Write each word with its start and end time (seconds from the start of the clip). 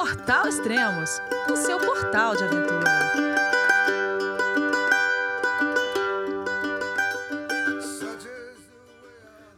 Portal 0.00 0.48
Extremos, 0.48 1.20
o 1.52 1.56
seu 1.56 1.78
portal 1.78 2.34
de 2.34 2.44
aventura. 2.44 2.90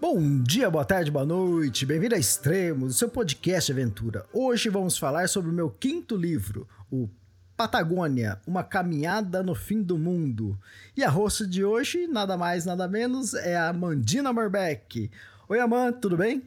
Bom 0.01 0.43
dia, 0.43 0.69
boa 0.69 0.85
tarde, 0.85 1.13
boa 1.13 1.25
noite, 1.25 1.87
bem-vindo 1.87 2.17
a 2.17 2.19
Extremos, 2.19 2.97
o 2.97 2.99
seu 2.99 3.09
podcast 3.09 3.73
de 3.73 3.81
aventura. 3.81 4.27
Hoje 4.33 4.69
vamos 4.69 4.99
falar 4.99 5.29
sobre 5.29 5.49
o 5.49 5.55
meu 5.55 5.71
quinto 5.71 6.17
livro, 6.17 6.67
o 6.90 7.09
Patagônia, 7.56 8.40
uma 8.45 8.65
caminhada 8.65 9.45
no 9.45 9.54
fim 9.54 9.81
do 9.81 9.97
mundo. 9.97 10.59
E 10.97 11.04
a 11.04 11.09
host 11.09 11.47
de 11.47 11.65
hoje, 11.65 12.09
nada 12.09 12.37
mais, 12.37 12.65
nada 12.65 12.88
menos, 12.88 13.33
é 13.33 13.56
a 13.56 13.72
Mandina 13.72 14.33
Morbeck. 14.33 15.09
Oi, 15.49 15.61
Amanda, 15.61 15.99
tudo 15.99 16.16
bem? 16.16 16.43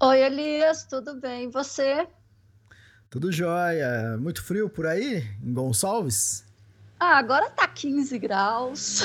Oi, 0.00 0.20
Elias, 0.20 0.82
tudo 0.82 1.14
bem? 1.14 1.44
E 1.44 1.48
você? 1.48 2.08
Tudo 3.10 3.32
jóia. 3.32 4.16
Muito 4.18 4.40
frio 4.40 4.70
por 4.70 4.86
aí, 4.86 5.28
em 5.42 5.52
Gonçalves? 5.52 6.44
Ah, 6.98 7.18
agora 7.18 7.50
tá 7.50 7.66
15 7.66 8.16
graus. 8.20 9.00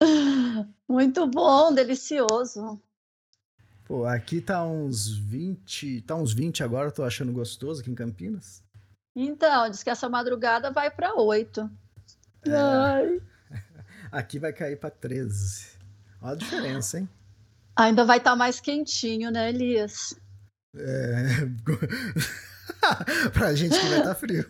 Muito 0.88 1.26
bom, 1.26 1.74
delicioso. 1.74 2.80
Pô, 3.84 4.06
aqui 4.06 4.40
tá 4.40 4.64
uns 4.64 5.08
20, 5.08 6.02
tá 6.02 6.14
uns 6.14 6.32
20 6.32 6.62
agora, 6.62 6.92
tô 6.92 7.02
achando 7.02 7.32
gostoso 7.32 7.80
aqui 7.80 7.90
em 7.90 7.96
Campinas. 7.96 8.62
Então, 9.16 9.68
diz 9.68 9.82
que 9.82 9.90
essa 9.90 10.08
madrugada 10.08 10.70
vai 10.70 10.90
para 10.92 11.14
8. 11.16 11.68
É. 12.46 12.56
Ai. 12.56 13.20
Aqui 14.12 14.38
vai 14.38 14.52
cair 14.52 14.78
para 14.78 14.90
13. 14.90 15.78
Olha 16.20 16.32
a 16.32 16.36
diferença, 16.36 16.98
hein? 16.98 17.08
Ainda 17.76 18.04
vai 18.04 18.18
estar 18.18 18.30
tá 18.30 18.36
mais 18.36 18.60
quentinho, 18.60 19.30
né, 19.30 19.48
Elias? 19.48 20.16
É. 20.76 21.46
pra 23.32 23.54
gente 23.54 23.78
que 23.78 23.86
vai 23.86 23.98
estar 23.98 24.08
tá 24.10 24.14
frio. 24.14 24.46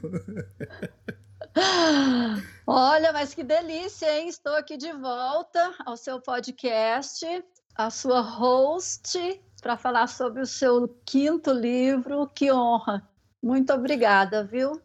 Olha, 2.66 3.12
mas 3.12 3.34
que 3.34 3.44
delícia, 3.44 4.18
hein? 4.18 4.28
Estou 4.28 4.54
aqui 4.54 4.76
de 4.76 4.92
volta 4.92 5.74
ao 5.84 5.96
seu 5.96 6.20
podcast, 6.20 7.26
a 7.74 7.90
sua 7.90 8.20
host, 8.20 9.40
para 9.62 9.76
falar 9.76 10.06
sobre 10.08 10.42
o 10.42 10.46
seu 10.46 10.88
quinto 11.04 11.52
livro. 11.52 12.26
Que 12.34 12.50
honra! 12.50 13.06
Muito 13.42 13.72
obrigada, 13.72 14.42
viu? 14.42 14.80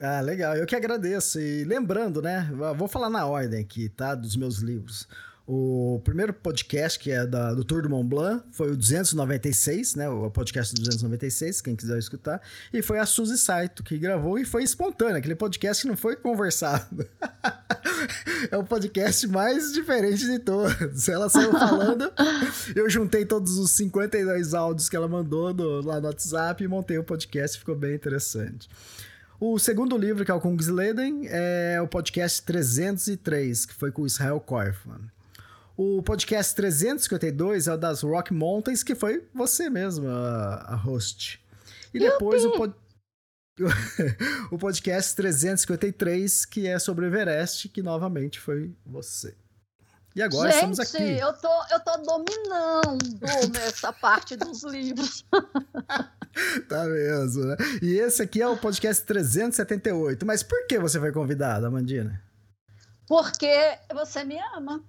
Ah, 0.00 0.20
legal. 0.20 0.56
Eu 0.56 0.66
que 0.66 0.74
agradeço. 0.74 1.38
E 1.38 1.64
lembrando, 1.64 2.20
né? 2.20 2.50
Vou 2.76 2.88
falar 2.88 3.10
na 3.10 3.26
ordem 3.26 3.60
aqui, 3.60 3.88
tá? 3.88 4.14
Dos 4.14 4.36
meus 4.36 4.58
livros. 4.58 5.06
O 5.46 6.00
primeiro 6.02 6.32
podcast, 6.32 6.98
que 6.98 7.10
é 7.10 7.26
da, 7.26 7.52
do 7.52 7.62
Tour 7.62 7.82
do 7.82 7.90
Mont 7.90 8.08
Blanc, 8.08 8.42
foi 8.50 8.70
o 8.70 8.76
296, 8.76 9.94
né? 9.94 10.08
O 10.08 10.30
podcast 10.30 10.74
296, 10.74 11.60
quem 11.60 11.76
quiser 11.76 11.98
escutar. 11.98 12.40
E 12.72 12.80
foi 12.80 12.98
a 12.98 13.04
Suzy 13.04 13.36
Saito 13.36 13.82
que 13.84 13.98
gravou 13.98 14.38
e 14.38 14.46
foi 14.46 14.62
espontâneo, 14.62 15.16
aquele 15.16 15.34
podcast 15.34 15.82
que 15.82 15.88
não 15.88 15.98
foi 15.98 16.16
conversado. 16.16 17.06
é 18.50 18.56
o 18.56 18.64
podcast 18.64 19.26
mais 19.28 19.70
diferente 19.74 20.24
de 20.24 20.38
todos. 20.38 21.06
Ela 21.10 21.28
saiu 21.28 21.52
falando, 21.52 22.10
eu 22.74 22.88
juntei 22.88 23.26
todos 23.26 23.58
os 23.58 23.70
52 23.72 24.54
áudios 24.54 24.88
que 24.88 24.96
ela 24.96 25.08
mandou 25.08 25.52
no, 25.52 25.82
lá 25.82 26.00
no 26.00 26.06
WhatsApp 26.06 26.64
e 26.64 26.68
montei 26.68 26.96
o 26.96 27.04
podcast, 27.04 27.58
ficou 27.58 27.76
bem 27.76 27.94
interessante. 27.94 28.66
O 29.38 29.58
segundo 29.58 29.98
livro, 29.98 30.24
que 30.24 30.30
é 30.30 30.34
o 30.34 30.40
Kungsleden, 30.40 31.26
é 31.26 31.78
o 31.82 31.86
podcast 31.86 32.40
303, 32.44 33.66
que 33.66 33.74
foi 33.74 33.92
com 33.92 34.00
o 34.00 34.06
Israel 34.06 34.40
Korfman. 34.40 35.12
O 35.76 36.02
podcast 36.02 36.54
352 36.54 37.66
é 37.66 37.74
o 37.74 37.76
das 37.76 38.02
Rock 38.02 38.32
Mountains, 38.32 38.84
que 38.84 38.94
foi 38.94 39.28
você 39.34 39.68
mesmo, 39.68 40.08
a, 40.08 40.54
a 40.68 40.76
host. 40.76 41.44
E 41.92 41.98
depois 41.98 42.44
o, 42.44 42.52
pod... 42.52 42.74
o 44.52 44.58
podcast 44.58 45.16
353, 45.16 46.44
que 46.44 46.68
é 46.68 46.78
sobre 46.78 47.04
o 47.04 47.08
Everest, 47.08 47.68
que 47.68 47.82
novamente 47.82 48.38
foi 48.38 48.72
você. 48.86 49.34
E 50.14 50.22
agora 50.22 50.52
Gente, 50.52 50.70
estamos 50.70 50.80
aqui. 50.80 51.18
Eu 51.18 51.32
tô, 51.32 51.48
eu 51.72 51.80
tô 51.80 51.96
dominando 51.96 53.58
essa 53.66 53.92
parte 53.92 54.36
dos 54.36 54.62
livros. 54.62 55.24
tá 56.68 56.84
mesmo, 56.84 57.46
né? 57.46 57.56
E 57.82 57.94
esse 57.98 58.22
aqui 58.22 58.40
é 58.40 58.46
o 58.46 58.56
podcast 58.56 59.04
378. 59.04 60.24
Mas 60.24 60.44
por 60.44 60.68
que 60.68 60.78
você 60.78 61.00
foi 61.00 61.10
convidada, 61.10 61.66
Amandina? 61.66 62.22
Porque 63.08 63.76
você 63.92 64.22
me 64.22 64.38
ama. 64.56 64.84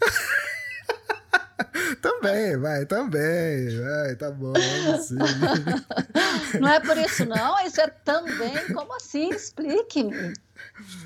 também, 2.00 2.56
vai, 2.56 2.86
também. 2.86 3.80
Vai, 3.80 4.16
tá 4.16 4.30
bom, 4.30 4.54
sim. 5.00 5.16
Não 6.60 6.68
é 6.68 6.80
por 6.80 6.96
isso, 6.96 7.26
não? 7.26 7.58
Isso 7.64 7.80
é 7.80 7.88
também. 7.88 8.72
Como 8.72 8.94
assim? 8.94 9.30
Explique-me. 9.30 10.34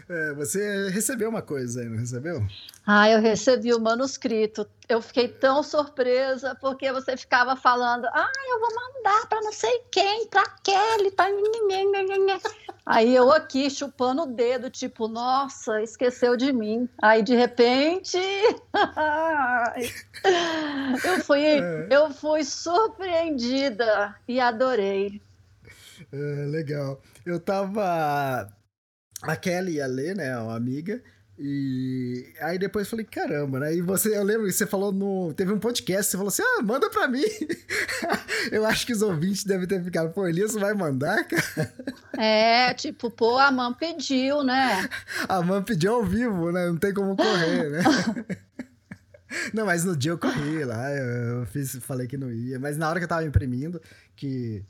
É, 0.09 0.33
você 0.35 0.89
recebeu 0.91 1.29
uma 1.29 1.43
coisa 1.43 1.81
aí, 1.81 1.89
não 1.89 1.99
recebeu? 1.99 2.47
Ah, 2.87 3.09
eu 3.09 3.21
recebi 3.21 3.73
o 3.73 3.81
manuscrito. 3.81 4.69
Eu 4.89 5.01
fiquei 5.01 5.29
tão 5.29 5.63
surpresa 5.63 6.57
porque 6.61 6.93
você 6.93 7.17
ficava 7.17 7.55
falando: 7.57 8.05
ah, 8.07 8.33
eu 8.49 8.61
vou 8.61 8.69
mandar 8.75 9.27
para 9.29 9.41
não 9.41 9.53
sei 9.53 9.83
quem, 9.91 10.27
para 10.27 10.45
Kelly, 10.63 11.11
para 11.13 11.31
Aí 12.85 13.15
eu 13.15 13.31
aqui 13.31 13.71
chupando 13.71 14.23
o 14.23 14.27
dedo, 14.27 14.69
tipo, 14.69 15.07
nossa, 15.07 15.81
esqueceu 15.83 16.37
de 16.37 16.53
mim. 16.53 16.89
Aí 17.01 17.23
de 17.23 17.37
repente, 17.37 18.19
eu 21.05 21.21
fui, 21.25 21.45
é. 21.45 21.87
eu 21.91 22.11
fui 22.11 22.43
surpreendida 22.45 24.17
e 24.27 24.41
adorei. 24.41 25.23
É, 26.13 26.17
legal. 26.47 27.01
Eu 27.25 27.39
tava 27.39 28.53
a 29.23 29.37
Kelly 29.37 29.77
ia 29.77 29.87
ler, 29.87 30.17
né, 30.17 30.37
uma 30.37 30.57
amiga, 30.57 31.01
e 31.39 32.35
aí 32.41 32.59
depois 32.59 32.87
eu 32.87 32.91
falei, 32.91 33.07
caramba, 33.07 33.59
né? 33.59 33.75
E 33.75 33.81
você, 33.81 34.17
eu 34.17 34.23
lembro 34.23 34.47
que 34.47 34.53
você 34.53 34.67
falou 34.67 34.93
no. 34.93 35.33
Teve 35.35 35.53
um 35.53 35.59
podcast, 35.59 36.11
você 36.11 36.17
falou 36.17 36.29
assim: 36.29 36.43
ah, 36.43 36.63
manda 36.63 36.91
pra 36.91 37.09
mim. 37.09 37.25
eu 38.53 38.65
acho 38.67 38.87
que 38.87 38.93
os 38.93 39.03
ouvintes 39.03 39.43
devem 39.43 39.67
ter 39.67 39.83
ficado, 39.83 40.13
pô, 40.13 40.29
Elias 40.29 40.53
vai 40.55 40.75
mandar, 40.75 41.25
cara? 41.27 41.75
É, 42.17 42.75
tipo, 42.75 43.11
pô, 43.11 43.39
a 43.39 43.51
mãe 43.51 43.73
pediu, 43.73 44.45
né? 44.45 44.89
A 45.29 45.43
mãe 45.43 45.63
pediu 45.63 45.95
ao 45.95 46.05
vivo, 46.05 46.53
né? 46.53 46.67
Não 46.67 46.77
tem 46.77 46.93
como 46.93 47.17
correr, 47.17 47.71
né? 47.71 47.83
não, 49.53 49.65
mas 49.65 49.85
no 49.85 49.97
dia 49.97 50.13
eu 50.13 50.19
corri 50.19 50.65
lá, 50.65 50.91
eu 50.93 51.47
fiz, 51.47 51.75
falei 51.77 52.07
que 52.07 52.19
não 52.19 52.31
ia. 52.31 52.59
Mas 52.61 52.77
na 52.77 52.89
hora 52.89 53.01
que 53.01 53.05
eu 53.05 53.09
tava 53.09 53.25
imprimindo, 53.25 53.81
que 54.15 54.63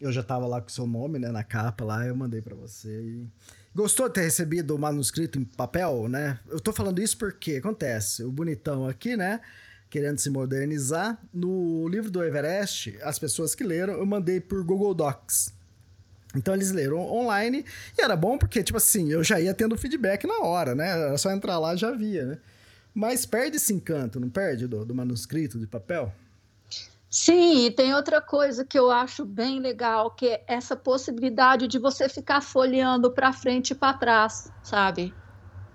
eu 0.00 0.10
já 0.10 0.22
tava 0.22 0.46
lá 0.46 0.60
com 0.60 0.68
o 0.68 0.70
seu 0.70 0.86
nome, 0.86 1.18
né, 1.18 1.30
na 1.30 1.44
capa 1.44 1.84
lá, 1.84 2.06
eu 2.06 2.16
mandei 2.16 2.40
para 2.40 2.54
você 2.54 2.88
e. 2.88 3.26
Gostou 3.72 4.08
de 4.08 4.14
ter 4.14 4.22
recebido 4.22 4.74
o 4.74 4.78
manuscrito 4.78 5.38
em 5.38 5.44
papel, 5.44 6.08
né? 6.08 6.40
Eu 6.48 6.58
tô 6.58 6.72
falando 6.72 7.00
isso 7.00 7.16
porque 7.16 7.56
acontece, 7.56 8.24
o 8.24 8.32
bonitão 8.32 8.88
aqui, 8.88 9.16
né? 9.16 9.40
Querendo 9.88 10.18
se 10.18 10.28
modernizar. 10.28 11.20
No 11.32 11.86
livro 11.86 12.10
do 12.10 12.20
Everest, 12.20 12.98
as 13.02 13.16
pessoas 13.16 13.54
que 13.54 13.62
leram, 13.62 13.92
eu 13.92 14.04
mandei 14.04 14.40
por 14.40 14.64
Google 14.64 14.92
Docs. 14.92 15.52
Então 16.34 16.52
eles 16.54 16.72
leram 16.72 16.98
online 16.98 17.64
e 17.96 18.02
era 18.02 18.16
bom 18.16 18.38
porque, 18.38 18.62
tipo 18.62 18.76
assim, 18.76 19.12
eu 19.12 19.22
já 19.22 19.40
ia 19.40 19.54
tendo 19.54 19.78
feedback 19.78 20.26
na 20.26 20.40
hora, 20.40 20.74
né? 20.74 20.88
Era 20.88 21.18
só 21.18 21.30
entrar 21.30 21.58
lá 21.58 21.76
já 21.76 21.92
via, 21.92 22.24
né? 22.24 22.38
Mas 22.92 23.24
perde 23.24 23.56
esse 23.56 23.72
encanto, 23.72 24.18
não 24.18 24.28
perde 24.28 24.66
do, 24.66 24.84
do 24.84 24.94
manuscrito 24.94 25.60
de 25.60 25.66
papel? 25.66 26.12
Sim, 27.10 27.66
e 27.66 27.70
tem 27.72 27.92
outra 27.92 28.22
coisa 28.22 28.64
que 28.64 28.78
eu 28.78 28.88
acho 28.90 29.24
bem 29.24 29.58
legal, 29.60 30.12
que 30.14 30.28
é 30.28 30.44
essa 30.46 30.76
possibilidade 30.76 31.66
de 31.66 31.78
você 31.78 32.08
ficar 32.08 32.40
folheando 32.40 33.12
para 33.12 33.32
frente 33.32 33.72
e 33.72 33.74
para 33.74 33.98
trás, 33.98 34.44
sabe? 34.62 35.18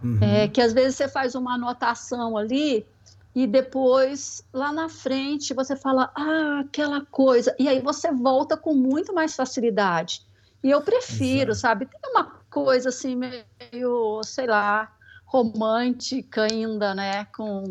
Uhum. 0.01 0.17
É, 0.21 0.47
que 0.47 0.61
às 0.61 0.71
vezes 0.71 0.95
você 0.95 1.09
faz 1.09 1.35
uma 1.35 1.55
anotação 1.55 2.37
ali 2.37 2.87
e 3.35 3.45
depois 3.45 4.41
lá 4.53 4.71
na 4.71 4.87
frente 4.87 5.53
você 5.53 5.75
fala, 5.75 6.09
ah, 6.15 6.61
aquela 6.65 7.05
coisa, 7.07 7.53
e 7.59 7.67
aí 7.67 7.81
você 7.81 8.11
volta 8.13 8.55
com 8.55 8.73
muito 8.73 9.13
mais 9.13 9.35
facilidade. 9.35 10.21
E 10.63 10.71
eu 10.71 10.81
prefiro, 10.81 11.51
Exato. 11.51 11.55
sabe? 11.55 11.85
Tem 11.85 12.11
uma 12.11 12.41
coisa 12.49 12.89
assim 12.89 13.15
meio, 13.15 14.23
sei 14.23 14.47
lá, 14.47 14.89
romântica 15.35 16.43
ainda, 16.43 16.95
né, 16.95 17.25
com 17.35 17.63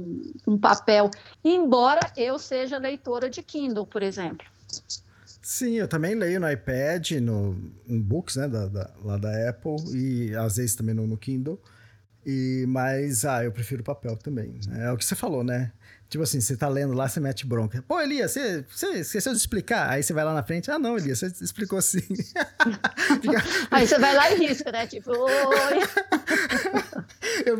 um 0.46 0.58
papel. 0.58 1.10
Embora 1.42 2.00
eu 2.16 2.38
seja 2.38 2.76
leitora 2.76 3.30
de 3.30 3.42
Kindle, 3.42 3.86
por 3.86 4.02
exemplo. 4.02 4.46
Sim, 5.40 5.74
eu 5.74 5.88
também 5.88 6.14
leio 6.14 6.40
no 6.40 6.50
iPad, 6.50 7.12
no 7.12 7.56
em 7.86 8.00
books, 8.00 8.36
né, 8.36 8.48
da, 8.48 8.66
da, 8.66 8.90
lá 9.02 9.16
da 9.16 9.48
Apple 9.48 9.76
e 9.94 10.34
às 10.34 10.56
vezes 10.56 10.74
também 10.74 10.94
no, 10.94 11.06
no 11.06 11.16
Kindle. 11.16 11.60
E 12.26 12.64
mas 12.68 13.24
ah, 13.24 13.44
eu 13.44 13.52
prefiro 13.52 13.82
papel 13.82 14.16
também. 14.16 14.58
É 14.78 14.90
o 14.90 14.96
que 14.96 15.04
você 15.04 15.14
falou, 15.14 15.44
né? 15.44 15.72
Tipo 16.14 16.22
assim, 16.22 16.40
você 16.40 16.56
tá 16.56 16.68
lendo 16.68 16.92
lá, 16.92 17.08
você 17.08 17.18
mete 17.18 17.44
bronca. 17.44 17.82
Pô, 17.88 18.00
Elias, 18.00 18.30
você, 18.30 18.64
você 18.72 18.86
esqueceu 19.00 19.32
de 19.32 19.38
explicar. 19.38 19.90
Aí 19.90 20.00
você 20.00 20.12
vai 20.12 20.22
lá 20.22 20.32
na 20.32 20.44
frente. 20.44 20.70
Ah, 20.70 20.78
não, 20.78 20.96
Elias, 20.96 21.18
você 21.18 21.26
explicou 21.44 21.82
sim. 21.82 21.98
Aí 23.68 23.84
você 23.84 23.98
vai 23.98 24.14
lá 24.14 24.30
e 24.30 24.36
risca, 24.36 24.70
né? 24.70 24.86
Tipo, 24.86 25.10
oi. 25.10 25.80
eu, 27.44 27.58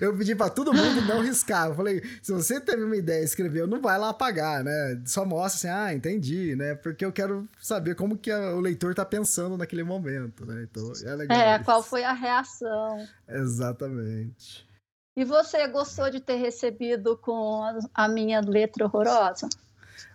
eu 0.00 0.16
pedi 0.16 0.34
pra 0.34 0.48
todo 0.48 0.72
mundo 0.72 1.02
não 1.02 1.20
riscar. 1.20 1.68
Eu 1.68 1.74
falei, 1.74 2.02
se 2.22 2.32
você 2.32 2.58
teve 2.58 2.84
uma 2.84 2.96
ideia 2.96 3.20
e 3.20 3.24
escreveu, 3.26 3.66
não 3.66 3.82
vai 3.82 3.98
lá 3.98 4.08
apagar, 4.08 4.64
né? 4.64 4.98
Só 5.04 5.26
mostra 5.26 5.70
assim, 5.70 5.78
ah, 5.78 5.94
entendi, 5.94 6.56
né? 6.56 6.74
Porque 6.76 7.04
eu 7.04 7.12
quero 7.12 7.46
saber 7.60 7.96
como 7.96 8.16
que 8.16 8.30
a, 8.30 8.54
o 8.54 8.60
leitor 8.60 8.94
tá 8.94 9.04
pensando 9.04 9.58
naquele 9.58 9.82
momento, 9.84 10.46
né? 10.46 10.62
Então, 10.62 10.90
é 11.04 11.14
legal. 11.14 11.38
É, 11.38 11.56
isso. 11.56 11.64
qual 11.66 11.82
foi 11.82 12.02
a 12.04 12.14
reação. 12.14 13.06
Exatamente. 13.28 14.69
E 15.20 15.24
você 15.24 15.68
gostou 15.68 16.10
de 16.10 16.18
ter 16.18 16.36
recebido 16.36 17.14
com 17.14 17.78
a 17.92 18.08
minha 18.08 18.40
letra 18.40 18.86
horrorosa? 18.86 19.50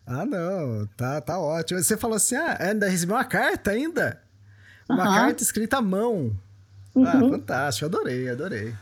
Ah, 0.03 0.25
não, 0.25 0.87
tá, 0.97 1.21
tá 1.21 1.39
ótimo. 1.39 1.79
Você 1.79 1.95
falou 1.95 2.15
assim: 2.15 2.33
ah, 2.33 2.57
ainda 2.59 2.89
recebeu 2.89 3.15
uma 3.15 3.23
carta 3.23 3.69
ainda? 3.69 4.19
Uma 4.89 5.07
uhum. 5.07 5.15
carta 5.15 5.43
escrita 5.43 5.77
à 5.77 5.81
mão. 5.81 6.35
Ah, 6.95 6.99
uhum. 6.99 7.05
Ah, 7.05 7.29
fantástico, 7.29 7.85
adorei, 7.85 8.27
adorei. 8.31 8.73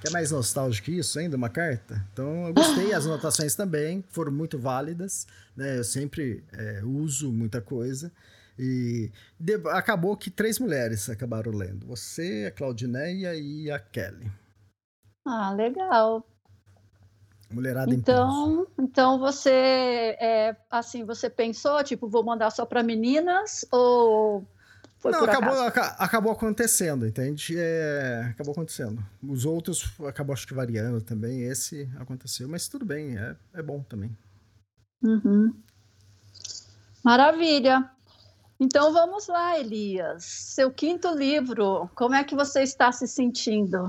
Quer 0.00 0.12
mais 0.12 0.30
nostálgico 0.30 0.84
que 0.84 0.96
isso 0.96 1.18
ainda, 1.18 1.36
uma 1.36 1.48
carta? 1.48 2.06
Então, 2.12 2.46
eu 2.46 2.54
gostei, 2.54 2.94
as 2.94 3.04
anotações 3.04 3.56
também 3.56 4.04
foram 4.10 4.30
muito 4.30 4.60
válidas, 4.60 5.26
né? 5.56 5.76
Eu 5.76 5.82
sempre 5.82 6.44
é, 6.52 6.82
uso 6.84 7.32
muita 7.32 7.60
coisa. 7.60 8.12
E 8.56 9.10
acabou 9.72 10.16
que 10.16 10.30
três 10.30 10.60
mulheres 10.60 11.10
acabaram 11.10 11.50
lendo. 11.50 11.84
Você, 11.88 12.44
a 12.46 12.52
Claudineia 12.52 13.34
e 13.34 13.68
a 13.72 13.80
Kelly. 13.80 14.30
Ah, 15.30 15.52
legal. 15.52 16.26
Mulherada 17.50 17.94
então, 17.94 18.66
então 18.78 19.18
você 19.18 20.16
é, 20.18 20.56
assim, 20.70 21.04
você 21.04 21.28
pensou, 21.28 21.84
tipo, 21.84 22.08
vou 22.08 22.24
mandar 22.24 22.50
só 22.50 22.64
para 22.64 22.82
meninas 22.82 23.64
ou 23.70 24.42
foi 24.98 25.12
Não, 25.12 25.24
acabou, 25.24 25.54
acabou 25.98 26.32
acontecendo, 26.32 27.06
entende? 27.06 27.54
É, 27.58 28.28
acabou 28.30 28.52
acontecendo. 28.52 29.04
Os 29.22 29.44
outros 29.44 29.94
acabou 30.06 30.32
acho 30.32 30.46
que 30.46 30.54
variando 30.54 31.00
também. 31.02 31.42
Esse 31.42 31.88
aconteceu, 31.98 32.48
mas 32.48 32.68
tudo 32.68 32.86
bem, 32.86 33.18
é, 33.18 33.36
é 33.54 33.62
bom 33.62 33.82
também. 33.82 34.16
Uhum. 35.02 35.54
Maravilha. 37.04 37.88
Então 38.58 38.92
vamos 38.92 39.28
lá, 39.28 39.58
Elias. 39.58 40.24
Seu 40.24 40.70
quinto 40.70 41.14
livro, 41.14 41.88
como 41.94 42.14
é 42.14 42.24
que 42.24 42.34
você 42.34 42.62
está 42.62 42.90
se 42.90 43.06
sentindo? 43.06 43.88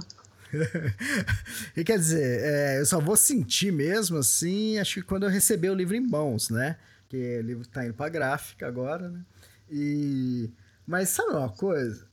e 1.75 1.83
quer 1.83 1.97
dizer, 1.97 2.41
é, 2.41 2.79
eu 2.79 2.85
só 2.85 2.99
vou 2.99 3.15
sentir 3.15 3.71
mesmo 3.71 4.17
assim, 4.17 4.77
acho 4.77 4.95
que 4.95 5.01
quando 5.01 5.23
eu 5.23 5.29
receber 5.29 5.69
o 5.69 5.75
livro 5.75 5.95
em 5.95 5.99
mãos, 6.01 6.49
né? 6.49 6.77
Que 7.07 7.39
o 7.39 7.41
livro 7.41 7.61
está 7.63 7.85
indo 7.85 7.93
para 7.93 8.09
gráfica 8.09 8.67
agora, 8.67 9.09
né? 9.09 9.21
E 9.69 10.49
mas 10.85 11.09
sabe 11.09 11.33
uma 11.33 11.49
coisa? 11.49 12.07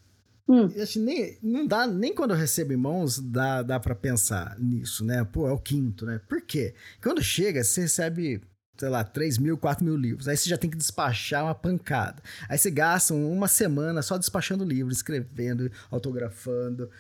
Hum. 0.48 0.70
Acho 0.80 1.00
nem, 1.00 1.38
não 1.42 1.66
dá, 1.66 1.86
nem 1.86 2.14
quando 2.14 2.32
eu 2.32 2.36
recebo 2.36 2.72
em 2.72 2.76
mãos 2.76 3.18
dá, 3.18 3.62
dá 3.62 3.80
para 3.80 3.94
pensar 3.94 4.56
nisso, 4.58 5.04
né? 5.04 5.24
Pô, 5.24 5.48
é 5.48 5.52
o 5.52 5.58
quinto, 5.58 6.06
né? 6.06 6.20
Por 6.28 6.42
quê? 6.42 6.74
Quando 7.02 7.22
chega, 7.22 7.64
você 7.64 7.80
recebe 7.82 8.42
sei 8.76 8.88
lá, 8.88 9.02
3 9.02 9.38
mil, 9.38 9.56
4 9.56 9.84
mil 9.84 9.96
livros. 9.96 10.28
Aí 10.28 10.36
você 10.36 10.50
já 10.50 10.58
tem 10.58 10.68
que 10.68 10.76
despachar 10.76 11.44
uma 11.44 11.54
pancada. 11.54 12.22
Aí 12.48 12.58
você 12.58 12.70
gasta 12.70 13.14
uma 13.14 13.48
semana 13.48 14.02
só 14.02 14.18
despachando 14.18 14.64
livros, 14.64 14.98
escrevendo, 14.98 15.70
autografando. 15.90 16.90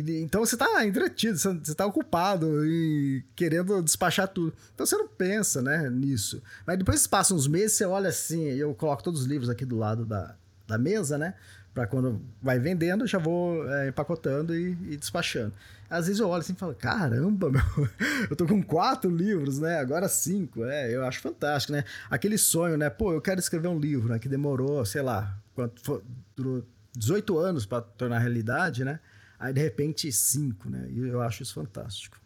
E, 0.00 0.20
então 0.22 0.44
você 0.44 0.56
tá 0.56 0.86
entretido, 0.86 1.36
você 1.36 1.74
tá 1.74 1.84
ocupado 1.84 2.64
e 2.64 3.22
querendo 3.36 3.82
despachar 3.82 4.26
tudo. 4.26 4.54
Então 4.74 4.86
você 4.86 4.96
não 4.96 5.06
pensa, 5.06 5.60
né, 5.60 5.90
nisso. 5.90 6.42
Mas 6.66 6.78
depois 6.78 7.06
passa 7.06 7.34
uns 7.34 7.46
meses, 7.46 7.72
você 7.72 7.84
olha 7.84 8.08
assim, 8.08 8.42
eu 8.44 8.74
coloco 8.74 9.02
todos 9.02 9.20
os 9.20 9.26
livros 9.26 9.50
aqui 9.50 9.66
do 9.66 9.76
lado 9.76 10.06
da, 10.06 10.34
da 10.66 10.78
mesa, 10.78 11.18
né? 11.18 11.34
Pra 11.74 11.86
quando 11.86 12.22
vai 12.40 12.58
vendendo, 12.58 13.06
já 13.06 13.18
vou 13.18 13.68
é, 13.70 13.88
empacotando 13.88 14.54
e, 14.54 14.72
e, 14.90 14.96
despachando. 14.96 15.52
Às 15.90 16.06
vezes 16.06 16.20
eu 16.20 16.28
olho 16.28 16.40
assim 16.40 16.54
e 16.54 16.56
falo, 16.56 16.74
caramba, 16.74 17.48
meu, 17.52 17.88
eu 18.30 18.36
tô 18.36 18.46
com 18.46 18.62
quatro 18.62 19.10
livros, 19.10 19.58
né? 19.58 19.78
Agora 19.78 20.08
cinco. 20.08 20.64
É, 20.64 20.94
eu 20.94 21.04
acho 21.04 21.20
fantástico, 21.20 21.72
né? 21.72 21.84
Aquele 22.10 22.38
sonho, 22.38 22.78
né? 22.78 22.88
Pô, 22.88 23.12
eu 23.12 23.20
quero 23.20 23.40
escrever 23.40 23.68
um 23.68 23.78
livro, 23.78 24.08
né? 24.08 24.18
Que 24.18 24.28
demorou, 24.28 24.84
sei 24.86 25.02
lá, 25.02 25.36
quanto 25.54 25.82
for, 25.82 26.02
durou 26.34 26.64
18 26.96 27.38
anos 27.38 27.66
para 27.66 27.82
tornar 27.82 28.18
realidade, 28.18 28.84
né? 28.84 29.00
Aí, 29.42 29.52
de 29.52 29.60
repente, 29.60 30.12
cinco, 30.12 30.70
né? 30.70 30.88
E 30.88 31.00
eu 31.00 31.20
acho 31.20 31.42
isso 31.42 31.54
fantástico. 31.54 32.16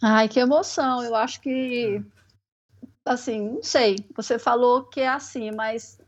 Ai, 0.00 0.28
que 0.28 0.38
emoção. 0.38 1.02
Eu 1.02 1.16
acho 1.16 1.40
que, 1.40 2.00
assim, 3.04 3.54
não 3.54 3.62
sei. 3.64 3.96
Você 4.14 4.38
falou 4.38 4.84
que 4.84 5.00
é 5.00 5.08
assim, 5.08 5.50
mas 5.50 5.98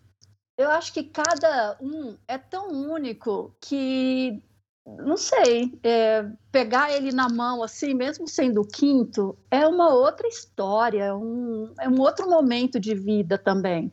eu 0.56 0.70
acho 0.70 0.92
que 0.92 1.02
cada 1.02 1.76
um 1.80 2.16
é 2.28 2.38
tão 2.38 2.68
único 2.68 3.56
que, 3.60 4.40
não 4.86 5.16
sei, 5.16 5.76
é, 5.82 6.22
pegar 6.52 6.92
ele 6.92 7.10
na 7.10 7.28
mão, 7.28 7.60
assim, 7.60 7.92
mesmo 7.92 8.28
sendo 8.28 8.60
o 8.60 8.68
quinto, 8.68 9.36
é 9.50 9.66
uma 9.66 9.92
outra 9.92 10.28
história, 10.28 11.06
é 11.06 11.12
um, 11.12 11.74
é 11.80 11.88
um 11.88 12.00
outro 12.00 12.30
momento 12.30 12.78
de 12.78 12.94
vida 12.94 13.36
também. 13.36 13.92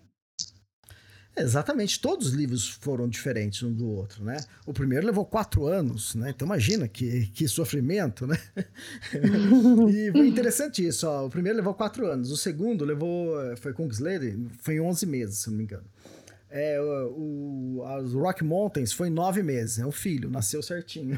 Exatamente, 1.35 1.99
todos 1.99 2.27
os 2.27 2.33
livros 2.33 2.67
foram 2.67 3.07
diferentes 3.07 3.63
um 3.63 3.71
do 3.71 3.87
outro, 3.87 4.23
né? 4.23 4.37
O 4.65 4.73
primeiro 4.73 5.05
levou 5.05 5.25
quatro 5.25 5.65
anos, 5.65 6.13
né? 6.13 6.31
Então 6.31 6.45
imagina 6.45 6.87
que, 6.89 7.27
que 7.27 7.47
sofrimento, 7.47 8.27
né? 8.27 8.37
e 9.89 10.11
foi 10.11 10.27
interessante 10.27 10.85
isso, 10.85 11.07
ó. 11.07 11.25
O 11.25 11.29
primeiro 11.29 11.57
levou 11.57 11.73
quatro 11.73 12.05
anos, 12.05 12.31
o 12.31 12.37
segundo 12.37 12.83
levou, 12.83 13.37
foi 13.57 13.73
Kingsley, 13.73 14.45
foi 14.59 14.81
11 14.81 15.05
meses, 15.05 15.37
se 15.39 15.49
não 15.49 15.57
me 15.57 15.63
engano. 15.63 15.85
É, 16.49 16.77
o, 16.81 17.77
o, 17.77 17.83
as 17.85 18.11
Rock 18.11 18.43
Mountains 18.43 18.91
foi 18.91 19.09
nove 19.09 19.41
meses, 19.41 19.79
é 19.79 19.85
um 19.85 19.91
filho, 19.91 20.29
nasceu 20.29 20.61
certinho. 20.61 21.17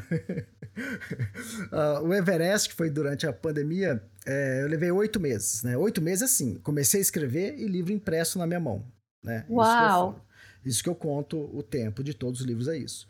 uh, 1.72 2.00
o 2.06 2.14
Everest, 2.14 2.68
que 2.68 2.74
foi 2.76 2.88
durante 2.88 3.26
a 3.26 3.32
pandemia, 3.32 4.00
é, 4.24 4.62
eu 4.62 4.68
levei 4.68 4.92
oito 4.92 5.18
meses, 5.18 5.64
né? 5.64 5.76
Oito 5.76 6.00
meses 6.00 6.22
assim, 6.22 6.54
comecei 6.62 7.00
a 7.00 7.02
escrever 7.02 7.58
e 7.58 7.66
livro 7.66 7.92
impresso 7.92 8.38
na 8.38 8.46
minha 8.46 8.60
mão. 8.60 8.86
Né? 9.24 9.44
Uau! 9.48 10.10
Isso 10.10 10.62
que, 10.62 10.68
isso 10.68 10.82
que 10.84 10.88
eu 10.88 10.94
conto 10.94 11.50
o 11.56 11.62
tempo 11.62 12.04
de 12.04 12.12
todos 12.12 12.40
os 12.40 12.46
livros 12.46 12.68
é 12.68 12.76
isso. 12.76 13.08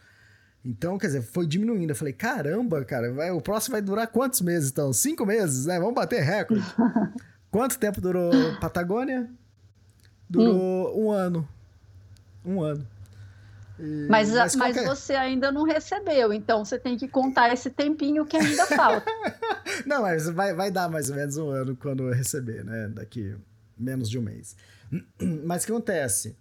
Então, 0.64 0.96
quer 0.96 1.08
dizer, 1.08 1.22
foi 1.22 1.46
diminuindo. 1.46 1.90
Eu 1.90 1.96
falei, 1.96 2.14
caramba, 2.14 2.82
cara, 2.84 3.12
vai, 3.12 3.30
o 3.30 3.40
próximo 3.40 3.72
vai 3.72 3.82
durar 3.82 4.06
quantos 4.06 4.40
meses 4.40 4.70
então? 4.70 4.92
Cinco 4.92 5.26
meses, 5.26 5.66
né? 5.66 5.78
Vamos 5.78 5.94
bater 5.94 6.22
recorde. 6.22 6.64
Quanto 7.50 7.78
tempo 7.78 8.00
durou 8.00 8.32
Patagônia? 8.60 9.30
Durou 10.28 10.96
hum. 10.96 11.06
um 11.06 11.10
ano. 11.10 11.48
Um 12.44 12.62
ano. 12.62 12.86
E, 13.78 14.06
mas, 14.08 14.30
mas, 14.30 14.54
mas 14.56 14.74
qualquer... 14.74 14.88
você 14.88 15.14
ainda 15.14 15.52
não 15.52 15.64
recebeu, 15.64 16.32
então 16.32 16.64
você 16.64 16.78
tem 16.78 16.96
que 16.96 17.08
contar 17.08 17.52
esse 17.52 17.70
tempinho 17.70 18.24
que 18.24 18.36
ainda 18.36 18.66
falta. 18.66 19.10
não, 19.84 20.02
mas 20.02 20.28
vai, 20.30 20.54
vai 20.54 20.70
dar 20.70 20.88
mais 20.88 21.10
ou 21.10 21.16
menos 21.16 21.36
um 21.36 21.48
ano 21.50 21.76
quando 21.76 22.04
eu 22.04 22.14
receber, 22.14 22.64
né? 22.64 22.88
Daqui 22.88 23.36
menos 23.78 24.08
de 24.08 24.18
um 24.18 24.22
mês. 24.22 24.56
Mas 25.44 25.62
o 25.62 25.66
que 25.66 25.72
acontece? 25.72 26.36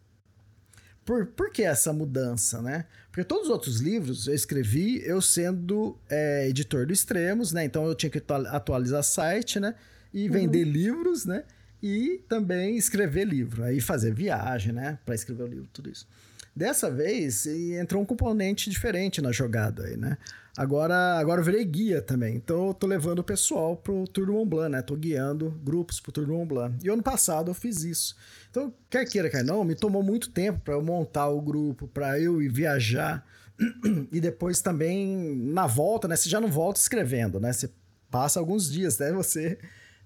Por, 1.06 1.28
por 1.28 1.52
que 1.52 1.64
essa 1.64 1.92
mudança, 1.92 2.62
né? 2.62 2.86
Porque 3.12 3.24
todos 3.24 3.46
os 3.46 3.52
outros 3.52 3.80
livros 3.82 4.28
eu 4.28 4.34
escrevi 4.34 5.02
eu 5.06 5.22
sendo 5.22 5.98
é, 6.10 6.48
editor 6.48 6.86
do 6.86 6.94
Extremos, 6.94 7.52
né? 7.52 7.66
Então 7.66 7.86
eu 7.86 7.94
tinha 7.94 8.10
que 8.10 8.22
atualizar 8.48 9.04
site, 9.04 9.60
né? 9.60 9.76
E 10.14 10.28
uhum. 10.28 10.34
vender 10.34 10.66
uhum. 10.66 10.72
livros, 10.72 11.26
né? 11.26 11.44
E 11.82 12.24
também 12.30 12.78
escrever 12.78 13.26
livro, 13.26 13.64
aí 13.64 13.82
fazer 13.82 14.14
viagem, 14.14 14.72
né? 14.72 14.98
Para 15.06 15.16
escrever 15.16 15.44
o 15.44 15.48
livro, 15.48 15.68
tudo 15.74 15.90
isso. 15.90 16.08
Dessa 16.56 16.90
vez 16.90 17.46
entrou 17.48 18.02
um 18.02 18.06
componente 18.06 18.70
diferente 18.70 19.22
na 19.22 19.32
jogada 19.32 19.84
aí, 19.86 19.98
né? 19.98 20.18
Agora, 20.56 21.18
agora 21.18 21.42
eu 21.42 21.46
virei 21.46 21.66
guia 21.66 22.00
também. 22.00 22.36
Então 22.36 22.68
eu 22.68 22.74
tô 22.76 22.86
levando 22.86 23.20
o 23.20 23.24
pessoal 23.24 23.76
pro 23.76 24.08
Tour 24.08 24.28
do 24.28 24.34
Mont 24.34 24.48
Blanc, 24.48 24.72
né? 24.72 24.82
Tô 24.84 24.96
guiando 24.96 25.50
grupos 25.64 26.00
pro 26.00 26.12
Tour 26.12 26.28
do 26.28 26.34
Mont 26.34 26.48
Blanc. 26.48 26.76
E 26.86 26.90
ano 26.90 27.02
passado 27.02 27.50
eu 27.50 27.56
fiz 27.56 27.84
isso. 27.84 28.16
Então, 28.54 28.72
quer 28.88 29.04
queira, 29.06 29.32
quer 29.32 29.44
não, 29.44 29.64
me 29.64 29.74
tomou 29.74 30.04
muito 30.04 30.30
tempo 30.30 30.60
para 30.60 30.76
eu 30.76 30.82
montar 30.84 31.28
o 31.28 31.42
grupo, 31.42 31.88
para 31.88 32.20
eu 32.20 32.40
ir 32.40 32.50
viajar. 32.50 33.26
e 34.12 34.22
depois 34.22 34.62
também 34.62 35.36
na 35.36 35.66
volta, 35.66 36.08
né? 36.08 36.16
Você 36.16 36.30
já 36.30 36.40
não 36.40 36.50
volta 36.50 36.80
escrevendo, 36.80 37.40
né? 37.40 37.52
Você 37.52 37.72
passa 38.12 38.40
alguns 38.40 38.72
dias 38.72 38.94
até 38.94 39.10
né? 39.10 39.18
você 39.18 39.58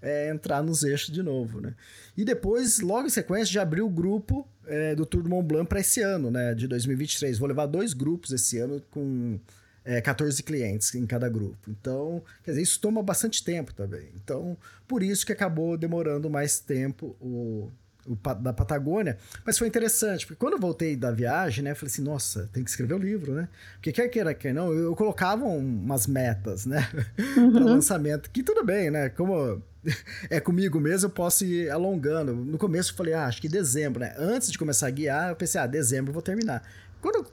é, 0.01 0.29
entrar 0.29 0.63
nos 0.63 0.81
eixos 0.83 1.13
de 1.13 1.21
novo, 1.21 1.59
né? 1.59 1.75
E 2.15 2.23
depois, 2.23 2.79
logo 2.79 3.07
em 3.07 3.09
sequência, 3.09 3.51
já 3.51 3.63
abriu 3.63 3.85
o 3.85 3.89
grupo 3.89 4.47
é, 4.65 4.95
do 4.95 5.05
Tour 5.05 5.23
do 5.23 5.29
Mont 5.29 5.45
Blanc 5.45 5.67
para 5.67 5.81
esse 5.81 5.99
ano, 5.99 6.31
né? 6.31 6.55
De 6.55 6.69
2023. 6.69 7.37
Vou 7.37 7.49
levar 7.49 7.65
dois 7.65 7.91
grupos 7.91 8.31
esse 8.31 8.59
ano 8.59 8.81
com 8.91 9.37
é, 9.83 9.99
14 9.99 10.41
clientes 10.41 10.95
em 10.95 11.05
cada 11.05 11.27
grupo. 11.27 11.69
Então, 11.69 12.23
quer 12.45 12.51
dizer, 12.51 12.63
isso 12.63 12.79
toma 12.79 13.03
bastante 13.03 13.43
tempo 13.43 13.73
também. 13.73 14.09
Então, 14.15 14.55
por 14.87 15.03
isso 15.03 15.25
que 15.25 15.33
acabou 15.33 15.77
demorando 15.77 16.29
mais 16.29 16.61
tempo 16.61 17.13
o 17.19 17.69
da 18.41 18.53
Patagônia, 18.53 19.17
mas 19.45 19.57
foi 19.57 19.67
interessante, 19.67 20.25
porque 20.25 20.39
quando 20.39 20.53
eu 20.53 20.59
voltei 20.59 20.95
da 20.95 21.11
viagem, 21.11 21.63
né, 21.63 21.71
eu 21.71 21.75
falei 21.75 21.91
assim, 21.91 22.01
nossa, 22.01 22.49
tem 22.53 22.63
que 22.63 22.69
escrever 22.69 22.93
o 22.93 22.97
livro, 22.97 23.33
né? 23.33 23.49
Porque 23.73 23.91
quer 23.91 24.07
queira, 24.07 24.33
quer 24.33 24.53
não, 24.53 24.71
eu, 24.71 24.85
eu 24.85 24.95
colocava 24.95 25.45
umas 25.45 26.07
metas, 26.07 26.65
né, 26.65 26.87
uhum. 27.37 27.51
para 27.51 27.65
lançamento, 27.65 28.29
que 28.29 28.43
tudo 28.43 28.63
bem, 28.63 28.89
né, 28.89 29.09
como 29.09 29.61
é 30.29 30.39
comigo 30.39 30.79
mesmo, 30.79 31.07
eu 31.07 31.09
posso 31.09 31.45
ir 31.45 31.69
alongando. 31.69 32.33
No 32.33 32.57
começo 32.57 32.91
eu 32.91 32.95
falei, 32.95 33.13
ah, 33.13 33.25
acho 33.25 33.41
que 33.41 33.49
dezembro, 33.49 34.01
né? 34.01 34.13
Antes 34.17 34.51
de 34.51 34.57
começar 34.57 34.87
a 34.87 34.91
guiar, 34.91 35.29
eu 35.29 35.35
pensei, 35.35 35.59
ah, 35.59 35.67
dezembro 35.67 36.09
eu 36.09 36.13
vou 36.13 36.21
terminar. 36.21 36.63
Quando 37.01 37.25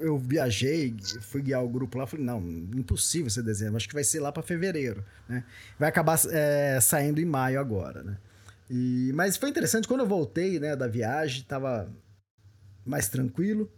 eu 0.00 0.18
viajei, 0.18 0.94
fui 1.20 1.42
guiar 1.42 1.62
o 1.62 1.68
grupo 1.68 1.98
lá, 1.98 2.06
falei, 2.06 2.24
não, 2.24 2.40
impossível 2.74 3.30
ser 3.30 3.42
dezembro, 3.42 3.76
acho 3.76 3.88
que 3.88 3.94
vai 3.94 4.04
ser 4.04 4.20
lá 4.20 4.32
para 4.32 4.42
fevereiro, 4.42 5.04
né? 5.28 5.44
Vai 5.78 5.88
acabar 5.88 6.18
é, 6.30 6.80
saindo 6.80 7.20
em 7.20 7.24
maio 7.24 7.60
agora, 7.60 8.02
né? 8.02 8.16
E, 8.74 9.12
mas 9.14 9.36
foi 9.36 9.50
interessante, 9.50 9.86
quando 9.86 10.00
eu 10.00 10.06
voltei, 10.06 10.58
né, 10.58 10.74
da 10.74 10.88
viagem, 10.88 11.44
tava 11.44 11.92
mais 12.86 13.06
tranquilo, 13.06 13.70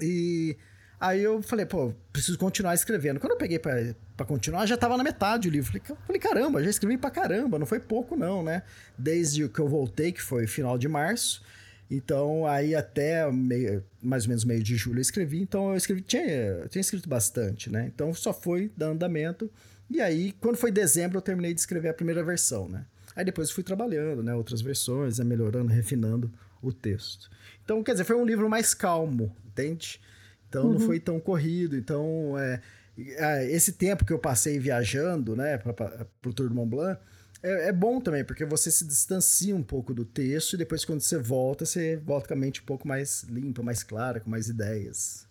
e 0.00 0.56
aí 0.98 1.22
eu 1.22 1.40
falei, 1.40 1.64
pô, 1.64 1.94
preciso 2.12 2.36
continuar 2.36 2.74
escrevendo. 2.74 3.20
Quando 3.20 3.34
eu 3.34 3.38
peguei 3.38 3.60
para 3.60 4.26
continuar, 4.26 4.66
já 4.66 4.76
tava 4.76 4.96
na 4.96 5.04
metade 5.04 5.46
o 5.46 5.50
livro. 5.52 5.80
Falei, 6.04 6.20
caramba, 6.20 6.64
já 6.64 6.68
escrevi 6.68 6.98
pra 6.98 7.12
caramba, 7.12 7.60
não 7.60 7.66
foi 7.66 7.78
pouco 7.78 8.16
não, 8.16 8.42
né? 8.42 8.64
Desde 8.98 9.48
que 9.48 9.60
eu 9.60 9.68
voltei, 9.68 10.10
que 10.10 10.20
foi 10.20 10.48
final 10.48 10.76
de 10.76 10.88
março, 10.88 11.40
então, 11.88 12.44
aí 12.44 12.74
até 12.74 13.30
meio, 13.30 13.84
mais 14.02 14.24
ou 14.24 14.30
menos 14.30 14.44
meio 14.44 14.64
de 14.64 14.74
julho 14.74 14.98
eu 14.98 15.02
escrevi. 15.02 15.40
Então, 15.40 15.70
eu 15.70 15.76
escrevi, 15.76 16.02
tinha, 16.02 16.66
tinha 16.68 16.80
escrito 16.80 17.08
bastante, 17.08 17.70
né? 17.70 17.86
Então, 17.86 18.12
só 18.12 18.32
foi 18.32 18.68
dando 18.76 18.94
andamento. 18.94 19.48
E 19.88 20.00
aí, 20.00 20.32
quando 20.32 20.56
foi 20.56 20.72
dezembro, 20.72 21.18
eu 21.18 21.22
terminei 21.22 21.54
de 21.54 21.60
escrever 21.60 21.90
a 21.90 21.94
primeira 21.94 22.24
versão, 22.24 22.68
né? 22.68 22.84
Aí 23.18 23.24
depois 23.24 23.50
fui 23.50 23.64
trabalhando, 23.64 24.22
né? 24.22 24.32
Outras 24.32 24.60
versões, 24.60 25.18
né? 25.18 25.24
melhorando, 25.24 25.72
refinando 25.72 26.32
o 26.62 26.72
texto. 26.72 27.28
Então, 27.64 27.82
quer 27.82 27.90
dizer, 27.90 28.04
foi 28.04 28.14
um 28.14 28.24
livro 28.24 28.48
mais 28.48 28.74
calmo, 28.74 29.34
entende? 29.44 30.00
Então, 30.48 30.66
uhum. 30.66 30.72
não 30.74 30.80
foi 30.80 31.00
tão 31.00 31.18
corrido. 31.18 31.76
Então, 31.76 32.38
é, 32.38 32.60
é, 32.96 33.50
esse 33.50 33.72
tempo 33.72 34.04
que 34.04 34.12
eu 34.12 34.20
passei 34.20 34.60
viajando, 34.60 35.34
né? 35.34 35.58
Para 35.58 36.06
o 36.24 36.32
Tour 36.32 36.48
do 36.48 36.54
Mont 36.54 36.70
Blanc 36.70 37.00
é, 37.42 37.70
é, 37.70 37.72
bom 37.72 38.00
também, 38.00 38.24
porque 38.24 38.44
você 38.44 38.70
se 38.70 38.86
distancia 38.86 39.54
um 39.54 39.64
pouco 39.64 39.92
do 39.92 40.04
texto 40.04 40.52
e 40.52 40.56
depois 40.56 40.84
quando 40.84 41.00
você 41.00 41.18
volta, 41.18 41.66
você 41.66 41.96
volta 41.96 42.28
com 42.28 42.34
a 42.34 42.36
mente 42.36 42.60
um 42.60 42.64
pouco 42.64 42.86
mais 42.86 43.24
limpa, 43.24 43.64
mais 43.64 43.82
clara, 43.82 44.20
com 44.20 44.30
mais 44.30 44.48
ideias. 44.48 45.26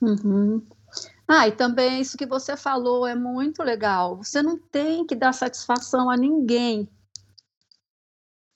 Uhum. 0.00 0.60
Ah, 1.28 1.46
e 1.46 1.52
também 1.52 2.00
isso 2.00 2.18
que 2.18 2.26
você 2.26 2.56
falou 2.56 3.06
é 3.06 3.14
muito 3.14 3.62
legal. 3.62 4.16
Você 4.16 4.42
não 4.42 4.58
tem 4.58 5.06
que 5.06 5.14
dar 5.14 5.32
satisfação 5.32 6.10
a 6.10 6.16
ninguém. 6.16 6.88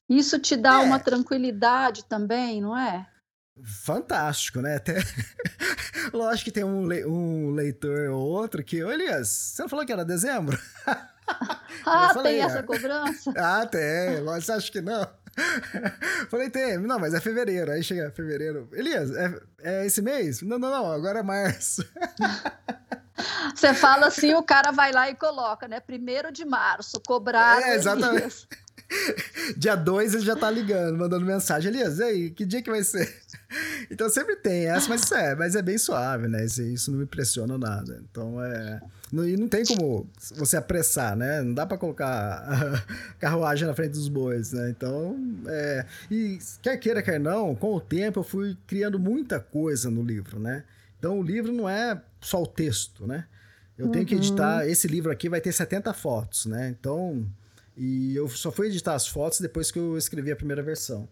Isso 0.08 0.38
te 0.38 0.56
dá 0.56 0.74
é. 0.74 0.84
uma 0.84 0.98
tranquilidade 1.00 2.04
também, 2.04 2.60
não 2.60 2.76
é? 2.76 3.06
Fantástico, 3.64 4.60
né? 4.60 4.76
Até... 4.76 4.96
Lógico 6.12 6.46
que 6.46 6.52
tem 6.52 6.64
um, 6.64 6.86
le... 6.86 7.04
um 7.06 7.50
leitor 7.52 8.10
ou 8.10 8.22
outro 8.22 8.62
que, 8.62 8.78
Elias, 8.78 9.28
você 9.28 9.62
não 9.62 9.68
falou 9.68 9.84
que 9.84 9.92
era 9.92 10.04
dezembro? 10.04 10.58
ah, 11.84 12.10
falei, 12.14 12.34
tem 12.34 12.42
essa 12.42 12.62
cobrança? 12.62 13.32
Ah, 13.36 13.66
tem. 13.66 14.22
Você 14.24 14.52
acha 14.52 14.70
que 14.70 14.80
não? 14.80 15.08
Falei, 16.30 16.48
tem. 16.48 16.78
Não, 16.78 16.98
mas 16.98 17.12
é 17.12 17.20
fevereiro. 17.20 17.72
Aí 17.72 17.82
chega 17.82 18.10
fevereiro. 18.10 18.68
Elias, 18.72 19.10
é, 19.10 19.40
é 19.60 19.86
esse 19.86 20.00
mês? 20.00 20.42
Não, 20.42 20.58
não, 20.58 20.70
não. 20.70 20.92
Agora 20.92 21.18
é 21.18 21.22
março. 21.22 21.84
Você 23.54 23.74
fala 23.74 24.06
assim, 24.06 24.34
o 24.34 24.42
cara 24.42 24.70
vai 24.70 24.92
lá 24.92 25.10
e 25.10 25.14
coloca, 25.14 25.66
né? 25.66 25.80
Primeiro 25.80 26.30
de 26.30 26.44
março, 26.44 27.00
cobrado. 27.06 27.62
É, 27.62 27.74
exatamente. 27.74 28.46
Dia 29.56 29.74
2 29.74 30.14
ele 30.14 30.24
já 30.24 30.36
tá 30.36 30.50
ligando, 30.50 30.96
mandando 30.96 31.24
mensagem. 31.24 31.70
Elias, 31.70 32.00
aí, 32.00 32.30
que 32.30 32.44
dia 32.44 32.62
que 32.62 32.70
vai 32.70 32.82
ser? 32.82 33.12
Então 33.88 34.10
sempre 34.10 34.34
tem 34.34 34.66
essa, 34.66 34.88
mas 34.88 35.10
é, 35.12 35.34
mas 35.36 35.54
é 35.54 35.62
bem 35.62 35.78
suave, 35.78 36.26
né? 36.26 36.44
Isso, 36.44 36.60
isso 36.62 36.90
não 36.90 36.98
me 36.98 37.04
impressiona 37.04 37.56
nada. 37.56 38.02
Então 38.10 38.42
é. 38.42 38.80
Não, 39.12 39.26
e 39.26 39.36
não 39.36 39.46
tem 39.46 39.64
como 39.64 40.10
você 40.34 40.56
apressar, 40.56 41.16
né? 41.16 41.42
Não 41.42 41.54
dá 41.54 41.64
para 41.64 41.78
colocar 41.78 42.84
carruagem 43.20 43.68
na 43.68 43.72
frente 43.72 43.92
dos 43.92 44.08
bois, 44.08 44.52
né? 44.52 44.68
Então, 44.70 45.16
é. 45.46 45.86
E 46.10 46.38
quer 46.60 46.76
queira, 46.78 47.00
quer 47.00 47.20
não, 47.20 47.54
com 47.54 47.76
o 47.76 47.80
tempo 47.80 48.18
eu 48.18 48.24
fui 48.24 48.56
criando 48.66 48.98
muita 48.98 49.38
coisa 49.38 49.88
no 49.88 50.02
livro, 50.02 50.40
né? 50.40 50.64
Então 50.98 51.20
o 51.20 51.22
livro 51.22 51.52
não 51.52 51.68
é 51.68 52.02
só 52.20 52.42
o 52.42 52.46
texto, 52.48 53.06
né? 53.06 53.26
Eu 53.78 53.90
tenho 53.90 54.06
que 54.06 54.14
uhum. 54.14 54.20
editar. 54.20 54.66
Esse 54.66 54.88
livro 54.88 55.12
aqui 55.12 55.28
vai 55.28 55.40
ter 55.40 55.52
70 55.52 55.92
fotos, 55.92 56.46
né? 56.46 56.68
Então. 56.68 57.24
E 57.76 58.16
eu 58.16 58.28
só 58.28 58.50
fui 58.50 58.68
editar 58.68 58.94
as 58.94 59.06
fotos 59.06 59.40
depois 59.40 59.70
que 59.70 59.78
eu 59.78 59.98
escrevi 59.98 60.32
a 60.32 60.36
primeira 60.36 60.62
versão. 60.62 61.08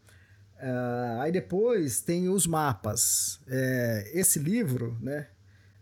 Uh, 0.56 1.20
aí 1.20 1.30
depois 1.30 2.00
tem 2.00 2.28
os 2.28 2.46
mapas. 2.46 3.40
É, 3.46 4.10
esse 4.14 4.38
livro, 4.38 4.96
né? 5.00 5.28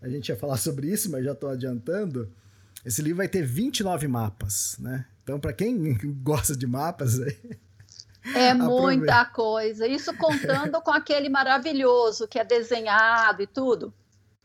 A 0.01 0.09
gente 0.09 0.29
ia 0.29 0.35
falar 0.35 0.57
sobre 0.57 0.87
isso, 0.87 1.09
mas 1.09 1.23
já 1.23 1.31
estou 1.31 1.49
adiantando. 1.49 2.29
Esse 2.85 3.01
livro 3.01 3.17
vai 3.17 3.29
ter 3.29 3.43
29 3.43 4.07
mapas, 4.07 4.75
né? 4.79 5.05
Então, 5.23 5.39
para 5.39 5.53
quem 5.53 5.97
gosta 6.21 6.55
de 6.55 6.67
mapas, 6.67 7.17
é 8.35 8.53
muita 8.53 9.23
coisa. 9.25 9.87
Isso 9.87 10.13
contando 10.17 10.81
com 10.81 10.91
aquele 10.91 11.29
maravilhoso 11.29 12.27
que 12.27 12.37
é 12.37 12.43
desenhado 12.43 13.41
e 13.41 13.47
tudo. 13.47 13.93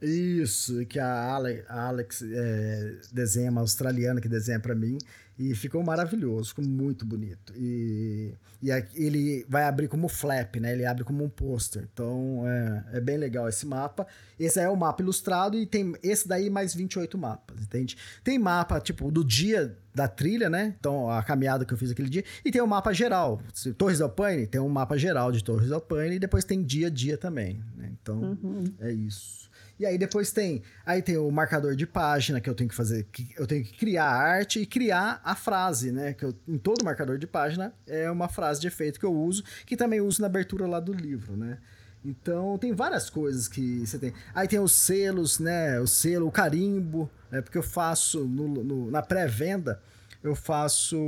Isso, 0.01 0.87
que 0.87 1.01
a 1.01 1.35
Alex, 1.35 1.65
a 1.69 1.89
Alex 1.89 2.23
é, 2.23 3.01
desenha, 3.13 3.51
uma 3.51 3.63
australiana 3.63 4.21
que 4.21 4.29
desenha 4.29 4.61
para 4.61 4.75
mim. 4.75 4.97
E 5.39 5.55
ficou 5.55 5.85
maravilhoso, 5.85 6.49
ficou 6.49 6.65
muito 6.65 7.07
bonito. 7.07 7.53
E, 7.57 8.35
e 8.61 8.71
ele 8.95 9.47
vai 9.49 9.63
abrir 9.65 9.87
como 9.87 10.09
flap, 10.09 10.57
né? 10.57 10.73
Ele 10.73 10.85
abre 10.85 11.05
como 11.05 11.23
um 11.23 11.29
pôster. 11.29 11.89
Então 11.93 12.43
é, 12.45 12.97
é 12.99 13.01
bem 13.01 13.17
legal 13.17 13.49
esse 13.49 13.65
mapa. 13.65 14.05
Esse 14.39 14.59
é 14.59 14.69
o 14.69 14.75
mapa 14.75 15.01
ilustrado 15.01 15.57
e 15.57 15.65
tem 15.65 15.95
esse 16.03 16.27
daí 16.27 16.51
mais 16.51 16.75
28 16.75 17.17
mapas, 17.17 17.63
entende? 17.63 17.97
Tem 18.25 18.37
mapa, 18.37 18.81
tipo, 18.81 19.13
do 19.13 19.25
dia 19.25 19.77
da 19.95 20.09
trilha, 20.09 20.49
né? 20.49 20.75
Então, 20.79 21.11
a 21.11 21.23
caminhada 21.23 21.65
que 21.65 21.73
eu 21.73 21.79
fiz 21.79 21.91
aquele 21.91 22.09
dia. 22.09 22.25
E 22.45 22.51
tem 22.51 22.61
o 22.61 22.65
um 22.65 22.69
mapa 22.69 22.93
geral. 22.93 23.41
Torres 23.77 23.99
del 23.99 24.09
Paine 24.09 24.47
tem 24.47 24.61
um 24.61 24.69
mapa 24.69 24.97
geral 24.97 25.33
de 25.33 25.43
Torres 25.43 25.69
del 25.69 25.81
Paine 25.81 26.17
e 26.17 26.19
depois 26.19 26.45
tem 26.45 26.63
dia 26.63 26.87
a 26.87 26.91
dia 26.91 27.19
também. 27.19 27.63
Né? 27.77 27.91
Então, 28.01 28.39
uhum. 28.43 28.65
é 28.81 28.93
isso. 28.93 29.48
E 29.79 29.87
aí 29.87 29.97
depois 29.97 30.33
tem, 30.33 30.63
aí 30.85 31.01
tem 31.01 31.17
o 31.17 31.31
marcador 31.31 31.77
de 31.77 31.87
página 31.87 32.41
que 32.41 32.51
eu 32.51 32.55
tenho 32.55 32.69
que 32.69 32.75
fazer, 32.75 33.05
que 33.13 33.33
eu 33.37 33.47
tenho 33.47 33.65
que 33.65 33.77
criar 33.77 34.07
a 34.07 34.17
arte 34.17 34.61
e 34.61 34.67
criar 34.67 35.21
a 35.25 35.37
frase, 35.37 35.93
né? 35.93 36.15
Que 36.15 36.25
eu, 36.25 36.35
em 36.49 36.59
todo 36.59 36.85
marcador 36.85 37.17
de 37.17 37.27
página 37.27 37.73
é 37.87 38.11
uma 38.11 38.29
frase 38.29 38.61
de 38.61 38.67
efeito 38.67 38.99
que 38.99 39.07
eu 39.07 39.15
uso, 39.15 39.45
que 39.65 39.77
também 39.77 40.01
uso 40.01 40.21
na 40.21 40.27
abertura 40.27 40.67
lá 40.67 40.81
do 40.81 40.93
livro, 40.93 41.37
né? 41.37 41.59
Então 42.05 42.59
tem 42.59 42.73
várias 42.73 43.09
coisas 43.09 43.47
que 43.47 43.87
você 43.87 43.99
tem. 43.99 44.13
Aí 44.35 44.49
tem 44.49 44.59
os 44.59 44.73
selos, 44.73 45.39
né? 45.39 45.79
O 45.79 45.87
selo, 45.87 46.27
o 46.27 46.33
carimbo, 46.33 47.09
né? 47.31 47.41
Porque 47.41 47.59
eu 47.59 47.63
faço 47.63 48.25
no, 48.25 48.49
no, 48.49 48.91
na 48.91 49.03
pré-venda, 49.03 49.81
eu 50.25 50.35
faço 50.35 50.99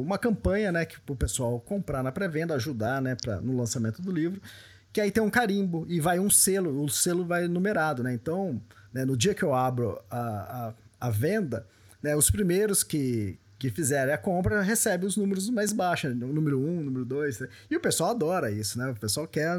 uma 0.00 0.16
campanha, 0.16 0.72
né? 0.72 0.86
Que 0.86 0.96
o 1.08 1.16
pessoal 1.16 1.60
comprar 1.60 2.02
na 2.02 2.10
pré-venda, 2.10 2.54
ajudar, 2.54 3.02
né? 3.02 3.16
Pra, 3.16 3.38
no 3.40 3.54
lançamento 3.54 4.00
do 4.00 4.10
livro 4.10 4.40
que 4.94 5.00
aí 5.00 5.10
tem 5.10 5.20
um 5.20 5.28
carimbo 5.28 5.84
e 5.88 5.98
vai 5.98 6.20
um 6.20 6.30
selo, 6.30 6.84
o 6.84 6.88
selo 6.88 7.26
vai 7.26 7.48
numerado, 7.48 8.04
né? 8.04 8.14
Então, 8.14 8.62
né, 8.92 9.04
no 9.04 9.16
dia 9.16 9.34
que 9.34 9.42
eu 9.42 9.52
abro 9.52 10.00
a, 10.08 10.72
a, 11.00 11.08
a 11.08 11.10
venda, 11.10 11.66
né, 12.00 12.14
os 12.14 12.30
primeiros 12.30 12.84
que, 12.84 13.36
que 13.58 13.72
fizerem 13.72 14.14
a 14.14 14.18
compra 14.18 14.62
recebem 14.62 15.04
os 15.04 15.16
números 15.16 15.50
mais 15.50 15.72
baixos, 15.72 16.14
né? 16.14 16.24
número 16.24 16.60
1, 16.60 16.62
um, 16.64 16.82
número 16.84 17.04
2. 17.04 17.40
Né? 17.40 17.48
E 17.68 17.76
o 17.76 17.80
pessoal 17.80 18.10
adora 18.10 18.52
isso, 18.52 18.78
né? 18.78 18.86
O 18.88 18.94
pessoal 18.94 19.26
quer, 19.26 19.58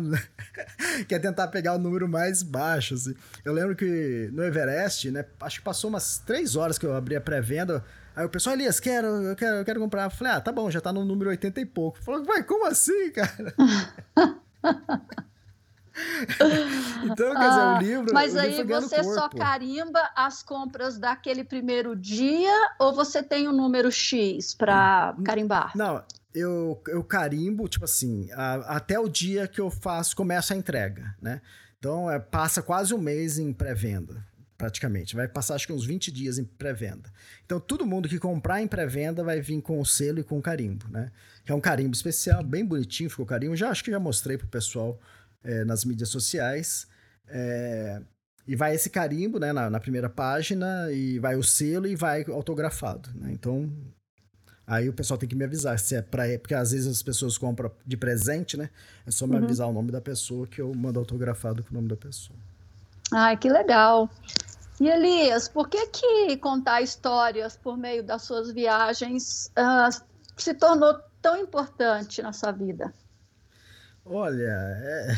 quer 1.06 1.20
tentar 1.20 1.50
pegar 1.50 1.76
o 1.76 1.80
número 1.80 2.08
mais 2.08 2.42
baixo. 2.42 2.94
Assim. 2.94 3.14
Eu 3.44 3.52
lembro 3.52 3.76
que 3.76 4.30
no 4.32 4.42
Everest, 4.42 5.12
né? 5.12 5.26
Acho 5.42 5.58
que 5.60 5.66
passou 5.66 5.90
umas 5.90 6.18
três 6.18 6.56
horas 6.56 6.78
que 6.78 6.86
eu 6.86 6.96
abri 6.96 7.18
a 7.18 7.20
pré-venda. 7.20 7.84
Aí 8.16 8.26
o 8.26 8.30
pessoal, 8.30 8.56
Elias, 8.56 8.80
quero, 8.80 9.08
eu 9.08 9.36
quero, 9.36 9.58
eu 9.58 9.66
quero 9.66 9.82
comprar. 9.82 10.06
Eu 10.06 10.12
falei, 10.12 10.32
ah, 10.32 10.40
tá 10.40 10.54
bom, 10.54 10.72
já 10.72 10.80
tá 10.80 10.94
no 10.94 11.04
número 11.04 11.30
80 11.30 11.60
e 11.60 11.66
pouco. 11.66 12.02
Falou, 12.02 12.24
vai, 12.24 12.42
como 12.42 12.66
assim, 12.66 13.12
cara? 13.12 13.54
então, 17.04 17.34
quer 17.34 17.50
dizer, 17.50 17.62
o 17.62 17.78
livro. 17.80 18.14
Mas 18.14 18.36
o 18.36 18.40
aí 18.40 18.58
livro 18.58 18.82
você 18.82 19.04
só 19.04 19.30
carimba 19.30 20.10
as 20.16 20.44
compras 20.44 20.98
daquele 20.98 21.44
primeiro 21.44 21.96
dia 21.96 22.54
ou 22.80 22.94
você 22.94 23.24
tem 23.24 23.48
um 23.48 23.54
número 23.54 23.92
X 23.92 24.54
para 24.54 25.16
carimbar? 25.24 25.72
Não, 25.76 26.04
eu, 26.34 26.82
eu 26.88 27.04
carimbo, 27.04 27.68
tipo 27.68 27.86
assim, 27.86 28.30
a, 28.34 28.76
até 28.76 29.00
o 29.00 29.08
dia 29.08 29.48
que 29.48 29.62
eu 29.62 29.72
faço, 29.72 30.16
começa 30.16 30.54
a 30.54 30.58
entrega, 30.58 31.16
né? 31.22 31.42
Então, 31.78 32.10
é, 32.10 32.20
passa 32.20 32.62
quase 32.62 32.94
um 32.94 32.98
mês 32.98 33.38
em 33.38 33.54
pré-venda, 33.54 34.26
praticamente. 34.66 35.16
Vai 35.16 35.28
passar, 35.28 35.56
acho 35.56 35.68
que 35.68 35.74
uns 35.74 35.86
20 35.86 36.12
dias 36.12 36.38
em 36.40 36.44
pré-venda. 36.44 37.12
Então, 37.46 37.60
todo 37.60 37.86
mundo 37.86 38.10
que 38.10 38.18
comprar 38.18 38.62
em 38.62 38.68
pré-venda 38.68 39.24
vai 39.24 39.40
vir 39.40 39.62
com 39.62 39.80
o 39.80 39.86
selo 39.86 40.20
e 40.20 40.24
com 40.24 40.38
o 40.40 40.42
carimbo, 40.42 40.86
né? 40.90 41.12
Que 41.46 41.52
é 41.52 41.56
um 41.56 41.62
carimbo 41.62 41.94
especial, 41.94 42.44
bem 42.44 42.66
bonitinho 42.66 43.10
ficou 43.10 43.26
o 43.26 43.28
carimbo. 43.28 43.56
Já 43.56 43.70
acho 43.70 43.84
que 43.84 43.92
já 43.92 44.00
mostrei 44.00 44.38
pro 44.38 44.48
pessoal 44.48 45.00
é, 45.44 45.64
nas 45.64 45.86
mídias 45.86 46.10
sociais. 46.10 46.88
É, 47.28 48.02
e 48.48 48.56
vai 48.56 48.74
esse 48.74 48.90
carimbo 48.90 49.40
né, 49.40 49.54
na, 49.54 49.70
na, 49.70 49.80
primeira 49.80 50.10
página, 50.10 50.92
e 50.92 51.20
vai 51.20 51.36
o 51.36 51.44
selo 51.44 51.88
e 51.88 51.96
vai 51.96 52.26
autografado. 52.28 53.10
Né? 53.16 53.32
Então, 53.32 53.72
Aí 54.68 54.90
o 54.90 54.94
pessoal 54.94 55.16
tem 55.16 55.30
que 55.30 55.36
me 55.36 55.46
avisar 55.46 55.78
se 55.78 55.96
é 55.96 56.02
pra. 56.02 56.24
Porque 56.40 56.56
às 56.56 56.72
vezes 56.72 56.88
as 56.88 57.04
pessoas 57.04 57.38
compram 57.38 57.72
de 57.86 57.96
presente, 57.96 58.58
né? 58.58 58.72
É 59.06 59.12
só 59.12 59.28
me 59.28 59.36
uhum. 59.36 59.44
avisar 59.44 59.68
o 59.68 59.72
nome 59.72 59.92
da 59.92 60.02
pessoa 60.02 60.48
que 60.48 60.60
eu 60.60 60.74
mando 60.74 60.98
autografado 60.98 61.64
com 61.64 61.70
o 61.70 61.74
nome 61.76 61.88
da 61.88 61.96
pessoa. 61.96 62.36
Ai, 63.12 63.38
que 63.38 63.50
legal. 63.50 64.10
E 64.80 64.88
Elias, 64.90 65.48
por 65.48 65.70
que 65.70 65.88
que 65.88 66.38
contar 66.38 66.82
histórias 66.82 67.56
por 67.56 67.78
meio 67.78 68.04
das 68.04 68.24
suas 68.24 68.52
viagens 68.52 69.52
uh, 69.58 70.04
se 70.36 70.54
tornou 70.54 71.00
tão 71.22 71.38
importante 71.38 72.22
na 72.22 72.34
sua 72.34 72.52
vida? 72.52 72.94
Olha, 74.06 74.44
é 74.44 75.18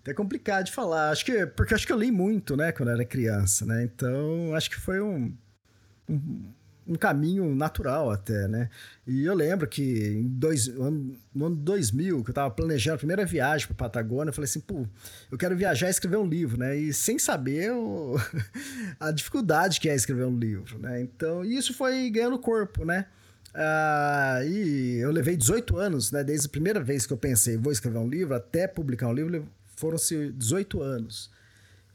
até 0.00 0.14
complicado 0.14 0.64
de 0.66 0.72
falar. 0.72 1.10
Acho 1.10 1.24
que 1.24 1.46
porque 1.46 1.74
acho 1.74 1.86
que 1.86 1.92
eu 1.92 1.98
li 1.98 2.10
muito, 2.10 2.56
né, 2.56 2.72
quando 2.72 2.90
era 2.90 3.04
criança, 3.04 3.66
né? 3.66 3.84
Então 3.84 4.54
acho 4.54 4.70
que 4.70 4.80
foi 4.80 5.02
um, 5.02 5.36
um, 6.08 6.52
um 6.86 6.94
caminho 6.96 7.54
natural 7.54 8.10
até, 8.10 8.46
né? 8.46 8.68
E 9.06 9.24
eu 9.24 9.34
lembro 9.34 9.66
que 9.66 9.82
em 9.82 10.26
dois, 10.26 10.68
no 10.68 11.46
ano 11.46 11.56
2000, 11.56 12.22
que 12.22 12.30
eu 12.30 12.34
tava 12.34 12.50
planejando 12.50 12.96
a 12.96 12.98
primeira 12.98 13.24
viagem 13.24 13.66
para 13.66 13.76
Patagônia, 13.76 14.30
eu 14.30 14.34
falei 14.34 14.46
assim, 14.46 14.60
pô, 14.60 14.86
eu 15.30 15.38
quero 15.38 15.56
viajar 15.56 15.88
e 15.88 15.90
escrever 15.90 16.16
um 16.16 16.26
livro, 16.26 16.58
né? 16.58 16.76
E 16.76 16.92
sem 16.92 17.18
saber 17.18 17.72
o, 17.72 18.16
a 19.00 19.10
dificuldade 19.10 19.80
que 19.80 19.88
é 19.88 19.94
escrever 19.94 20.26
um 20.26 20.38
livro, 20.38 20.78
né? 20.78 21.00
Então, 21.00 21.44
isso 21.44 21.72
foi 21.74 22.10
ganhando 22.10 22.38
corpo, 22.38 22.84
né? 22.84 23.06
Ah, 23.54 24.40
e 24.44 24.98
eu 24.98 25.10
levei 25.10 25.36
18 25.36 25.76
anos, 25.76 26.10
né? 26.10 26.22
Desde 26.24 26.46
a 26.46 26.50
primeira 26.50 26.80
vez 26.80 27.06
que 27.06 27.12
eu 27.12 27.16
pensei, 27.16 27.56
vou 27.56 27.72
escrever 27.72 27.98
um 27.98 28.08
livro, 28.08 28.34
até 28.34 28.66
publicar 28.66 29.08
um 29.08 29.14
livro, 29.14 29.46
foram-se 29.76 30.32
18 30.32 30.82
anos. 30.82 31.30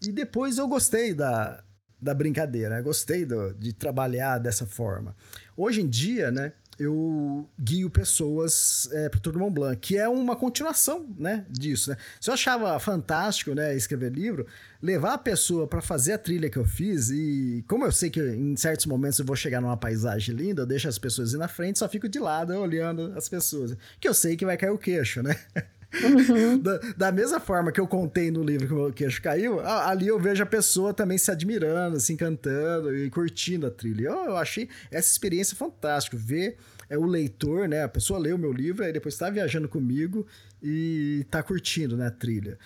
E 0.02 0.12
depois 0.12 0.58
eu 0.58 0.68
gostei 0.68 1.14
da, 1.14 1.62
da 2.02 2.14
brincadeira, 2.14 2.76
né? 2.76 2.82
gostei 2.82 3.26
do, 3.26 3.54
de 3.54 3.74
trabalhar 3.74 4.38
dessa 4.38 4.66
forma. 4.66 5.16
Hoje 5.56 5.82
em 5.82 5.88
dia, 5.88 6.32
né? 6.32 6.54
eu 6.80 7.48
guio 7.60 7.90
pessoas 7.90 8.88
é, 8.94 9.10
para 9.10 9.18
o 9.18 9.22
Tour 9.22 9.38
Mont 9.38 9.54
Blanc, 9.54 9.78
que 9.78 9.98
é 9.98 10.08
uma 10.08 10.36
continuação 10.36 11.06
né, 11.18 11.46
disso. 11.50 11.90
Né? 11.90 11.98
Se 12.22 12.30
eu 12.30 12.34
achava 12.34 12.80
fantástico 12.80 13.54
né, 13.54 13.76
escrever 13.76 14.14
livro, 14.14 14.48
levar 14.82 15.14
a 15.14 15.18
pessoa 15.18 15.68
para 15.68 15.82
fazer 15.82 16.14
a 16.14 16.18
trilha 16.18 16.50
que 16.50 16.58
eu 16.58 16.66
fiz, 16.66 17.10
e 17.10 17.66
como 17.68 17.84
eu 17.84 17.92
sei 17.92 18.10
que 18.10 18.22
em 18.22 18.56
certos 18.56 18.86
momentos 18.86 19.20
eu 19.20 19.26
vou 19.26 19.36
chegar 19.36 19.60
numa 19.60 19.76
paisagem 19.76 20.34
linda, 20.34 20.62
eu 20.62 20.66
deixo 20.66 20.88
as 20.88 20.98
pessoas 20.98 21.34
ir 21.34 21.38
na 21.38 21.50
frente, 21.50 21.80
só 21.80 21.90
fico 21.90 22.08
de 22.08 22.18
lado 22.18 22.54
olhando 22.54 23.14
as 23.18 23.28
pessoas, 23.28 23.76
que 24.00 24.08
eu 24.08 24.14
sei 24.14 24.38
que 24.38 24.46
vai 24.46 24.56
cair 24.56 24.72
o 24.72 24.78
queixo, 24.78 25.22
né? 25.22 25.36
Uhum. 25.92 26.60
Da, 26.60 26.78
da, 26.96 27.12
mesma 27.12 27.40
forma 27.40 27.72
que 27.72 27.80
eu 27.80 27.88
contei 27.88 28.30
no 28.30 28.44
livro 28.44 28.68
que 28.68 28.74
o 28.74 28.94
queixo 28.94 29.22
caiu, 29.22 29.60
ali 29.60 30.08
eu 30.08 30.20
vejo 30.20 30.44
a 30.44 30.46
pessoa 30.46 30.94
também 30.94 31.18
se 31.18 31.32
admirando, 31.32 32.00
se 32.00 32.14
encantando 32.14 32.96
e 32.96 33.10
curtindo 33.10 33.66
a 33.66 33.72
trilha. 33.72 34.10
Eu, 34.10 34.26
eu 34.26 34.38
achei 34.38 34.70
essa 34.92 35.12
experiência 35.12 35.56
fantástica, 35.56 36.16
ver 36.16 36.58
é, 36.90 36.98
o 36.98 37.06
leitor, 37.06 37.68
né? 37.68 37.84
A 37.84 37.90
pessoa 37.90 38.20
lê 38.20 38.32
o 38.32 38.38
meu 38.38 38.52
livro, 38.52 38.84
aí 38.84 38.94
depois 38.94 39.16
está 39.16 39.30
viajando 39.30 39.68
comigo 39.68 40.28
e 40.62 41.22
está 41.22 41.42
curtindo 41.42 41.98
né, 41.98 42.08
a 42.08 42.12
trilha. 42.12 42.58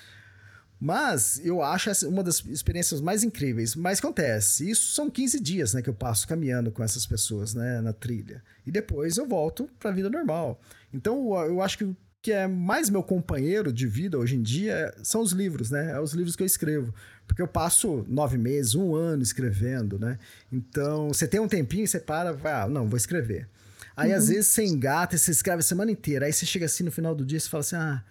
Mas 0.79 1.39
eu 1.45 1.61
acho 1.61 1.89
essa 1.89 2.09
uma 2.09 2.21
das 2.21 2.43
experiências 2.45 2.99
mais 2.99 3.23
incríveis. 3.23 3.73
Mas 3.73 3.99
acontece, 3.99 4.69
isso 4.69 4.93
são 4.93 5.09
15 5.09 5.39
dias 5.39 5.73
né, 5.73 5.81
que 5.81 5.89
eu 5.89 5.93
passo 5.93 6.27
caminhando 6.27 6.71
com 6.71 6.83
essas 6.83 7.05
pessoas 7.05 7.53
né, 7.53 7.79
na 7.79 7.93
trilha. 7.93 8.43
E 8.65 8.71
depois 8.71 9.15
eu 9.15 9.25
volto 9.25 9.69
para 9.79 9.91
a 9.91 9.93
vida 9.93 10.09
normal. 10.09 10.59
Então 10.93 11.33
eu 11.45 11.61
acho 11.61 11.77
que 11.77 11.95
que 12.23 12.31
é 12.31 12.47
mais 12.47 12.89
meu 12.89 13.03
companheiro 13.03 13.71
de 13.71 13.85
vida 13.85 14.17
hoje 14.17 14.37
em 14.37 14.41
dia 14.41 14.95
são 15.03 15.21
os 15.21 15.33
livros, 15.33 15.69
né? 15.69 15.91
É 15.91 15.99
os 15.99 16.13
livros 16.13 16.37
que 16.37 16.41
eu 16.41 16.47
escrevo. 16.47 16.95
Porque 17.27 17.41
eu 17.41 17.47
passo 17.47 18.05
nove 18.07 18.37
meses, 18.37 18.75
um 18.75 18.95
ano 18.95 19.21
escrevendo, 19.21 19.99
né? 19.99 20.17
Então, 20.49 21.09
você 21.09 21.27
tem 21.27 21.41
um 21.41 21.49
tempinho, 21.49 21.85
você 21.85 21.99
para, 21.99 22.31
vai, 22.31 22.53
ah, 22.53 22.67
não, 22.67 22.87
vou 22.87 22.95
escrever. 22.95 23.45
Aí, 23.93 24.11
uhum. 24.11 24.17
às 24.17 24.29
vezes, 24.29 24.47
você 24.47 24.63
engata, 24.63 25.17
você 25.17 25.31
escreve 25.31 25.59
a 25.59 25.63
semana 25.63 25.91
inteira. 25.91 26.25
Aí 26.25 26.31
você 26.31 26.45
chega 26.45 26.65
assim 26.65 26.85
no 26.85 26.93
final 26.93 27.13
do 27.13 27.25
dia 27.25 27.37
e 27.37 27.41
fala 27.41 27.59
assim: 27.59 27.75
ah, 27.75 28.01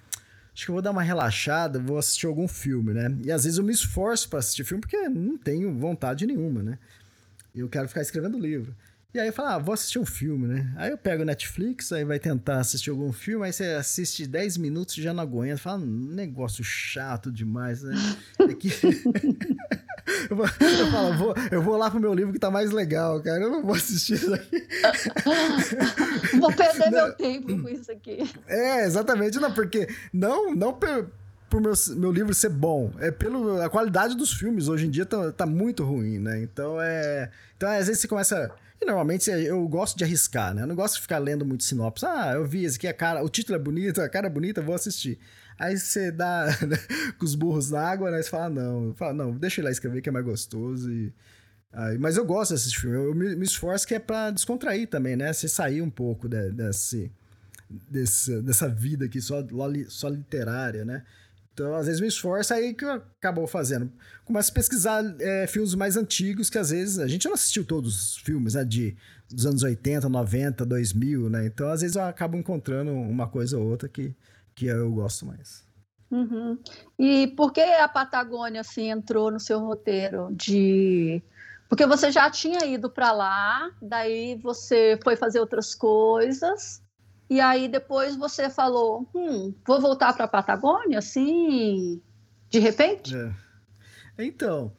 acho 0.54 0.66
que 0.66 0.70
eu 0.70 0.74
vou 0.74 0.82
dar 0.82 0.90
uma 0.90 1.02
relaxada, 1.02 1.78
vou 1.78 1.96
assistir 1.96 2.26
algum 2.26 2.46
filme, 2.46 2.92
né? 2.92 3.16
E 3.24 3.32
às 3.32 3.44
vezes 3.44 3.58
eu 3.58 3.64
me 3.64 3.72
esforço 3.72 4.28
para 4.28 4.40
assistir 4.40 4.62
filme 4.64 4.82
porque 4.82 5.08
não 5.08 5.38
tenho 5.38 5.74
vontade 5.74 6.26
nenhuma, 6.26 6.62
né? 6.62 6.78
Eu 7.54 7.66
quero 7.66 7.88
ficar 7.88 8.02
escrevendo 8.02 8.38
livro. 8.38 8.76
E 9.14 9.20
aí 9.20 9.26
eu 9.26 9.32
falo, 9.32 9.48
ah, 9.50 9.58
vou 9.58 9.74
assistir 9.74 9.98
um 9.98 10.06
filme, 10.06 10.48
né? 10.48 10.72
Aí 10.74 10.90
eu 10.90 10.96
pego 10.96 11.22
o 11.22 11.26
Netflix, 11.26 11.92
aí 11.92 12.02
vai 12.02 12.18
tentar 12.18 12.60
assistir 12.60 12.88
algum 12.88 13.12
filme, 13.12 13.44
aí 13.44 13.52
você 13.52 13.64
assiste 13.64 14.26
10 14.26 14.56
minutos 14.56 14.96
e 14.96 15.02
já 15.02 15.12
não 15.12 15.22
aguenta. 15.22 15.58
Fala, 15.58 15.80
um 15.80 15.86
negócio 15.86 16.64
chato 16.64 17.30
demais, 17.30 17.82
né? 17.82 17.94
É 18.40 18.54
que... 18.54 18.68
eu, 20.30 20.90
falo, 20.90 21.14
vou, 21.18 21.34
eu 21.50 21.62
vou 21.62 21.76
lá 21.76 21.90
pro 21.90 22.00
meu 22.00 22.14
livro 22.14 22.32
que 22.32 22.38
tá 22.38 22.50
mais 22.50 22.70
legal, 22.70 23.22
cara. 23.22 23.42
Eu 23.42 23.50
não 23.50 23.62
vou 23.62 23.74
assistir 23.74 24.14
isso 24.14 24.32
aqui. 24.32 24.66
vou 26.40 26.52
perder 26.52 26.90
não. 26.90 27.06
meu 27.06 27.14
tempo 27.14 27.62
com 27.62 27.68
isso 27.68 27.92
aqui. 27.92 28.18
É, 28.46 28.86
exatamente. 28.86 29.38
Não, 29.38 29.52
porque 29.52 29.88
não, 30.12 30.54
não 30.54 30.72
por, 30.72 31.10
por 31.52 31.60
meu, 31.60 31.74
meu 31.96 32.10
livro 32.10 32.32
ser 32.32 32.48
bom, 32.48 32.90
é 32.98 33.10
pela 33.10 33.68
qualidade 33.68 34.16
dos 34.16 34.32
filmes. 34.32 34.68
Hoje 34.68 34.86
em 34.86 34.90
dia 34.90 35.04
tá, 35.04 35.30
tá 35.32 35.44
muito 35.44 35.84
ruim, 35.84 36.18
né? 36.18 36.40
Então 36.40 36.80
é. 36.80 37.30
Então, 37.54 37.68
às 37.68 37.88
vezes 37.88 38.00
você 38.00 38.08
começa 38.08 38.50
e 38.80 38.86
normalmente 38.86 39.30
eu 39.30 39.68
gosto 39.68 39.98
de 39.98 40.02
arriscar, 40.02 40.54
né? 40.54 40.62
Eu 40.62 40.66
não 40.66 40.74
gosto 40.74 40.94
de 40.94 41.02
ficar 41.02 41.18
lendo 41.18 41.44
muito 41.44 41.62
sinopse. 41.62 42.06
Ah, 42.06 42.32
eu 42.36 42.46
vi 42.46 42.64
esse 42.64 42.78
aqui, 42.78 42.88
a 42.88 42.94
cara, 42.94 43.22
o 43.22 43.28
título 43.28 43.56
é 43.56 43.58
bonito, 43.58 44.00
a 44.00 44.08
cara 44.08 44.28
é 44.28 44.30
bonita, 44.30 44.62
vou 44.62 44.74
assistir. 44.74 45.18
Aí 45.58 45.76
você 45.76 46.10
dá 46.10 46.46
né, 46.66 46.78
com 47.18 47.24
os 47.26 47.34
burros 47.34 47.70
na 47.70 47.82
água, 47.82 48.10
né? 48.10 48.22
Você 48.22 48.30
fala, 48.30 48.48
não, 48.48 48.94
fala, 48.94 49.12
não, 49.12 49.36
deixa 49.36 49.60
ele 49.60 49.66
lá 49.66 49.70
escrever 49.70 50.00
que 50.00 50.08
é 50.08 50.12
mais 50.12 50.24
gostoso. 50.24 50.90
E... 50.90 51.12
Aí, 51.70 51.98
mas 51.98 52.16
eu 52.16 52.24
gosto 52.24 52.54
desse 52.54 52.74
filme, 52.74 52.96
eu 52.96 53.14
me, 53.14 53.36
me, 53.36 53.44
esforço 53.44 53.86
que 53.86 53.94
é 53.94 53.98
pra 53.98 54.30
descontrair 54.30 54.88
também, 54.88 55.16
né? 55.16 55.30
Você 55.34 55.48
sair 55.48 55.82
um 55.82 55.90
pouco 55.90 56.30
de, 56.30 56.50
desse, 56.50 57.12
desse, 57.90 58.40
dessa 58.40 58.70
vida 58.70 59.04
aqui 59.04 59.20
só, 59.20 59.46
só 59.88 60.08
literária, 60.08 60.82
né? 60.82 61.02
Então, 61.52 61.74
às 61.74 61.86
vezes 61.86 62.00
me 62.00 62.08
esforço, 62.08 62.54
aí 62.54 62.72
que 62.72 62.84
eu 62.84 62.92
acabo 62.92 63.46
fazendo. 63.46 63.92
Começo 64.24 64.50
a 64.50 64.54
pesquisar 64.54 65.04
é, 65.20 65.46
filmes 65.46 65.74
mais 65.74 65.96
antigos, 65.96 66.48
que 66.48 66.58
às 66.58 66.70
vezes 66.70 66.98
a 66.98 67.06
gente 67.06 67.26
não 67.26 67.34
assistiu 67.34 67.64
todos 67.64 67.94
os 67.94 68.16
filmes, 68.18 68.54
né? 68.54 68.64
De, 68.64 68.96
dos 69.30 69.44
anos 69.44 69.62
80, 69.62 70.08
90, 70.08 70.64
2000, 70.64 71.28
né? 71.28 71.46
Então, 71.46 71.68
às 71.68 71.82
vezes 71.82 71.96
eu 71.96 72.04
acabo 72.04 72.36
encontrando 72.36 72.90
uma 72.90 73.28
coisa 73.28 73.58
ou 73.58 73.68
outra 73.68 73.88
que, 73.88 74.14
que 74.54 74.66
eu 74.66 74.90
gosto 74.92 75.26
mais. 75.26 75.62
Uhum. 76.10 76.58
E 76.98 77.28
por 77.28 77.52
que 77.52 77.60
a 77.60 77.88
Patagônia 77.88 78.60
assim 78.60 78.90
entrou 78.90 79.30
no 79.30 79.40
seu 79.40 79.60
roteiro 79.60 80.28
de 80.32 81.22
porque 81.68 81.86
você 81.86 82.12
já 82.12 82.30
tinha 82.30 82.66
ido 82.66 82.90
para 82.90 83.12
lá, 83.12 83.70
daí 83.80 84.38
você 84.42 85.00
foi 85.02 85.16
fazer 85.16 85.40
outras 85.40 85.74
coisas 85.74 86.81
e 87.32 87.40
aí 87.40 87.66
depois 87.66 88.14
você 88.14 88.50
falou, 88.50 89.08
hum, 89.14 89.54
vou 89.66 89.80
voltar 89.80 90.12
para 90.12 90.26
a 90.26 90.28
Patagônia, 90.28 90.98
assim, 90.98 91.98
de 92.50 92.58
repente? 92.58 93.16
É. 93.16 93.32
Então, 94.18 94.70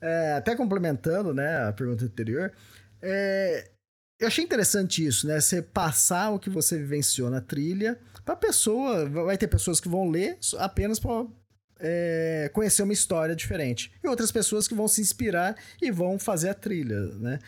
é, 0.00 0.32
até 0.32 0.56
complementando, 0.56 1.32
né, 1.32 1.68
a 1.68 1.72
pergunta 1.72 2.04
anterior, 2.04 2.52
é, 3.00 3.70
eu 4.18 4.26
achei 4.26 4.42
interessante 4.42 5.06
isso, 5.06 5.28
né? 5.28 5.40
Você 5.40 5.62
passar 5.62 6.30
o 6.30 6.40
que 6.40 6.50
você 6.50 6.76
vivenciou 6.76 7.30
na 7.30 7.40
trilha 7.40 7.96
para 8.24 8.34
pessoa, 8.34 9.08
vai 9.08 9.38
ter 9.38 9.46
pessoas 9.46 9.78
que 9.78 9.88
vão 9.88 10.10
ler 10.10 10.36
apenas 10.58 10.98
para 10.98 11.24
é, 11.78 12.50
conhecer 12.52 12.82
uma 12.82 12.92
história 12.92 13.36
diferente. 13.36 13.92
E 14.02 14.08
outras 14.08 14.32
pessoas 14.32 14.66
que 14.66 14.74
vão 14.74 14.88
se 14.88 15.00
inspirar 15.00 15.54
e 15.80 15.92
vão 15.92 16.18
fazer 16.18 16.48
a 16.48 16.54
trilha, 16.54 17.00
né? 17.18 17.38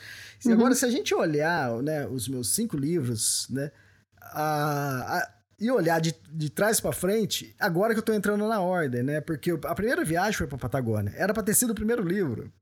Uhum. 0.45 0.53
Agora, 0.53 0.77
se 0.77 0.85
a 0.85 0.90
gente 0.90 1.12
olhar 1.12 1.83
né, 1.83 2.07
os 2.07 2.29
meus 2.29 2.55
cinco 2.55 2.77
livros, 2.77 3.49
né? 3.51 3.73
A, 4.33 5.19
a 5.19 5.35
e 5.59 5.71
olhar 5.71 6.01
de, 6.01 6.15
de 6.31 6.51
trás 6.51 6.81
para 6.81 6.93
frente, 6.93 7.55
agora 7.59 7.95
que 7.95 7.99
eu 7.99 8.05
tô 8.05 8.13
entrando 8.13 8.47
na 8.47 8.61
ordem, 8.61 9.03
né? 9.03 9.21
Porque 9.21 9.51
a 9.51 9.75
primeira 9.75 10.05
viagem 10.05 10.37
foi 10.37 10.47
pra 10.47 10.59
Patagônia. 10.59 11.13
Era 11.17 11.33
pra 11.33 11.43
ter 11.43 11.55
sido 11.55 11.71
o 11.71 11.75
primeiro 11.75 12.03
livro. 12.03 12.53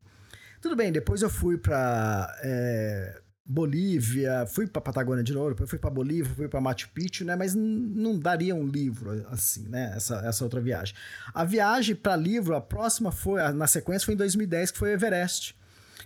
Tudo 0.61 0.77
bem, 0.77 0.93
depois 0.93 1.23
eu 1.23 1.31
fui 1.31 1.59
pra 1.59 2.33
é, 2.45 3.21
Bolívia, 3.45 4.47
fui 4.47 4.67
pra 4.69 4.81
Patagônia 4.81 5.25
de 5.25 5.33
novo, 5.33 5.51
depois 5.51 5.69
fui 5.69 5.79
pra 5.79 5.91
Bolívia, 5.91 6.33
fui 6.33 6.49
pra 6.49 6.61
Machu 6.61 6.89
Picchu, 6.95 7.25
né? 7.25 7.35
Mas 7.35 7.55
não 7.55 8.19
daria 8.19 8.55
um 8.55 8.67
livro 8.67 9.27
assim, 9.31 9.69
né? 9.69 9.93
Essa, 9.97 10.17
essa 10.25 10.45
outra 10.45 10.61
viagem. 10.61 10.95
A 11.35 11.45
viagem 11.45 11.97
para 11.97 12.15
livro, 12.15 12.55
a 12.55 12.61
próxima 12.61 13.11
foi, 13.11 13.41
na 13.53 13.67
sequência, 13.67 14.07
foi 14.07 14.15
em 14.15 14.19
2010, 14.19 14.71
que 14.71 14.79
foi 14.79 14.91
o 14.91 14.93
Everest. 14.93 15.57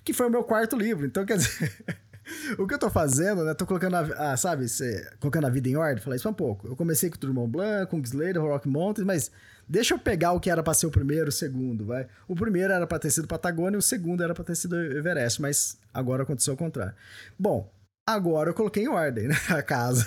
Que 0.02 0.12
foi 0.12 0.26
o 0.28 0.30
meu 0.30 0.44
quarto 0.44 0.76
livro. 0.76 1.04
Então, 1.04 1.26
quer 1.26 1.36
dizer. 1.36 1.72
o 2.58 2.66
que 2.66 2.74
eu 2.74 2.78
tô 2.78 2.90
fazendo, 2.90 3.44
né? 3.44 3.54
Tô 3.54 3.66
colocando, 3.66 3.94
a, 3.94 4.32
a 4.32 4.36
sabe, 4.36 4.68
cê, 4.68 5.08
colocando 5.20 5.46
a 5.46 5.50
vida 5.50 5.68
em 5.68 5.76
ordem. 5.76 6.02
Falei 6.02 6.16
isso 6.16 6.28
um 6.28 6.34
pouco. 6.34 6.66
Eu 6.66 6.76
comecei 6.76 7.10
com 7.10 7.26
o 7.26 7.34
Mont 7.34 7.50
Blanc, 7.50 7.90
com 7.90 7.98
o 7.98 8.02
Slater, 8.02 8.42
Rock 8.42 8.68
Mountains, 8.68 9.06
mas 9.06 9.30
deixa 9.68 9.94
eu 9.94 9.98
pegar 9.98 10.32
o 10.32 10.40
que 10.40 10.50
era 10.50 10.62
pra 10.62 10.74
ser 10.74 10.86
o 10.86 10.90
primeiro, 10.90 11.28
o 11.28 11.32
segundo, 11.32 11.86
vai. 11.86 12.06
O 12.26 12.34
primeiro 12.34 12.72
era 12.72 12.86
pra 12.86 12.98
ter 12.98 13.10
sido 13.10 13.28
Patagônia, 13.28 13.78
o 13.78 13.82
segundo 13.82 14.22
era 14.22 14.34
pra 14.34 14.44
ter 14.44 14.56
sido 14.56 14.76
Everest, 14.76 15.40
mas 15.40 15.78
agora 15.92 16.24
aconteceu 16.24 16.54
o 16.54 16.56
contrário. 16.56 16.94
Bom, 17.38 17.72
agora 18.06 18.50
eu 18.50 18.54
coloquei 18.54 18.84
em 18.84 18.88
ordem, 18.88 19.28
né? 19.28 19.36
A 19.48 19.62
casa. 19.62 20.06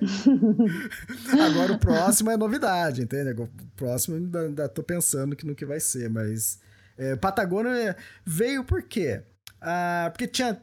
agora 1.50 1.72
o 1.72 1.78
próximo 1.78 2.30
é 2.30 2.36
novidade, 2.36 3.02
entende? 3.02 3.30
O 3.40 3.48
próximo 3.76 4.16
ainda, 4.16 4.40
ainda 4.42 4.68
tô 4.68 4.82
pensando 4.82 5.34
que 5.34 5.46
no 5.46 5.54
que 5.54 5.66
vai 5.66 5.80
ser, 5.80 6.08
mas. 6.08 6.62
É, 6.96 7.16
Patagônia 7.16 7.96
veio 8.24 8.62
por 8.62 8.80
quê? 8.84 9.20
Ah, 9.60 10.08
porque 10.12 10.28
tinha 10.28 10.60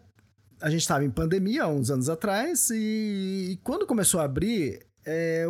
a 0.61 0.69
gente 0.69 0.81
estava 0.81 1.03
em 1.03 1.09
pandemia 1.09 1.63
há 1.63 1.67
uns 1.67 1.89
anos 1.89 2.09
atrás 2.09 2.69
e, 2.69 3.51
e 3.51 3.59
quando 3.63 3.87
começou 3.87 4.19
a 4.19 4.23
abrir, 4.23 4.85
é, 5.05 5.45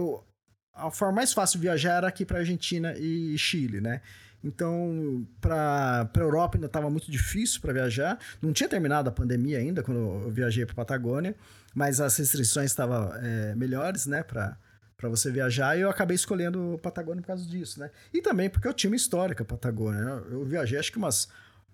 a 0.73 0.89
forma 0.89 1.15
mais 1.15 1.33
fácil 1.33 1.59
de 1.59 1.67
viajar 1.67 1.97
era 1.97 2.07
aqui 2.07 2.25
para 2.25 2.39
Argentina 2.39 2.95
e 2.97 3.37
Chile, 3.37 3.81
né? 3.81 4.01
Então, 4.43 5.27
para 5.39 6.09
a 6.11 6.19
Europa 6.19 6.57
ainda 6.57 6.65
estava 6.65 6.89
muito 6.89 7.11
difícil 7.11 7.61
para 7.61 7.73
viajar. 7.73 8.17
Não 8.41 8.51
tinha 8.51 8.67
terminado 8.67 9.07
a 9.07 9.11
pandemia 9.11 9.59
ainda 9.59 9.83
quando 9.83 9.99
eu 9.99 10.31
viajei 10.31 10.65
para 10.65 10.73
Patagônia, 10.73 11.35
mas 11.75 12.01
as 12.01 12.17
restrições 12.17 12.71
estavam 12.71 13.13
é, 13.15 13.53
melhores, 13.55 14.05
né, 14.05 14.23
para 14.23 14.57
para 14.97 15.09
você 15.09 15.31
viajar, 15.31 15.75
e 15.75 15.81
eu 15.81 15.89
acabei 15.89 16.13
escolhendo 16.13 16.79
Patagônia 16.83 17.23
por 17.23 17.27
causa 17.29 17.43
disso, 17.43 17.79
né? 17.79 17.89
E 18.13 18.21
também 18.21 18.51
porque 18.51 18.67
eu 18.67 18.73
tinha 18.73 18.87
uma 18.87 18.95
história 18.95 19.33
com 19.35 19.41
a 19.41 19.45
Patagônia. 19.47 19.99
Né? 19.99 20.21
Eu 20.29 20.45
viajei 20.45 20.77
acho 20.77 20.91
que 20.91 20.99
umas 20.99 21.27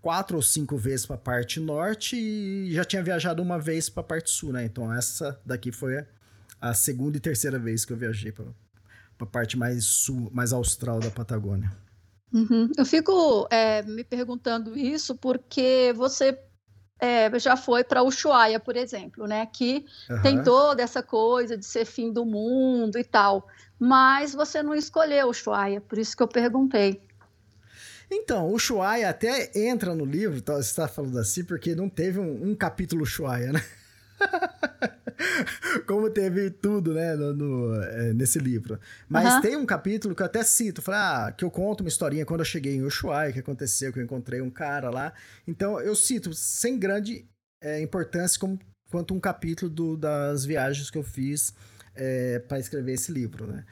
quatro 0.08 0.38
ou 0.38 0.42
cinco 0.42 0.78
vezes 0.78 1.06
para 1.06 1.18
a 1.18 1.20
parte 1.20 1.60
norte 1.60 2.16
e 2.16 2.74
já 2.74 2.86
tinha 2.86 3.04
viajado 3.04 3.44
uma 3.44 3.60
vez 3.60 3.90
para 3.90 4.00
a 4.00 4.06
parte 4.06 4.30
sul, 4.30 4.54
né? 4.54 4.64
Então 4.64 4.94
essa 4.94 5.38
daqui 5.46 5.70
foi 5.70 6.02
a 6.62 6.74
segunda 6.74 7.18
e 7.18 7.20
terceira 7.20 7.60
vez 7.60 7.84
que 7.84 7.92
eu 7.92 7.98
viajei 7.98 8.32
para 8.32 8.46
a 9.20 9.26
parte 9.26 9.58
mais 9.58 9.84
sul, 9.84 10.32
mais 10.34 10.54
austral 10.54 11.02
da 11.02 11.12
Patagônia. 11.12 11.70
Uhum. 12.34 12.72
Eu 12.78 12.86
fico 12.86 13.50
é, 13.52 13.84
me 13.84 14.02
perguntando 14.02 14.78
isso 14.78 15.14
porque 15.14 15.94
você 15.94 16.40
é, 17.02 17.38
já 17.38 17.58
foi 17.58 17.84
para 17.84 18.02
Ushuaia, 18.02 18.62
por 18.62 18.78
exemplo, 18.78 19.28
né? 19.28 19.46
Que 19.46 19.86
uhum. 20.10 20.22
tem 20.22 20.42
toda 20.42 20.82
essa 20.82 21.04
coisa 21.04 21.58
de 21.58 21.66
ser 21.66 21.84
fim 21.84 22.14
do 22.14 22.26
mundo 22.26 22.98
e 22.98 23.04
tal. 23.04 23.46
Mas 23.78 24.34
você 24.34 24.64
não 24.64 24.74
escolheu 24.74 25.30
Ushuaia, 25.30 25.82
por 25.82 25.98
isso 25.98 26.16
que 26.16 26.24
eu 26.24 26.30
perguntei. 26.30 27.06
Então, 28.10 28.48
o 28.48 28.56
Ushuaia 28.56 29.10
até 29.10 29.52
entra 29.54 29.94
no 29.94 30.06
livro, 30.06 30.42
tá, 30.42 30.54
você 30.54 30.62
está 30.62 30.88
falando 30.88 31.20
assim, 31.20 31.44
porque 31.44 31.76
não 31.76 31.90
teve 31.90 32.20
um, 32.20 32.50
um 32.50 32.56
capítulo 32.56 33.04
Ushuaia, 33.04 33.52
né? 33.52 33.64
Como 35.86 36.10
teve 36.10 36.50
tudo, 36.50 36.94
né, 36.94 37.16
no, 37.16 37.34
no 37.34 37.76
é, 37.84 38.14
nesse 38.14 38.40
livro. 38.40 38.80
Mas 39.10 39.36
uhum. 39.36 39.42
tem 39.42 39.56
um 39.56 39.66
capítulo 39.66 40.16
que 40.16 40.22
eu 40.22 40.26
até 40.26 40.44
cito, 40.44 40.82
ah, 40.88 41.34
que 41.36 41.44
eu 41.44 41.52
conto 41.52 41.82
uma 41.82 41.90
historinha 41.90 42.26
quando 42.26 42.42
eu 42.42 42.46
cheguei 42.46 42.76
em 42.76 42.84
Ushuaia, 42.84 43.34
que 43.34 43.40
aconteceu, 43.40 43.92
que 43.92 44.00
eu 44.00 44.04
encontrei 44.04 44.42
um 44.42 44.50
cara 44.50 44.90
lá. 44.90 45.14
Então 45.48 45.80
eu 45.80 45.96
cito 45.96 46.34
sem 46.34 46.78
grande 46.80 47.26
é, 47.62 47.82
importância 47.82 48.40
como, 48.40 48.60
quanto 48.90 49.14
um 49.14 49.20
capítulo 49.20 49.70
do, 49.70 49.98
das 49.98 50.46
viagens 50.46 50.90
que 50.90 50.98
eu 50.98 51.04
fiz 51.04 51.54
é, 51.96 52.40
para 52.40 52.60
escrever 52.60 52.94
esse 52.94 53.12
livro, 53.12 53.48
né? 53.48 53.66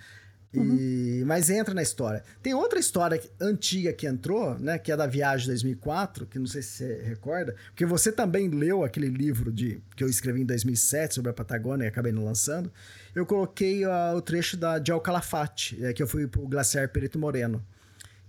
E, 0.60 1.20
uhum. 1.22 1.28
Mas 1.28 1.50
entra 1.50 1.74
na 1.74 1.82
história. 1.82 2.24
Tem 2.42 2.54
outra 2.54 2.80
história 2.80 3.22
antiga 3.40 3.92
que 3.94 4.08
entrou, 4.08 4.58
né? 4.60 4.78
Que 4.78 4.92
é 4.92 4.98
da 4.98 5.08
viagem 5.08 5.46
de 5.46 5.52
2004, 5.52 6.26
que 6.26 6.40
não 6.40 6.48
sei 6.48 6.62
se 6.62 6.70
você 6.70 7.02
recorda, 7.04 7.56
porque 7.68 7.86
você 7.86 8.12
também 8.12 8.50
leu 8.50 8.84
aquele 8.84 9.08
livro 9.08 9.52
de 9.52 9.82
que 9.96 10.04
eu 10.04 10.08
escrevi 10.08 10.42
em 10.42 10.46
2007 10.46 11.16
sobre 11.16 11.32
a 11.32 11.34
Patagônia 11.34 11.86
e 11.86 11.88
acabei 11.88 12.12
não 12.12 12.26
lançando. 12.26 12.72
Eu 13.14 13.26
coloquei 13.26 13.86
uh, 13.86 14.16
o 14.16 14.22
trecho 14.22 14.58
da, 14.58 14.80
de 14.80 14.92
Alcalafate, 14.92 15.84
é, 15.84 15.94
que 15.94 16.04
eu 16.04 16.08
fui 16.08 16.28
pro 16.28 16.48
Glaciar 16.48 16.90
Perito 16.90 17.18
Moreno. 17.18 17.66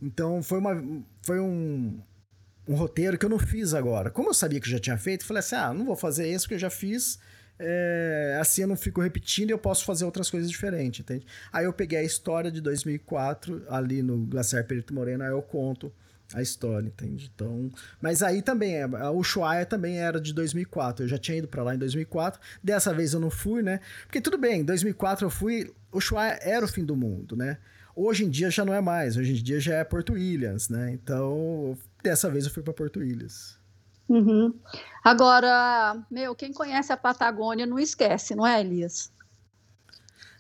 Então 0.01 0.43
foi, 0.43 0.59
uma, 0.59 1.03
foi 1.23 1.41
um, 1.41 2.01
um 2.69 2.75
roteiro 2.75 3.19
que 3.19 3.25
eu 3.25 3.31
não 3.31 3.39
fiz 3.39 3.75
agora. 3.75 4.11
Como 4.11 4.31
eu 4.31 4.35
sabia 4.35 4.61
que 4.61 4.67
eu 4.67 4.73
já 4.73 4.79
tinha 4.79 4.99
feito, 4.99 5.25
falei 5.25 5.41
assim: 5.41 5.57
ah, 5.57 5.73
não 5.73 5.85
vou 5.85 5.97
fazer 5.97 6.29
esse 6.29 6.45
porque 6.45 6.55
eu 6.55 6.59
já 6.59 6.71
fiz 6.71 7.19
é, 7.59 8.39
assim 8.41 8.63
eu 8.63 8.69
não 8.69 8.77
fico 8.77 9.01
repetindo 9.01 9.51
e 9.51 9.53
eu 9.53 9.59
posso 9.59 9.85
fazer 9.85 10.05
outras 10.05 10.31
coisas 10.31 10.51
diferentes, 10.51 11.01
entende? 11.01 11.27
Aí 11.53 11.65
eu 11.65 11.73
peguei 11.73 11.99
a 11.99 12.03
história 12.03 12.51
de 12.51 12.61
2004 12.61 13.65
ali 13.69 14.03
no 14.03 14.19
Glaciar 14.27 14.65
Perito 14.65 14.95
Moreno, 14.95 15.25
aí 15.25 15.31
eu 15.31 15.43
conto 15.43 15.93
a 16.35 16.43
história, 16.43 16.87
entende? 16.87 17.31
Então, 17.35 17.71
mas 18.01 18.23
aí 18.23 18.43
também 18.43 18.77
é, 18.77 18.83
a 18.83 19.11
Ushuaia 19.11 19.65
também 19.65 19.99
era 19.99 20.21
de 20.21 20.33
2004. 20.33 21.05
Eu 21.05 21.09
já 21.09 21.19
tinha 21.19 21.39
ido 21.39 21.49
para 21.49 21.63
lá 21.63 21.75
em 21.75 21.79
2004. 21.79 22.41
Dessa 22.63 22.93
vez 22.93 23.13
eu 23.13 23.21
não 23.21 23.31
fui, 23.31 23.63
né? 23.63 23.81
Porque 24.07 24.21
tudo 24.21 24.37
bem, 24.37 24.61
em 24.61 24.65
2004 24.65 25.27
eu 25.27 25.31
fui, 25.31 25.73
Ushuaia 25.93 26.39
era 26.43 26.65
o 26.65 26.69
fim 26.69 26.85
do 26.85 26.97
mundo, 26.97 27.37
né? 27.37 27.59
Hoje 27.95 28.25
em 28.25 28.29
dia 28.29 28.51
já 28.51 28.65
não 28.65 28.75
é 28.75 28.81
mais, 28.81 29.17
hoje 29.17 29.33
em 29.33 29.43
dia 29.43 29.59
já 29.59 29.77
é 29.77 29.85
Porto 29.85 30.15
Williams, 30.15 30.69
né? 30.69 30.91
Então, 30.91 31.79
dessa 32.03 32.31
vez 32.31 32.45
eu 32.45 32.51
fui 32.51 32.63
para 32.63 32.75
Porto 32.75 32.99
Williams. 32.99 33.59
Uhum. 34.09 34.55
Agora, 35.03 35.97
meu, 36.11 36.35
quem 36.35 36.53
conhece 36.53 36.93
a 36.93 36.97
Patagônia 36.97 37.67
não 37.67 37.79
esquece, 37.79 38.35
não 38.35 38.47
é, 38.47 38.61
Elias? 38.61 39.13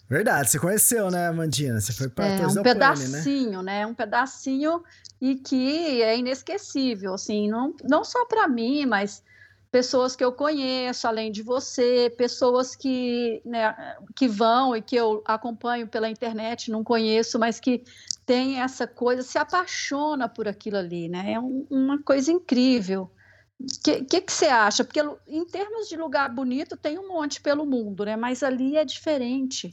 Verdade, 0.08 0.50
você 0.50 0.58
conheceu, 0.58 1.10
né, 1.10 1.30
Mandina? 1.32 1.80
Você 1.80 1.92
foi 1.92 2.08
para 2.08 2.26
é, 2.26 2.46
um 2.46 2.62
pedacinho, 2.62 3.62
né? 3.62 3.80
né? 3.80 3.86
Um 3.86 3.94
pedacinho 3.94 4.82
e 5.20 5.34
que 5.34 6.02
é 6.02 6.16
inesquecível, 6.16 7.14
assim, 7.14 7.48
não, 7.48 7.74
não 7.82 8.04
só 8.04 8.24
para 8.26 8.46
mim, 8.46 8.86
mas 8.86 9.22
pessoas 9.70 10.14
que 10.14 10.24
eu 10.24 10.32
conheço, 10.32 11.08
além 11.08 11.32
de 11.32 11.42
você, 11.42 12.12
pessoas 12.16 12.76
que, 12.76 13.42
né, 13.44 13.74
que 14.14 14.28
vão 14.28 14.76
e 14.76 14.80
que 14.80 14.94
eu 14.94 15.22
acompanho 15.26 15.88
pela 15.88 16.08
internet, 16.08 16.70
não 16.70 16.84
conheço, 16.84 17.38
mas 17.38 17.58
que 17.58 17.82
tem 18.24 18.60
essa 18.60 18.86
coisa, 18.86 19.22
se 19.22 19.38
apaixona 19.38 20.28
por 20.28 20.46
aquilo 20.48 20.76
ali, 20.76 21.08
né? 21.08 21.32
É 21.32 21.40
um, 21.40 21.66
uma 21.70 22.02
coisa 22.02 22.30
incrível. 22.32 23.10
O 23.58 23.66
que, 23.82 24.04
que, 24.04 24.20
que, 24.20 24.32
você 24.32 24.46
acha? 24.46 24.84
Porque 24.84 25.00
em 25.26 25.44
termos 25.46 25.88
de 25.88 25.96
lugar 25.96 26.32
bonito, 26.32 26.76
tem 26.76 26.98
um 26.98 27.08
monte 27.08 27.40
pelo 27.40 27.64
mundo, 27.64 28.04
né? 28.04 28.14
Mas 28.14 28.42
ali 28.42 28.76
é 28.76 28.84
diferente. 28.84 29.70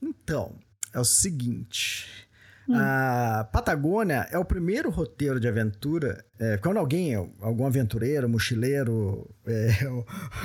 Então, 0.00 0.58
é 0.92 0.98
o 0.98 1.04
seguinte. 1.04 2.28
Hum. 2.68 2.74
A 2.76 3.48
Patagônia 3.52 4.26
é 4.30 4.38
o 4.38 4.44
primeiro 4.44 4.90
roteiro 4.90 5.38
de 5.38 5.48
aventura. 5.48 6.24
É, 6.44 6.56
quando 6.56 6.78
alguém, 6.78 7.14
algum 7.40 7.64
aventureiro, 7.64 8.28
mochileiro, 8.28 9.30
é, 9.46 9.68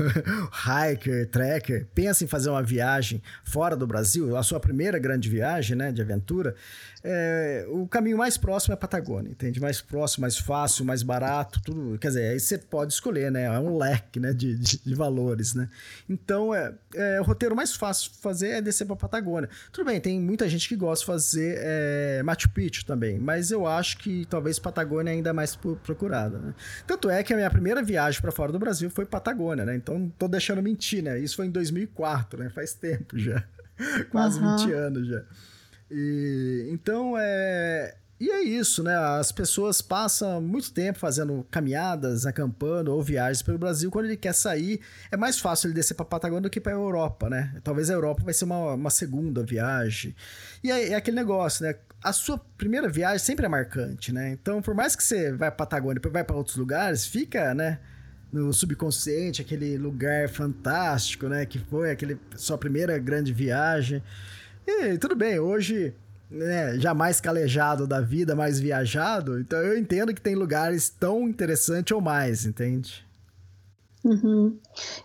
hiker, 0.93 1.27
trekker, 1.27 1.87
pensa 1.95 2.23
em 2.23 2.27
fazer 2.27 2.51
uma 2.51 2.61
viagem 2.61 3.19
fora 3.43 3.75
do 3.75 3.87
Brasil, 3.87 4.37
a 4.37 4.43
sua 4.43 4.59
primeira 4.59 4.99
grande 4.99 5.27
viagem 5.27 5.75
né, 5.75 5.91
de 5.91 5.99
aventura, 5.99 6.53
é, 7.03 7.65
o 7.69 7.87
caminho 7.87 8.17
mais 8.17 8.37
próximo 8.37 8.73
é 8.73 8.75
a 8.75 8.77
Patagônia, 8.77 9.31
entende? 9.31 9.59
Mais 9.59 9.81
próximo, 9.81 10.21
mais 10.21 10.37
fácil, 10.37 10.83
mais 10.83 11.01
barato, 11.01 11.61
tudo. 11.63 11.97
Quer 11.99 12.09
dizer, 12.09 12.31
aí 12.31 12.39
você 12.39 12.57
pode 12.57 12.91
escolher, 12.91 13.31
né? 13.31 13.43
É 13.43 13.59
um 13.59 13.77
leque 13.77 14.19
né, 14.19 14.33
de, 14.33 14.57
de, 14.57 14.77
de 14.83 14.93
valores, 14.93 15.53
né? 15.53 15.69
Então, 16.09 16.53
é, 16.53 16.73
é, 16.95 17.21
o 17.21 17.23
roteiro 17.23 17.55
mais 17.55 17.73
fácil 17.73 18.11
de 18.11 18.17
fazer 18.17 18.49
é 18.49 18.61
descer 18.61 18.85
para 18.85 18.95
a 18.95 18.97
Patagônia. 18.97 19.49
Tudo 19.71 19.85
bem, 19.85 20.01
tem 20.01 20.19
muita 20.19 20.49
gente 20.49 20.67
que 20.67 20.75
gosta 20.75 21.03
de 21.03 21.07
fazer 21.07 21.57
é, 21.59 22.21
Machu 22.23 22.49
Picchu 22.49 22.85
também, 22.85 23.17
mas 23.17 23.51
eu 23.51 23.65
acho 23.65 23.97
que 23.99 24.25
talvez 24.25 24.59
Patagônia 24.59 25.11
é 25.11 25.13
ainda 25.13 25.33
mais 25.33 25.55
procurada, 25.87 26.37
né? 26.37 26.53
Tanto 26.85 27.09
é 27.09 27.23
que 27.23 27.33
a 27.33 27.35
minha 27.35 27.49
primeira 27.49 27.81
viagem 27.81 28.21
para 28.21 28.31
fora 28.31 28.51
do 28.51 28.59
Brasil 28.59 28.89
foi 28.89 29.05
Patagônia, 29.05 29.65
né? 29.65 29.75
Então, 29.75 29.97
não 29.97 30.09
tô 30.09 30.27
deixando 30.27 30.61
mentir, 30.61 31.01
né? 31.01 31.17
Isso 31.19 31.35
foi 31.35 31.47
em 31.47 31.51
2004, 31.51 32.43
né? 32.43 32.49
Faz 32.49 32.73
tempo 32.73 33.17
já. 33.17 33.43
Quase 34.11 34.39
uhum. 34.39 34.57
20 34.57 34.71
anos 34.73 35.07
já. 35.07 35.23
E, 35.89 36.67
então, 36.69 37.15
é. 37.17 37.95
E 38.19 38.31
é 38.31 38.41
isso, 38.41 38.81
né? 38.81 38.95
As 38.95 39.31
pessoas 39.31 39.79
passam 39.79 40.41
muito 40.41 40.73
tempo 40.73 40.97
fazendo 40.97 41.45
caminhadas, 41.51 42.25
acampando 42.25 42.91
ou 42.91 43.01
viagens 43.01 43.43
pelo 43.43 43.59
Brasil. 43.59 43.91
Quando 43.91 44.05
ele 44.05 44.17
quer 44.17 44.33
sair, 44.33 44.81
é 45.11 45.17
mais 45.17 45.39
fácil 45.39 45.67
ele 45.67 45.75
descer 45.75 45.93
para 45.93 46.03
Patagônia 46.03 46.41
do 46.41 46.49
que 46.49 46.59
para 46.59 46.71
a 46.71 46.75
Europa, 46.75 47.29
né? 47.29 47.53
Talvez 47.63 47.91
a 47.91 47.93
Europa 47.93 48.23
vai 48.23 48.33
ser 48.33 48.45
uma, 48.45 48.73
uma 48.73 48.89
segunda 48.89 49.43
viagem. 49.43 50.15
E 50.63 50.71
é, 50.71 50.89
é, 50.89 50.95
aquele 50.95 51.15
negócio, 51.15 51.63
né? 51.63 51.75
A 52.03 52.11
sua 52.11 52.39
primeira 52.57 52.89
viagem 52.89 53.19
sempre 53.19 53.45
é 53.45 53.49
marcante, 53.49 54.11
né? 54.11 54.31
Então, 54.31 54.63
por 54.63 54.73
mais 54.73 54.95
que 54.95 55.03
você 55.03 55.31
vá 55.31 55.51
para 55.51 55.65
Patagônia 55.67 56.01
e 56.03 56.09
vai 56.09 56.23
para 56.23 56.35
outros 56.35 56.55
lugares, 56.55 57.05
fica, 57.05 57.53
né? 57.53 57.79
No 58.33 58.51
subconsciente, 58.51 59.43
aquele 59.43 59.77
lugar 59.77 60.27
fantástico, 60.27 61.27
né? 61.27 61.45
Que 61.45 61.59
foi 61.59 61.91
aquele 61.91 62.17
sua 62.35 62.57
primeira 62.57 62.97
grande 62.97 63.31
viagem. 63.31 64.01
E 64.65 64.97
tudo 64.97 65.15
bem, 65.15 65.39
hoje, 65.39 65.93
né, 66.29 66.77
já 66.79 66.93
mais 66.93 67.21
calejado 67.21 67.87
da 67.87 68.01
vida, 68.01 68.35
mais 68.35 68.59
viajado, 68.59 69.39
então 69.39 69.59
eu 69.59 69.77
entendo 69.77 70.13
que 70.13 70.21
tem 70.21 70.35
lugares 70.35 70.89
tão 70.89 71.27
interessantes 71.27 71.91
ou 71.91 72.01
mais, 72.01 72.45
entende? 72.45 73.05
Uhum. 74.03 74.57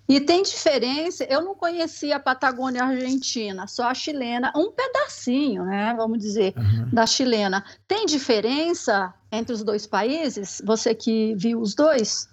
E 0.09 0.21
tem 0.21 0.43
diferença, 0.43 1.25
eu 1.25 1.43
não 1.43 1.55
conhecia 1.55 2.17
a 2.17 2.21
Patagônia 2.21 2.85
Argentina, 2.85 3.67
só 3.67 3.89
a 3.89 3.95
chilena, 3.95 4.53
um 4.55 4.71
pedacinho, 4.71 5.65
né, 5.65 5.95
vamos 5.97 6.19
dizer, 6.19 6.55
uhum. 6.57 6.89
da 6.93 7.07
chilena. 7.07 7.65
Tem 7.89 8.07
diferença 8.07 9.13
entre 9.31 9.53
os 9.53 9.65
dois 9.65 9.87
países? 9.87 10.63
Você 10.65 10.95
que 10.95 11.35
viu 11.37 11.61
os 11.61 11.75
dois? 11.75 12.29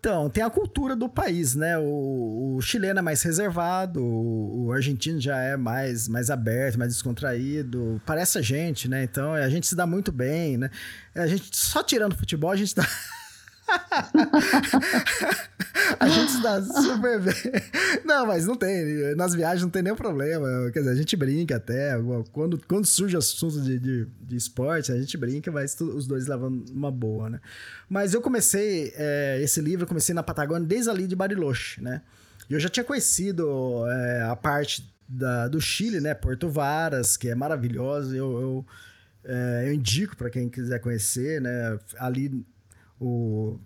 Então, 0.00 0.30
tem 0.30 0.42
a 0.42 0.48
cultura 0.48 0.96
do 0.96 1.10
país, 1.10 1.54
né? 1.54 1.76
O, 1.78 2.54
o 2.56 2.62
chileno 2.62 3.00
é 3.00 3.02
mais 3.02 3.22
reservado, 3.22 4.02
o, 4.02 4.64
o, 4.64 4.72
argentino 4.72 5.20
já 5.20 5.36
é 5.36 5.58
mais, 5.58 6.08
mais 6.08 6.30
aberto, 6.30 6.78
mais 6.78 6.94
descontraído. 6.94 8.00
Parece 8.06 8.38
a 8.38 8.42
gente, 8.42 8.88
né? 8.88 9.04
Então, 9.04 9.34
a 9.34 9.48
gente 9.50 9.66
se 9.66 9.76
dá 9.76 9.86
muito 9.86 10.10
bem, 10.10 10.56
né? 10.56 10.70
A 11.14 11.26
gente, 11.26 11.54
só 11.54 11.82
tirando 11.82 12.16
futebol, 12.16 12.50
a 12.50 12.56
gente 12.56 12.74
dá. 12.74 12.82
a 16.00 16.08
gente 16.08 16.32
se 16.32 16.42
dá 16.42 16.62
super 16.62 17.20
bem. 17.20 17.34
Não, 18.04 18.26
mas 18.26 18.46
não 18.46 18.56
tem. 18.56 19.14
Nas 19.14 19.34
viagens 19.34 19.62
não 19.62 19.70
tem 19.70 19.82
nenhum 19.82 19.96
problema. 19.96 20.70
Quer 20.72 20.80
dizer, 20.80 20.90
a 20.90 20.94
gente 20.94 21.16
brinca 21.16 21.56
até. 21.56 21.94
Quando, 22.32 22.60
quando 22.66 22.86
surge 22.86 23.16
assunto 23.16 23.60
de, 23.60 23.78
de, 23.78 24.06
de 24.20 24.36
esporte, 24.36 24.92
a 24.92 24.98
gente 24.98 25.16
brinca, 25.16 25.50
mas 25.50 25.78
os 25.80 26.06
dois 26.06 26.26
levam 26.26 26.64
uma 26.72 26.90
boa, 26.90 27.30
né? 27.30 27.40
Mas 27.88 28.14
eu 28.14 28.20
comecei 28.20 28.92
é, 28.96 29.40
esse 29.42 29.60
livro, 29.60 29.86
comecei 29.86 30.14
na 30.14 30.22
Patagônia 30.22 30.66
desde 30.66 30.90
ali 30.90 31.06
de 31.06 31.16
Bariloche, 31.16 31.82
né? 31.82 32.02
E 32.48 32.54
eu 32.54 32.60
já 32.60 32.68
tinha 32.68 32.84
conhecido 32.84 33.86
é, 33.86 34.22
a 34.22 34.34
parte 34.34 34.92
da, 35.08 35.48
do 35.48 35.60
Chile, 35.60 36.00
né? 36.00 36.14
Porto 36.14 36.48
Varas, 36.48 37.16
que 37.16 37.28
é 37.28 37.34
maravilhosa. 37.34 38.16
Eu, 38.16 38.40
eu, 38.40 38.66
é, 39.24 39.68
eu 39.68 39.72
indico 39.72 40.16
para 40.16 40.30
quem 40.30 40.48
quiser 40.48 40.80
conhecer, 40.80 41.40
né? 41.40 41.78
Ali 41.98 42.44
o, 43.00 43.58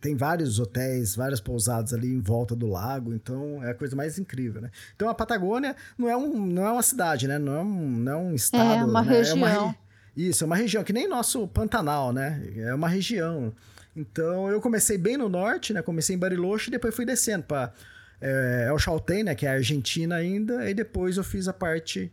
tem 0.00 0.16
vários 0.16 0.58
hotéis, 0.58 1.14
várias 1.14 1.40
pousadas 1.40 1.94
ali 1.94 2.12
em 2.12 2.20
volta 2.20 2.54
do 2.54 2.66
lago, 2.66 3.14
então 3.14 3.62
é 3.62 3.70
a 3.70 3.74
coisa 3.74 3.94
mais 3.94 4.18
incrível, 4.18 4.60
né? 4.60 4.70
Então 4.94 5.08
a 5.08 5.14
Patagônia 5.14 5.74
não 5.96 6.08
é, 6.08 6.16
um, 6.16 6.44
não 6.46 6.66
é 6.66 6.72
uma 6.72 6.82
cidade, 6.82 7.28
né? 7.28 7.38
Não 7.38 7.54
é 7.54 7.60
um, 7.60 7.90
não 7.90 8.12
é 8.12 8.16
um 8.16 8.34
estado. 8.34 8.80
É 8.80 8.84
uma 8.84 9.02
né? 9.02 9.16
região. 9.16 9.46
É 9.46 9.58
uma, 9.58 9.76
isso, 10.16 10.44
é 10.44 10.46
uma 10.46 10.56
região, 10.56 10.84
que 10.84 10.92
nem 10.92 11.08
nosso 11.08 11.48
Pantanal, 11.48 12.12
né? 12.12 12.42
É 12.56 12.74
uma 12.74 12.88
região. 12.88 13.52
Então 13.96 14.50
eu 14.50 14.60
comecei 14.60 14.98
bem 14.98 15.16
no 15.16 15.28
norte, 15.28 15.72
né? 15.72 15.80
Comecei 15.80 16.16
em 16.16 16.18
Bariloche 16.18 16.68
e 16.68 16.72
depois 16.72 16.94
fui 16.94 17.06
descendo 17.06 17.44
para 17.44 17.72
é, 18.20 18.66
El 18.68 18.78
Chaltén, 18.78 19.24
né? 19.24 19.34
Que 19.34 19.46
é 19.46 19.50
a 19.50 19.54
Argentina 19.54 20.16
ainda, 20.16 20.68
e 20.68 20.74
depois 20.74 21.16
eu 21.16 21.24
fiz 21.24 21.48
a 21.48 21.52
parte 21.52 22.12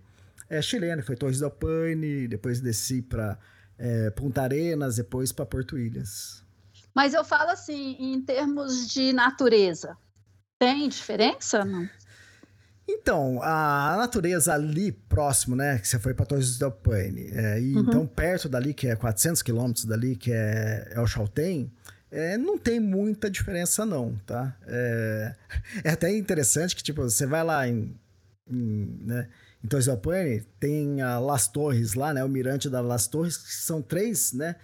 é, 0.50 0.62
chilena, 0.62 1.02
que 1.02 1.08
foi 1.08 1.16
Torres 1.16 1.40
del 1.40 1.52
Paine, 1.52 2.28
depois 2.28 2.62
desci 2.62 3.02
para 3.02 3.38
é, 3.82 4.12
Punta 4.12 4.44
Arenas, 4.44 4.98
depois 4.98 5.32
para 5.32 5.46
Porto 5.46 5.78
Ilhas. 5.78 6.44
Mas 6.94 7.14
eu 7.14 7.24
falo 7.24 7.50
assim, 7.50 7.96
em 8.00 8.22
termos 8.22 8.88
de 8.88 9.12
natureza, 9.12 9.98
tem 10.60 10.88
diferença? 10.88 11.66
Não? 11.66 11.90
Então, 12.88 13.42
a 13.42 13.96
natureza 13.98 14.54
ali 14.54 14.92
próximo, 14.92 15.56
né, 15.56 15.80
que 15.80 15.88
você 15.88 15.98
foi 15.98 16.14
para 16.14 16.26
Torres 16.26 16.58
del 16.58 16.72
Paine, 16.72 17.30
é, 17.32 17.60
e 17.60 17.74
uhum. 17.74 17.82
então 17.82 18.06
perto 18.06 18.50
dali, 18.50 18.74
que 18.74 18.88
é 18.88 18.96
400 18.96 19.42
quilômetros 19.42 19.86
dali, 19.86 20.16
que 20.16 20.32
é, 20.32 20.90
é 20.92 21.00
o 21.00 21.08
Chaltén, 21.08 21.72
é, 22.12 22.38
não 22.38 22.58
tem 22.58 22.80
muita 22.80 23.30
diferença 23.32 23.86
não, 23.86 24.16
tá? 24.26 24.56
É, 24.68 25.36
é, 25.84 25.92
até 25.92 26.16
interessante 26.16 26.76
que, 26.76 26.84
tipo, 26.84 27.02
você 27.02 27.26
vai 27.26 27.44
lá 27.44 27.68
em, 27.68 27.96
em, 28.50 29.00
né, 29.02 29.30
del 29.64 29.98
Paine, 29.98 30.42
tem 30.60 31.02
a 31.02 31.20
Las 31.20 31.48
Torres 31.48 31.94
lá, 31.94 32.14
né, 32.14 32.24
o 32.24 32.30
mirante 32.30 32.70
da 32.70 32.82
Las 32.82 33.08
Torres, 33.08 33.38
que 33.38 33.54
são 33.54 33.82
três, 33.82 34.34
né, 34.34 34.56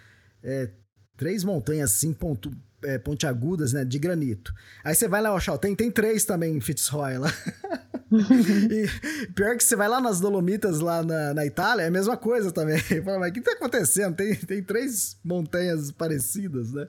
é, 0.44 0.70
três 1.16 1.44
montanhas 1.44 1.92
assim, 1.92 2.14
ponto, 2.14 2.52
é, 2.84 2.98
pontiagudas, 2.98 3.74
né, 3.74 3.86
de 3.86 4.00
granito. 4.00 4.54
Aí 4.84 4.96
você 4.96 5.08
vai 5.08 5.22
lá, 5.22 5.34
ó, 5.34 5.58
tem, 5.58 5.76
tem 5.76 5.92
três 5.92 6.26
também 6.26 6.56
em 6.56 6.62
Fitzroy 6.62 7.18
lá. 7.18 7.32
e 8.12 9.28
pior 9.32 9.58
que 9.58 9.64
você 9.64 9.76
vai 9.76 9.88
lá 9.88 10.00
nas 10.00 10.20
Dolomitas, 10.20 10.80
lá 10.80 11.04
na, 11.04 11.34
na 11.34 11.46
Itália, 11.46 11.84
é 11.84 11.88
a 11.88 11.92
mesma 11.92 12.16
coisa 12.16 12.52
também. 12.52 12.80
Fala, 13.04 13.20
mas 13.20 13.32
o 13.32 13.34
que 13.34 13.42
tá 13.42 13.52
acontecendo? 13.52 14.16
Tem, 14.16 14.36
tem 14.36 14.64
três 14.64 15.18
montanhas 15.24 15.92
parecidas, 15.92 16.72
né? 16.72 16.88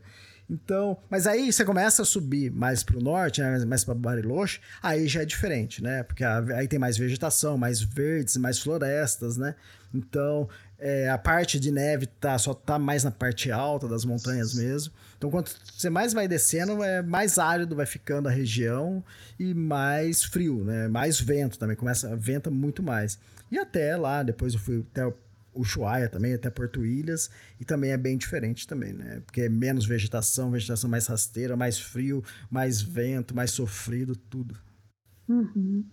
Então, 0.50 0.96
mas 1.10 1.26
aí 1.26 1.52
você 1.52 1.62
começa 1.62 2.02
a 2.02 2.04
subir 2.04 2.50
mais 2.50 2.82
para 2.82 2.96
o 2.96 3.02
norte, 3.02 3.42
né, 3.42 3.64
mais 3.66 3.84
para 3.84 3.94
Bariloche, 3.94 4.60
aí 4.82 5.06
já 5.06 5.20
é 5.20 5.24
diferente, 5.26 5.82
né? 5.82 6.02
Porque 6.02 6.24
aí 6.24 6.66
tem 6.66 6.78
mais 6.78 6.96
vegetação, 6.96 7.58
mais 7.58 7.82
verdes, 7.82 8.36
mais 8.38 8.58
florestas, 8.58 9.36
né? 9.36 9.54
Então, 9.92 10.48
é, 10.78 11.08
a 11.10 11.18
parte 11.18 11.60
de 11.60 11.70
neve 11.70 12.06
tá, 12.06 12.38
só 12.38 12.54
tá 12.54 12.78
mais 12.78 13.04
na 13.04 13.10
parte 13.10 13.50
alta 13.50 13.86
das 13.86 14.04
montanhas 14.04 14.54
mesmo. 14.54 14.92
Então, 15.18 15.30
quanto 15.30 15.54
você 15.76 15.90
mais 15.90 16.12
vai 16.12 16.26
descendo, 16.26 16.82
é 16.82 17.02
mais 17.02 17.38
árido 17.38 17.76
vai 17.76 17.86
ficando 17.86 18.28
a 18.28 18.30
região 18.30 19.04
e 19.38 19.52
mais 19.52 20.24
frio, 20.24 20.64
né? 20.64 20.88
Mais 20.88 21.20
vento 21.20 21.58
também, 21.58 21.76
começa, 21.76 22.16
venta 22.16 22.50
muito 22.50 22.82
mais. 22.82 23.18
E 23.50 23.58
até 23.58 23.96
lá, 23.96 24.22
depois 24.22 24.54
eu 24.54 24.60
fui 24.60 24.84
até 24.92 25.12
Ushuaia 25.54 26.08
também, 26.08 26.34
até 26.34 26.50
Porto 26.50 26.84
Ilhas, 26.84 27.30
e 27.60 27.64
também 27.64 27.90
é 27.90 27.96
bem 27.96 28.16
diferente 28.16 28.66
também, 28.66 28.92
né? 28.92 29.20
Porque 29.24 29.42
é 29.42 29.48
menos 29.48 29.86
vegetação, 29.86 30.50
vegetação 30.50 30.88
mais 30.88 31.06
rasteira, 31.06 31.56
mais 31.56 31.78
frio, 31.78 32.22
mais 32.50 32.80
vento, 32.80 33.34
mais 33.34 33.50
sofrido, 33.50 34.14
tudo. 34.14 34.56
Uhum. 35.28 35.84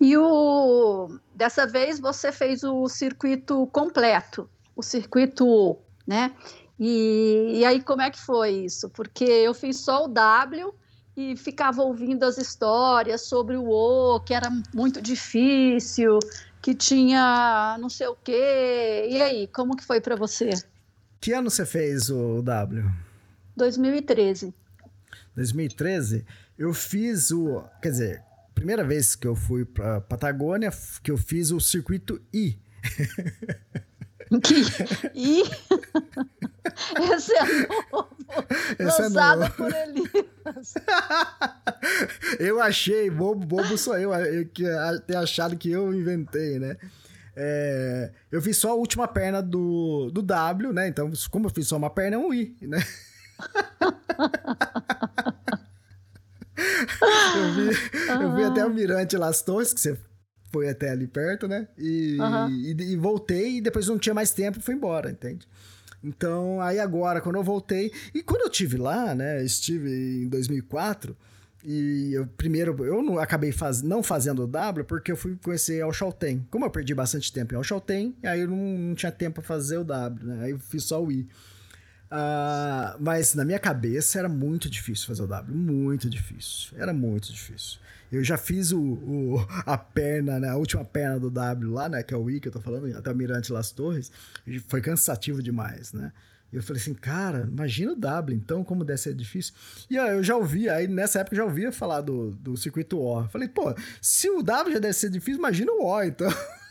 E 0.00 0.16
o 0.16 1.18
dessa 1.34 1.66
vez 1.66 1.98
você 1.98 2.30
fez 2.30 2.62
o 2.62 2.86
circuito 2.88 3.66
completo, 3.68 4.48
o 4.76 4.82
circuito, 4.82 5.78
né? 6.06 6.34
E, 6.78 7.60
e 7.60 7.64
aí 7.64 7.82
como 7.82 8.02
é 8.02 8.10
que 8.10 8.20
foi 8.20 8.50
isso? 8.50 8.90
Porque 8.90 9.24
eu 9.24 9.54
fiz 9.54 9.78
só 9.78 10.04
o 10.04 10.08
W 10.08 10.74
e 11.16 11.36
ficava 11.36 11.82
ouvindo 11.82 12.24
as 12.24 12.36
histórias 12.36 13.22
sobre 13.22 13.56
o 13.56 13.68
O, 13.68 14.20
que 14.20 14.34
era 14.34 14.50
muito 14.74 15.00
difícil, 15.00 16.18
que 16.64 16.74
tinha 16.74 17.76
não 17.78 17.90
sei 17.90 18.06
o 18.06 18.16
quê. 18.16 19.06
E 19.10 19.20
aí, 19.20 19.46
como 19.48 19.76
que 19.76 19.84
foi 19.84 20.00
para 20.00 20.16
você? 20.16 20.48
Que 21.20 21.34
ano 21.34 21.50
você 21.50 21.66
fez 21.66 22.08
o 22.08 22.40
W? 22.40 22.90
2013. 23.54 24.54
2013? 25.36 26.24
Eu 26.56 26.72
fiz 26.72 27.30
o, 27.30 27.62
quer 27.82 27.90
dizer, 27.90 28.22
primeira 28.54 28.82
vez 28.82 29.14
que 29.14 29.26
eu 29.26 29.36
fui 29.36 29.66
para 29.66 30.00
Patagônia, 30.00 30.72
que 31.02 31.10
eu 31.10 31.18
fiz 31.18 31.50
o 31.50 31.60
circuito 31.60 32.18
I. 32.32 32.58
I? 35.14 35.42
Esse 37.14 37.32
é 37.34 37.44
novo. 37.90 38.16
Esse 38.78 39.00
é 39.00 39.04
lançado 39.04 39.42
é 39.42 39.48
novo. 39.48 39.56
por 39.56 39.72
Elias. 39.72 40.74
eu 42.40 42.60
achei, 42.60 43.10
bobo, 43.10 43.46
bobo 43.46 43.78
sou 43.78 43.96
eu, 43.98 44.12
eu 44.12 44.46
que 44.46 44.64
ter 45.06 45.16
achado 45.16 45.56
que 45.56 45.70
eu 45.70 45.92
inventei, 45.92 46.58
né? 46.58 46.76
É, 47.36 48.12
eu 48.30 48.40
fiz 48.40 48.56
só 48.56 48.70
a 48.70 48.74
última 48.74 49.08
perna 49.08 49.42
do, 49.42 50.10
do 50.10 50.22
W, 50.22 50.72
né? 50.72 50.88
Então, 50.88 51.10
como 51.30 51.46
eu 51.46 51.50
fiz 51.50 51.66
só 51.66 51.76
uma 51.76 51.90
perna, 51.90 52.16
é 52.16 52.18
um 52.18 52.32
I, 52.32 52.56
né? 52.62 52.78
eu, 57.36 57.52
vi, 57.54 58.22
eu 58.22 58.34
vi 58.36 58.44
até 58.44 58.64
o 58.64 58.70
Mirante 58.70 59.16
Las 59.16 59.42
Torres, 59.42 59.74
que 59.74 59.80
você 59.80 59.98
foi 60.54 60.68
até 60.68 60.90
ali 60.90 61.08
perto, 61.08 61.48
né? 61.48 61.66
E, 61.76 62.16
uhum. 62.20 62.48
e, 62.48 62.92
e, 62.92 62.96
voltei 62.96 63.56
e 63.56 63.60
depois 63.60 63.88
não 63.88 63.98
tinha 63.98 64.14
mais 64.14 64.30
tempo 64.30 64.60
fui 64.60 64.74
embora, 64.74 65.10
entende? 65.10 65.48
Então, 66.02 66.60
aí 66.60 66.78
agora, 66.78 67.20
quando 67.20 67.36
eu 67.36 67.42
voltei... 67.42 67.90
E 68.14 68.22
quando 68.22 68.42
eu 68.42 68.50
tive 68.50 68.76
lá, 68.76 69.14
né? 69.14 69.42
Estive 69.44 70.22
em 70.22 70.28
2004... 70.28 71.16
E 71.66 72.12
eu, 72.12 72.26
primeiro, 72.36 72.76
eu 72.84 73.02
não 73.02 73.18
acabei 73.18 73.50
faz, 73.50 73.80
não 73.80 74.02
fazendo 74.02 74.42
o 74.42 74.46
W 74.46 74.84
porque 74.84 75.10
eu 75.10 75.16
fui 75.16 75.34
conhecer 75.42 75.80
El 75.80 75.94
Chaltén. 75.94 76.46
Como 76.50 76.66
eu 76.66 76.70
perdi 76.70 76.94
bastante 76.94 77.32
tempo 77.32 77.56
em 77.56 77.64
Chaltén, 77.64 78.14
aí 78.22 78.42
eu 78.42 78.48
não, 78.48 78.56
não 78.56 78.94
tinha 78.94 79.10
tempo 79.10 79.36
para 79.36 79.44
fazer 79.44 79.78
o 79.78 79.84
W, 79.84 80.26
né? 80.26 80.44
Aí 80.44 80.50
eu 80.50 80.58
fiz 80.58 80.84
só 80.84 81.02
o 81.02 81.10
I. 81.10 81.26
Uh, 82.10 82.96
mas 83.00 83.34
na 83.34 83.44
minha 83.44 83.58
cabeça 83.58 84.18
era 84.18 84.28
muito 84.28 84.70
difícil 84.70 85.06
fazer 85.06 85.22
o 85.22 85.26
W, 85.26 85.54
muito 85.54 86.08
difícil. 86.08 86.76
Era 86.78 86.92
muito 86.92 87.32
difícil. 87.32 87.78
Eu 88.12 88.22
já 88.22 88.36
fiz 88.36 88.70
o, 88.70 88.80
o, 88.80 89.46
a 89.66 89.76
perna, 89.76 90.38
né, 90.38 90.48
a 90.48 90.56
última 90.56 90.84
perna 90.84 91.18
do 91.18 91.30
W 91.30 91.72
lá, 91.72 91.88
né, 91.88 92.02
que 92.02 92.14
é 92.14 92.16
o 92.16 92.30
I 92.30 92.38
que 92.38 92.48
eu 92.48 92.52
tô 92.52 92.60
falando, 92.60 92.96
até 92.96 93.10
o 93.10 93.16
Mirante 93.16 93.52
Las 93.52 93.72
Torres, 93.72 94.12
foi 94.68 94.80
cansativo 94.80 95.42
demais, 95.42 95.92
né? 95.92 96.12
E 96.52 96.56
eu 96.56 96.62
falei 96.62 96.80
assim, 96.80 96.94
cara, 96.94 97.48
imagina 97.50 97.92
o 97.92 97.96
W, 97.96 98.36
então, 98.36 98.62
como 98.62 98.84
deve 98.84 99.00
ser 99.00 99.12
difícil. 99.12 99.52
E 99.90 99.96
eu 99.96 100.22
já 100.22 100.36
ouvi, 100.36 100.68
aí 100.68 100.86
nessa 100.86 101.18
época 101.18 101.34
eu 101.34 101.38
já 101.38 101.44
ouvia 101.44 101.72
falar 101.72 102.00
do, 102.00 102.30
do 102.30 102.56
circuito 102.56 102.96
O. 102.96 103.26
Falei, 103.28 103.48
pô, 103.48 103.74
se 104.00 104.30
o 104.30 104.40
W 104.40 104.72
já 104.72 104.78
deve 104.78 104.94
ser 104.94 105.10
difícil, 105.10 105.40
imagina 105.40 105.72
o 105.72 105.84
O, 105.84 106.02
então. 106.04 106.30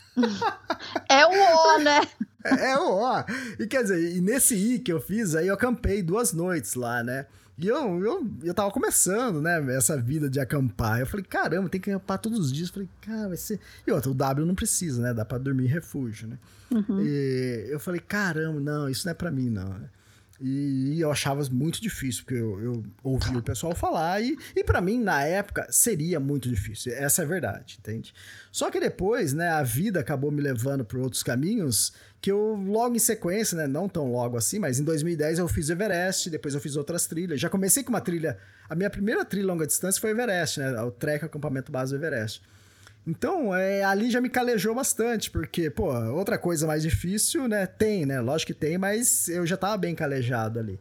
É 1.08 1.26
o 1.26 1.30
O, 1.30 1.78
né? 1.78 2.00
É, 2.44 2.70
é 2.72 2.78
o 2.78 3.00
O. 3.00 3.24
E 3.58 3.66
quer 3.66 3.82
dizer, 3.82 4.16
e 4.16 4.20
nesse 4.20 4.54
I 4.54 4.78
que 4.78 4.92
eu 4.92 5.00
fiz, 5.00 5.34
aí 5.34 5.48
eu 5.48 5.54
acampei 5.54 6.02
duas 6.02 6.32
noites 6.32 6.74
lá, 6.74 7.02
né? 7.02 7.26
E 7.56 7.68
eu, 7.68 8.04
eu, 8.04 8.28
eu 8.42 8.52
tava 8.52 8.70
começando, 8.72 9.40
né, 9.40 9.76
essa 9.76 9.96
vida 9.96 10.28
de 10.28 10.40
acampar. 10.40 10.98
Eu 10.98 11.06
falei, 11.06 11.24
caramba, 11.24 11.68
tem 11.68 11.80
que 11.80 11.90
acampar 11.90 12.18
todos 12.18 12.38
os 12.38 12.52
dias. 12.52 12.68
Eu 12.68 12.74
falei, 12.74 12.88
cara, 13.00 13.28
vai 13.28 13.36
ser. 13.36 13.60
E 13.86 13.92
outra, 13.92 14.10
o 14.10 14.14
W 14.14 14.44
não 14.44 14.56
precisa, 14.56 15.00
né? 15.00 15.14
Dá 15.14 15.24
pra 15.24 15.38
dormir 15.38 15.64
em 15.64 15.68
refúgio, 15.68 16.26
né? 16.28 16.38
Uhum. 16.70 17.00
E 17.00 17.66
eu 17.68 17.78
falei, 17.78 18.00
caramba, 18.00 18.58
não, 18.58 18.88
isso 18.88 19.06
não 19.06 19.12
é 19.12 19.14
pra 19.14 19.30
mim, 19.30 19.50
não. 19.50 19.76
E, 20.40 21.00
eu 21.00 21.10
achava 21.10 21.42
muito 21.50 21.80
difícil, 21.80 22.24
porque 22.24 22.40
eu, 22.40 22.60
eu 22.60 22.84
ouvia 23.02 23.38
o 23.38 23.42
pessoal 23.42 23.74
falar, 23.74 24.20
e, 24.20 24.36
e 24.56 24.64
para 24.64 24.80
mim, 24.80 24.98
na 25.00 25.22
época, 25.22 25.66
seria 25.70 26.18
muito 26.18 26.48
difícil. 26.48 26.92
Essa 26.92 27.22
é 27.22 27.24
a 27.24 27.28
verdade, 27.28 27.76
entende? 27.78 28.12
Só 28.50 28.70
que 28.70 28.80
depois, 28.80 29.32
né, 29.32 29.48
a 29.48 29.62
vida 29.62 30.00
acabou 30.00 30.30
me 30.30 30.40
levando 30.40 30.84
por 30.84 30.98
outros 30.98 31.22
caminhos 31.22 31.92
que 32.20 32.32
eu, 32.32 32.54
logo 32.54 32.96
em 32.96 32.98
sequência, 32.98 33.56
né, 33.56 33.66
não 33.66 33.88
tão 33.88 34.10
logo 34.10 34.36
assim, 34.36 34.58
mas 34.58 34.80
em 34.80 34.84
2010 34.84 35.38
eu 35.38 35.46
fiz 35.46 35.68
Everest, 35.70 36.30
depois 36.30 36.54
eu 36.54 36.60
fiz 36.60 36.74
outras 36.74 37.06
trilhas. 37.06 37.40
Já 37.40 37.48
comecei 37.48 37.84
com 37.84 37.90
uma 37.90 38.00
trilha, 38.00 38.38
a 38.68 38.74
minha 38.74 38.90
primeira 38.90 39.24
trilha 39.24 39.46
longa 39.46 39.66
distância 39.66 40.00
foi 40.00 40.10
Everest, 40.10 40.58
né, 40.58 40.80
o 40.82 40.90
Trek 40.90 41.24
Acampamento 41.24 41.70
Base 41.70 41.92
do 41.92 42.02
Everest. 42.02 42.42
Então, 43.06 43.54
é, 43.54 43.84
ali 43.84 44.10
já 44.10 44.20
me 44.20 44.30
calejou 44.30 44.74
bastante, 44.74 45.30
porque, 45.30 45.68
pô, 45.68 45.92
outra 46.12 46.38
coisa 46.38 46.66
mais 46.66 46.82
difícil, 46.82 47.46
né? 47.46 47.66
Tem, 47.66 48.06
né? 48.06 48.20
Lógico 48.20 48.52
que 48.52 48.58
tem, 48.58 48.78
mas 48.78 49.28
eu 49.28 49.46
já 49.46 49.56
tava 49.56 49.76
bem 49.76 49.94
calejado 49.94 50.58
ali. 50.58 50.80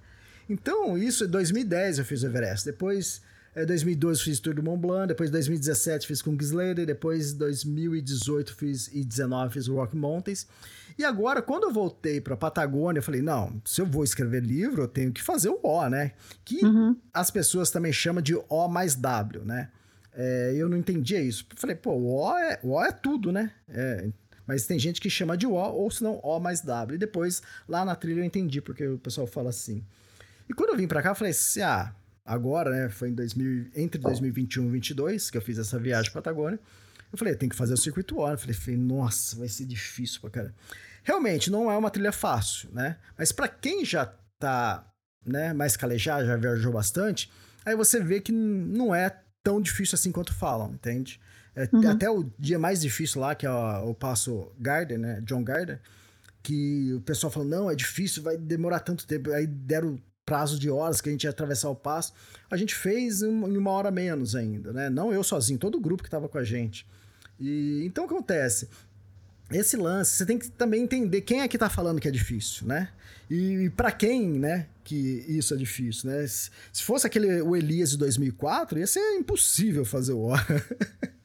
Então, 0.50 0.98
isso 0.98 1.26
em 1.26 1.28
2010 1.28 2.00
eu 2.00 2.06
fiz 2.06 2.24
o 2.24 2.28
Everest. 2.28 2.66
Depois, 2.66 3.22
em 3.56 3.66
2012 3.66 4.24
fiz 4.24 4.40
Tour 4.40 4.54
do 4.54 4.64
Mont 4.64 4.80
Blanc, 4.80 5.08
depois 5.08 5.30
2017 5.30 6.08
fiz 6.08 6.22
Kungsleden, 6.22 6.86
depois 6.86 7.34
2018 7.34 8.56
fiz 8.56 8.90
e 8.94 9.04
19 9.04 9.54
fiz 9.54 9.68
o 9.68 9.76
Rock 9.76 9.96
Mountains. 9.96 10.48
E 10.98 11.04
agora, 11.04 11.42
quando 11.42 11.64
eu 11.64 11.74
voltei 11.74 12.22
para 12.22 12.38
Patagônia, 12.38 13.00
eu 13.00 13.04
falei, 13.04 13.22
não, 13.22 13.62
se 13.66 13.82
eu 13.82 13.86
vou 13.86 14.04
escrever 14.04 14.44
livro, 14.44 14.84
eu 14.84 14.88
tenho 14.88 15.12
que 15.12 15.22
fazer 15.22 15.50
o 15.50 15.60
O, 15.62 15.90
né? 15.90 16.12
Que 16.46 16.64
uhum. 16.64 16.96
as 17.14 17.30
pessoas 17.32 17.70
também 17.70 17.92
chamam 17.92 18.22
de 18.22 18.36
O 18.36 18.68
mais 18.68 18.96
W, 18.96 19.44
né? 19.44 19.70
É, 20.16 20.54
eu 20.56 20.70
não 20.70 20.78
entendia 20.78 21.22
isso. 21.22 21.46
Falei, 21.56 21.76
pô, 21.76 21.92
o 21.94 22.22
O 22.22 22.38
é, 22.38 22.60
o 22.64 22.70
o 22.72 22.84
é 22.84 22.92
tudo, 22.92 23.32
né? 23.32 23.52
É, 23.68 24.10
mas 24.46 24.66
tem 24.66 24.78
gente 24.78 25.02
que 25.02 25.10
chama 25.10 25.38
de 25.38 25.48
O, 25.48 25.54
ou 25.54 25.90
se 25.90 26.04
não, 26.04 26.20
O 26.20 26.40
mais 26.40 26.62
W. 26.62 26.96
E 26.96 27.00
depois, 27.00 27.42
lá 27.68 27.84
na 27.86 27.96
trilha, 27.96 28.20
eu 28.20 28.26
entendi 28.26 28.62
porque 28.62 28.86
o 28.88 28.98
pessoal 28.98 29.26
fala 29.26 29.50
assim. 29.50 29.84
E 30.50 30.54
quando 30.54 30.72
eu 30.72 30.78
vim 30.78 30.88
para 30.88 31.02
cá, 31.02 31.10
eu 31.10 31.16
falei 31.16 31.32
assim, 31.32 31.62
ah, 31.62 31.94
agora, 32.26 32.70
né? 32.70 32.90
Foi 32.90 33.10
em 33.10 33.14
2000, 33.14 33.72
entre 33.76 34.00
2021 34.00 34.62
e 34.62 34.70
2022 34.70 35.32
que 35.32 35.38
eu 35.38 35.42
fiz 35.42 35.58
essa 35.58 35.80
viagem 35.80 36.12
para 36.12 36.22
Patagônia. 36.22 36.60
Eu 37.12 37.18
falei, 37.18 37.36
tem 37.36 37.48
que 37.48 37.56
fazer 37.56 37.74
o 37.74 37.78
circuito 37.78 38.20
O. 38.20 38.30
Eu 38.30 38.38
falei, 38.38 38.54
falei, 38.54 38.78
nossa, 38.78 39.36
vai 39.36 39.48
ser 39.48 39.66
difícil 39.66 40.20
pra 40.22 40.30
cara. 40.30 40.56
Realmente, 41.04 41.52
não 41.52 41.70
é 41.72 41.78
uma 41.78 41.90
trilha 41.90 42.12
fácil, 42.12 42.70
né? 42.72 42.98
Mas 43.18 43.32
para 43.32 43.48
quem 43.48 43.86
já 43.86 44.06
tá 44.40 44.86
né, 45.26 45.54
mais 45.54 45.78
calejado, 45.78 46.26
já 46.26 46.36
viajou 46.36 46.74
bastante, 46.74 47.32
aí 47.66 47.76
você 47.76 48.00
vê 48.00 48.20
que 48.20 48.32
não 48.32 48.94
é 48.94 49.10
tão 49.44 49.62
difícil 49.62 49.96
assim 49.96 50.12
quanto 50.12 50.34
falam, 50.34 50.72
entende? 50.74 51.20
É, 51.56 51.70
uhum. 51.72 51.90
Até 51.90 52.10
o 52.10 52.32
dia 52.40 52.58
mais 52.58 52.82
difícil 52.82 53.22
lá, 53.22 53.36
que 53.36 53.46
é 53.46 53.52
o, 53.52 53.92
o 53.92 53.94
passo 53.94 54.52
Garden, 54.60 54.98
né? 54.98 55.22
John 55.22 55.44
Garden, 55.44 55.78
que 56.42 56.94
o 56.94 57.02
pessoal 57.02 57.32
falou, 57.32 57.48
não, 57.48 57.70
é 57.70 57.76
difícil, 57.76 58.24
vai 58.24 58.38
demorar 58.38 58.80
tanto 58.80 59.06
tempo. 59.06 59.32
Aí 59.32 59.46
deram 59.46 60.00
prazo 60.26 60.58
de 60.58 60.70
horas 60.70 61.02
que 61.02 61.10
a 61.10 61.12
gente 61.12 61.26
ia 61.26 61.30
atravessar 61.30 61.70
o 61.70 61.76
passo. 61.76 62.14
A 62.50 62.58
gente 62.58 62.74
fez 62.74 63.22
em 63.22 63.58
uma 63.58 63.72
hora 63.72 63.92
menos 63.92 64.36
ainda, 64.36 64.72
né? 64.72 64.90
Não 64.90 65.14
eu 65.14 65.24
sozinho, 65.24 65.60
todo 65.60 65.76
o 65.76 65.82
grupo 65.82 66.02
que 66.02 66.08
estava 66.08 66.30
com 66.30 66.38
a 66.38 66.44
gente. 66.44 66.88
E 67.40 67.84
então 67.86 68.06
o 68.06 68.08
que 68.08 68.14
acontece? 68.14 68.70
Esse 69.52 69.78
lance, 69.78 70.16
você 70.16 70.26
tem 70.26 70.38
que 70.38 70.50
também 70.50 70.84
entender 70.84 71.22
quem 71.22 71.42
é 71.42 71.48
que 71.48 71.58
tá 71.58 71.70
falando 71.70 72.00
que 72.00 72.08
é 72.08 72.12
difícil, 72.12 72.68
né? 72.68 72.90
E, 73.30 73.66
e 73.66 73.70
para 73.70 73.92
quem, 73.92 74.40
né, 74.40 74.68
que 74.84 75.26
isso 75.28 75.54
é 75.54 75.58
difícil, 75.58 76.10
né? 76.10 76.26
Se, 76.28 76.50
se, 76.72 76.84
fosse 76.84 77.08
aquele 77.08 77.42
o 77.42 77.56
Elias 77.56 77.92
de 77.92 77.98
2004, 77.98 78.80
ia 78.80 78.88
ser 78.88 79.00
impossível 79.16 79.86
fazer 79.86 80.14
o 80.14 80.22
hora. 80.22 80.44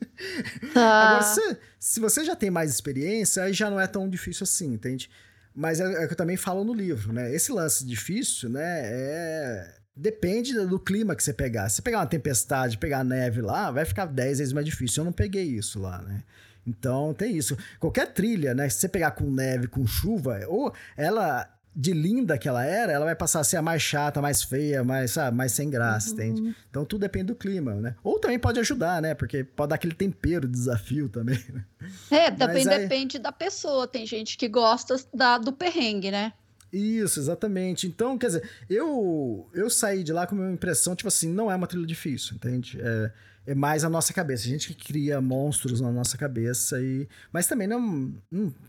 Ah. 0.74 1.10
Agora, 1.10 1.22
se, 1.22 1.56
se, 1.78 2.00
você 2.00 2.24
já 2.24 2.34
tem 2.34 2.50
mais 2.50 2.72
experiência, 2.72 3.44
aí 3.44 3.52
já 3.52 3.70
não 3.70 3.78
é 3.78 3.86
tão 3.86 4.10
difícil 4.10 4.42
assim, 4.42 4.72
entende? 4.72 5.08
Mas 5.54 5.78
é, 5.78 5.84
é 5.84 6.04
o 6.04 6.08
que 6.08 6.12
eu 6.12 6.16
também 6.16 6.36
falo 6.36 6.64
no 6.64 6.74
livro, 6.74 7.12
né? 7.12 7.32
Esse 7.32 7.52
lance 7.52 7.86
difícil, 7.86 8.48
né, 8.48 8.80
é... 8.82 9.74
Depende 9.94 10.54
do 10.54 10.78
clima 10.78 11.14
que 11.14 11.22
você 11.22 11.32
pegar. 11.32 11.68
Se 11.68 11.82
pegar 11.82 11.98
uma 11.98 12.06
tempestade, 12.06 12.78
pegar 12.78 13.04
neve 13.04 13.40
lá, 13.40 13.70
vai 13.70 13.84
ficar 13.84 14.06
10 14.06 14.38
vezes 14.38 14.52
mais 14.52 14.66
difícil. 14.66 15.02
Eu 15.02 15.04
não 15.04 15.12
peguei 15.12 15.44
isso 15.44 15.78
lá, 15.78 16.02
né? 16.02 16.24
Então 16.68 17.14
tem 17.14 17.36
isso. 17.36 17.56
Qualquer 17.80 18.12
trilha, 18.12 18.54
né? 18.54 18.68
Se 18.68 18.80
você 18.80 18.88
pegar 18.88 19.12
com 19.12 19.30
neve, 19.30 19.66
com 19.66 19.86
chuva, 19.86 20.40
ou 20.46 20.72
ela 20.96 21.48
de 21.74 21.92
linda 21.92 22.36
que 22.36 22.48
ela 22.48 22.64
era, 22.64 22.90
ela 22.90 23.04
vai 23.04 23.14
passar 23.14 23.38
a 23.38 23.44
ser 23.44 23.56
a 23.56 23.62
mais 23.62 23.80
chata, 23.80 24.20
mais 24.20 24.42
feia, 24.42 24.82
mais, 24.82 25.12
sabe, 25.12 25.36
mais 25.36 25.52
sem 25.52 25.70
graça, 25.70 26.08
uhum. 26.08 26.14
entende? 26.14 26.56
Então 26.68 26.84
tudo 26.84 27.02
depende 27.02 27.26
do 27.26 27.36
clima, 27.36 27.74
né? 27.74 27.94
Ou 28.02 28.18
também 28.18 28.38
pode 28.38 28.58
ajudar, 28.58 29.00
né? 29.00 29.14
Porque 29.14 29.44
pode 29.44 29.70
dar 29.70 29.76
aquele 29.76 29.94
tempero 29.94 30.48
de 30.48 30.52
desafio 30.52 31.08
também. 31.08 31.38
Né? 31.48 31.64
É, 32.10 32.30
também 32.32 32.68
aí... 32.68 32.80
depende 32.80 33.18
da 33.18 33.30
pessoa. 33.30 33.86
Tem 33.86 34.04
gente 34.04 34.36
que 34.36 34.48
gosta 34.48 34.96
da, 35.14 35.38
do 35.38 35.52
perrengue, 35.52 36.10
né? 36.10 36.32
Isso, 36.72 37.18
exatamente. 37.20 37.86
Então, 37.86 38.18
quer 38.18 38.26
dizer, 38.26 38.50
eu 38.68 39.48
eu 39.54 39.70
saí 39.70 40.02
de 40.02 40.12
lá 40.12 40.26
com 40.26 40.34
uma 40.34 40.50
impressão, 40.50 40.96
tipo 40.96 41.08
assim, 41.08 41.32
não 41.32 41.50
é 41.50 41.54
uma 41.54 41.66
trilha 41.66 41.86
difícil, 41.86 42.34
entende? 42.34 42.78
É, 42.80 43.12
é 43.48 43.54
mais 43.54 43.82
a 43.82 43.88
nossa 43.88 44.12
cabeça. 44.12 44.44
A 44.44 44.48
gente 44.48 44.74
que 44.74 44.84
cria 44.84 45.22
monstros 45.22 45.80
na 45.80 45.90
nossa 45.90 46.18
cabeça 46.18 46.78
e... 46.82 47.08
Mas 47.32 47.46
também 47.46 47.66
não... 47.66 48.12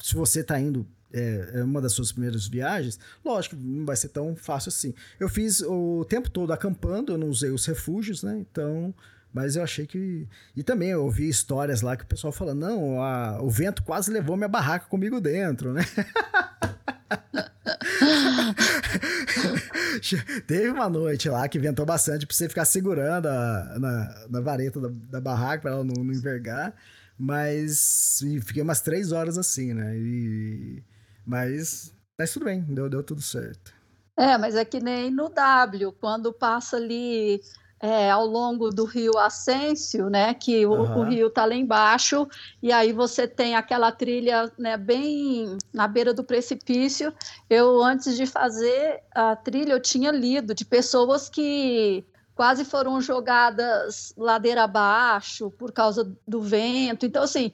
Se 0.02 0.16
você 0.16 0.42
tá 0.42 0.58
indo 0.58 0.88
é, 1.12 1.52
é, 1.56 1.64
uma 1.64 1.82
das 1.82 1.92
suas 1.92 2.14
primeiras 2.14 2.48
viagens, 2.48 2.98
lógico, 3.26 3.58
não 3.58 3.86
vai 3.86 3.98
ser 3.98 4.08
tão 4.08 4.38
fácil 4.38 4.70
assim. 4.70 4.94
Eu 5.20 5.28
fiz 5.28 5.62
o 5.62 6.06
tempo 6.06 6.30
todo 6.30 6.54
acampando, 6.54 7.12
eu 7.12 7.18
não 7.18 7.28
usei 7.28 7.50
os 7.50 7.66
refúgios, 7.66 8.24
né? 8.24 8.38
Então, 8.40 8.96
mas 9.34 9.58
eu 9.58 9.64
achei 9.64 9.86
que. 9.86 10.26
E 10.56 10.64
também 10.64 10.92
eu 10.92 11.04
ouvi 11.04 11.28
histórias 11.28 11.82
lá 11.82 11.98
que 11.98 12.04
o 12.04 12.08
pessoal 12.08 12.32
falando: 12.32 12.60
não, 12.60 13.02
a... 13.02 13.42
o 13.42 13.50
vento 13.50 13.84
quase 13.84 14.12
levou 14.12 14.38
minha 14.38 14.48
barraca 14.48 14.86
comigo 14.86 15.20
dentro, 15.20 15.74
né? 15.74 15.84
Teve 20.48 20.70
uma 20.70 20.90
noite 20.90 21.30
lá 21.30 21.48
que 21.48 21.60
ventou 21.60 21.86
bastante 21.86 22.26
pra 22.26 22.36
você 22.36 22.48
ficar 22.50 22.66
segurando 22.66 23.28
a, 23.28 23.78
na, 23.80 24.28
na 24.30 24.42
vareta 24.42 24.80
da, 24.80 24.90
da 24.90 25.22
barraca 25.22 25.62
pra 25.62 25.72
ela 25.72 25.84
não, 25.84 26.04
não 26.04 26.14
envergar. 26.14 26.74
Mas 27.18 28.20
fiquei 28.46 28.64
umas 28.64 28.82
três 28.82 29.12
horas 29.12 29.38
assim, 29.38 29.74
né? 29.74 29.98
E, 29.98 30.82
mas, 31.26 31.94
mas 32.18 32.32
tudo 32.32 32.46
bem, 32.46 32.62
deu, 32.62 32.90
deu 32.90 33.04
tudo 33.04 33.22
certo. 33.22 33.74
É, 34.18 34.38
mas 34.38 34.56
é 34.56 34.66
que 34.66 34.80
nem 34.80 35.12
no 35.12 35.30
W, 35.30 35.92
quando 35.94 36.34
passa 36.34 36.78
ali 36.78 37.42
é, 37.80 38.12
ao 38.12 38.26
longo 38.26 38.70
do 38.70 38.84
rio 38.84 39.18
Ascencio, 39.18 40.10
né, 40.10 40.34
que 40.34 40.66
o, 40.66 40.74
uhum. 40.74 41.00
o 41.00 41.04
rio 41.04 41.28
está 41.28 41.46
lá 41.46 41.56
embaixo, 41.56 42.28
e 42.62 42.72
aí 42.72 42.92
você 42.92 43.28
tem 43.28 43.56
aquela 43.56 43.92
trilha 43.92 44.52
né, 44.58 44.76
bem 44.76 45.58
na 45.74 45.88
beira 45.88 46.14
do 46.14 46.24
precipício. 46.24 47.14
Eu, 47.50 47.82
antes 47.82 48.18
de 48.18 48.26
fazer 48.26 49.02
a 49.16 49.36
trilha, 49.36 49.74
eu 49.74 49.80
tinha 49.80 50.12
lido 50.12 50.54
de 50.54 50.66
pessoas 50.66 51.30
que 51.30 52.06
quase 52.36 52.64
foram 52.64 53.02
jogadas 53.02 54.14
ladeira 54.18 54.64
abaixo 54.64 55.52
por 55.52 55.74
causa 55.74 56.10
do 56.26 56.42
vento. 56.42 57.06
Então, 57.06 57.24
assim, 57.24 57.52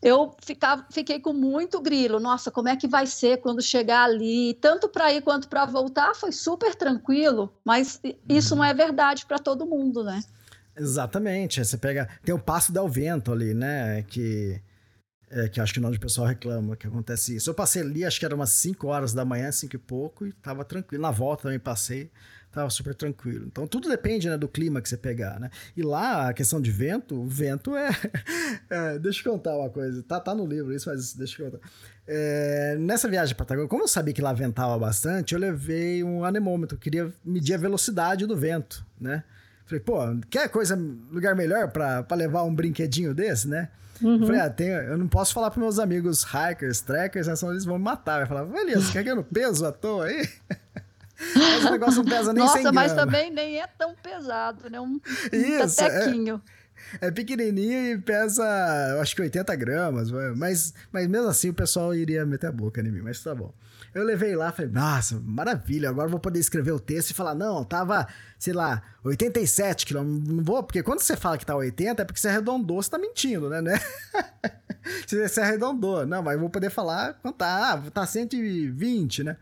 eu 0.00 0.34
ficava, 0.40 0.86
fiquei 0.90 1.20
com 1.20 1.32
muito 1.32 1.80
grilo. 1.80 2.20
Nossa, 2.20 2.50
como 2.50 2.68
é 2.68 2.76
que 2.76 2.86
vai 2.86 3.06
ser 3.06 3.38
quando 3.38 3.60
chegar 3.60 4.04
ali? 4.04 4.54
Tanto 4.60 4.88
para 4.88 5.12
ir 5.12 5.22
quanto 5.22 5.48
para 5.48 5.66
voltar 5.66 6.14
foi 6.14 6.30
super 6.32 6.74
tranquilo, 6.74 7.52
mas 7.64 8.00
isso 8.28 8.54
não 8.54 8.64
é 8.64 8.72
verdade 8.72 9.26
para 9.26 9.38
todo 9.38 9.66
mundo, 9.66 10.04
né? 10.04 10.22
Exatamente. 10.76 11.64
Você 11.64 11.76
pega. 11.76 12.08
Tem 12.22 12.34
o 12.34 12.38
Passo 12.38 12.72
del 12.72 12.88
Vento 12.88 13.32
ali, 13.32 13.52
né? 13.52 14.02
Que. 14.02 14.60
É, 15.30 15.46
que 15.46 15.60
acho 15.60 15.74
que 15.74 15.80
não 15.80 15.90
o 15.90 16.00
pessoal 16.00 16.26
reclama 16.26 16.74
que 16.74 16.86
acontece 16.86 17.36
isso. 17.36 17.50
Eu 17.50 17.54
passei 17.54 17.82
ali, 17.82 18.02
acho 18.02 18.18
que 18.18 18.24
era 18.24 18.34
umas 18.34 18.48
5 18.50 18.86
horas 18.86 19.12
da 19.12 19.26
manhã, 19.26 19.52
5 19.52 19.76
e 19.76 19.78
pouco, 19.78 20.26
e 20.26 20.32
tava 20.32 20.64
tranquilo. 20.64 21.02
Na 21.02 21.10
volta 21.10 21.42
também 21.42 21.58
passei 21.58 22.10
tava 22.58 22.70
super 22.70 22.94
tranquilo. 22.94 23.46
Então 23.46 23.66
tudo 23.66 23.88
depende 23.88 24.28
né, 24.28 24.36
do 24.36 24.48
clima 24.48 24.80
que 24.80 24.88
você 24.88 24.96
pegar, 24.96 25.38
né? 25.38 25.50
E 25.76 25.82
lá, 25.82 26.28
a 26.28 26.32
questão 26.32 26.60
de 26.60 26.70
vento, 26.70 27.14
o 27.14 27.26
vento 27.26 27.76
é. 27.76 27.90
é 28.68 28.98
deixa 28.98 29.26
eu 29.26 29.32
contar 29.32 29.56
uma 29.56 29.70
coisa. 29.70 30.02
Tá, 30.02 30.18
tá 30.20 30.34
no 30.34 30.46
livro 30.46 30.72
isso, 30.74 30.88
mas 30.88 31.14
deixa 31.14 31.42
eu 31.42 31.50
contar. 31.50 31.68
É, 32.06 32.76
nessa 32.80 33.08
viagem 33.08 33.34
para 33.34 33.44
Patagônia, 33.44 33.68
como 33.68 33.82
eu 33.84 33.88
sabia 33.88 34.14
que 34.14 34.22
lá 34.22 34.32
ventava 34.32 34.78
bastante, 34.78 35.34
eu 35.34 35.40
levei 35.40 36.02
um 36.02 36.24
anemômetro, 36.24 36.78
queria 36.78 37.12
medir 37.24 37.54
a 37.54 37.58
velocidade 37.58 38.26
do 38.26 38.36
vento, 38.36 38.84
né? 39.00 39.22
Falei, 39.66 39.80
pô, 39.80 39.98
quer 40.30 40.48
coisa, 40.48 40.74
lugar 41.10 41.36
melhor 41.36 41.70
para 41.70 42.06
levar 42.16 42.44
um 42.44 42.54
brinquedinho 42.54 43.14
desse, 43.14 43.46
né? 43.46 43.68
Uhum. 44.00 44.24
Falei, 44.26 44.40
ah, 44.40 44.48
tem, 44.48 44.68
eu 44.68 44.96
não 44.96 45.06
posso 45.06 45.34
falar 45.34 45.50
para 45.50 45.60
meus 45.60 45.78
amigos 45.78 46.24
hikers, 46.24 46.80
trekkers, 46.80 47.26
né, 47.26 47.36
senão 47.36 47.52
eles 47.52 47.66
vão 47.66 47.78
me 47.78 47.84
matar. 47.84 48.18
Vai 48.18 48.26
falar, 48.26 48.44
beleza, 48.46 48.90
quer 48.90 49.14
no 49.14 49.22
peso 49.22 49.66
à 49.66 49.72
toa 49.72 50.06
aí? 50.06 50.26
Mas 51.34 51.64
o 51.64 51.70
negócio 51.70 52.02
não 52.02 52.10
pesa 52.10 52.32
nem 52.32 52.44
Nossa, 52.44 52.72
mas 52.72 52.92
também 52.92 53.30
nem 53.30 53.60
é 53.60 53.66
tão 53.66 53.94
pesado, 53.94 54.70
né? 54.70 54.80
Um, 54.80 55.00
Isso, 55.32 55.82
um 55.82 56.40
É, 57.00 57.08
é 57.08 57.10
pequenininho 57.10 57.92
e 57.92 57.98
pesa, 57.98 58.44
eu 58.92 59.00
acho 59.00 59.14
que 59.14 59.22
80 59.22 59.54
gramas, 59.56 60.10
mas, 60.36 60.72
mas 60.92 61.06
mesmo 61.06 61.28
assim 61.28 61.50
o 61.50 61.54
pessoal 61.54 61.94
iria 61.94 62.24
meter 62.24 62.46
a 62.46 62.52
boca 62.52 62.80
em 62.80 62.90
mim, 62.90 63.02
mas 63.02 63.22
tá 63.22 63.34
bom. 63.34 63.52
Eu 63.94 64.04
levei 64.04 64.36
lá, 64.36 64.52
falei, 64.52 64.70
nossa, 64.70 65.20
maravilha, 65.20 65.88
agora 65.88 66.08
vou 66.08 66.20
poder 66.20 66.38
escrever 66.38 66.72
o 66.72 66.78
texto 66.78 67.10
e 67.10 67.14
falar, 67.14 67.34
não, 67.34 67.64
tava, 67.64 68.06
sei 68.38 68.52
lá, 68.52 68.82
87 69.02 69.86
quilômetros, 69.86 70.28
não 70.28 70.44
vou, 70.44 70.62
porque 70.62 70.82
quando 70.82 71.00
você 71.00 71.16
fala 71.16 71.38
que 71.38 71.46
tá 71.46 71.56
80 71.56 72.02
é 72.02 72.04
porque 72.04 72.20
você 72.20 72.28
arredondou, 72.28 72.80
você 72.82 72.90
tá 72.90 72.98
mentindo, 72.98 73.48
né, 73.48 73.60
né? 73.60 73.80
você 75.06 75.40
arredondou, 75.40 76.06
não, 76.06 76.22
mas 76.22 76.34
eu 76.34 76.40
vou 76.40 76.50
poder 76.50 76.70
falar 76.70 77.14
quanto 77.14 77.36
tá, 77.36 77.72
ah, 77.72 77.90
tá 77.90 78.06
120, 78.06 79.24
né? 79.24 79.36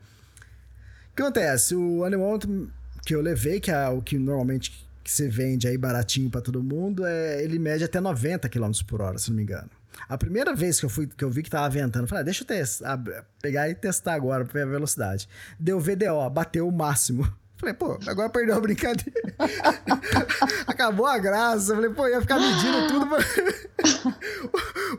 Que 1.17 1.23
acontece? 1.23 1.75
O 1.75 2.05
anemômetro 2.05 2.71
que 3.05 3.15
eu 3.15 3.21
levei, 3.21 3.59
que 3.59 3.71
é 3.71 3.89
o 3.89 4.03
que 4.03 4.19
normalmente 4.19 4.87
que 5.03 5.11
você 5.11 5.29
vende 5.29 5.67
aí 5.67 5.79
baratinho 5.79 6.29
para 6.29 6.41
todo 6.41 6.63
mundo, 6.63 7.07
é, 7.07 7.43
ele 7.43 7.59
mede 7.59 7.85
até 7.85 8.01
90 8.01 8.49
km 8.49 8.71
por 8.87 9.01
hora, 9.01 9.17
se 9.19 9.31
não 9.31 9.37
me 9.37 9.45
engano. 9.45 9.71
A 10.09 10.19
primeira 10.19 10.55
vez 10.55 10.79
que 10.79 10.85
eu 10.85 10.91
fui, 10.91 11.07
que 11.07 11.25
eu 11.25 11.31
vi 11.31 11.43
que 11.43 11.49
tava 11.49 11.69
ventando, 11.71 12.05
eu 12.05 12.09
falei, 12.09 12.23
ah, 12.23 12.25
deixa 12.25 12.43
eu 12.43 12.47
testar, 12.47 13.03
pegar 13.41 13.69
e 13.69 13.75
testar 13.75 14.15
agora 14.15 14.45
pra 14.45 14.53
ver 14.53 14.63
a 14.63 14.71
velocidade. 14.71 15.29
Deu 15.59 15.81
VDO, 15.81 16.29
bateu 16.31 16.69
o 16.69 16.73
máximo. 16.73 17.27
Falei, 17.59 17.75
pô, 17.75 17.99
agora 18.07 18.29
perdeu 18.29 18.55
a 18.55 18.61
brincadeira. 18.61 19.35
Acabou 20.67 21.07
a 21.07 21.19
graça. 21.19 21.75
Falei, 21.75 21.91
pô, 21.91 22.07
ia 22.07 22.21
ficar 22.21 22.39
medindo 22.39 22.87
tudo. 22.89 23.17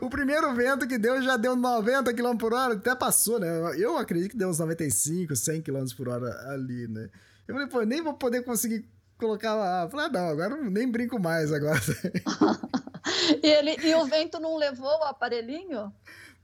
o 0.04 0.10
primeiro 0.10 0.52
vento 0.54 0.86
que 0.86 0.98
deu 0.98 1.22
já 1.22 1.36
deu 1.36 1.54
90 1.54 2.12
km 2.12 2.36
por 2.36 2.52
hora, 2.52 2.74
até 2.74 2.94
passou, 2.96 3.38
né? 3.38 3.48
Eu 3.76 3.96
acredito 3.96 4.32
que 4.32 4.36
deu 4.36 4.48
uns 4.48 4.58
95, 4.58 5.36
100 5.36 5.62
km 5.62 5.84
por 5.96 6.08
hora 6.08 6.30
ali, 6.50 6.88
né? 6.88 7.08
Eu 7.46 7.54
falei, 7.54 7.68
pô, 7.68 7.82
nem 7.82 8.02
vou 8.02 8.14
poder 8.14 8.42
conseguir 8.42 8.84
colocar 9.16 9.54
lá. 9.54 9.84
Eu 9.84 9.90
falei, 9.90 10.06
ah, 10.06 10.10
não, 10.10 10.28
agora 10.28 10.56
nem 10.56 10.90
brinco 10.90 11.18
mais 11.20 11.52
agora. 11.52 11.80
e, 13.40 13.46
ele, 13.46 13.76
e 13.82 13.94
o 13.94 14.04
vento 14.06 14.40
não 14.40 14.56
levou 14.56 14.98
o 14.98 15.04
aparelhinho? 15.04 15.92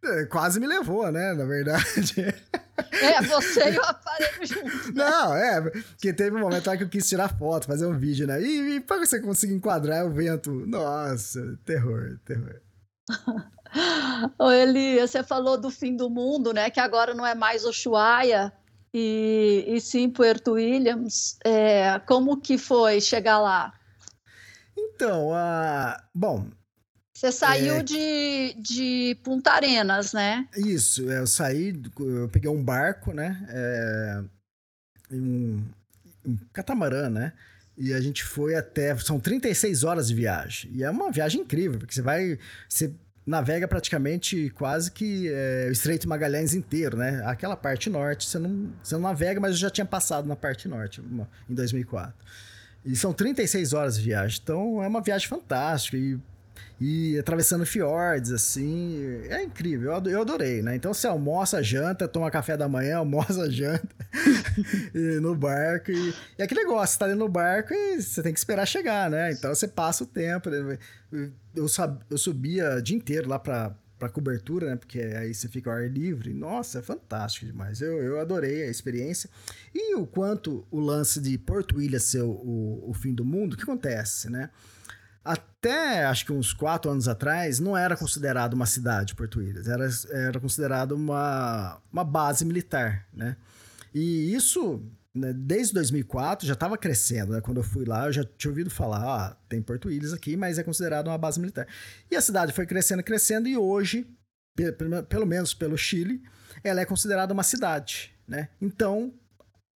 É, 0.04 0.26
quase 0.26 0.60
me 0.60 0.66
levou, 0.66 1.10
né? 1.10 1.32
Na 1.32 1.44
verdade. 1.44 2.34
É, 2.92 3.22
você 3.22 3.70
e 3.70 3.78
o 3.78 3.82
aparelho 3.82 4.46
juntos. 4.46 4.86
Né? 4.86 5.04
Não, 5.04 5.34
é, 5.34 5.60
porque 5.60 6.12
teve 6.12 6.36
um 6.36 6.40
momento 6.40 6.66
lá 6.66 6.76
que 6.76 6.82
eu 6.82 6.88
quis 6.88 7.08
tirar 7.08 7.36
foto, 7.38 7.66
fazer 7.66 7.86
um 7.86 7.96
vídeo, 7.96 8.26
né? 8.26 8.42
E, 8.42 8.76
e 8.76 8.80
pra 8.80 8.98
você 8.98 9.20
conseguir 9.20 9.54
enquadrar 9.54 10.04
o 10.04 10.10
vento, 10.10 10.50
nossa, 10.66 11.58
terror, 11.64 12.18
terror. 12.24 12.60
Ô 14.38 14.50
Eli, 14.50 15.00
você 15.00 15.22
falou 15.22 15.58
do 15.58 15.70
fim 15.70 15.96
do 15.96 16.08
mundo, 16.08 16.52
né? 16.52 16.70
Que 16.70 16.80
agora 16.80 17.14
não 17.14 17.26
é 17.26 17.34
mais 17.34 17.64
Ushuaia 17.64 18.52
e, 18.92 19.64
e 19.66 19.80
sim 19.80 20.08
Puerto 20.08 20.52
Williams. 20.52 21.36
É, 21.44 21.98
como 22.06 22.40
que 22.40 22.56
foi 22.56 23.00
chegar 23.00 23.40
lá? 23.40 23.72
Então, 24.76 25.30
uh, 25.30 25.96
bom, 26.14 26.46
você 27.24 27.32
saiu 27.32 27.76
é... 27.76 27.82
de, 27.82 28.54
de 28.58 29.16
Punta 29.22 29.52
Arenas, 29.52 30.12
né? 30.12 30.46
Isso, 30.56 31.10
eu 31.10 31.26
saí, 31.26 31.80
eu 31.98 32.28
peguei 32.28 32.50
um 32.50 32.62
barco, 32.62 33.12
né? 33.12 33.46
É, 33.48 34.22
um, 35.10 35.64
um 36.26 36.36
catamarã, 36.52 37.08
né? 37.08 37.32
E 37.76 37.92
a 37.92 38.00
gente 38.00 38.22
foi 38.22 38.54
até. 38.54 38.96
São 38.98 39.18
36 39.18 39.84
horas 39.84 40.08
de 40.08 40.14
viagem. 40.14 40.70
E 40.74 40.84
é 40.84 40.90
uma 40.90 41.10
viagem 41.10 41.40
incrível, 41.40 41.78
porque 41.78 41.94
você 41.94 42.02
vai. 42.02 42.38
Você 42.68 42.92
navega 43.26 43.66
praticamente 43.66 44.50
quase 44.50 44.90
que 44.90 45.28
é, 45.32 45.66
o 45.70 45.72
Estreito 45.72 46.06
Magalhães 46.06 46.52
inteiro, 46.52 46.96
né? 46.98 47.22
Aquela 47.24 47.56
parte 47.56 47.88
norte, 47.88 48.28
você 48.28 48.38
não, 48.38 48.70
você 48.82 48.94
não 48.94 49.00
navega, 49.00 49.40
mas 49.40 49.52
eu 49.52 49.56
já 49.56 49.70
tinha 49.70 49.86
passado 49.86 50.28
na 50.28 50.36
parte 50.36 50.68
norte 50.68 51.00
em 51.00 51.54
2004. 51.54 52.14
E 52.84 52.94
são 52.94 53.14
36 53.14 53.72
horas 53.72 53.96
de 53.96 54.04
viagem. 54.04 54.38
Então 54.42 54.82
é 54.82 54.86
uma 54.86 55.00
viagem 55.00 55.26
fantástica. 55.26 55.96
E 55.96 56.18
e 56.80 57.18
atravessando 57.18 57.64
fiordes, 57.64 58.32
assim. 58.32 59.00
É 59.28 59.42
incrível, 59.42 59.92
eu 60.06 60.20
adorei, 60.20 60.62
né? 60.62 60.76
Então 60.76 60.92
você 60.92 61.06
almoça, 61.06 61.62
janta, 61.62 62.08
toma 62.08 62.30
café 62.30 62.56
da 62.56 62.68
manhã, 62.68 62.98
almoça, 62.98 63.50
janta 63.50 63.88
no 65.20 65.34
barco. 65.34 65.90
E, 65.90 66.14
e 66.38 66.42
aquele 66.42 66.60
negócio, 66.60 66.94
você 66.94 66.98
tá 66.98 67.04
ali 67.06 67.14
no 67.14 67.28
barco 67.28 67.72
e 67.72 68.02
você 68.02 68.22
tem 68.22 68.32
que 68.32 68.38
esperar 68.38 68.66
chegar, 68.66 69.10
né? 69.10 69.32
Então 69.32 69.54
você 69.54 69.68
passa 69.68 70.04
o 70.04 70.06
tempo. 70.06 70.50
Né? 70.50 70.78
Eu, 71.54 71.66
eu 72.10 72.18
subia 72.18 72.76
o 72.76 72.82
dia 72.82 72.96
inteiro 72.96 73.28
lá 73.28 73.38
pra, 73.38 73.74
pra 73.98 74.08
cobertura, 74.08 74.70
né? 74.70 74.76
Porque 74.76 75.00
aí 75.00 75.32
você 75.32 75.48
fica 75.48 75.70
ao 75.70 75.76
ar 75.76 75.88
livre. 75.88 76.32
Nossa, 76.32 76.80
é 76.80 76.82
fantástico 76.82 77.46
demais. 77.46 77.80
Eu, 77.80 78.02
eu 78.02 78.20
adorei 78.20 78.64
a 78.64 78.70
experiência. 78.70 79.30
E 79.74 79.94
o 79.94 80.06
quanto 80.06 80.66
o 80.70 80.80
lance 80.80 81.20
de 81.20 81.38
Porto 81.38 81.80
Ilha 81.80 82.00
ser 82.00 82.22
o, 82.22 82.82
o 82.86 82.92
fim 82.94 83.14
do 83.14 83.24
mundo, 83.24 83.54
o 83.54 83.56
que 83.56 83.62
acontece, 83.62 84.28
né? 84.30 84.50
Até 85.24 86.04
acho 86.04 86.26
que 86.26 86.32
uns 86.32 86.52
quatro 86.52 86.90
anos 86.90 87.08
atrás, 87.08 87.58
não 87.58 87.74
era 87.74 87.96
considerado 87.96 88.52
uma 88.52 88.66
cidade 88.66 89.14
Porto 89.14 89.40
Ilhas, 89.40 89.66
era, 89.66 89.88
era 90.10 90.38
considerado 90.38 90.92
uma, 90.92 91.80
uma 91.90 92.04
base 92.04 92.44
militar, 92.44 93.08
né? 93.12 93.36
E 93.94 94.34
isso, 94.34 94.82
né, 95.14 95.32
desde 95.32 95.72
2004, 95.74 96.46
já 96.46 96.52
estava 96.52 96.76
crescendo, 96.76 97.32
né? 97.32 97.40
Quando 97.40 97.58
eu 97.58 97.64
fui 97.64 97.86
lá, 97.86 98.06
eu 98.06 98.12
já 98.12 98.24
tinha 98.36 98.50
ouvido 98.50 98.68
falar, 98.68 98.98
ah, 98.98 99.36
tem 99.48 99.62
Porto 99.62 99.90
Ilhas 99.90 100.12
aqui, 100.12 100.36
mas 100.36 100.58
é 100.58 100.62
considerado 100.62 101.06
uma 101.06 101.16
base 101.16 101.40
militar. 101.40 101.66
E 102.10 102.16
a 102.16 102.20
cidade 102.20 102.52
foi 102.52 102.66
crescendo, 102.66 103.02
crescendo, 103.02 103.48
e 103.48 103.56
hoje, 103.56 104.06
pelo 105.08 105.26
menos 105.26 105.54
pelo 105.54 105.78
Chile, 105.78 106.22
ela 106.62 106.82
é 106.82 106.84
considerada 106.84 107.32
uma 107.32 107.42
cidade, 107.42 108.12
né? 108.28 108.50
Então, 108.60 109.14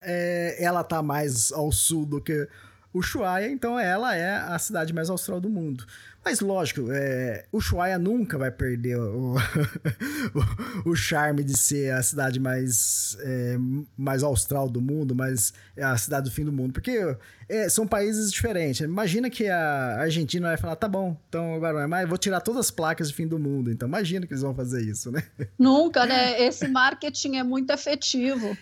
é, 0.02 0.62
ela 0.62 0.80
está 0.80 1.02
mais 1.02 1.52
ao 1.52 1.70
sul 1.70 2.06
do 2.06 2.20
que 2.20 2.48
Ushuaia, 2.94 3.50
então 3.50 3.78
ela 3.78 4.14
é 4.14 4.36
a 4.36 4.56
cidade 4.56 4.92
mais 4.92 5.10
austral 5.10 5.40
do 5.40 5.50
mundo. 5.50 5.84
Mas 6.24 6.40
lógico, 6.40 6.90
é, 6.90 7.44
Ushuaia 7.52 7.98
nunca 7.98 8.38
vai 8.38 8.50
perder 8.50 8.96
o, 8.96 9.34
o, 10.86 10.90
o, 10.90 10.96
charme 10.96 11.44
de 11.44 11.58
ser 11.58 11.92
a 11.92 12.02
cidade 12.02 12.40
mais, 12.40 13.18
é, 13.20 13.56
mais 13.94 14.22
austral 14.22 14.70
do 14.70 14.80
mundo, 14.80 15.14
mas 15.14 15.52
é 15.76 15.82
a 15.82 15.96
cidade 15.98 16.30
do 16.30 16.34
fim 16.34 16.44
do 16.44 16.52
mundo. 16.52 16.72
Porque 16.72 16.98
é, 17.46 17.68
são 17.68 17.86
países 17.86 18.32
diferentes. 18.32 18.80
Imagina 18.80 19.28
que 19.28 19.48
a 19.48 19.98
Argentina 20.00 20.48
vai 20.48 20.56
falar, 20.56 20.76
tá 20.76 20.88
bom, 20.88 21.14
então 21.28 21.56
agora 21.56 21.74
não 21.74 21.80
é 21.80 21.86
mais, 21.86 22.08
vou 22.08 22.16
tirar 22.16 22.40
todas 22.40 22.60
as 22.60 22.70
placas 22.70 23.08
de 23.08 23.14
fim 23.14 23.26
do 23.26 23.38
mundo. 23.38 23.70
Então 23.70 23.86
imagina 23.86 24.26
que 24.26 24.32
eles 24.32 24.42
vão 24.42 24.54
fazer 24.54 24.82
isso, 24.82 25.10
né? 25.10 25.22
Nunca, 25.58 26.06
né? 26.06 26.40
Esse 26.40 26.68
marketing 26.68 27.36
é 27.36 27.42
muito 27.42 27.70
efetivo. 27.70 28.56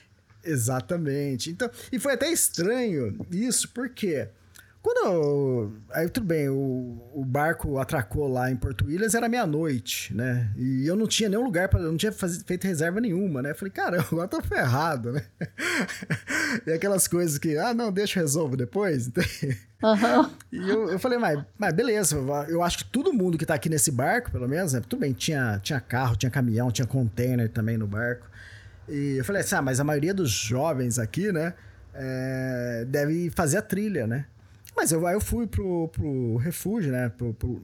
Exatamente. 0.45 1.51
Então, 1.51 1.71
e 1.91 1.99
foi 1.99 2.15
até 2.15 2.31
estranho 2.31 3.17
isso, 3.31 3.69
porque 3.71 4.29
quando 4.83 5.07
eu, 5.07 5.73
aí 5.91 6.09
tudo 6.09 6.27
bem, 6.27 6.49
o, 6.49 7.01
o 7.15 7.25
barco 7.25 7.79
atracou 7.79 8.27
lá 8.27 8.51
em 8.51 8.57
Porto 8.57 8.85
Williams 8.85 9.15
era 9.15 9.29
meia-noite, 9.29 10.13
né? 10.13 10.51
E 10.57 10.85
eu 10.85 10.97
não 10.97 11.07
tinha 11.07 11.29
nenhum 11.29 11.45
lugar 11.45 11.69
para, 11.69 11.81
não 11.81 11.97
tinha 11.97 12.11
faz, 12.11 12.43
feito 12.43 12.67
reserva 12.67 13.01
nenhuma, 13.01 13.41
né? 13.41 13.53
Eu 13.53 13.55
falei, 13.55 13.71
cara, 13.71 14.01
agora 14.01 14.27
tô 14.27 14.43
ferrado, 14.43 15.13
né? 15.13 15.23
e 16.67 16.73
aquelas 16.73 17.07
coisas 17.07 17.39
que, 17.39 17.57
ah, 17.57 17.73
não, 17.73 17.93
deixa 17.93 18.19
eu 18.19 18.25
resolvo 18.25 18.57
depois. 18.57 19.09
Uhum. 19.83 20.31
E 20.53 20.71
eu, 20.71 20.91
eu 20.91 20.99
falei, 21.01 21.19
mas, 21.19 21.43
mas 21.59 21.73
beleza, 21.75 22.17
eu 22.49 22.63
acho 22.63 22.79
que 22.79 22.85
todo 22.85 23.13
mundo 23.13 23.37
que 23.37 23.45
tá 23.45 23.55
aqui 23.55 23.69
nesse 23.69 23.91
barco, 23.91 24.31
pelo 24.31 24.49
menos, 24.49 24.75
né? 24.75 24.81
Tudo 24.81 25.01
bem, 25.01 25.13
tinha, 25.13 25.59
tinha 25.61 25.81
carro, 25.81 26.15
tinha 26.15 26.31
caminhão, 26.31 26.71
tinha 26.71 26.87
container 26.87 27.49
também 27.49 27.77
no 27.77 27.89
barco. 27.89 28.31
E 28.93 29.17
eu 29.17 29.25
falei 29.25 29.41
assim, 29.41 29.55
ah, 29.55 29.63
mas 29.63 29.81
a 29.81 29.85
maioria 29.85 30.13
dos 30.13 30.31
jovens 30.31 30.99
aqui, 30.99 31.33
né, 31.33 31.55
é, 31.95 32.85
deve 32.87 33.31
fazer 33.31 33.57
a 33.57 33.63
trilha, 33.63 34.07
né? 34.07 34.27
Mas 34.77 34.93
eu, 34.93 35.07
aí 35.07 35.15
eu 35.15 35.21
fui 35.21 35.47
pro, 35.47 35.89
pro 35.89 36.37
refúgio, 36.37 36.93
né, 36.93 37.09
pro, 37.09 37.33
pro, 37.33 37.63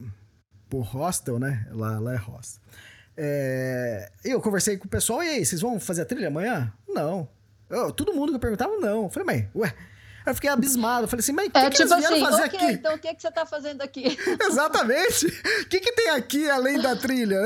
pro 0.67 0.79
hostel, 0.79 1.37
né, 1.37 1.67
lá, 1.69 1.99
lá 1.99 2.15
é 2.15 2.17
hostel. 2.17 2.59
É, 3.15 4.11
eu 4.25 4.41
conversei 4.41 4.75
com 4.75 4.85
o 4.85 4.89
pessoal, 4.89 5.21
e 5.21 5.27
aí, 5.27 5.45
vocês 5.45 5.61
vão 5.61 5.79
fazer 5.79 6.01
a 6.01 6.05
trilha 6.05 6.29
amanhã? 6.29 6.73
Não. 6.87 7.29
Eu, 7.69 7.91
todo 7.91 8.11
mundo 8.11 8.29
que 8.29 8.35
eu 8.37 8.39
perguntava, 8.39 8.75
não. 8.77 9.03
Eu 9.03 9.09
falei, 9.09 9.25
mãe, 9.25 9.49
ué, 9.53 9.71
eu 10.31 10.35
fiquei 10.35 10.49
abismado. 10.49 11.07
Falei 11.07 11.21
assim, 11.21 11.31
mas 11.31 11.47
o 11.47 11.51
que, 11.51 11.57
é, 11.57 11.69
que 11.69 11.77
tipo 11.77 11.93
eles 11.93 11.97
vieram 11.97 12.15
assim, 12.15 12.25
fazer 12.25 12.47
okay, 12.47 12.59
aqui? 12.59 12.73
Então 12.73 12.95
o 12.95 12.99
que, 12.99 13.15
que 13.15 13.21
você 13.21 13.31
tá 13.31 13.45
fazendo 13.45 13.81
aqui? 13.81 14.17
Exatamente. 14.49 15.27
O 15.27 15.65
que, 15.67 15.79
que 15.79 15.91
tem 15.93 16.09
aqui 16.09 16.49
além 16.49 16.79
da 16.79 16.95
trilha? 16.95 17.41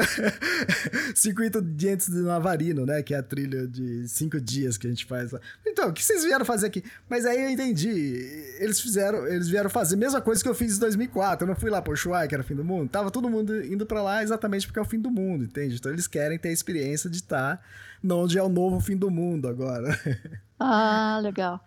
Circuito 1.15 1.61
de 1.61 1.89
Entes 1.89 2.09
do 2.09 2.23
Navarino, 2.23 2.85
né? 2.85 3.01
Que 3.01 3.13
é 3.13 3.17
a 3.17 3.23
trilha 3.23 3.67
de 3.67 4.07
cinco 4.07 4.39
dias 4.39 4.77
que 4.77 4.87
a 4.87 4.89
gente 4.89 5.05
faz 5.05 5.31
lá. 5.31 5.39
Então, 5.65 5.89
o 5.89 5.93
que 5.93 6.03
vocês 6.03 6.23
vieram 6.23 6.45
fazer 6.45 6.67
aqui? 6.67 6.83
Mas 7.09 7.25
aí 7.25 7.43
eu 7.43 7.49
entendi. 7.49 8.55
Eles 8.59 8.79
fizeram, 8.79 9.27
eles 9.27 9.47
vieram 9.47 9.69
fazer 9.69 9.95
a 9.95 9.99
mesma 9.99 10.21
coisa 10.21 10.41
que 10.41 10.49
eu 10.49 10.55
fiz 10.55 10.77
em 10.77 10.79
2004. 10.79 11.45
Eu 11.45 11.47
não 11.47 11.55
fui 11.55 11.69
lá 11.69 11.81
pro 11.81 11.93
Ushuaia, 11.93 12.27
que 12.27 12.35
era 12.35 12.43
o 12.43 12.45
fim 12.45 12.55
do 12.55 12.63
mundo. 12.63 12.89
Tava 12.89 13.11
todo 13.11 13.29
mundo 13.29 13.63
indo 13.65 13.85
para 13.85 14.01
lá 14.01 14.23
exatamente 14.23 14.67
porque 14.67 14.79
é 14.79 14.81
o 14.81 14.85
fim 14.85 14.99
do 14.99 15.11
mundo, 15.11 15.43
entende? 15.43 15.75
Então 15.75 15.91
eles 15.91 16.07
querem 16.07 16.37
ter 16.37 16.49
a 16.49 16.53
experiência 16.53 17.09
de 17.09 17.17
estar 17.17 17.61
onde 18.11 18.37
é 18.37 18.43
o 18.43 18.49
novo 18.49 18.79
fim 18.79 18.97
do 18.97 19.09
mundo 19.09 19.47
agora. 19.47 19.97
Ah, 20.65 21.19
legal. 21.21 21.59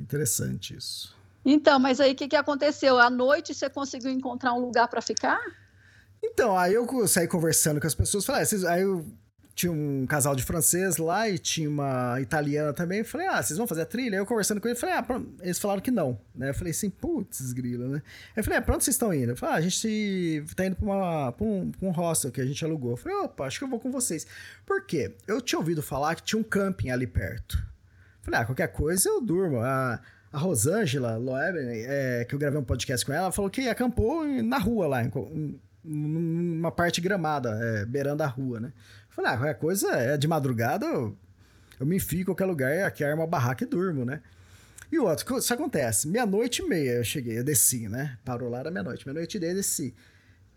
Interessante 0.00 0.76
isso. 0.76 1.14
Então, 1.44 1.78
mas 1.78 2.00
aí 2.00 2.12
o 2.12 2.14
que, 2.14 2.28
que 2.28 2.36
aconteceu? 2.36 2.98
À 2.98 3.08
noite 3.08 3.54
você 3.54 3.68
conseguiu 3.70 4.10
encontrar 4.10 4.52
um 4.52 4.60
lugar 4.60 4.88
para 4.88 5.00
ficar? 5.00 5.40
Então, 6.22 6.56
aí 6.56 6.74
eu 6.74 6.86
saí 7.08 7.26
conversando 7.26 7.80
com 7.80 7.86
as 7.86 7.94
pessoas, 7.94 8.26
falei, 8.26 8.42
ah, 8.42 8.72
aí 8.72 8.82
eu 8.82 9.06
tinha 9.54 9.72
um 9.72 10.06
casal 10.06 10.34
de 10.34 10.42
francês 10.42 10.96
lá 10.96 11.28
e 11.28 11.38
tinha 11.38 11.68
uma 11.68 12.20
italiana 12.20 12.72
também. 12.72 13.04
Falei, 13.04 13.26
ah, 13.26 13.42
vocês 13.42 13.58
vão 13.58 13.66
fazer 13.66 13.82
a 13.82 13.86
trilha? 13.86 14.16
Aí 14.16 14.20
eu 14.20 14.26
conversando 14.26 14.60
com 14.60 14.68
eles, 14.68 14.80
falei, 14.80 14.96
ah, 14.96 15.02
pronto. 15.02 15.34
eles 15.42 15.58
falaram 15.58 15.80
que 15.80 15.90
não, 15.90 16.18
né? 16.34 16.50
Eu 16.50 16.54
falei 16.54 16.70
assim, 16.70 16.88
putz, 16.88 17.52
grila, 17.52 17.88
né? 17.88 18.02
Aí 18.28 18.40
eu 18.40 18.44
falei, 18.44 18.58
ah, 18.58 18.62
pra 18.62 18.74
onde 18.74 18.84
vocês 18.84 18.94
estão 18.94 19.12
indo? 19.12 19.32
Eu 19.32 19.36
falei, 19.36 19.54
ah, 19.54 19.58
a 19.58 19.60
gente 19.60 20.44
tá 20.56 20.66
indo 20.66 20.76
pra, 20.76 20.86
uma, 20.86 21.32
pra, 21.32 21.44
um, 21.44 21.70
pra 21.70 21.88
um 21.88 21.90
hostel 21.90 22.30
que 22.30 22.40
a 22.40 22.46
gente 22.46 22.64
alugou. 22.64 22.92
Eu 22.92 22.96
falei, 22.96 23.18
opa, 23.18 23.46
acho 23.46 23.58
que 23.58 23.64
eu 23.64 23.68
vou 23.68 23.80
com 23.80 23.90
vocês. 23.90 24.26
Por 24.64 24.84
quê? 24.84 25.14
Eu 25.26 25.40
tinha 25.40 25.58
ouvido 25.58 25.82
falar 25.82 26.14
que 26.14 26.22
tinha 26.22 26.40
um 26.40 26.44
camping 26.44 26.90
ali 26.90 27.06
perto. 27.06 27.69
Falei, 28.22 28.40
ah, 28.40 28.44
qualquer 28.44 28.68
coisa 28.68 29.08
eu 29.08 29.20
durmo. 29.20 29.60
A, 29.60 30.00
a 30.32 30.38
Rosângela 30.38 31.16
Loeber, 31.16 31.64
é, 31.66 32.24
que 32.24 32.34
eu 32.34 32.38
gravei 32.38 32.58
um 32.58 32.64
podcast 32.64 33.04
com 33.04 33.12
ela, 33.12 33.32
falou 33.32 33.50
que 33.50 33.68
acampou 33.68 34.24
na 34.42 34.58
rua 34.58 34.86
lá, 34.86 35.02
em, 35.02 35.10
numa 35.82 36.70
parte 36.70 37.00
gramada, 37.00 37.50
é, 37.62 37.84
beirando 37.84 38.22
a 38.22 38.26
rua, 38.26 38.60
né? 38.60 38.72
Falei, 39.08 39.32
ah, 39.32 39.36
qualquer 39.36 39.54
coisa 39.54 39.90
é 39.92 40.16
de 40.16 40.28
madrugada, 40.28 40.86
eu, 40.86 41.16
eu 41.80 41.86
me 41.86 41.96
enfio 41.96 42.20
em 42.20 42.24
qualquer 42.24 42.46
lugar, 42.46 42.84
aqui 42.84 43.02
arma 43.02 43.22
uma 43.22 43.26
barraca 43.26 43.64
e 43.64 43.66
durmo, 43.66 44.04
né? 44.04 44.20
E 44.92 44.98
o 44.98 45.04
outro, 45.04 45.38
isso 45.38 45.54
acontece, 45.54 46.08
meia-noite 46.08 46.62
e 46.62 46.68
meia 46.68 46.92
eu 46.92 47.04
cheguei, 47.04 47.38
eu 47.38 47.44
desci, 47.44 47.88
né? 47.88 48.18
Parou 48.24 48.48
lá 48.48 48.60
era 48.60 48.70
meia-noite, 48.70 49.06
meia-noite 49.06 49.36
e 49.36 49.40
meia 49.40 49.54
desci. 49.54 49.94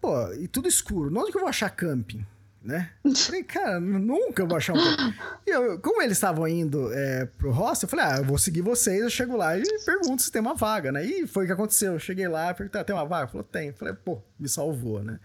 Pô, 0.01 0.33
e 0.33 0.47
tudo 0.47 0.67
escuro, 0.67 1.15
onde 1.17 1.31
que 1.31 1.37
eu 1.37 1.41
vou 1.41 1.49
achar 1.49 1.69
camping? 1.69 2.25
Né? 2.63 2.89
Falei, 3.15 3.43
cara, 3.43 3.79
nunca 3.79 4.45
vou 4.45 4.55
achar 4.55 4.73
um 4.73 4.77
camp. 4.77 5.15
E 5.45 5.49
eu, 5.49 5.77
como 5.79 6.01
eles 6.01 6.17
estavam 6.17 6.47
indo 6.47 6.91
é, 6.93 7.25
pro 7.37 7.51
hostel, 7.51 7.87
eu 7.87 7.89
falei, 7.89 8.05
ah, 8.05 8.17
eu 8.19 8.23
vou 8.23 8.37
seguir 8.37 8.61
vocês, 8.61 9.01
eu 9.01 9.09
chego 9.09 9.35
lá 9.35 9.57
e 9.57 9.63
pergunto 9.85 10.21
se 10.23 10.31
tem 10.31 10.41
uma 10.41 10.55
vaga, 10.55 10.91
né? 10.91 11.05
E 11.05 11.27
foi 11.27 11.43
o 11.43 11.47
que 11.47 11.53
aconteceu. 11.53 11.93
Eu 11.93 11.99
cheguei 11.99 12.27
lá, 12.27 12.53
perguntei, 12.53 12.79
ah, 12.79 12.83
tem 12.83 12.95
uma 12.95 13.05
vaga? 13.05 13.27
Falou, 13.27 13.43
tem. 13.43 13.73
falei, 13.73 13.93
pô, 13.93 14.21
me 14.39 14.47
salvou, 14.47 15.03
né? 15.03 15.19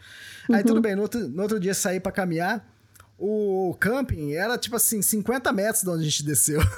Uhum. 0.49 0.57
Aí 0.57 0.65
tudo 0.65 0.81
bem, 0.81 0.97
no 0.97 1.03
outro, 1.03 1.29
no 1.29 1.43
outro 1.43 1.61
dia 1.61 1.75
saí 1.75 2.01
para 2.01 2.11
caminhar, 2.11 2.67
o 3.17 3.77
camping 3.79 4.33
era 4.33 4.59
tipo 4.59 4.75
assim, 4.75 5.01
50 5.01 5.53
metros 5.53 5.83
de 5.85 5.91
onde 5.91 6.03
a 6.03 6.05
gente 6.05 6.25
desceu. 6.25 6.61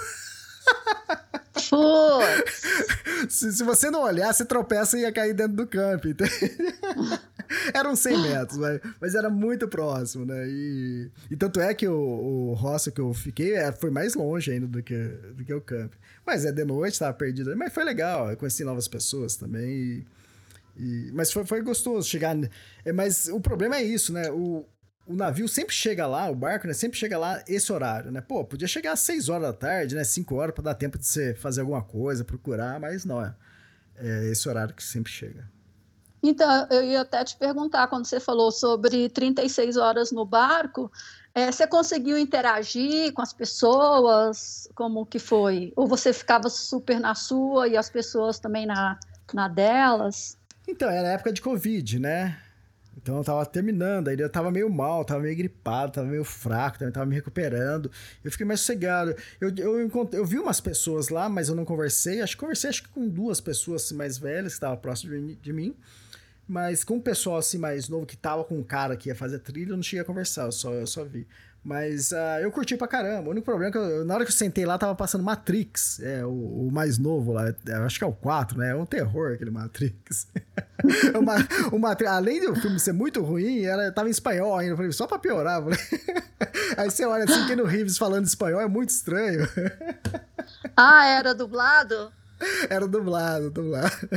se, 3.29 3.53
se, 3.53 3.63
você 3.63 3.91
não 3.91 4.03
olhar, 4.03 4.33
você 4.33 4.45
tropeça 4.45 4.99
e 4.99 5.03
ia 5.03 5.13
cair 5.13 5.35
dentro 5.35 5.55
do 5.57 5.67
camping. 5.67 6.15
Eram 7.75 7.97
100 7.97 8.23
metros, 8.23 8.59
mas, 8.59 8.81
mas 9.01 9.15
era 9.15 9.29
muito 9.29 9.67
próximo, 9.67 10.25
né? 10.25 10.47
E, 10.49 11.11
e 11.31 11.37
tanto 11.37 11.61
é 11.61 11.75
que 11.75 11.87
o, 11.87 11.95
o 11.95 12.55
hostel 12.55 12.93
que 12.93 13.01
eu 13.01 13.13
fiquei 13.13 13.55
é, 13.55 13.73
foi 13.73 13.91
mais 13.91 14.15
longe 14.15 14.53
ainda 14.53 14.67
do 14.67 14.83
que, 14.83 14.97
do 15.35 15.45
que 15.45 15.53
o 15.53 15.61
camping. 15.61 15.99
Mas 16.25 16.45
é 16.45 16.53
de 16.53 16.65
noite, 16.65 16.99
tava 16.99 17.13
perdido. 17.15 17.55
Mas 17.57 17.73
foi 17.73 17.85
legal, 17.85 18.31
eu 18.31 18.37
conheci 18.37 18.65
novas 18.65 18.87
pessoas 18.87 19.37
também. 19.37 19.69
E, 19.69 20.07
e, 20.77 21.11
mas 21.13 21.33
foi, 21.33 21.45
foi 21.45 21.61
gostoso 21.63 22.09
chegar. 22.09 22.37
É, 22.85 22.93
mas 22.93 23.27
o 23.29 23.41
problema 23.41 23.77
é 23.77 23.83
isso, 23.83 24.13
né? 24.13 24.31
O, 24.31 24.65
o 25.07 25.15
navio 25.15 25.49
sempre 25.49 25.75
chega 25.75 26.07
lá, 26.07 26.31
o 26.31 26.35
barco, 26.37 26.69
né? 26.69 26.73
Sempre 26.73 26.99
chega 26.99 27.19
lá 27.19 27.43
esse 27.49 27.73
horário, 27.73 28.13
né? 28.13 28.21
Pô, 28.21 28.45
podia 28.45 28.69
chegar 28.69 28.93
às 28.93 29.01
6 29.01 29.29
horas 29.29 29.49
da 29.49 29.53
tarde, 29.53 29.97
né? 29.97 30.05
5 30.05 30.35
horas 30.37 30.55
para 30.55 30.65
dar 30.65 30.75
tempo 30.75 30.97
de 30.99 31.07
você 31.07 31.35
fazer 31.35 31.63
alguma 31.63 31.83
coisa, 31.83 32.25
procurar, 32.25 32.79
mas 32.79 33.05
não 33.05 33.25
é. 33.25 33.35
É 33.97 34.31
esse 34.31 34.49
horário 34.49 34.75
que 34.75 34.83
sempre 34.83 35.13
chega. 35.13 35.51
Então, 36.23 36.67
eu 36.71 36.83
ia 36.83 37.01
até 37.01 37.25
te 37.25 37.37
perguntar, 37.37 37.87
quando 37.89 38.05
você 38.05 38.21
falou 38.21 38.53
sobre 38.53 39.09
36 39.09 39.77
horas 39.77 40.13
no 40.13 40.25
barco, 40.25 40.91
é, 41.35 41.51
você 41.51 41.67
conseguiu 41.67 42.19
interagir 42.19 43.13
com 43.13 43.23
as 43.23 43.33
pessoas? 43.33 44.69
Como 44.75 45.07
que 45.07 45.19
foi? 45.19 45.73
Ou 45.77 45.87
você 45.87 46.13
ficava 46.13 46.49
super 46.51 47.01
na 47.01 47.15
sua 47.15 47.69
e 47.69 47.77
as 47.77 47.89
pessoas 47.89 48.39
também 48.39 48.67
na, 48.67 48.99
na 49.33 49.49
delas? 49.49 50.37
Então, 50.69 50.91
era 50.91 51.09
época 51.09 51.33
de 51.33 51.41
Covid, 51.41 51.99
né? 51.99 52.37
Então 52.97 53.17
eu 53.17 53.25
tava 53.25 53.47
terminando, 53.47 54.09
aí 54.09 54.19
eu 54.19 54.29
tava 54.29 54.51
meio 54.51 54.69
mal, 54.69 55.05
tava 55.05 55.21
meio 55.21 55.37
gripado, 55.37 55.93
tava 55.93 56.07
meio 56.07 56.25
fraco, 56.25 56.79
também 56.79 56.93
tava 56.93 57.07
me 57.07 57.15
recuperando. 57.15 57.91
Eu 58.23 58.31
fiquei 58.31 58.45
mais 58.45 58.61
sossegado. 58.61 59.15
Eu, 59.41 59.55
eu, 59.57 60.09
eu 60.13 60.25
vi 60.27 60.39
umas 60.39 60.61
pessoas 60.61 61.09
lá, 61.09 61.29
mas 61.29 61.49
eu 61.49 61.55
não 61.55 61.65
conversei. 61.65 62.21
Acho 62.21 62.37
que 62.37 62.41
conversei 62.41 62.69
acho 62.69 62.83
que 62.83 62.89
com 62.91 63.09
duas 63.09 63.41
pessoas 63.41 63.91
mais 63.93 64.19
velhas 64.19 64.53
que 64.53 64.57
estavam 64.57 64.77
próximo 64.77 65.13
de, 65.13 65.37
de 65.37 65.53
mim. 65.53 65.75
Mas 66.51 66.83
com 66.83 66.97
o 66.97 67.01
pessoal 67.01 67.37
assim 67.37 67.59
mais 67.59 67.89
novo 67.89 68.05
que 68.05 68.17
tava 68.17 68.43
com 68.43 68.59
um 68.59 68.63
cara 68.65 68.97
que 68.97 69.09
ia 69.09 69.15
fazer 69.15 69.39
trilha, 69.39 69.71
eu 69.71 69.77
não 69.77 69.85
cheguei 69.85 70.01
a 70.01 70.05
conversar, 70.05 70.47
eu 70.47 70.53
só, 70.53 70.73
eu 70.73 70.87
só 70.87 71.05
vi. 71.05 71.25
Mas 71.63 72.11
uh, 72.11 72.41
eu 72.43 72.51
curti 72.51 72.77
pra 72.77 72.89
caramba. 72.89 73.29
O 73.29 73.31
único 73.31 73.45
problema 73.45 73.69
é 73.69 73.71
que 73.71 73.79
eu, 73.79 74.05
na 74.05 74.15
hora 74.15 74.25
que 74.25 74.33
eu 74.33 74.37
sentei 74.37 74.67
lá, 74.67 74.77
tava 74.77 74.93
passando 74.97 75.23
Matrix. 75.23 76.01
É, 76.01 76.27
o, 76.27 76.31
o 76.67 76.71
mais 76.73 76.99
novo 76.99 77.33
lá. 77.33 77.55
É, 77.69 77.75
acho 77.75 77.99
que 77.99 78.05
é 78.05 78.07
o 78.07 78.13
4, 78.13 78.59
né? 78.59 78.71
É 78.71 78.75
um 78.75 78.85
terror 78.85 79.35
aquele 79.35 79.53
Matrix. 79.53 80.27
o 81.71 81.79
Matrix 81.79 82.11
além 82.11 82.41
do 82.41 82.57
filme 82.57 82.81
ser 82.81 82.95
muito 82.95 83.23
ruim, 83.23 83.63
ela 83.63 83.93
tava 83.93 84.09
em 84.09 84.11
espanhol 84.11 84.59
ainda. 84.59 84.73
Eu 84.73 84.77
falei, 84.77 84.91
só 84.91 85.07
pra 85.07 85.21
piorar. 85.21 85.63
Aí 86.77 86.91
você 86.91 87.05
olha 87.05 87.25
assim, 87.25 87.55
no 87.55 87.65
Reeves 87.65 87.97
falando 87.97 88.25
espanhol 88.25 88.61
é 88.61 88.67
muito 88.67 88.89
estranho. 88.89 89.47
ah, 90.77 91.07
era 91.07 91.33
dublado? 91.33 92.11
Era 92.69 92.87
dublado, 92.87 93.51
dublado. 93.51 94.09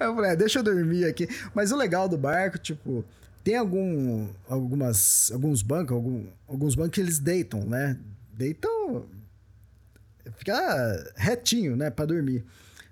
Eu 0.00 0.14
falei, 0.14 0.32
é, 0.32 0.36
deixa 0.36 0.58
eu 0.58 0.62
dormir 0.62 1.04
aqui. 1.04 1.28
Mas 1.54 1.72
o 1.72 1.76
legal 1.76 2.08
do 2.08 2.18
barco, 2.18 2.58
tipo, 2.58 3.04
tem 3.44 3.56
algum, 3.56 4.28
algumas, 4.48 5.30
alguns 5.32 5.62
bancos, 5.62 5.94
algum, 5.94 6.26
alguns 6.48 6.74
bancos 6.74 6.92
que 6.92 7.00
eles 7.00 7.18
deitam, 7.18 7.64
né? 7.64 7.96
Deitam. 8.32 9.06
Fica 10.36 11.12
retinho, 11.16 11.76
né? 11.76 11.90
Para 11.90 12.06
dormir. 12.06 12.44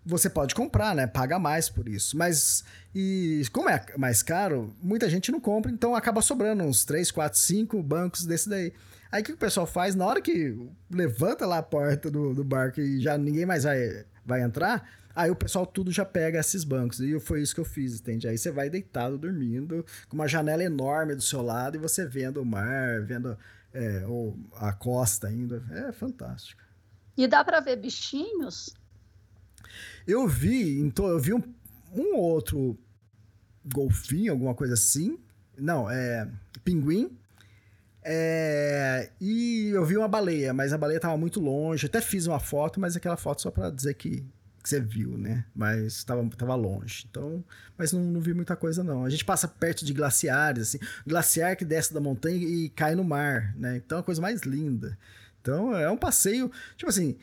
Você 0.06 0.28
pode 0.28 0.54
comprar, 0.54 0.94
né? 0.94 1.06
Paga 1.06 1.38
mais 1.38 1.68
por 1.68 1.88
isso. 1.88 2.16
Mas, 2.16 2.62
e 2.94 3.42
como 3.52 3.68
é 3.68 3.84
mais 3.96 4.22
caro, 4.22 4.72
muita 4.82 5.08
gente 5.08 5.32
não 5.32 5.40
compra, 5.40 5.72
então 5.72 5.94
acaba 5.94 6.20
sobrando 6.20 6.62
uns 6.62 6.84
3, 6.84 7.10
4, 7.10 7.38
5 7.38 7.82
bancos 7.82 8.24
desse 8.24 8.48
daí. 8.48 8.72
Aí 9.14 9.22
o 9.22 9.24
que 9.24 9.30
o 9.30 9.36
pessoal 9.36 9.64
faz? 9.64 9.94
Na 9.94 10.04
hora 10.04 10.20
que 10.20 10.58
levanta 10.90 11.46
lá 11.46 11.58
a 11.58 11.62
porta 11.62 12.10
do, 12.10 12.34
do 12.34 12.42
barco 12.42 12.80
e 12.80 13.00
já 13.00 13.16
ninguém 13.16 13.46
mais 13.46 13.62
vai, 13.62 14.04
vai 14.26 14.42
entrar, 14.42 14.84
Aí 15.14 15.30
o 15.30 15.36
pessoal 15.36 15.64
tudo 15.64 15.92
já 15.92 16.04
pega 16.04 16.40
esses 16.40 16.64
bancos. 16.64 16.98
E 16.98 17.20
foi 17.20 17.40
isso 17.40 17.54
que 17.54 17.60
eu 17.60 17.64
fiz, 17.64 18.00
entende? 18.00 18.26
Aí 18.26 18.36
você 18.36 18.50
vai 18.50 18.68
deitado, 18.68 19.16
dormindo, 19.16 19.86
com 20.08 20.16
uma 20.16 20.26
janela 20.26 20.64
enorme 20.64 21.14
do 21.14 21.22
seu 21.22 21.40
lado 21.40 21.76
e 21.76 21.78
você 21.78 22.04
vendo 22.04 22.42
o 22.42 22.44
mar, 22.44 23.02
vendo 23.02 23.38
é, 23.72 24.04
ou 24.08 24.36
a 24.56 24.72
costa 24.72 25.28
ainda. 25.28 25.62
É 25.70 25.92
fantástico. 25.92 26.60
E 27.16 27.28
dá 27.28 27.44
para 27.44 27.60
ver 27.60 27.76
bichinhos? 27.76 28.74
Eu 30.04 30.26
vi, 30.26 30.80
então 30.80 31.06
eu 31.06 31.20
vi 31.20 31.32
um, 31.32 31.42
um 31.94 32.16
outro 32.16 32.76
golfinho, 33.64 34.32
alguma 34.32 34.56
coisa 34.56 34.74
assim. 34.74 35.16
Não, 35.56 35.88
é 35.88 36.28
pinguim. 36.64 37.16
É, 38.04 39.10
e 39.20 39.70
eu 39.72 39.84
vi 39.84 39.96
uma 39.96 40.08
baleia, 40.08 40.52
mas 40.52 40.72
a 40.72 40.78
baleia 40.78 41.00
tava 41.00 41.16
muito 41.16 41.40
longe. 41.40 41.86
Até 41.86 42.00
fiz 42.00 42.26
uma 42.26 42.38
foto, 42.38 42.78
mas 42.78 42.96
aquela 42.96 43.16
foto 43.16 43.42
só 43.42 43.50
para 43.50 43.70
dizer 43.70 43.94
que 43.94 44.24
que 44.64 44.70
você 44.70 44.80
viu, 44.80 45.18
né? 45.18 45.44
Mas 45.54 45.96
estava 45.96 46.26
tava 46.30 46.54
longe. 46.54 47.06
Então, 47.08 47.44
mas 47.76 47.92
não, 47.92 48.00
não 48.00 48.20
vi 48.20 48.32
muita 48.32 48.56
coisa 48.56 48.82
não. 48.82 49.04
A 49.04 49.10
gente 49.10 49.24
passa 49.24 49.46
perto 49.46 49.84
de 49.84 49.92
glaciares 49.92 50.68
assim, 50.68 50.78
glaciar 51.06 51.54
que 51.54 51.66
desce 51.66 51.92
da 51.92 52.00
montanha 52.00 52.36
e 52.36 52.70
cai 52.70 52.94
no 52.94 53.04
mar, 53.04 53.54
né? 53.56 53.76
Então 53.76 53.98
é 53.98 54.00
a 54.00 54.04
coisa 54.04 54.22
mais 54.22 54.40
linda. 54.40 54.98
Então 55.42 55.76
é 55.76 55.90
um 55.90 55.98
passeio, 55.98 56.50
tipo 56.78 56.88
assim, 56.88 57.18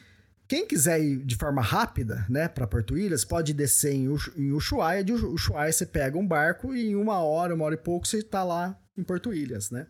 quem 0.48 0.68
quiser 0.68 1.02
ir 1.02 1.26
de 1.26 1.36
forma 1.36 1.62
rápida, 1.64 2.26
né, 2.30 2.48
para 2.48 2.68
Porto 2.68 2.96
Ilhas, 2.96 3.26
pode 3.26 3.54
descer 3.54 3.94
em, 3.94 4.08
em 4.38 4.52
Ushuaia. 4.52 5.04
De 5.04 5.12
Ushuaia 5.12 5.74
você 5.74 5.86
pega 5.86 6.20
um 6.20 6.28
barco 6.28 6.76
e 6.76 6.90
em 6.90 6.96
uma 6.96 7.20
hora, 7.20 7.56
uma 7.56 7.66
hora 7.66 7.74
e 7.74 7.78
pouco 7.78 8.08
você 8.08 8.18
está 8.18 8.44
lá 8.44 8.80
em 8.96 9.02
Porto 9.02 9.34
Ilhas, 9.34 9.72
né? 9.72 9.88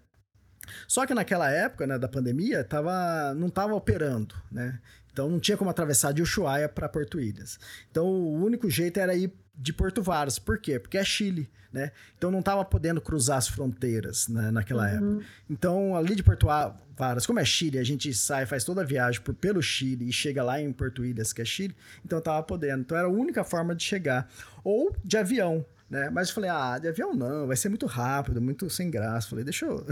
Só 0.88 1.05
que 1.05 1.13
naquela 1.13 1.49
época, 1.49 1.88
né, 1.88 1.97
da 1.97 2.07
pandemia, 2.07 2.63
tava, 2.63 3.34
não 3.34 3.47
estava 3.47 3.74
operando, 3.74 4.36
né? 4.51 4.80
Então 5.11 5.30
não 5.30 5.39
tinha 5.39 5.57
como 5.57 5.69
atravessar 5.69 6.13
de 6.13 6.22
Ushuaia 6.22 6.69
para 6.69 6.88
Porto 6.88 7.19
Ilhas. 7.19 7.59
Então 7.89 8.05
o 8.05 8.43
único 8.43 8.69
jeito 8.69 8.99
era 8.99 9.13
ir 9.13 9.32
de 9.55 9.74
Porto 9.74 10.01
Varas. 10.01 10.39
Por 10.39 10.57
quê? 10.57 10.80
Porque 10.80 10.97
é 10.97 11.03
Chile, 11.03 11.49
né? 11.72 11.91
Então 12.17 12.32
não 12.32 12.39
estava 12.39 12.63
podendo 12.63 13.01
cruzar 13.01 13.38
as 13.38 13.47
fronteiras 13.47 14.28
né, 14.28 14.51
naquela 14.51 14.84
uhum. 14.84 15.17
época. 15.17 15.26
Então 15.49 15.95
ali 15.95 16.15
de 16.15 16.24
Porto 16.24 16.47
Varas, 16.95 17.26
como 17.26 17.39
é 17.39 17.45
Chile, 17.45 17.78
a 17.78 17.84
gente 17.84 18.13
sai, 18.13 18.45
faz 18.45 18.63
toda 18.63 18.82
a 18.82 18.86
viagem 18.86 19.22
por, 19.22 19.34
pelo 19.34 19.61
Chile 19.61 20.07
e 20.07 20.13
chega 20.13 20.43
lá 20.43 20.61
em 20.61 20.72
Porto 20.72 21.03
Ilhas, 21.03 21.34
que 21.34 21.41
é 21.41 21.45
Chile. 21.45 21.76
Então 22.05 22.19
estava 22.19 22.41
podendo. 22.43 22.82
Então 22.82 22.97
era 22.97 23.07
a 23.07 23.11
única 23.11 23.43
forma 23.43 23.76
de 23.76 23.84
chegar. 23.84 24.30
Ou 24.63 24.95
de 25.03 25.17
avião. 25.17 25.65
Né? 25.91 26.09
Mas 26.09 26.29
eu 26.29 26.35
falei, 26.35 26.49
ah, 26.49 26.79
de 26.79 26.87
avião 26.87 27.13
não, 27.13 27.45
vai 27.45 27.57
ser 27.57 27.67
muito 27.67 27.85
rápido, 27.85 28.41
muito 28.41 28.69
sem 28.69 28.89
graça. 28.89 29.27
Falei, 29.27 29.43
deixa 29.43 29.65
eu. 29.65 29.85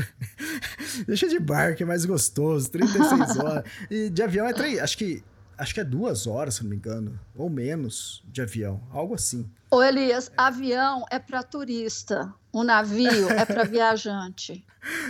deixa 1.05 1.27
de 1.27 1.37
barco, 1.37 1.83
é 1.83 1.85
mais 1.85 2.05
gostoso, 2.05 2.71
36 2.71 3.35
horas. 3.37 3.69
E 3.91 4.09
de 4.09 4.23
avião 4.23 4.47
é 4.47 4.53
três. 4.53 4.79
Acho 4.79 4.97
que. 4.97 5.21
Acho 5.57 5.73
que 5.73 5.81
é 5.81 5.83
duas 5.83 6.25
horas, 6.25 6.55
se 6.55 6.63
não 6.63 6.69
me 6.69 6.77
engano. 6.77 7.19
Ou 7.35 7.49
menos 7.49 8.23
de 8.29 8.41
avião. 8.41 8.81
Algo 8.91 9.13
assim. 9.13 9.51
Ô, 9.69 9.83
Elias, 9.83 10.31
avião 10.37 11.03
é 11.11 11.19
para 11.19 11.43
turista. 11.43 12.33
O 12.49 12.63
navio 12.63 13.29
é 13.29 13.43
para 13.43 13.65
viajante. 13.67 14.65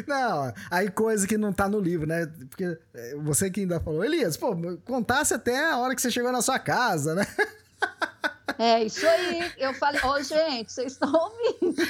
Não, 0.07 0.51
aí 0.71 0.89
coisa 0.89 1.27
que 1.27 1.37
não 1.37 1.53
tá 1.53 1.69
no 1.69 1.79
livro, 1.79 2.07
né? 2.07 2.25
Porque 2.49 2.79
é, 2.95 3.15
você 3.17 3.51
que 3.51 3.59
ainda 3.59 3.79
falou, 3.79 4.03
Elias, 4.03 4.35
pô, 4.35 4.57
contasse 4.83 5.35
até 5.35 5.69
a 5.69 5.77
hora 5.77 5.93
que 5.93 6.01
você 6.01 6.09
chegou 6.09 6.31
na 6.31 6.41
sua 6.41 6.57
casa, 6.57 7.13
né? 7.13 7.27
É 8.59 8.83
isso 8.83 9.07
aí. 9.07 9.53
Eu 9.57 9.73
falei, 9.73 10.01
ô 10.03 10.09
oh, 10.09 10.21
gente, 10.21 10.69
vocês 10.69 10.91
estão 10.91 11.09
ouvindo? 11.13 11.85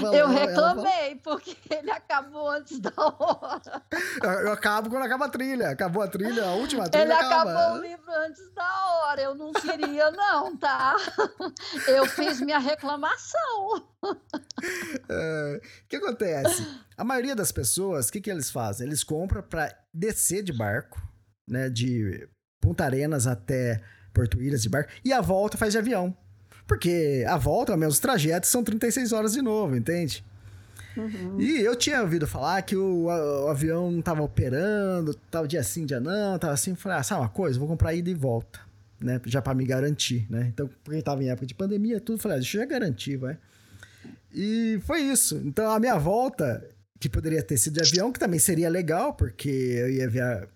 Falou, 0.00 0.14
eu 0.14 0.28
reclamei, 0.28 1.14
porque 1.24 1.56
ele 1.70 1.90
acabou 1.90 2.50
antes 2.50 2.78
da 2.78 2.92
hora. 2.94 3.82
Eu 4.22 4.52
acabo 4.52 4.90
quando 4.90 5.04
acaba 5.04 5.24
a 5.24 5.28
trilha. 5.30 5.70
Acabou 5.70 6.02
a 6.02 6.08
trilha, 6.08 6.44
a 6.44 6.52
última 6.52 6.86
trilha. 6.90 7.04
Ele 7.04 7.12
acaba. 7.14 7.52
acabou 7.52 7.78
o 7.78 7.82
livro 7.82 8.12
antes 8.26 8.52
da 8.52 8.86
hora. 8.86 9.22
Eu 9.22 9.34
não 9.34 9.50
queria, 9.54 10.10
não, 10.10 10.54
tá? 10.58 10.94
Eu 11.88 12.04
fiz 12.04 12.38
minha 12.42 12.58
reclamação. 12.58 13.88
É, 15.08 15.60
o 15.84 15.88
que 15.88 15.96
acontece? 15.96 16.66
A 16.98 17.02
maioria 17.02 17.34
das 17.34 17.50
pessoas, 17.50 18.08
o 18.08 18.12
que, 18.12 18.20
que 18.20 18.30
eles 18.30 18.50
fazem? 18.50 18.86
Eles 18.86 19.02
compram 19.02 19.42
para 19.42 19.74
descer 19.92 20.42
de 20.42 20.52
barco, 20.52 21.00
né? 21.48 21.70
De 21.70 22.28
Punta 22.60 22.84
Arenas 22.84 23.26
até 23.26 23.82
Porto 24.16 24.42
Ilhas 24.42 24.62
de 24.62 24.70
barco, 24.70 24.90
e 25.04 25.12
a 25.12 25.20
volta 25.20 25.58
faz 25.58 25.72
de 25.72 25.78
avião. 25.78 26.16
Porque 26.66 27.22
a 27.28 27.36
volta, 27.36 27.76
meus 27.76 27.98
trajetos 27.98 28.48
são 28.48 28.64
36 28.64 29.12
horas 29.12 29.34
de 29.34 29.42
novo, 29.42 29.76
entende? 29.76 30.24
Uhum. 30.96 31.38
E 31.38 31.60
eu 31.60 31.76
tinha 31.76 32.00
ouvido 32.00 32.26
falar 32.26 32.62
que 32.62 32.74
o, 32.74 33.04
o, 33.04 33.48
avião 33.48 33.90
não 33.92 34.00
tava 34.00 34.22
operando, 34.22 35.14
tava 35.30 35.46
dia 35.46 35.62
sim, 35.62 35.84
dia 35.84 36.00
não, 36.00 36.38
tava 36.38 36.54
assim. 36.54 36.74
Falei, 36.74 36.98
ah, 36.98 37.02
sabe 37.02 37.20
uma 37.20 37.28
coisa? 37.28 37.58
Vou 37.58 37.68
comprar 37.68 37.94
ida 37.94 38.08
e 38.08 38.14
volta, 38.14 38.58
né? 38.98 39.20
Já 39.26 39.42
para 39.42 39.54
me 39.54 39.66
garantir, 39.66 40.26
né? 40.30 40.46
Então, 40.52 40.68
porque 40.82 41.02
tava 41.02 41.22
em 41.22 41.28
época 41.28 41.46
de 41.46 41.54
pandemia, 41.54 42.00
tudo, 42.00 42.18
falei, 42.18 42.38
ah, 42.38 42.40
deixa 42.40 42.56
eu 42.56 42.62
já 42.62 42.66
garantir, 42.66 43.18
vai. 43.18 43.36
E 44.32 44.80
foi 44.86 45.02
isso. 45.02 45.40
Então, 45.44 45.70
a 45.70 45.78
minha 45.78 45.98
volta, 45.98 46.66
que 46.98 47.08
poderia 47.08 47.42
ter 47.42 47.58
sido 47.58 47.74
de 47.74 47.86
avião, 47.86 48.10
que 48.10 48.18
também 48.18 48.40
seria 48.40 48.70
legal, 48.70 49.12
porque 49.12 49.50
eu 49.50 49.90
ia 49.90 50.08
ver 50.08 50.48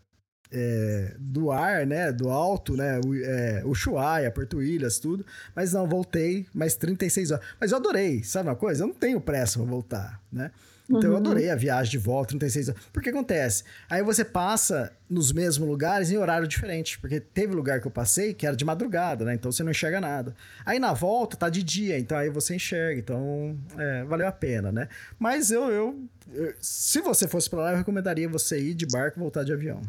é, 0.52 1.14
do 1.18 1.50
ar, 1.50 1.86
né? 1.86 2.12
Do 2.12 2.28
alto, 2.28 2.76
né? 2.76 3.00
O, 3.04 3.14
é, 3.14 3.62
Ushuaia, 3.64 4.30
Porto 4.30 4.58
Williams, 4.58 4.98
tudo. 4.98 5.24
Mas 5.54 5.72
não, 5.72 5.86
voltei 5.86 6.46
mais 6.52 6.74
36 6.74 7.30
horas. 7.30 7.44
Mas 7.60 7.70
eu 7.70 7.78
adorei, 7.78 8.22
sabe 8.24 8.48
uma 8.48 8.56
coisa? 8.56 8.82
Eu 8.82 8.88
não 8.88 8.94
tenho 8.94 9.20
pressa 9.20 9.58
pra 9.58 9.68
voltar, 9.68 10.20
né? 10.32 10.50
Então 10.90 11.10
uhum. 11.10 11.16
eu 11.16 11.16
adorei 11.18 11.48
a 11.48 11.54
viagem 11.54 11.92
de 11.92 11.98
volta, 11.98 12.30
36 12.30 12.70
horas. 12.70 12.82
Porque 12.92 13.10
acontece? 13.10 13.62
Aí 13.88 14.02
você 14.02 14.24
passa 14.24 14.92
nos 15.08 15.32
mesmos 15.32 15.68
lugares 15.68 16.10
em 16.10 16.16
horário 16.16 16.48
diferente. 16.48 16.98
Porque 16.98 17.20
teve 17.20 17.54
lugar 17.54 17.80
que 17.80 17.86
eu 17.86 17.92
passei 17.92 18.34
que 18.34 18.44
era 18.44 18.56
de 18.56 18.64
madrugada, 18.64 19.24
né? 19.24 19.34
Então 19.34 19.52
você 19.52 19.62
não 19.62 19.70
enxerga 19.70 20.00
nada. 20.00 20.34
Aí 20.66 20.80
na 20.80 20.92
volta 20.92 21.36
tá 21.36 21.48
de 21.48 21.62
dia, 21.62 21.96
então 21.96 22.18
aí 22.18 22.28
você 22.28 22.56
enxerga. 22.56 22.98
Então 22.98 23.56
é, 23.78 24.02
valeu 24.02 24.26
a 24.26 24.32
pena, 24.32 24.72
né? 24.72 24.88
Mas 25.16 25.52
eu, 25.52 25.70
eu, 25.70 26.04
eu, 26.32 26.54
se 26.60 27.00
você 27.00 27.28
fosse 27.28 27.48
pra 27.48 27.60
lá, 27.60 27.70
eu 27.70 27.76
recomendaria 27.76 28.28
você 28.28 28.58
ir 28.58 28.74
de 28.74 28.86
barco 28.86 29.16
e 29.16 29.20
voltar 29.20 29.44
de 29.44 29.52
avião. 29.52 29.80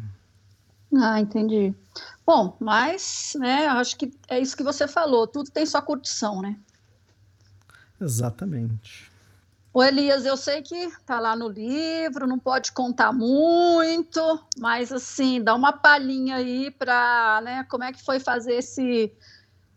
Ah, 0.94 1.20
entendi. 1.20 1.74
Bom, 2.26 2.56
mas, 2.60 3.32
né, 3.36 3.66
acho 3.66 3.96
que 3.96 4.12
é 4.28 4.38
isso 4.38 4.56
que 4.56 4.62
você 4.62 4.86
falou, 4.86 5.26
tudo 5.26 5.50
tem 5.50 5.64
sua 5.66 5.82
curtição, 5.82 6.40
né? 6.40 6.56
Exatamente. 8.00 9.10
O 9.74 9.82
Elias, 9.82 10.26
eu 10.26 10.36
sei 10.36 10.60
que 10.60 10.92
tá 11.06 11.18
lá 11.18 11.34
no 11.34 11.48
livro, 11.48 12.26
não 12.26 12.38
pode 12.38 12.72
contar 12.72 13.10
muito, 13.10 14.20
mas 14.58 14.92
assim, 14.92 15.42
dá 15.42 15.54
uma 15.54 15.72
palhinha 15.72 16.36
aí 16.36 16.70
para, 16.70 17.40
né, 17.42 17.66
como 17.70 17.84
é 17.84 17.92
que 17.92 18.04
foi 18.04 18.20
fazer 18.20 18.54
esse 18.54 19.10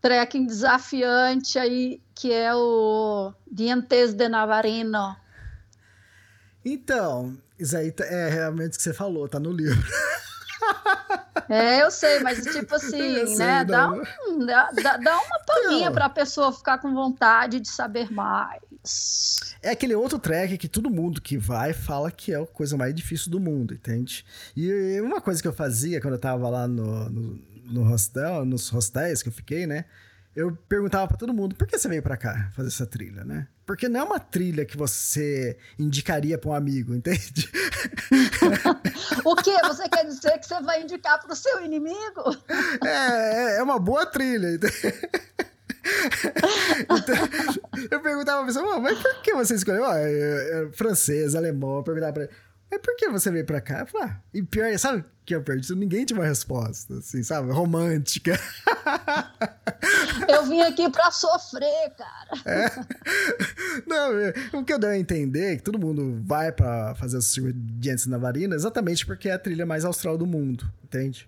trekking 0.01 0.45
desafiante 0.45 1.57
aí, 1.57 2.01
que 2.13 2.31
é 2.31 2.53
o 2.53 3.33
Dientes 3.49 4.13
de 4.13 4.27
Navarino. 4.27 5.15
Então, 6.63 7.37
isso 7.57 7.77
aí 7.77 7.93
é 7.99 8.27
realmente 8.27 8.73
o 8.73 8.77
que 8.77 8.83
você 8.83 8.93
falou, 8.93 9.29
tá 9.29 9.39
no 9.39 9.51
livro. 9.51 9.81
É, 11.49 11.81
eu 11.81 11.91
sei, 11.91 12.19
mas 12.21 12.43
tipo 12.43 12.73
assim, 12.75 13.27
sei, 13.27 13.37
né? 13.37 13.63
Dá, 13.63 13.91
um, 13.91 14.45
dá, 14.45 14.97
dá 14.97 15.17
uma 15.17 15.39
palhinha 15.45 15.91
para 15.91 16.05
a 16.05 16.09
pessoa 16.09 16.51
ficar 16.51 16.77
com 16.79 16.93
vontade 16.93 17.59
de 17.59 17.67
saber 17.67 18.11
mais. 18.11 19.37
É 19.61 19.71
aquele 19.71 19.95
outro 19.95 20.19
track 20.19 20.57
que 20.57 20.67
todo 20.67 20.89
mundo 20.89 21.21
que 21.21 21.37
vai 21.37 21.73
fala 21.73 22.11
que 22.11 22.33
é 22.33 22.41
a 22.41 22.45
coisa 22.45 22.77
mais 22.77 22.93
difícil 22.93 23.31
do 23.31 23.39
mundo, 23.39 23.73
entende? 23.73 24.25
E 24.55 24.99
uma 25.01 25.21
coisa 25.21 25.41
que 25.41 25.47
eu 25.47 25.53
fazia 25.53 25.99
quando 26.01 26.15
eu 26.15 26.19
tava 26.19 26.49
lá 26.49 26.67
no, 26.67 27.09
no, 27.09 27.39
no 27.65 27.83
hostel, 27.83 28.45
nos 28.45 28.71
hostéis 28.73 29.21
que 29.21 29.29
eu 29.29 29.33
fiquei, 29.33 29.65
né? 29.65 29.85
eu 30.35 30.55
perguntava 30.67 31.07
para 31.07 31.17
todo 31.17 31.33
mundo, 31.33 31.55
por 31.55 31.65
que 31.65 31.77
você 31.77 31.87
veio 31.87 32.03
para 32.03 32.17
cá 32.17 32.51
fazer 32.53 32.67
essa 32.67 32.85
trilha, 32.85 33.23
né? 33.23 33.47
Porque 33.65 33.89
não 33.89 33.99
é 33.99 34.03
uma 34.03 34.19
trilha 34.19 34.63
que 34.63 34.77
você 34.77 35.57
indicaria 35.77 36.37
para 36.37 36.51
um 36.51 36.53
amigo, 36.53 36.93
entende? 36.93 37.49
o 39.25 39.35
quê? 39.35 39.57
Você 39.63 39.89
quer 39.89 40.05
dizer 40.05 40.37
que 40.37 40.47
você 40.47 40.61
vai 40.61 40.83
indicar 40.83 41.19
para 41.19 41.33
o 41.33 41.35
seu 41.35 41.65
inimigo? 41.65 42.37
É, 42.83 43.55
é, 43.55 43.57
é 43.57 43.63
uma 43.63 43.79
boa 43.79 44.05
trilha, 44.05 44.59
então, 46.81 47.15
eu 47.91 47.99
perguntava 48.01 48.43
pra 48.43 48.47
pessoa, 48.47 48.79
mas 48.79 48.97
por 48.99 49.21
que 49.21 49.33
você 49.33 49.55
escolheu? 49.55 49.85
Ah, 49.85 49.99
é, 49.99 50.63
é 50.63 50.69
francês, 50.73 51.35
alemão, 51.35 51.77
eu 51.77 51.83
perguntava 51.83 52.13
pra 52.13 52.23
ele, 52.23 52.31
mas 52.69 52.81
por 52.81 52.95
que 52.95 53.09
você 53.09 53.31
veio 53.31 53.45
pra 53.45 53.61
cá? 53.61 53.79
Eu 53.79 53.87
falei, 53.87 54.07
ah, 54.09 54.21
e 54.33 54.43
pior, 54.43 54.77
sabe 54.77 55.05
que 55.25 55.33
eu 55.33 55.41
perdi? 55.41 55.73
Ninguém 55.75 56.05
tinha 56.05 56.19
uma 56.19 56.27
resposta, 56.27 56.95
assim, 56.95 57.23
sabe? 57.23 57.51
Romântica. 57.51 58.39
Eu 60.27 60.45
vim 60.45 60.61
aqui 60.61 60.89
pra 60.89 61.11
sofrer, 61.11 61.91
cara. 61.97 62.25
É. 62.45 62.69
Não, 63.87 64.17
é, 64.17 64.33
o 64.53 64.63
que 64.63 64.73
eu 64.73 64.79
dei 64.79 64.89
a 64.91 64.97
entender 64.97 65.53
é 65.53 65.55
que 65.55 65.63
todo 65.63 65.79
mundo 65.79 66.21
vai 66.23 66.51
pra 66.51 66.95
fazer 66.95 67.17
o 67.17 67.21
circuito 67.21 67.57
de 67.59 67.89
Antes 67.89 68.05
Navarina 68.05 68.55
exatamente 68.55 69.05
porque 69.05 69.29
é 69.29 69.33
a 69.33 69.39
trilha 69.39 69.65
mais 69.65 69.83
austral 69.83 70.17
do 70.17 70.25
mundo, 70.25 70.69
entende? 70.83 71.27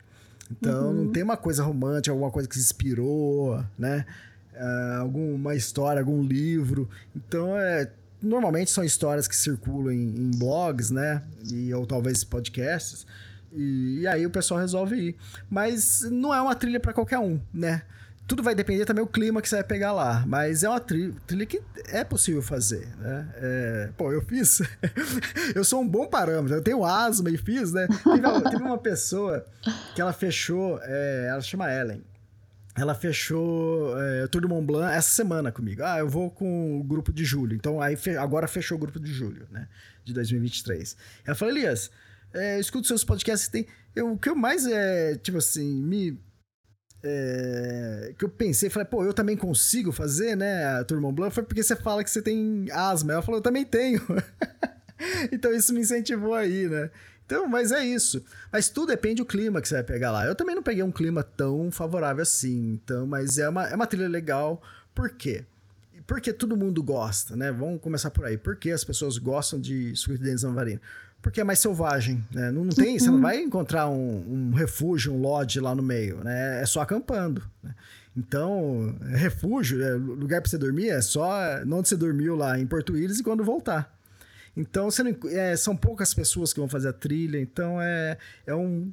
Então, 0.51 0.87
uhum. 0.87 0.93
não 0.93 1.11
tem 1.11 1.23
uma 1.23 1.37
coisa 1.37 1.63
romântica, 1.63 2.11
alguma 2.11 2.31
coisa 2.31 2.47
que 2.47 2.55
se 2.55 2.61
inspirou, 2.61 3.63
né? 3.77 4.05
Uh, 4.53 5.01
alguma 5.01 5.55
história, 5.55 5.99
algum 5.99 6.23
livro. 6.23 6.89
Então, 7.15 7.57
é 7.57 7.91
normalmente 8.27 8.71
são 8.71 8.83
histórias 8.83 9.27
que 9.27 9.35
circulam 9.35 9.91
em, 9.91 10.07
em 10.07 10.31
blogs, 10.37 10.91
né? 10.91 11.23
E, 11.51 11.73
ou 11.73 11.85
talvez 11.85 12.23
podcasts. 12.23 13.05
E, 13.51 14.01
e, 14.01 14.07
aí 14.07 14.25
o 14.25 14.29
pessoal 14.29 14.59
resolve 14.59 14.95
ir. 14.95 15.15
Mas 15.49 16.01
não 16.11 16.33
é 16.33 16.41
uma 16.41 16.55
trilha 16.55 16.79
para 16.79 16.93
qualquer 16.93 17.19
um, 17.19 17.39
né? 17.53 17.83
Tudo 18.27 18.43
vai 18.43 18.53
depender 18.53 18.83
também 18.83 19.05
do 19.05 19.09
clima 19.09 19.41
que 19.41 19.47
você 19.47 19.55
vai 19.55 19.63
pegar 19.63 19.93
lá. 19.93 20.25
Mas 20.27 20.61
é 20.61 20.69
uma 20.69 20.81
trilha, 20.81 21.13
que 21.47 21.61
é 21.87 22.03
possível 22.03 22.41
fazer, 22.41 22.85
né? 22.97 23.29
É, 23.35 23.89
pô, 23.95 24.11
eu 24.11 24.21
fiz. 24.21 24.61
eu 25.55 25.63
sou 25.63 25.81
um 25.81 25.87
bom 25.87 26.07
parâmetro. 26.07 26.57
Eu 26.57 26.61
tenho 26.61 26.83
asma 26.83 27.29
e 27.29 27.37
fiz, 27.37 27.71
né? 27.71 27.87
Teve, 27.87 28.49
teve 28.49 28.63
uma 28.63 28.77
pessoa 28.77 29.45
que 29.95 30.01
ela 30.01 30.11
fechou, 30.11 30.77
é, 30.83 31.27
ela 31.29 31.41
chama 31.41 31.71
Ellen 31.71 32.03
ela 32.77 32.93
fechou 32.93 33.99
é, 33.99 34.23
o 34.23 34.27
Tour 34.27 34.47
Mont 34.47 34.65
Blanc 34.65 34.95
essa 34.95 35.09
semana 35.09 35.51
comigo. 35.51 35.81
Ah, 35.83 35.97
eu 35.97 36.07
vou 36.07 36.29
com 36.29 36.79
o 36.79 36.83
grupo 36.83 37.11
de 37.11 37.25
julho. 37.25 37.55
Então, 37.55 37.81
aí 37.81 37.95
fe 37.95 38.15
agora 38.15 38.47
fechou 38.47 38.77
o 38.77 38.79
grupo 38.79 38.99
de 38.99 39.11
julho, 39.11 39.47
né? 39.49 39.67
De 40.05 40.13
2023. 40.13 40.95
Ela 41.25 41.35
falou, 41.35 41.55
Elias, 41.55 41.89
é, 42.33 42.59
escuto 42.59 42.87
seus 42.87 43.03
podcasts. 43.03 43.49
Tem, 43.49 43.65
eu, 43.95 44.13
o 44.13 44.17
que 44.17 44.29
eu 44.29 44.35
mais, 44.35 44.67
é, 44.67 45.15
tipo 45.15 45.39
assim, 45.39 45.81
me... 45.81 46.21
É, 47.03 48.13
que 48.17 48.25
eu 48.25 48.29
pensei, 48.29 48.69
falei, 48.69 48.87
pô, 48.87 49.03
eu 49.03 49.13
também 49.13 49.37
consigo 49.37 49.91
fazer, 49.91 50.35
né, 50.35 50.65
a 50.65 50.83
Tour 50.83 50.99
Mont 50.99 51.15
Blanc, 51.15 51.33
foi 51.33 51.43
porque 51.43 51.61
você 51.61 51.75
fala 51.75 52.03
que 52.03 52.09
você 52.09 52.21
tem 52.21 52.67
asma. 52.71 53.13
Ela 53.13 53.21
falou, 53.21 53.39
eu 53.39 53.43
também 53.43 53.65
tenho. 53.65 54.01
então, 55.31 55.51
isso 55.51 55.73
me 55.73 55.81
incentivou 55.81 56.35
aí, 56.35 56.67
né? 56.67 56.91
Então, 57.27 57.45
mas 57.45 57.73
é 57.73 57.85
isso. 57.85 58.23
Mas 58.51 58.69
tudo 58.69 58.87
depende 58.87 59.15
do 59.15 59.25
clima 59.25 59.61
que 59.61 59.67
você 59.67 59.75
vai 59.75 59.83
pegar 59.83 60.11
lá. 60.11 60.25
Eu 60.25 60.33
também 60.33 60.55
não 60.55 60.63
peguei 60.63 60.81
um 60.81 60.91
clima 60.91 61.21
tão 61.21 61.69
favorável 61.69 62.23
assim, 62.23 62.79
então, 62.81 63.05
mas 63.05 63.37
é 63.37 63.49
uma, 63.49 63.67
é 63.67 63.75
uma 63.75 63.85
trilha 63.85 64.07
legal. 64.07 64.61
Por 64.95 65.09
quê? 65.09 65.43
Porque 66.07 66.31
todo 66.31 66.55
mundo 66.55 66.81
gosta, 66.81 67.35
né? 67.35 67.51
Vamos 67.51 67.81
começar 67.81 68.09
por 68.11 68.23
aí. 68.23 68.37
Por 68.37 68.55
que 68.55 68.71
as 68.71 68.85
pessoas 68.85 69.17
gostam 69.17 69.59
de 69.59 69.91
Sweet 69.91 70.23
Dance 70.23 70.45
Navarino? 70.45 70.79
Porque 71.21 71.41
é 71.41 71.43
mais 71.43 71.59
selvagem, 71.59 72.23
né? 72.31 72.49
Não, 72.49 72.63
não 72.63 72.71
tem, 72.71 72.93
uhum. 72.93 72.99
você 72.99 73.07
não 73.07 73.15
uhum. 73.15 73.21
vai 73.21 73.41
encontrar 73.41 73.89
um, 73.89 74.51
um, 74.51 74.51
refúgio, 74.53 75.13
um 75.13 75.19
lodge 75.19 75.59
lá 75.59 75.75
no 75.75 75.83
meio, 75.83 76.23
né? 76.23 76.61
É 76.61 76.65
só 76.65 76.79
acampando, 76.79 77.43
né? 77.61 77.75
Então, 78.15 78.95
é 79.11 79.17
refúgio, 79.17 79.83
é 79.83 79.91
lugar 79.91 80.41
para 80.41 80.49
você 80.49 80.57
dormir 80.57 80.89
é 80.89 81.01
só 81.01 81.29
onde 81.69 81.89
você 81.89 81.95
dormiu 81.95 82.35
lá 82.35 82.57
em 82.57 82.65
Porto 82.65 82.93
Willis 82.93 83.19
e 83.19 83.23
quando 83.23 83.43
voltar. 83.43 83.96
Então, 84.57 84.89
não, 85.03 85.29
é, 85.29 85.55
são 85.55 85.77
poucas 85.77 86.15
pessoas 86.15 86.51
que 86.51 86.59
vão 86.59 86.67
fazer 86.67 86.89
a 86.89 86.93
trilha, 86.93 87.39
então 87.39 87.79
é, 87.79 88.17
é, 88.43 88.55
um, 88.55 88.91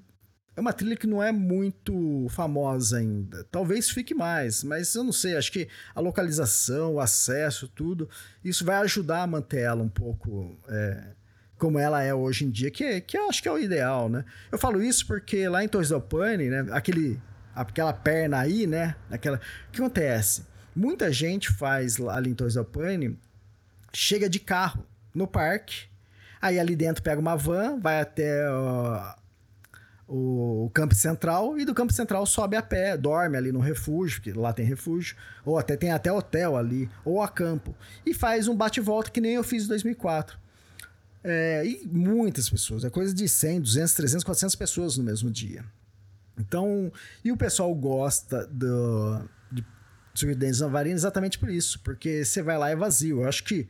é 0.55 0.61
uma 0.61 0.75
trilha 0.75 0.95
que 0.95 1.07
não 1.07 1.23
é 1.23 1.33
muito 1.33 2.27
famosa 2.29 2.99
ainda. 2.99 3.45
Talvez 3.45 3.89
fique 3.89 4.15
mais, 4.15 4.63
mas 4.63 4.95
eu 4.95 5.03
não 5.03 5.13
sei. 5.13 5.37
Acho 5.37 5.51
que 5.51 5.67
a 5.95 6.01
localização, 6.01 6.95
o 6.95 7.01
acesso, 7.01 7.67
tudo, 7.67 8.11
isso 8.45 8.63
vai 8.63 8.77
ajudar 8.77 9.23
a 9.23 9.27
manter 9.27 9.61
ela 9.61 9.83
um 9.83 9.89
pouco 9.89 10.55
é, 10.69 11.03
como 11.57 11.79
ela 11.79 12.03
é 12.03 12.13
hoje 12.13 12.45
em 12.45 12.51
dia, 12.51 12.71
que, 12.71 12.85
é, 12.85 13.01
que 13.01 13.17
acho 13.17 13.43
que 13.43 13.49
é 13.49 13.53
o 13.53 13.59
ideal, 13.59 14.11
né? 14.11 14.23
Eu 14.53 14.59
falo 14.59 14.83
isso 14.83 15.07
porque 15.07 15.49
lá 15.49 15.65
em 15.65 15.69
Torres 15.69 15.89
del 15.89 16.03
Paine, 16.03 16.51
né, 16.51 16.67
aquele, 16.73 17.19
aquela 17.55 17.95
perna 17.95 18.39
aí, 18.39 18.67
né? 18.67 18.97
Aquela, 19.11 19.39
o 19.39 19.73
que 19.73 19.81
acontece? 19.81 20.45
Muita 20.77 21.11
gente 21.11 21.51
faz 21.51 21.99
ali 22.01 22.29
em 22.29 22.35
Torres 22.35 22.53
del 22.53 22.67
Paine, 22.67 23.19
chega 23.95 24.29
de 24.29 24.39
carro 24.39 24.85
no 25.15 25.27
parque. 25.27 25.87
Aí 26.41 26.59
ali 26.59 26.77
dentro 26.77 27.03
pega 27.03 27.21
uma 27.21 27.37
van, 27.37 27.79
vai 27.79 28.01
até 28.01 28.47
uh, 28.51 29.15
o 30.07 30.71
campo 30.75 30.95
central 30.95 31.59
e 31.59 31.65
do 31.65 31.75
campo 31.75 31.93
central 31.93 32.27
sobe 32.27 32.57
a 32.57 32.63
pé, 32.63 32.97
dorme 32.97 33.37
ali 33.37 33.51
no 33.51 33.61
refúgio, 33.61 34.21
porque 34.21 34.39
lá 34.39 34.53
tem 34.53 34.67
refúgio, 34.67 35.17
ou 35.45 35.59
até 35.59 35.77
tem 35.77 35.91
até 35.91 36.13
hotel 36.13 36.57
ali, 36.57 36.91
ou 37.05 37.23
a 37.23 37.29
campo, 37.29 37.75
e 38.05 38.13
faz 38.13 38.49
um 38.49 38.55
bate-volta 38.55 39.11
que 39.11 39.21
nem 39.21 39.33
eu 39.33 39.45
fiz 39.45 39.65
em 39.65 39.69
2004. 39.69 40.39
É, 41.23 41.65
e 41.65 41.87
muitas 41.87 42.51
pessoas, 42.51 42.85
é 42.85 42.91
coisa 42.91 43.15
de 43.15 43.27
100, 43.27 43.63
200, 43.63 43.95
300, 43.95 44.25
400 44.25 44.55
pessoas 44.57 44.99
no 44.99 45.05
mesmo 45.05 45.31
dia. 45.31 45.65
Então, 46.39 46.93
e 47.25 47.33
o 47.33 47.37
pessoal 47.37 47.75
gosta 47.75 48.47
do, 48.49 49.23
de 49.51 49.65
Surridentes 50.13 50.61
Navarino 50.61 50.97
exatamente 50.97 51.39
por 51.39 51.49
isso, 51.49 51.81
porque 51.81 52.25
você 52.25 52.43
vai 52.43 52.59
lá 52.59 52.69
e 52.69 52.73
é 52.73 52.77
vazio. 52.77 53.23
Eu 53.23 53.29
acho 53.29 53.45
que 53.45 53.67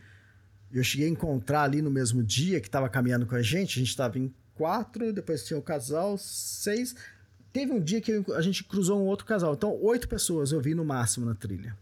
eu 0.79 0.85
cheguei 0.85 1.07
a 1.07 1.11
encontrar 1.11 1.63
ali 1.63 1.81
no 1.81 1.91
mesmo 1.91 2.23
dia 2.23 2.61
que 2.61 2.67
estava 2.67 2.89
caminhando 2.89 3.27
com 3.27 3.35
a 3.35 3.43
gente, 3.43 3.79
a 3.79 3.81
gente 3.81 3.91
estava 3.91 4.19
em 4.19 4.35
quatro, 4.55 5.13
depois 5.13 5.45
tinha 5.45 5.59
o 5.59 5.63
casal, 5.63 6.17
seis. 6.19 6.95
Teve 7.53 7.73
um 7.73 7.81
dia 7.81 8.01
que 8.01 8.25
a 8.35 8.41
gente 8.41 8.65
cruzou 8.65 9.01
um 9.01 9.07
outro 9.07 9.25
casal. 9.25 9.55
Então, 9.55 9.79
oito 9.83 10.09
pessoas 10.09 10.51
eu 10.51 10.61
vi 10.61 10.75
no 10.75 10.85
máximo 10.85 11.25
na 11.25 11.35
trilha. 11.35 11.77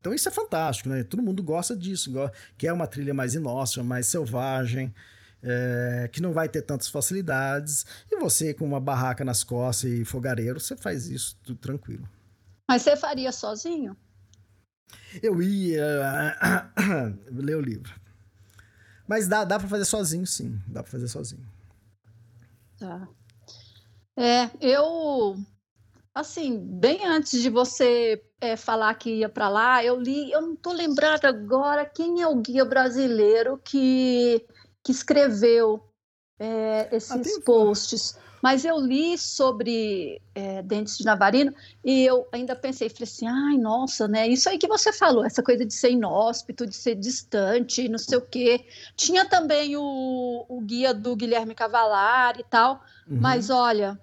Então, 0.00 0.14
isso 0.14 0.28
é 0.28 0.30
fantástico, 0.30 0.88
né? 0.88 1.02
Todo 1.02 1.22
mundo 1.22 1.42
gosta 1.42 1.74
disso, 1.74 2.12
que 2.56 2.68
é 2.68 2.72
uma 2.72 2.86
trilha 2.86 3.12
mais 3.12 3.34
inócua, 3.34 3.82
mais 3.82 4.06
selvagem, 4.06 4.94
é, 5.42 6.08
que 6.12 6.22
não 6.22 6.32
vai 6.32 6.48
ter 6.48 6.62
tantas 6.62 6.86
facilidades. 6.86 7.84
E 8.08 8.16
você, 8.16 8.54
com 8.54 8.64
uma 8.64 8.78
barraca 8.78 9.24
nas 9.24 9.42
costas 9.42 9.90
e 9.90 10.04
fogareiro, 10.04 10.60
você 10.60 10.76
faz 10.76 11.08
isso 11.08 11.36
tudo 11.42 11.58
tranquilo. 11.58 12.08
Mas 12.68 12.82
você 12.82 12.96
faria 12.96 13.32
sozinho? 13.32 13.96
Eu 15.22 15.42
ia 15.42 16.36
ler 17.30 17.56
o 17.56 17.60
livro. 17.60 17.94
Mas 19.06 19.28
dá, 19.28 19.44
dá 19.44 19.58
para 19.58 19.68
fazer 19.68 19.84
sozinho, 19.84 20.26
sim. 20.26 20.60
Dá 20.66 20.82
para 20.82 20.92
fazer 20.92 21.08
sozinho. 21.08 21.46
Tá. 22.78 23.08
É, 24.16 24.50
eu 24.60 25.36
assim, 26.16 26.58
bem 26.58 27.04
antes 27.04 27.42
de 27.42 27.50
você 27.50 28.24
é, 28.40 28.56
falar 28.56 28.94
que 28.94 29.16
ia 29.16 29.28
para 29.28 29.50
lá, 29.50 29.84
eu 29.84 30.00
li, 30.00 30.32
eu 30.32 30.40
não 30.40 30.54
estou 30.54 30.72
lembrada 30.72 31.28
agora 31.28 31.84
quem 31.84 32.22
é 32.22 32.26
o 32.26 32.36
guia 32.36 32.64
brasileiro 32.64 33.60
que, 33.62 34.42
que 34.82 34.90
escreveu 34.90 35.82
é, 36.38 36.88
esses 36.90 37.10
ah, 37.10 37.40
posts. 37.44 38.18
Mas 38.46 38.64
eu 38.64 38.78
li 38.78 39.18
sobre 39.18 40.22
é, 40.32 40.62
dentes 40.62 40.98
de 40.98 41.04
navarino 41.04 41.52
e 41.84 42.04
eu 42.04 42.28
ainda 42.30 42.54
pensei, 42.54 42.88
falei 42.88 43.02
assim, 43.02 43.26
ai, 43.26 43.58
nossa, 43.58 44.06
né? 44.06 44.28
Isso 44.28 44.48
aí 44.48 44.56
que 44.56 44.68
você 44.68 44.92
falou, 44.92 45.24
essa 45.24 45.42
coisa 45.42 45.66
de 45.66 45.74
ser 45.74 45.90
inóspito, 45.90 46.64
de 46.64 46.76
ser 46.76 46.94
distante, 46.94 47.88
não 47.88 47.98
sei 47.98 48.18
o 48.18 48.20
quê. 48.20 48.64
Tinha 48.94 49.28
também 49.28 49.76
o, 49.76 50.46
o 50.48 50.60
guia 50.60 50.94
do 50.94 51.16
Guilherme 51.16 51.56
Cavalar 51.56 52.38
e 52.38 52.44
tal, 52.44 52.84
uhum. 53.08 53.18
mas 53.20 53.50
olha, 53.50 54.00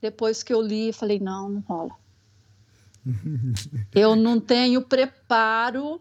depois 0.00 0.44
que 0.44 0.54
eu 0.54 0.62
li, 0.62 0.92
falei, 0.92 1.18
não, 1.18 1.48
não 1.48 1.60
rola. 1.62 1.96
eu 3.92 4.14
não 4.14 4.38
tenho 4.38 4.82
preparo 4.82 6.00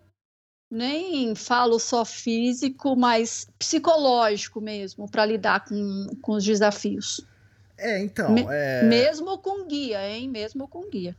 nem 0.69 1.33
falo 1.33 1.79
só 1.79 2.05
físico, 2.05 2.95
mas 2.95 3.47
psicológico 3.57 4.61
mesmo, 4.61 5.09
para 5.09 5.25
lidar 5.25 5.65
com, 5.65 6.05
com 6.21 6.33
os 6.33 6.43
desafios. 6.43 7.25
É, 7.77 7.99
então. 7.99 8.31
Me, 8.31 8.45
é... 8.49 8.83
Mesmo 8.83 9.37
com 9.37 9.67
guia, 9.67 10.07
hein? 10.09 10.29
Mesmo 10.29 10.67
com 10.67 10.89
guia. 10.89 11.15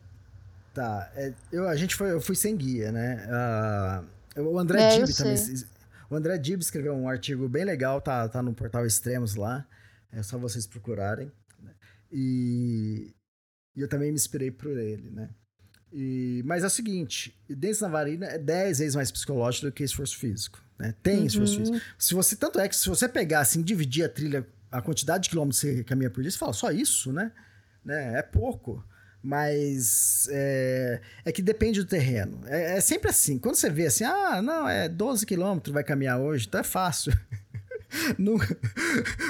Tá. 0.75 1.11
É, 1.15 1.33
eu, 1.53 1.69
a 1.69 1.77
gente 1.77 1.95
foi, 1.95 2.13
eu 2.13 2.21
fui 2.21 2.35
sem 2.35 2.57
guia, 2.57 2.93
né? 2.93 3.27
Uh, 4.37 4.43
o 4.43 4.59
André 4.59 4.83
é, 4.83 4.97
Dib 4.97 5.17
também. 5.17 5.37
O 6.11 6.15
André 6.15 6.39
Dib 6.39 6.61
escreveu 6.61 6.95
um 6.95 7.09
artigo 7.09 7.49
bem 7.49 7.65
legal, 7.65 8.01
tá, 8.01 8.29
tá 8.29 8.43
no 8.43 8.55
portal 8.55 8.87
Extremos 8.87 9.35
lá. 9.35 9.67
É 10.13 10.23
só 10.23 10.39
vocês 10.39 10.67
procurarem. 10.67 11.31
Né? 11.63 11.73
E, 12.11 13.15
e 13.77 13.81
eu 13.81 13.89
também 13.89 14.11
me 14.11 14.17
inspirei 14.17 14.51
por 14.51 14.77
ele, 14.77 15.11
né? 15.11 15.31
E, 15.93 16.43
mas 16.45 16.65
é 16.65 16.67
o 16.67 16.71
seguinte, 16.71 17.35
dentro 17.49 17.81
da 17.81 17.89
varina 17.89 18.27
é 18.27 18.39
10 18.39 18.79
vezes 18.79 18.95
mais 18.95 19.11
psicológico 19.11 19.67
do 19.67 19.73
que 19.73 19.83
esforço 19.83 20.19
físico. 20.19 20.63
Né? 20.79 20.95
Tem 21.03 21.21
uhum. 21.21 21.27
esforço 21.27 21.57
físico. 21.59 21.81
Se 21.99 22.15
você, 22.15 22.37
tanto 22.37 22.61
é 22.61 22.69
que 22.69 22.77
se 22.77 22.89
você 22.89 23.09
pegar 23.09 23.41
assim, 23.41 23.63
dividir 23.63 24.05
a 24.05 24.09
trilha, 24.09 24.47
a 24.71 24.83
quantidade 24.83 25.25
de 25.25 25.31
quilômetros 25.31 25.61
que 25.61 25.67
você 25.67 25.85
caminha 25.85 26.11
por 26.11 26.23
dia, 26.23 26.31
você 26.31 26.39
fala, 26.39 26.53
só 26.53 26.71
isso, 26.71 27.13
né? 27.13 27.33
né? 27.85 28.19
É 28.19 28.23
pouco. 28.23 28.85
Mas 29.23 30.29
é, 30.31 31.01
é, 31.25 31.33
que 31.33 31.43
depende 31.43 31.83
do 31.83 31.89
terreno. 31.89 32.41
É, 32.47 32.77
é, 32.77 32.81
sempre 32.81 33.11
assim. 33.11 33.39
Quando 33.39 33.57
você 33.57 33.69
vê 33.69 33.87
assim, 33.87 34.05
ah, 34.05 34.41
não, 34.41 34.69
é 34.69 34.89
12 34.89 35.27
quilômetros 35.27 35.75
vai 35.75 35.83
caminhar 35.83 36.21
hoje, 36.21 36.47
então 36.47 36.61
é 36.61 36.65
fácil. 36.65 37.13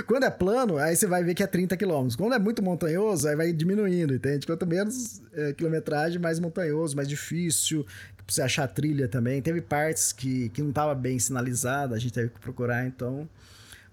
Quando 0.07 0.25
é 0.25 0.31
plano, 0.31 0.77
aí 0.79 0.95
você 0.95 1.07
vai 1.07 1.23
ver 1.23 1.35
que 1.35 1.43
é 1.43 1.47
30 1.47 1.77
km. 1.77 2.09
Quando 2.17 2.35
é 2.35 2.39
muito 2.39 2.63
montanhoso, 2.63 3.29
aí 3.29 3.37
vai 3.37 3.53
diminuindo, 3.53 4.15
entende? 4.15 4.47
Quanto 4.47 4.67
menos 4.67 5.23
é, 5.33 5.53
quilometragem, 5.53 6.19
mais 6.19 6.39
montanhoso, 6.39 6.95
mais 6.95 7.09
difícil. 7.09 7.87
Você 8.27 8.43
achar 8.43 8.69
trilha 8.69 9.09
também. 9.09 9.41
Teve 9.41 9.63
partes 9.63 10.13
que, 10.13 10.51
que 10.51 10.61
não 10.61 10.69
estava 10.69 10.95
bem 10.95 11.19
sinalizada, 11.19 11.95
a 11.95 11.99
gente 11.99 12.13
teve 12.13 12.29
que 12.29 12.41
procurar, 12.41 12.87
então. 12.87 13.29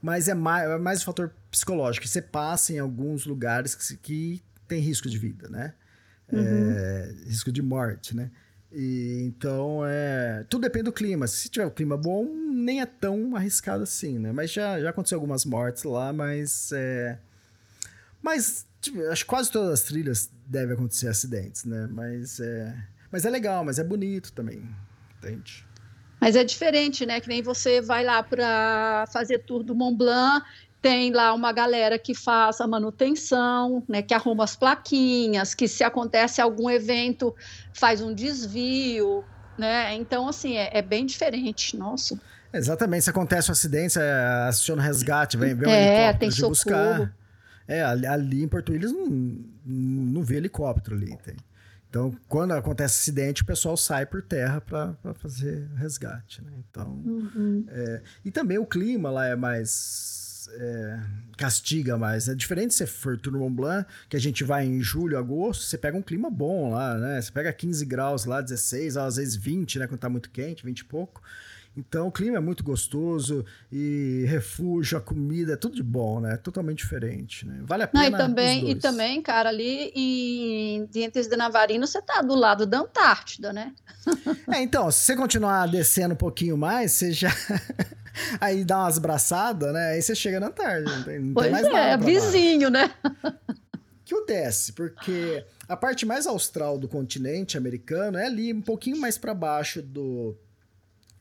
Mas 0.06 0.28
é 0.28 0.36
mais, 0.36 0.70
é 0.70 0.78
mais 0.78 1.02
um 1.02 1.06
fator 1.06 1.34
psicológico. 1.50 2.08
Você 2.08 2.22
passa 2.22 2.72
em 2.72 2.78
alguns 2.78 3.26
lugares 3.26 3.74
que, 3.74 3.98
que 3.98 4.44
tem 4.68 4.80
risco 4.80 5.10
de 5.10 5.18
vida, 5.18 5.50
né? 5.50 5.74
Uhum. 6.32 6.40
É, 6.40 7.16
risco 7.26 7.52
de 7.52 7.60
morte, 7.64 8.16
né? 8.16 8.30
E, 8.72 9.24
então, 9.26 9.82
é, 9.84 10.46
tudo 10.48 10.62
depende 10.62 10.84
do 10.84 10.94
clima. 10.94 11.26
Se 11.26 11.50
tiver 11.50 11.66
um 11.66 11.72
clima 11.72 11.98
bom, 11.98 12.24
nem 12.54 12.82
é 12.82 12.86
tão 12.86 13.36
arriscado 13.36 13.82
assim, 13.82 14.20
né? 14.20 14.32
Mas 14.32 14.52
já, 14.52 14.80
já 14.80 14.92
aconteceu 14.92 15.16
algumas 15.16 15.44
mortes 15.44 15.84
lá, 15.84 16.14
mas. 16.14 16.72
É, 16.72 17.18
mas 18.22 18.68
tipo, 18.80 19.02
acho 19.08 19.24
que 19.24 19.30
quase 19.30 19.52
todas 19.52 19.72
as 19.72 19.82
trilhas 19.82 20.30
devem 20.46 20.76
acontecer 20.76 21.08
acidentes, 21.08 21.66
né? 21.66 21.90
Mas 21.90 22.40
é, 22.40 22.78
mas 23.12 23.26
é 23.26 23.30
legal, 23.32 23.66
mas 23.66 23.80
é 23.80 23.84
bonito 23.84 24.32
também, 24.34 24.70
entende? 25.18 25.66
Mas 26.26 26.36
é 26.36 26.44
diferente, 26.44 27.06
né? 27.06 27.22
Que 27.22 27.28
nem 27.28 27.44
você 27.44 27.80
vai 27.80 28.04
lá 28.04 28.24
para 28.24 29.06
fazer 29.14 29.44
tour 29.44 29.62
do 29.62 29.76
Mont 29.76 29.96
Blanc 29.96 30.44
tem 30.82 31.12
lá 31.12 31.34
uma 31.36 31.52
galera 31.52 32.00
que 32.00 32.16
faz 32.16 32.62
a 32.62 32.68
manutenção, 32.68 33.84
né, 33.90 34.04
que 34.04 34.14
arruma 34.14 34.44
as 34.44 34.56
plaquinhas, 34.56 35.56
que 35.56 35.68
se 35.68 35.84
acontece 35.84 36.40
algum 36.40 36.70
evento 36.70 37.34
faz 37.74 38.02
um 38.02 38.14
desvio, 38.14 39.24
né? 39.58 39.96
Então, 39.96 40.28
assim, 40.28 40.58
é, 40.58 40.70
é 40.72 40.84
bem 40.84 41.04
diferente, 41.04 41.76
nossa. 41.76 42.20
Exatamente, 42.54 43.06
se 43.06 43.10
acontece 43.10 43.50
um 43.50 43.54
acidente, 43.54 43.98
aciona 44.48 44.82
o 44.82 44.86
resgate, 44.86 45.38
vem, 45.38 45.56
vem 45.56 45.68
um 45.68 45.72
é, 45.72 45.86
helicóptero 45.88 46.20
tem 46.20 46.30
de 46.30 46.36
socorro. 46.36 46.50
buscar. 46.50 47.16
É, 47.68 47.84
ali, 47.84 48.06
ali 48.06 48.44
em 48.44 48.48
Porto 48.48 48.72
Willis 48.72 48.92
não, 48.92 49.08
não 49.66 50.24
vê 50.24 50.38
helicóptero 50.38 50.96
ali, 50.96 51.18
tem. 51.18 51.36
Então, 51.96 52.14
quando 52.28 52.52
acontece 52.52 53.00
acidente, 53.00 53.42
o 53.42 53.46
pessoal 53.46 53.78
sai 53.78 54.06
por 54.06 54.22
terra 54.22 54.60
para 54.60 55.14
fazer 55.14 55.66
resgate, 55.78 56.44
né? 56.44 56.52
Então, 56.70 56.90
uhum. 56.90 57.66
é, 57.70 58.02
e 58.26 58.30
também 58.32 58.58
o 58.58 58.66
clima 58.66 59.10
lá 59.10 59.28
é 59.28 59.36
mais 59.38 60.50
é, 60.56 61.00
castiga 61.38 61.98
mais. 61.98 62.28
É 62.28 62.36
diferente 62.36 62.74
se 62.74 62.86
for 62.86 63.18
Tour 63.18 63.40
Mont 63.40 63.56
Blanc, 63.56 63.90
que 64.10 64.18
a 64.18 64.20
gente 64.20 64.44
vai 64.44 64.66
em 64.66 64.82
julho, 64.82 65.18
agosto, 65.18 65.64
você 65.64 65.78
pega 65.78 65.98
um 65.98 66.02
clima 66.02 66.30
bom 66.30 66.72
lá, 66.72 66.98
né? 66.98 67.22
Você 67.22 67.32
pega 67.32 67.54
15 67.54 67.86
graus 67.86 68.26
lá, 68.26 68.42
16, 68.42 68.98
às 68.98 69.16
vezes 69.16 69.38
20, 69.38 69.80
né? 69.80 69.88
Quando 69.88 70.02
tá 70.02 70.10
muito 70.10 70.30
quente, 70.30 70.66
20 70.66 70.80
e 70.80 70.84
pouco. 70.84 71.22
Então 71.78 72.08
o 72.08 72.12
clima 72.12 72.38
é 72.38 72.40
muito 72.40 72.64
gostoso 72.64 73.46
e 73.72 74.26
refúgio, 74.28 74.98
a 74.98 75.02
comida, 75.02 75.54
é 75.54 75.58
tudo 75.58 75.76
de 75.76 75.84
bom, 75.84 76.22
né? 76.22 76.38
Totalmente 76.38 76.80
diferente, 76.80 77.46
né? 77.46 77.60
Vale 77.64 77.84
a 77.84 77.88
pena. 77.88 78.10
Não, 78.10 78.18
e 78.18 78.18
também, 78.18 78.72
e 78.72 78.76
também, 78.76 79.22
cara, 79.22 79.50
ali 79.50 79.92
em 79.94 80.86
Dientes 80.86 81.28
de 81.28 81.36
Navarino, 81.36 81.86
você 81.86 82.02
tá 82.02 82.22
do 82.22 82.36
lado 82.36 82.66
da 82.66 82.80
Antártida, 82.80 83.52
né? 83.52 83.74
é, 84.52 84.62
então, 84.62 84.90
se 84.90 85.02
você 85.02 85.16
continuar 85.16 85.68
descendo 85.68 86.14
um 86.14 86.18
pouquinho 86.18 86.58
mais, 86.58 86.94
você 86.94 87.12
já 87.12 87.32
aí 88.40 88.64
dá 88.64 88.80
umas 88.80 88.98
braçadas, 88.98 89.74
né? 89.74 89.92
Aí 89.92 90.02
você 90.02 90.16
chega 90.16 90.40
na 90.40 90.52
tarde, 90.52 90.90
não 90.90 91.04
tem, 91.04 91.20
não 91.20 91.34
pois 91.34 91.46
tem 91.46 91.52
mais 91.52 91.68
é, 91.68 91.72
nada. 91.72 92.04
É, 92.04 92.06
vizinho, 92.06 92.70
né? 92.70 92.92
que 94.06 94.14
o 94.14 94.24
desce, 94.24 94.72
porque 94.72 95.44
a 95.68 95.76
parte 95.76 96.06
mais 96.06 96.28
austral 96.28 96.78
do 96.78 96.88
continente 96.88 97.58
americano 97.58 98.20
é 98.20 98.28
ali 98.28 98.54
um 98.54 98.62
pouquinho 98.62 98.98
mais 98.98 99.18
para 99.18 99.34
baixo 99.34 99.82
do 99.82 100.38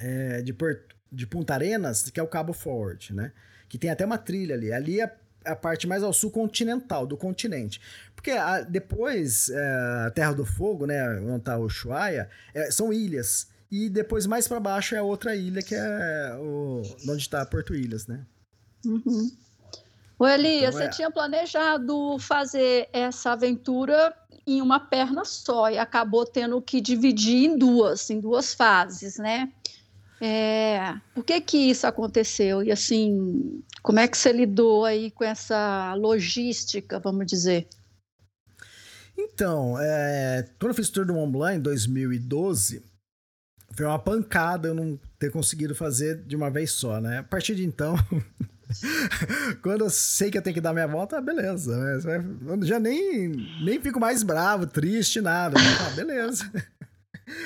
é, 0.05 0.43
de, 0.43 0.53
Porto, 0.53 0.95
de 1.11 1.27
Punta 1.27 1.55
Arenas, 1.55 2.11
que 2.11 2.21
é 2.21 2.23
o 2.23 2.29
Cabo 2.29 2.53
Forte, 2.53 3.15
né? 3.15 3.33
Que 3.69 3.79
tem 3.79 3.89
até 3.89 4.05
uma 4.05 4.19
trilha 4.19 4.55
ali. 4.55 4.71
Ali 4.71 5.01
é 5.01 5.17
a 5.45 5.57
parte 5.57 5.87
mais 5.87 6.03
ao 6.03 6.13
sul 6.13 6.31
continental, 6.31 7.07
do 7.07 7.17
continente. 7.17 7.81
Porque 8.15 8.33
a, 8.33 8.61
depois, 8.61 9.49
é, 9.49 10.07
a 10.07 10.11
Terra 10.15 10.33
do 10.33 10.45
Fogo, 10.45 10.87
né, 10.87 11.03
onde 11.21 11.37
está 11.39 11.57
o 11.57 11.65
Ushuaia, 11.65 12.29
é, 12.53 12.71
são 12.71 12.93
ilhas. 12.93 13.49
E 13.71 13.89
depois, 13.89 14.27
mais 14.27 14.47
para 14.47 14.61
baixo, 14.61 14.95
é 14.95 15.03
outra 15.03 15.35
ilha, 15.35 15.63
que 15.63 15.75
é 15.75 16.37
o, 16.39 16.83
onde 17.09 17.23
está 17.23 17.45
Porto 17.45 17.75
Ilhas, 17.75 18.07
né? 18.07 18.25
Uhum. 18.85 19.33
O 20.19 20.29
Elias, 20.29 20.75
então, 20.75 20.81
é... 20.81 20.85
você 20.85 20.97
tinha 20.97 21.11
planejado 21.11 22.19
fazer 22.21 22.89
essa 22.93 23.33
aventura 23.33 24.15
em 24.47 24.61
uma 24.61 24.79
perna 24.79 25.25
só 25.25 25.71
e 25.71 25.79
acabou 25.79 26.25
tendo 26.25 26.61
que 26.61 26.81
dividir 26.81 27.47
em 27.47 27.59
duas, 27.59 28.11
em 28.11 28.21
duas 28.21 28.55
fases, 28.55 29.17
né? 29.19 29.51
É, 30.27 30.99
por 31.15 31.23
que 31.23 31.39
que 31.39 31.59
isso 31.59 31.87
aconteceu? 31.87 32.63
E 32.63 32.73
assim, 32.73 33.63
como 33.83 34.01
é 34.01 34.09
que 34.09 34.17
você 34.17 34.33
lidou 34.33 34.87
aí 34.87 35.11
com 35.11 35.23
essa 35.23 35.93
logística, 35.99 36.99
vamos 36.99 37.27
dizer? 37.27 37.69
Então, 39.19 39.79
é, 39.79 40.49
quando 40.59 40.71
eu 40.71 40.75
fiz 40.75 40.89
o 40.89 40.93
Tour 40.95 41.05
do 41.05 41.13
Mont 41.13 41.31
Blanc 41.31 41.59
em 41.59 41.61
2012, 41.61 42.83
foi 43.77 43.85
uma 43.85 43.99
pancada 43.99 44.69
eu 44.69 44.75
não 44.75 44.99
ter 45.19 45.31
conseguido 45.31 45.75
fazer 45.75 46.23
de 46.25 46.35
uma 46.35 46.51
vez 46.51 46.71
só, 46.71 47.03
né? 47.03 47.19
A 47.19 47.23
partir 47.23 47.55
de 47.55 47.67
então, 47.67 47.95
quando 49.61 49.85
eu 49.85 49.91
sei 49.91 50.31
que 50.31 50.39
eu 50.39 50.43
tenho 50.43 50.55
que 50.55 50.61
dar 50.61 50.73
minha 50.73 50.89
volta, 50.89 51.21
beleza, 51.21 51.77
né? 51.77 52.25
Eu 52.47 52.65
já 52.65 52.81
nem, 52.81 53.29
nem 53.63 53.79
fico 53.79 54.01
mais 54.01 54.23
bravo, 54.23 54.67
triste, 54.67 55.21
nada. 55.21 55.59
Ah, 55.61 55.91
beleza. 55.91 56.51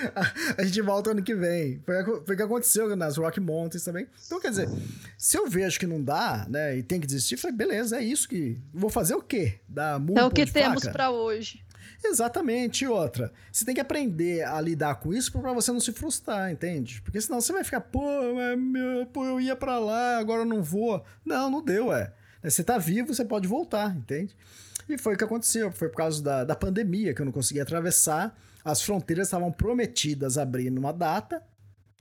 a 0.56 0.64
gente 0.64 0.80
volta 0.82 1.10
ano 1.10 1.22
que 1.22 1.34
vem. 1.34 1.80
Foi, 1.84 2.04
foi 2.04 2.34
o 2.34 2.36
que 2.36 2.42
aconteceu 2.42 2.94
nas 2.96 3.16
Rock 3.16 3.40
Mountains 3.40 3.84
também. 3.84 4.06
Então, 4.26 4.40
quer 4.40 4.50
dizer, 4.50 4.68
se 5.16 5.36
eu 5.36 5.48
vejo 5.48 5.78
que 5.78 5.86
não 5.86 6.02
dá, 6.02 6.46
né, 6.48 6.76
e 6.76 6.82
tem 6.82 7.00
que 7.00 7.06
desistir, 7.06 7.36
falei, 7.36 7.56
beleza, 7.56 7.98
é 7.98 8.02
isso 8.02 8.28
que. 8.28 8.58
Vou 8.72 8.90
fazer 8.90 9.14
o 9.14 9.22
quê? 9.22 9.60
Dar 9.68 9.98
muito 9.98 10.18
É 10.18 10.24
o 10.24 10.30
que 10.30 10.46
temos 10.46 10.86
para 10.86 11.10
hoje. 11.10 11.62
Exatamente. 12.04 12.84
E 12.84 12.88
outra, 12.88 13.32
você 13.50 13.64
tem 13.64 13.74
que 13.74 13.80
aprender 13.80 14.44
a 14.44 14.60
lidar 14.60 14.96
com 14.96 15.12
isso 15.12 15.32
para 15.32 15.52
você 15.52 15.72
não 15.72 15.80
se 15.80 15.92
frustrar, 15.92 16.50
entende? 16.50 17.02
Porque 17.02 17.20
senão 17.20 17.40
você 17.40 17.52
vai 17.52 17.64
ficar, 17.64 17.80
pô, 17.80 18.00
meu, 18.56 19.06
pô 19.06 19.24
eu 19.24 19.40
ia 19.40 19.56
para 19.56 19.78
lá, 19.78 20.18
agora 20.18 20.42
eu 20.42 20.46
não 20.46 20.62
vou. 20.62 21.04
Não, 21.24 21.50
não 21.50 21.62
deu, 21.62 21.92
é. 21.92 22.12
Você 22.42 22.62
tá 22.62 22.78
vivo, 22.78 23.12
você 23.12 23.24
pode 23.24 23.48
voltar, 23.48 23.96
entende? 23.96 24.34
E 24.88 24.96
foi 24.96 25.14
o 25.14 25.18
que 25.18 25.24
aconteceu. 25.24 25.70
Foi 25.72 25.88
por 25.88 25.96
causa 25.96 26.22
da, 26.22 26.44
da 26.44 26.54
pandemia 26.54 27.12
que 27.12 27.20
eu 27.20 27.26
não 27.26 27.32
conseguia 27.32 27.62
atravessar. 27.62 28.36
As 28.68 28.82
fronteiras 28.82 29.28
estavam 29.28 29.50
prometidas 29.50 30.36
abrir 30.36 30.68
numa 30.68 30.92
data, 30.92 31.42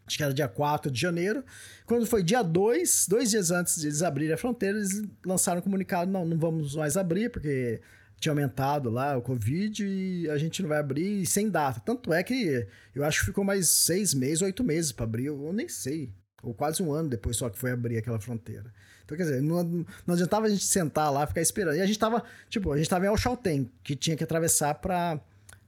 acho 0.06 0.18
que 0.18 0.24
era 0.24 0.34
dia 0.34 0.50
4 0.50 0.92
de 0.92 1.00
janeiro. 1.00 1.42
Quando 1.86 2.06
foi 2.06 2.22
dia 2.22 2.44
2, 2.44 3.06
dois 3.08 3.30
dias 3.30 3.52
antes 3.52 3.80
de 3.80 3.88
eles 3.88 4.02
abrirem 4.02 4.34
a 4.34 4.38
fronteira, 4.38 4.78
eles 4.78 5.02
lançaram 5.26 5.60
um 5.60 5.62
comunicado: 5.62 6.12
não, 6.12 6.26
não 6.26 6.38
vamos 6.38 6.76
mais 6.76 6.98
abrir, 6.98 7.32
porque 7.32 7.80
tinha 8.20 8.34
aumentado 8.34 8.90
lá 8.90 9.18
o 9.18 9.22
Covid 9.22 9.86
e 9.86 10.30
a 10.30 10.38
gente 10.38 10.62
não 10.62 10.68
vai 10.68 10.80
abrir 10.80 11.26
sem 11.26 11.50
data. 11.50 11.80
Tanto 11.80 12.12
é 12.12 12.22
que 12.22 12.68
eu 12.94 13.06
acho 13.06 13.22
que 13.22 13.28
ficou 13.28 13.46
mais 13.46 13.70
seis 13.70 14.14
meses, 14.14 14.42
oito 14.42 14.62
meses 14.62 14.92
para 14.92 15.06
abrir, 15.06 15.28
eu 15.28 15.54
nem 15.54 15.70
sei. 15.70 16.12
Ou 16.44 16.54
quase 16.54 16.84
um 16.84 16.92
ano 16.92 17.08
depois 17.08 17.38
só 17.38 17.50
que 17.50 17.58
foi 17.58 17.72
abrir 17.72 17.98
aquela 17.98 18.20
fronteira. 18.20 18.74
Então, 19.06 19.16
quer 19.16 19.24
dizer, 19.24 19.42
não, 19.42 19.64
não 20.06 20.16
adiantava 20.16 20.48
a 20.48 20.50
gente 20.50 20.66
sentar 20.66 21.14
lá, 21.14 21.26
ficar 21.26 21.40
esperando. 21.40 21.78
E 21.78 21.82
a 21.82 21.86
gente 21.86 21.98
tava, 21.98 22.22
tipo, 22.50 22.74
a 22.74 22.78
gente 22.78 22.90
tava 22.90 23.06
em 23.06 23.08
Alchalten, 23.08 23.72
que 23.82 23.96
tinha 23.96 24.18
que 24.18 24.24
atravessar 24.26 24.74
pra 24.76 25.18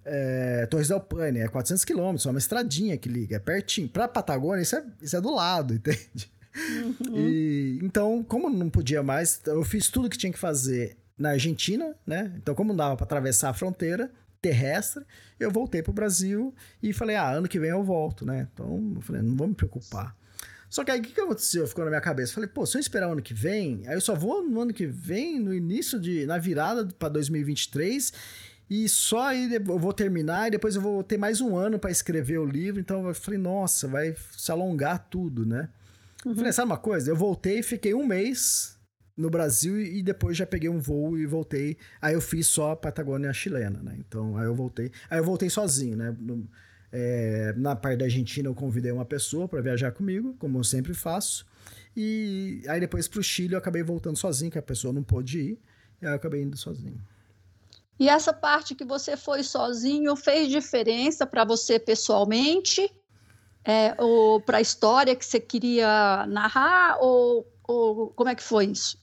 é, 0.05 0.65
Torres 0.67 0.87
del 0.87 0.99
Paine, 0.99 1.39
é 1.39 1.47
400 1.47 1.85
quilômetros, 1.85 2.25
é 2.25 2.29
uma 2.29 2.39
estradinha 2.39 2.97
que 2.97 3.09
liga, 3.09 3.35
é 3.35 3.39
pertinho. 3.39 3.87
Pra 3.87 4.07
Patagônia, 4.07 4.61
isso 4.61 4.75
é, 4.75 4.83
isso 5.01 5.15
é 5.15 5.21
do 5.21 5.33
lado, 5.33 5.73
entende? 5.75 6.31
Uhum. 7.09 7.29
E, 7.29 7.79
então, 7.83 8.23
como 8.23 8.49
não 8.49 8.69
podia 8.69 9.03
mais, 9.03 9.41
eu 9.45 9.63
fiz 9.63 9.87
tudo 9.89 10.09
que 10.09 10.17
tinha 10.17 10.31
que 10.31 10.39
fazer 10.39 10.97
na 11.17 11.31
Argentina, 11.31 11.95
né? 12.07 12.33
Então, 12.37 12.55
como 12.55 12.69
não 12.69 12.77
dava 12.77 12.95
para 12.95 13.03
atravessar 13.03 13.49
a 13.49 13.53
fronteira 13.53 14.11
terrestre, 14.41 15.03
eu 15.39 15.51
voltei 15.51 15.83
pro 15.83 15.91
Brasil 15.91 16.53
e 16.81 16.93
falei, 16.93 17.15
ah, 17.17 17.29
ano 17.29 17.47
que 17.47 17.59
vem 17.59 17.69
eu 17.69 17.83
volto, 17.83 18.25
né? 18.25 18.47
Então, 18.53 18.93
eu 18.95 19.01
falei, 19.01 19.21
não 19.21 19.35
vou 19.35 19.47
me 19.47 19.53
preocupar. 19.53 20.15
Só 20.69 20.83
que 20.83 20.91
aí 20.91 20.99
o 20.99 21.03
que, 21.03 21.11
que 21.11 21.19
aconteceu? 21.19 21.67
Ficou 21.67 21.83
na 21.83 21.89
minha 21.89 22.01
cabeça. 22.01 22.33
Falei, 22.33 22.47
pô, 22.47 22.65
se 22.65 22.77
eu 22.77 22.79
esperar 22.79 23.09
o 23.09 23.13
ano 23.13 23.21
que 23.21 23.33
vem, 23.33 23.83
aí 23.87 23.95
eu 23.95 24.01
só 24.01 24.13
vou 24.13 24.47
no 24.47 24.61
ano 24.61 24.73
que 24.73 24.85
vem, 24.85 25.39
no 25.39 25.53
início 25.53 25.99
de. 25.99 26.25
na 26.27 26.37
virada 26.37 26.85
para 26.97 27.09
2023 27.09 28.13
e 28.69 28.87
só 28.87 29.29
aí 29.29 29.51
eu 29.51 29.79
vou 29.79 29.91
terminar 29.91 30.47
e 30.47 30.51
depois 30.51 30.75
eu 30.75 30.81
vou 30.81 31.03
ter 31.03 31.17
mais 31.17 31.41
um 31.41 31.57
ano 31.57 31.79
para 31.79 31.89
escrever 31.89 32.37
o 32.37 32.45
livro. 32.45 32.79
Então 32.79 33.07
eu 33.07 33.15
falei, 33.15 33.39
nossa, 33.39 33.87
vai 33.87 34.15
se 34.37 34.51
alongar 34.51 35.07
tudo, 35.09 35.45
né? 35.45 35.69
Uhum. 36.23 36.35
Falei, 36.35 36.51
sabe 36.51 36.71
uma 36.71 36.77
coisa? 36.77 37.09
Eu 37.09 37.15
voltei, 37.15 37.63
fiquei 37.63 37.95
um 37.95 38.05
mês 38.05 38.77
no 39.17 39.29
Brasil 39.29 39.81
e 39.81 40.03
depois 40.03 40.37
já 40.37 40.45
peguei 40.45 40.69
um 40.69 40.79
voo 40.79 41.17
e 41.17 41.25
voltei. 41.25 41.77
Aí 41.99 42.13
eu 42.13 42.21
fiz 42.21 42.45
só 42.45 42.71
a 42.71 42.75
Patagônia 42.75 43.33
chilena, 43.33 43.81
né? 43.81 43.95
Então 43.97 44.37
aí 44.37 44.45
eu 44.45 44.53
voltei. 44.53 44.91
Aí 45.09 45.17
eu 45.17 45.23
voltei 45.23 45.49
sozinho, 45.49 45.97
né? 45.97 46.15
É, 46.91 47.53
na 47.57 47.75
parte 47.75 47.97
da 47.97 48.05
Argentina 48.05 48.47
eu 48.47 48.55
convidei 48.55 48.91
uma 48.91 49.05
pessoa 49.05 49.47
para 49.47 49.61
viajar 49.61 49.91
comigo, 49.91 50.35
como 50.37 50.59
eu 50.59 50.63
sempre 50.63 50.93
faço. 50.93 51.43
E 51.97 52.61
aí 52.67 52.79
depois 52.79 53.07
pro 53.07 53.23
Chile 53.23 53.53
eu 53.53 53.59
acabei 53.59 53.81
voltando 53.81 54.15
sozinho, 54.15 54.51
que 54.51 54.59
a 54.59 54.61
pessoa 54.61 54.93
não 54.93 55.01
pôde 55.01 55.39
ir. 55.39 55.59
E 56.01 56.05
aí 56.05 56.11
eu 56.11 56.15
acabei 56.15 56.43
indo 56.43 56.55
sozinho. 56.55 57.01
E 57.99 58.07
essa 58.07 58.31
parte 58.31 58.73
que 58.73 58.85
você 58.85 59.17
foi 59.17 59.43
sozinho 59.43 60.15
fez 60.15 60.47
diferença 60.47 61.27
para 61.27 61.43
você 61.43 61.77
pessoalmente? 61.77 62.89
É, 63.65 63.93
ou 64.01 64.39
para 64.39 64.59
a 64.59 64.61
história 64.61 65.15
que 65.15 65.25
você 65.25 65.39
queria 65.39 66.25
narrar? 66.27 66.97
Ou, 67.01 67.45
ou 67.67 68.09
como 68.11 68.29
é 68.29 68.35
que 68.35 68.43
foi 68.43 68.67
isso? 68.67 68.97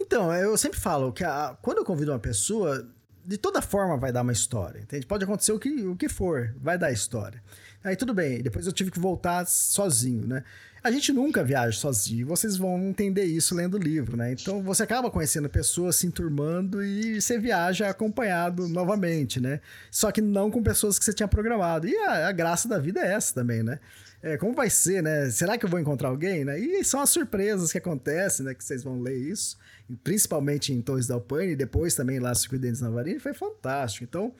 Então, 0.00 0.34
eu 0.34 0.56
sempre 0.58 0.78
falo 0.78 1.12
que 1.12 1.22
a, 1.24 1.56
quando 1.62 1.78
eu 1.78 1.84
convido 1.84 2.10
uma 2.10 2.18
pessoa, 2.18 2.86
de 3.24 3.38
toda 3.38 3.62
forma 3.62 3.96
vai 3.96 4.12
dar 4.12 4.22
uma 4.22 4.32
história, 4.32 4.80
entende? 4.80 5.06
Pode 5.06 5.24
acontecer 5.24 5.52
o 5.52 5.58
que, 5.58 5.86
o 5.86 5.96
que 5.96 6.08
for, 6.08 6.54
vai 6.58 6.76
dar 6.76 6.92
história. 6.92 7.42
Aí 7.82 7.94
tudo 7.94 8.12
bem, 8.12 8.42
depois 8.42 8.66
eu 8.66 8.72
tive 8.72 8.90
que 8.90 8.98
voltar 8.98 9.46
sozinho, 9.46 10.26
né? 10.26 10.42
A 10.86 10.90
gente 10.92 11.12
nunca 11.12 11.42
viaja 11.42 11.76
sozinho, 11.76 12.28
vocês 12.28 12.56
vão 12.56 12.78
entender 12.78 13.24
isso 13.24 13.56
lendo 13.56 13.74
o 13.74 13.78
livro, 13.78 14.16
né? 14.16 14.30
Então 14.30 14.62
você 14.62 14.84
acaba 14.84 15.10
conhecendo 15.10 15.48
pessoas, 15.48 15.96
se 15.96 16.06
enturmando 16.06 16.80
e 16.80 17.20
você 17.20 17.40
viaja 17.40 17.88
acompanhado 17.88 18.68
novamente, 18.68 19.40
né? 19.40 19.60
Só 19.90 20.12
que 20.12 20.20
não 20.20 20.48
com 20.48 20.62
pessoas 20.62 20.96
que 20.96 21.04
você 21.04 21.12
tinha 21.12 21.26
programado. 21.26 21.88
E 21.88 21.96
a, 21.96 22.28
a 22.28 22.32
graça 22.32 22.68
da 22.68 22.78
vida 22.78 23.00
é 23.00 23.14
essa 23.14 23.34
também, 23.34 23.64
né? 23.64 23.80
É, 24.22 24.36
como 24.36 24.52
vai 24.52 24.70
ser, 24.70 25.02
né? 25.02 25.28
Será 25.28 25.58
que 25.58 25.66
eu 25.66 25.68
vou 25.68 25.80
encontrar 25.80 26.08
alguém, 26.08 26.44
né? 26.44 26.56
E 26.56 26.84
são 26.84 27.00
as 27.00 27.10
surpresas 27.10 27.72
que 27.72 27.78
acontecem, 27.78 28.46
né? 28.46 28.54
Que 28.54 28.62
vocês 28.62 28.84
vão 28.84 29.00
ler 29.00 29.16
isso, 29.16 29.58
principalmente 30.04 30.72
em 30.72 30.80
Torres 30.80 31.08
da 31.08 31.14
Alpine 31.14 31.50
e 31.50 31.56
depois 31.56 31.96
também 31.96 32.20
lá 32.20 32.30
no 32.30 32.58
Dentes 32.60 32.80
Navarini, 32.80 33.18
foi 33.18 33.34
fantástico. 33.34 34.04
Então, 34.04 34.32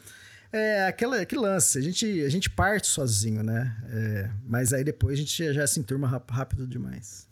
é 0.57 0.87
aquela, 0.87 1.21
aquele 1.21 1.41
lance, 1.41 1.79
a 1.79 1.81
gente, 1.81 2.23
a 2.23 2.29
gente 2.29 2.51
parte 2.51 2.87
sozinho, 2.87 3.43
né? 3.43 3.77
É, 3.91 4.31
mas 4.47 4.73
aí 4.73 4.83
depois 4.83 5.15
a 5.15 5.23
gente 5.23 5.53
já 5.53 5.67
se 5.67 5.81
enturma 5.81 6.23
rápido 6.29 6.67
demais. 6.67 7.26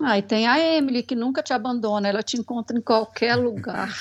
Ah, 0.00 0.16
e 0.16 0.22
tem 0.22 0.46
a 0.46 0.60
Emily, 0.60 1.02
que 1.02 1.16
nunca 1.16 1.42
te 1.42 1.52
abandona, 1.52 2.08
ela 2.08 2.22
te 2.22 2.38
encontra 2.38 2.76
em 2.76 2.80
qualquer 2.80 3.34
lugar. 3.34 3.92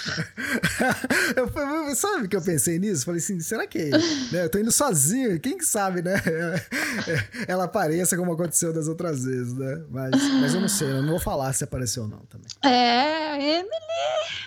eu, 1.36 1.96
sabe 1.96 2.28
que 2.28 2.36
eu 2.36 2.42
pensei 2.42 2.78
nisso? 2.78 3.04
Falei 3.04 3.20
assim, 3.20 3.40
será 3.40 3.66
que 3.66 3.90
né, 4.32 4.44
eu 4.44 4.50
tô 4.50 4.60
indo 4.60 4.72
sozinho? 4.72 5.40
Quem 5.40 5.58
que 5.58 5.66
sabe, 5.66 6.04
né? 6.04 6.14
ela 7.48 7.64
apareça 7.64 8.16
como 8.16 8.32
aconteceu 8.32 8.72
das 8.72 8.88
outras 8.88 9.24
vezes, 9.24 9.54
né? 9.54 9.84
Mas, 9.90 10.12
mas 10.40 10.54
eu 10.54 10.62
não 10.62 10.68
sei, 10.68 10.92
eu 10.92 11.02
não 11.02 11.10
vou 11.10 11.20
falar 11.20 11.52
se 11.54 11.64
apareceu 11.64 12.04
ou 12.04 12.10
não 12.10 12.20
também. 12.26 12.48
É, 12.64 13.32
a 13.32 13.42
Emily, 13.42 13.70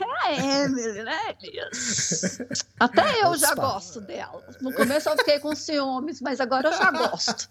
é 0.01 0.29
a 0.29 0.65
Emily, 0.65 1.03
né, 1.03 1.35
Elias? 1.43 2.39
Até 2.79 3.25
eu 3.25 3.37
já 3.37 3.57
gosto 3.57 4.01
dela. 4.01 4.41
No 4.61 4.73
começo 4.73 5.09
eu 5.09 5.17
fiquei 5.17 5.41
com 5.41 5.57
ciúmes, 5.57 6.21
mas 6.21 6.41
agora 6.41 6.69
eu 6.69 6.73
já 6.73 6.93
gosto. 6.93 7.49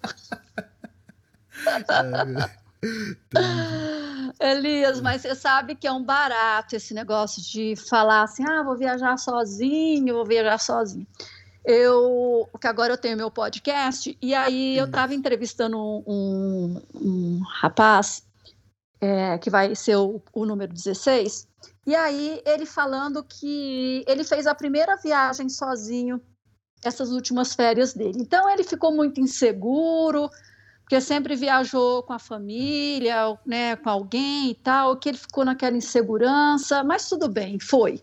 Elias, 4.40 5.02
mas 5.02 5.22
você 5.22 5.36
sabe 5.36 5.76
que 5.76 5.86
é 5.88 5.92
um 5.92 6.04
barato 6.04 6.76
esse 6.76 6.94
negócio 6.94 7.42
de 7.42 7.76
falar 7.76 8.24
assim: 8.24 8.44
ah, 8.48 8.64
vou 8.64 8.78
viajar 8.78 9.18
sozinho, 9.18 10.16
vou 10.16 10.26
viajar 10.26 10.58
sozinho. 10.58 11.06
Eu, 11.66 12.50
que 12.60 12.68
agora 12.68 12.94
eu 12.94 12.98
tenho 12.98 13.18
meu 13.18 13.30
podcast, 13.30 14.18
e 14.22 14.34
aí 14.34 14.78
eu 14.78 14.86
estava 14.86 15.14
entrevistando 15.14 15.78
um, 15.78 16.04
um, 16.08 16.82
um 16.96 17.42
rapaz 17.44 18.24
é, 19.02 19.38
que 19.38 19.50
vai 19.50 19.76
ser 19.76 19.98
o, 19.98 20.22
o 20.34 20.46
número 20.46 20.74
16, 20.74 21.48
e 21.86 21.94
aí 21.96 22.42
ele 22.46 22.66
falando 22.66 23.24
que 23.24 24.06
ele 24.08 24.24
fez 24.24 24.48
a 24.48 24.56
primeira 24.56 24.96
viagem 24.96 25.50
sozinho 25.50 26.22
essas 26.84 27.12
últimas 27.12 27.54
férias 27.54 27.94
dele. 27.94 28.20
Então 28.22 28.50
ele 28.50 28.64
ficou 28.64 28.92
muito 28.94 29.20
inseguro, 29.20 30.30
porque 30.90 31.02
sempre 31.02 31.36
viajou 31.36 32.02
com 32.02 32.14
a 32.14 32.18
família, 32.18 33.38
né, 33.46 33.76
com 33.76 33.92
alguém 33.92 34.50
e 34.50 34.56
tal, 34.56 34.98
que 34.98 35.10
ele 35.10 35.20
ficou 35.20 35.46
naquela 35.46 35.78
insegurança, 35.78 36.84
mas 36.84 37.08
tudo 37.08 37.30
bem, 37.30 37.60
foi. 37.60 38.02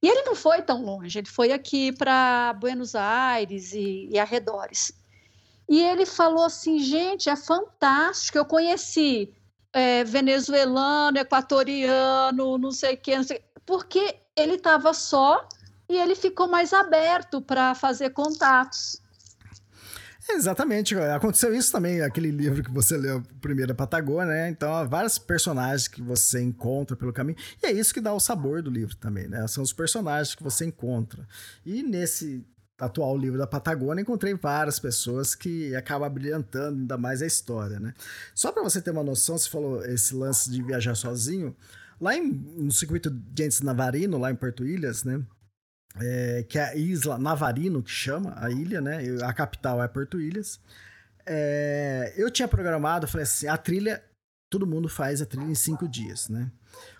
E 0.00 0.08
ele 0.08 0.22
não 0.22 0.36
foi 0.36 0.62
tão 0.62 0.80
longe, 0.80 1.18
ele 1.18 1.26
foi 1.28 1.50
aqui 1.50 1.90
para 1.90 2.52
Buenos 2.52 2.94
Aires 2.94 3.72
e, 3.72 4.08
e 4.12 4.16
arredores. 4.16 4.92
E 5.68 5.82
ele 5.82 6.06
falou 6.06 6.44
assim, 6.44 6.78
gente, 6.78 7.28
é 7.28 7.34
fantástico, 7.34 8.38
eu 8.38 8.44
conheci 8.44 9.34
é, 9.72 10.04
venezuelano, 10.04 11.18
equatoriano, 11.18 12.56
não 12.58 12.70
sei 12.70 12.94
o 12.94 12.96
quê, 12.96 13.16
não 13.16 13.24
sei, 13.24 13.42
porque 13.66 14.14
ele 14.36 14.54
estava 14.54 14.94
só 14.94 15.48
e 15.88 15.96
ele 15.96 16.14
ficou 16.14 16.46
mais 16.46 16.72
aberto 16.72 17.40
para 17.40 17.74
fazer 17.74 18.10
contatos. 18.10 19.02
Exatamente, 20.32 20.94
aconteceu 20.94 21.54
isso 21.54 21.72
também, 21.72 22.00
aquele 22.00 22.30
livro 22.30 22.62
que 22.62 22.70
você 22.70 22.96
leu, 22.96 23.22
primeiro 23.40 23.74
Patagônia, 23.74 24.32
né? 24.32 24.48
Então, 24.48 24.72
há 24.74 24.84
vários 24.84 25.18
personagens 25.18 25.88
que 25.88 26.00
você 26.00 26.40
encontra 26.40 26.96
pelo 26.96 27.12
caminho, 27.12 27.36
e 27.62 27.66
é 27.66 27.72
isso 27.72 27.92
que 27.92 28.00
dá 28.00 28.12
o 28.12 28.20
sabor 28.20 28.62
do 28.62 28.70
livro 28.70 28.96
também, 28.96 29.28
né? 29.28 29.46
São 29.48 29.62
os 29.62 29.72
personagens 29.72 30.34
que 30.34 30.42
você 30.42 30.64
encontra. 30.64 31.26
E 31.64 31.82
nesse 31.82 32.44
atual 32.78 33.16
livro 33.16 33.38
da 33.38 33.46
Patagônia, 33.46 34.00
encontrei 34.00 34.34
várias 34.34 34.78
pessoas 34.78 35.34
que 35.34 35.74
acabam 35.76 36.10
brilhantando 36.10 36.80
ainda 36.80 36.96
mais 36.96 37.20
a 37.20 37.26
história, 37.26 37.78
né? 37.78 37.92
Só 38.34 38.50
para 38.50 38.62
você 38.62 38.80
ter 38.80 38.90
uma 38.90 39.04
noção, 39.04 39.36
você 39.36 39.48
falou 39.48 39.84
esse 39.84 40.14
lance 40.14 40.50
de 40.50 40.62
viajar 40.62 40.94
sozinho, 40.94 41.54
lá 42.00 42.16
em, 42.16 42.32
no 42.56 42.72
circuito 42.72 43.10
de 43.10 43.44
Entes 43.44 43.60
Navarino, 43.60 44.16
lá 44.16 44.30
em 44.30 44.36
Porto 44.36 44.64
Ilhas, 44.64 45.04
né? 45.04 45.22
É, 45.98 46.44
que 46.48 46.58
é 46.58 46.64
a 46.64 46.76
Isla 46.76 47.18
Navarino, 47.18 47.82
que 47.82 47.90
chama 47.90 48.34
a 48.36 48.50
ilha, 48.50 48.80
né? 48.80 48.98
A 49.22 49.32
capital 49.32 49.82
é 49.82 49.88
Porto 49.88 50.20
Ilhas. 50.20 50.60
É, 51.26 52.14
eu 52.16 52.30
tinha 52.30 52.48
programado, 52.48 53.08
falei 53.08 53.24
assim, 53.24 53.46
a 53.46 53.56
trilha, 53.56 54.02
todo 54.48 54.66
mundo 54.66 54.88
faz 54.88 55.20
a 55.20 55.26
trilha 55.26 55.50
em 55.50 55.54
cinco 55.54 55.88
dias, 55.88 56.28
né? 56.28 56.50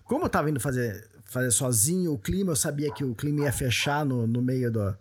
Como 0.03 0.25
eu 0.25 0.29
tava 0.29 0.49
indo 0.49 0.59
fazer, 0.59 1.07
fazer 1.23 1.51
sozinho, 1.51 2.13
o 2.13 2.19
clima, 2.19 2.51
eu 2.51 2.55
sabia 2.55 2.93
que 2.93 3.03
o 3.03 3.15
clima 3.15 3.45
ia 3.45 3.51
fechar 3.51 4.05
no, 4.05 4.27
no 4.27 4.41
meio 4.41 4.71
do... 4.71 4.97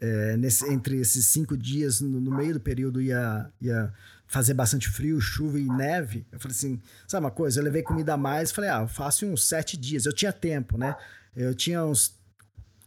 É, 0.00 0.36
nesse, 0.36 0.64
entre 0.72 1.00
esses 1.00 1.26
cinco 1.26 1.56
dias, 1.56 2.00
no, 2.00 2.20
no, 2.20 2.30
meio 2.30 2.54
do 2.54 2.60
período, 2.60 3.02
ia, 3.02 3.50
ia 3.60 3.92
fazer 4.28 4.54
bastante 4.54 4.88
frio, 4.88 5.20
chuva 5.20 5.58
e 5.58 5.64
neve. 5.64 6.24
Eu 6.30 6.38
falei 6.38 6.56
assim, 6.56 6.80
sabe 7.06 7.24
uma 7.24 7.32
coisa? 7.32 7.58
Eu 7.58 7.64
levei 7.64 7.82
comida 7.82 8.14
a 8.14 8.16
mais, 8.16 8.52
falei, 8.52 8.70
ah, 8.70 8.82
eu 8.82 8.88
faço 8.88 9.26
uns 9.26 9.44
sete 9.44 9.76
dias. 9.76 10.06
Eu 10.06 10.12
tinha 10.12 10.32
tempo, 10.32 10.78
né? 10.78 10.94
Eu 11.34 11.52
tinha 11.52 11.84
uns 11.84 12.17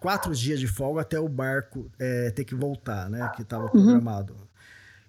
quatro 0.02 0.36
dias 0.36 0.60
de 0.60 0.68
folga 0.68 1.02
até 1.02 1.18
o 1.18 1.30
barco 1.30 1.90
é, 1.98 2.32
ter 2.32 2.44
que 2.44 2.56
voltar, 2.56 3.10
né? 3.10 3.32
Que 3.36 3.44
estava 3.44 3.66
uhum. 3.66 3.70
programado. 3.70 4.34
Uhum. 4.34 4.52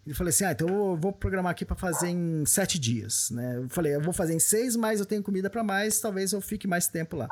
E 0.06 0.14
falei 0.14 0.30
assim: 0.30 0.44
ah, 0.44 0.52
então 0.52 0.68
eu 0.68 0.96
vou 0.96 1.12
programar 1.12 1.50
aqui 1.50 1.64
para 1.64 1.74
fazer 1.74 2.08
em 2.08 2.44
sete 2.44 2.78
dias, 2.78 3.30
né? 3.30 3.56
Eu 3.56 3.68
falei: 3.68 3.94
eu 3.94 4.00
vou 4.00 4.12
fazer 4.12 4.34
em 4.34 4.38
seis, 4.38 4.76
mas 4.76 5.00
eu 5.00 5.06
tenho 5.06 5.22
comida 5.22 5.48
para 5.48 5.64
mais, 5.64 5.98
talvez 5.98 6.32
eu 6.32 6.40
fique 6.40 6.68
mais 6.68 6.86
tempo 6.86 7.16
lá. 7.16 7.28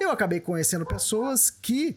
Eu 0.00 0.10
acabei 0.10 0.40
conhecendo 0.40 0.84
pessoas 0.84 1.50
que, 1.50 1.96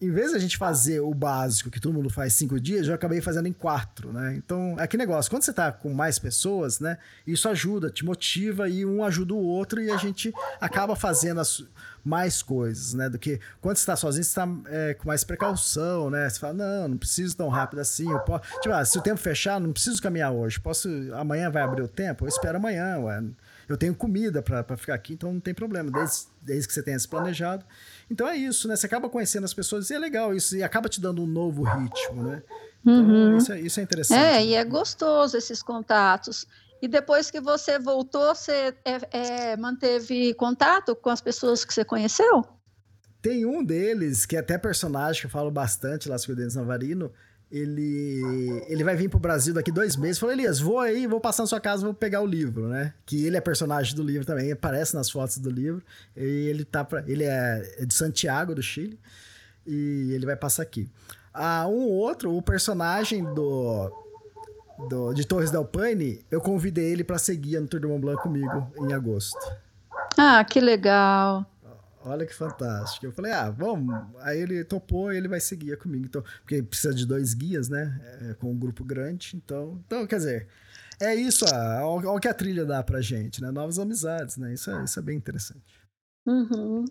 em 0.00 0.10
vez 0.10 0.30
de 0.30 0.36
a 0.36 0.38
gente 0.38 0.56
fazer 0.56 1.00
o 1.00 1.12
básico 1.12 1.70
que 1.70 1.80
todo 1.80 1.92
mundo 1.92 2.08
faz 2.08 2.34
cinco 2.34 2.60
dias, 2.60 2.86
eu 2.86 2.94
acabei 2.94 3.20
fazendo 3.20 3.48
em 3.48 3.52
quatro, 3.52 4.12
né? 4.12 4.34
Então, 4.36 4.76
é 4.78 4.86
que 4.86 4.96
negócio, 4.96 5.30
quando 5.30 5.42
você 5.42 5.52
tá 5.52 5.72
com 5.72 5.92
mais 5.92 6.18
pessoas, 6.18 6.78
né? 6.78 6.96
Isso 7.26 7.48
ajuda, 7.48 7.90
te 7.90 8.04
motiva 8.04 8.68
e 8.68 8.86
um 8.86 9.02
ajuda 9.02 9.34
o 9.34 9.42
outro 9.42 9.82
e 9.82 9.90
a 9.90 9.96
gente 9.96 10.32
acaba 10.60 10.94
fazendo 10.94 11.40
as, 11.40 11.64
mais 12.04 12.42
coisas, 12.42 12.94
né? 12.94 13.08
Do 13.08 13.18
que 13.18 13.40
quando 13.60 13.76
você 13.76 13.86
tá 13.86 13.96
sozinho, 13.96 14.24
você 14.24 14.34
tá 14.34 14.48
é, 14.66 14.94
com 14.94 15.06
mais 15.06 15.24
precaução, 15.24 16.10
né? 16.10 16.28
Você 16.28 16.38
fala, 16.38 16.54
não, 16.54 16.88
não 16.88 16.96
preciso 16.96 17.36
tão 17.36 17.48
rápido 17.48 17.80
assim. 17.80 18.10
Eu 18.10 18.20
posso... 18.20 18.44
Tipo, 18.60 18.74
ah, 18.74 18.84
se 18.84 18.98
o 18.98 19.02
tempo 19.02 19.18
fechar, 19.18 19.60
não 19.60 19.72
preciso 19.72 20.00
caminhar 20.02 20.32
hoje. 20.32 20.58
Posso. 20.60 20.88
Amanhã 21.14 21.50
vai 21.50 21.62
abrir 21.62 21.82
o 21.82 21.88
tempo, 21.88 22.24
eu 22.24 22.28
espero 22.28 22.56
amanhã, 22.56 22.98
ué. 22.98 23.22
Eu 23.68 23.76
tenho 23.76 23.94
comida 23.94 24.42
para 24.42 24.76
ficar 24.76 24.94
aqui, 24.94 25.12
então 25.12 25.32
não 25.32 25.38
tem 25.38 25.54
problema, 25.54 25.92
desde, 25.92 26.26
desde 26.42 26.66
que 26.66 26.74
você 26.74 26.82
tenha 26.82 26.98
se 26.98 27.06
planejado. 27.06 27.64
Então 28.10 28.26
é 28.26 28.36
isso, 28.36 28.66
né? 28.66 28.74
Você 28.74 28.86
acaba 28.86 29.08
conhecendo 29.08 29.44
as 29.44 29.54
pessoas 29.54 29.88
e 29.90 29.94
é 29.94 29.98
legal 29.98 30.34
isso, 30.34 30.56
e 30.56 30.62
acaba 30.64 30.88
te 30.88 31.00
dando 31.00 31.22
um 31.22 31.26
novo 31.26 31.62
ritmo, 31.62 32.24
né? 32.24 32.42
Então, 32.82 33.04
uhum. 33.04 33.36
isso, 33.36 33.52
é, 33.52 33.60
isso 33.60 33.78
é 33.78 33.82
interessante. 33.82 34.18
É, 34.18 34.32
né? 34.32 34.44
e 34.44 34.54
é 34.54 34.64
gostoso 34.64 35.36
esses 35.36 35.62
contatos. 35.62 36.46
E 36.82 36.88
depois 36.88 37.30
que 37.30 37.40
você 37.40 37.78
voltou, 37.78 38.34
você 38.34 38.74
é, 38.84 39.52
é, 39.52 39.56
manteve 39.56 40.32
contato 40.34 40.96
com 40.96 41.10
as 41.10 41.20
pessoas 41.20 41.64
que 41.64 41.74
você 41.74 41.84
conheceu? 41.84 42.44
Tem 43.20 43.44
um 43.44 43.62
deles, 43.62 44.24
que 44.24 44.36
é 44.36 44.38
até 44.38 44.56
personagem 44.56 45.20
que 45.20 45.26
eu 45.26 45.30
falo 45.30 45.50
bastante 45.50 46.08
lá 46.08 46.16
com 46.18 46.32
o 46.32 46.34
Denis 46.34 46.54
Navarino, 46.54 47.12
ele, 47.50 48.64
ele 48.68 48.84
vai 48.84 48.94
vir 48.94 49.10
pro 49.10 49.18
Brasil 49.18 49.52
daqui 49.52 49.72
dois 49.72 49.96
meses. 49.96 50.18
Falou, 50.18 50.32
Elias, 50.32 50.60
vou 50.60 50.78
aí, 50.78 51.06
vou 51.06 51.20
passar 51.20 51.42
na 51.42 51.48
sua 51.48 51.60
casa, 51.60 51.84
vou 51.84 51.92
pegar 51.92 52.20
o 52.20 52.26
livro, 52.26 52.68
né? 52.68 52.94
Que 53.04 53.26
ele 53.26 53.36
é 53.36 53.40
personagem 53.40 53.94
do 53.94 54.04
livro 54.04 54.24
também, 54.24 54.52
aparece 54.52 54.94
nas 54.94 55.10
fotos 55.10 55.38
do 55.38 55.50
livro. 55.50 55.82
E 56.16 56.48
ele 56.48 56.64
tá 56.64 56.84
pra, 56.84 57.02
ele 57.08 57.24
é, 57.24 57.74
é 57.78 57.84
de 57.84 57.92
Santiago, 57.92 58.54
do 58.54 58.62
Chile, 58.62 58.98
e 59.66 60.12
ele 60.12 60.24
vai 60.24 60.36
passar 60.36 60.62
aqui. 60.62 60.88
Ah, 61.34 61.66
um 61.66 61.88
outro, 61.88 62.32
o 62.34 62.40
personagem 62.40 63.24
do, 63.34 63.90
do 64.88 65.12
de 65.12 65.26
Torres 65.26 65.50
del 65.50 65.64
Paine, 65.64 66.24
eu 66.30 66.40
convidei 66.40 66.92
ele 66.92 67.04
para 67.04 67.18
seguir 67.18 67.60
no 67.60 67.66
Tour 67.66 67.80
do 67.80 67.88
Mont 67.88 68.00
Blanc 68.00 68.22
comigo 68.22 68.72
em 68.78 68.92
agosto. 68.92 69.38
Ah, 70.16 70.44
que 70.44 70.60
legal. 70.60 71.46
Olha 72.02 72.24
que 72.24 72.34
fantástico. 72.34 73.04
Eu 73.04 73.12
falei, 73.12 73.32
ah, 73.32 73.50
vamos. 73.50 73.94
Aí 74.20 74.40
ele 74.40 74.64
topou 74.64 75.12
e 75.12 75.16
ele 75.16 75.28
vai 75.28 75.38
seguir 75.38 75.76
comigo. 75.76 76.06
Então, 76.06 76.24
porque 76.42 76.62
precisa 76.62 76.94
de 76.94 77.04
dois 77.04 77.34
guias, 77.34 77.68
né? 77.68 78.00
É, 78.22 78.34
com 78.34 78.50
um 78.50 78.58
grupo 78.58 78.82
grande. 78.82 79.36
Então, 79.36 79.78
então 79.86 80.06
quer 80.06 80.16
dizer, 80.16 80.48
é 80.98 81.14
isso. 81.14 81.44
Olha 81.44 82.10
o 82.10 82.18
que 82.18 82.28
a 82.28 82.34
trilha 82.34 82.64
dá 82.64 82.82
pra 82.82 83.02
gente, 83.02 83.42
né? 83.42 83.50
Novas 83.50 83.78
amizades, 83.78 84.38
né? 84.38 84.54
Isso 84.54 84.70
é, 84.70 84.84
isso 84.84 84.98
é 84.98 85.02
bem 85.02 85.16
interessante. 85.16 85.80
Uhum. 86.26 86.84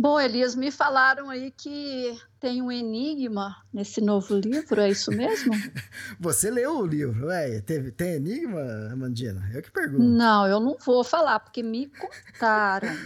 Bom, 0.00 0.20
Elias, 0.20 0.54
me 0.54 0.70
falaram 0.70 1.28
aí 1.28 1.50
que 1.50 2.16
tem 2.38 2.62
um 2.62 2.70
enigma 2.70 3.56
nesse 3.72 4.00
novo 4.00 4.32
livro, 4.38 4.80
é 4.80 4.90
isso 4.90 5.10
mesmo? 5.10 5.52
Você 6.20 6.52
leu 6.52 6.78
o 6.78 6.86
livro, 6.86 7.28
é? 7.30 7.60
Teve, 7.60 7.90
tem 7.90 8.14
enigma, 8.14 8.60
Amandina? 8.92 9.50
Eu 9.52 9.60
que 9.60 9.72
pergunto. 9.72 10.04
Não, 10.04 10.46
eu 10.46 10.60
não 10.60 10.76
vou 10.78 11.02
falar, 11.02 11.40
porque 11.40 11.64
me 11.64 11.90
contaram. 11.90 12.88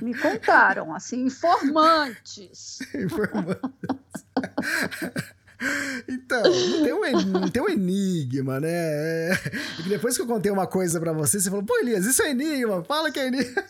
Me 0.00 0.18
contaram, 0.18 0.92
assim, 0.92 1.26
informantes. 1.26 2.80
informantes. 2.92 3.70
Então, 6.08 6.42
não 6.42 6.82
tem, 6.82 6.92
um, 6.92 7.48
tem 7.50 7.62
um 7.62 7.68
enigma, 7.68 8.58
né? 8.58 8.68
É, 8.68 9.38
depois 9.86 10.16
que 10.16 10.22
eu 10.22 10.26
contei 10.26 10.50
uma 10.50 10.66
coisa 10.66 10.98
para 10.98 11.12
você, 11.12 11.38
você 11.38 11.48
falou, 11.48 11.64
pô, 11.64 11.78
Elias, 11.78 12.04
isso 12.04 12.20
é 12.20 12.32
enigma, 12.32 12.82
fala 12.82 13.12
que 13.12 13.20
é 13.20 13.28
enigma. 13.28 13.62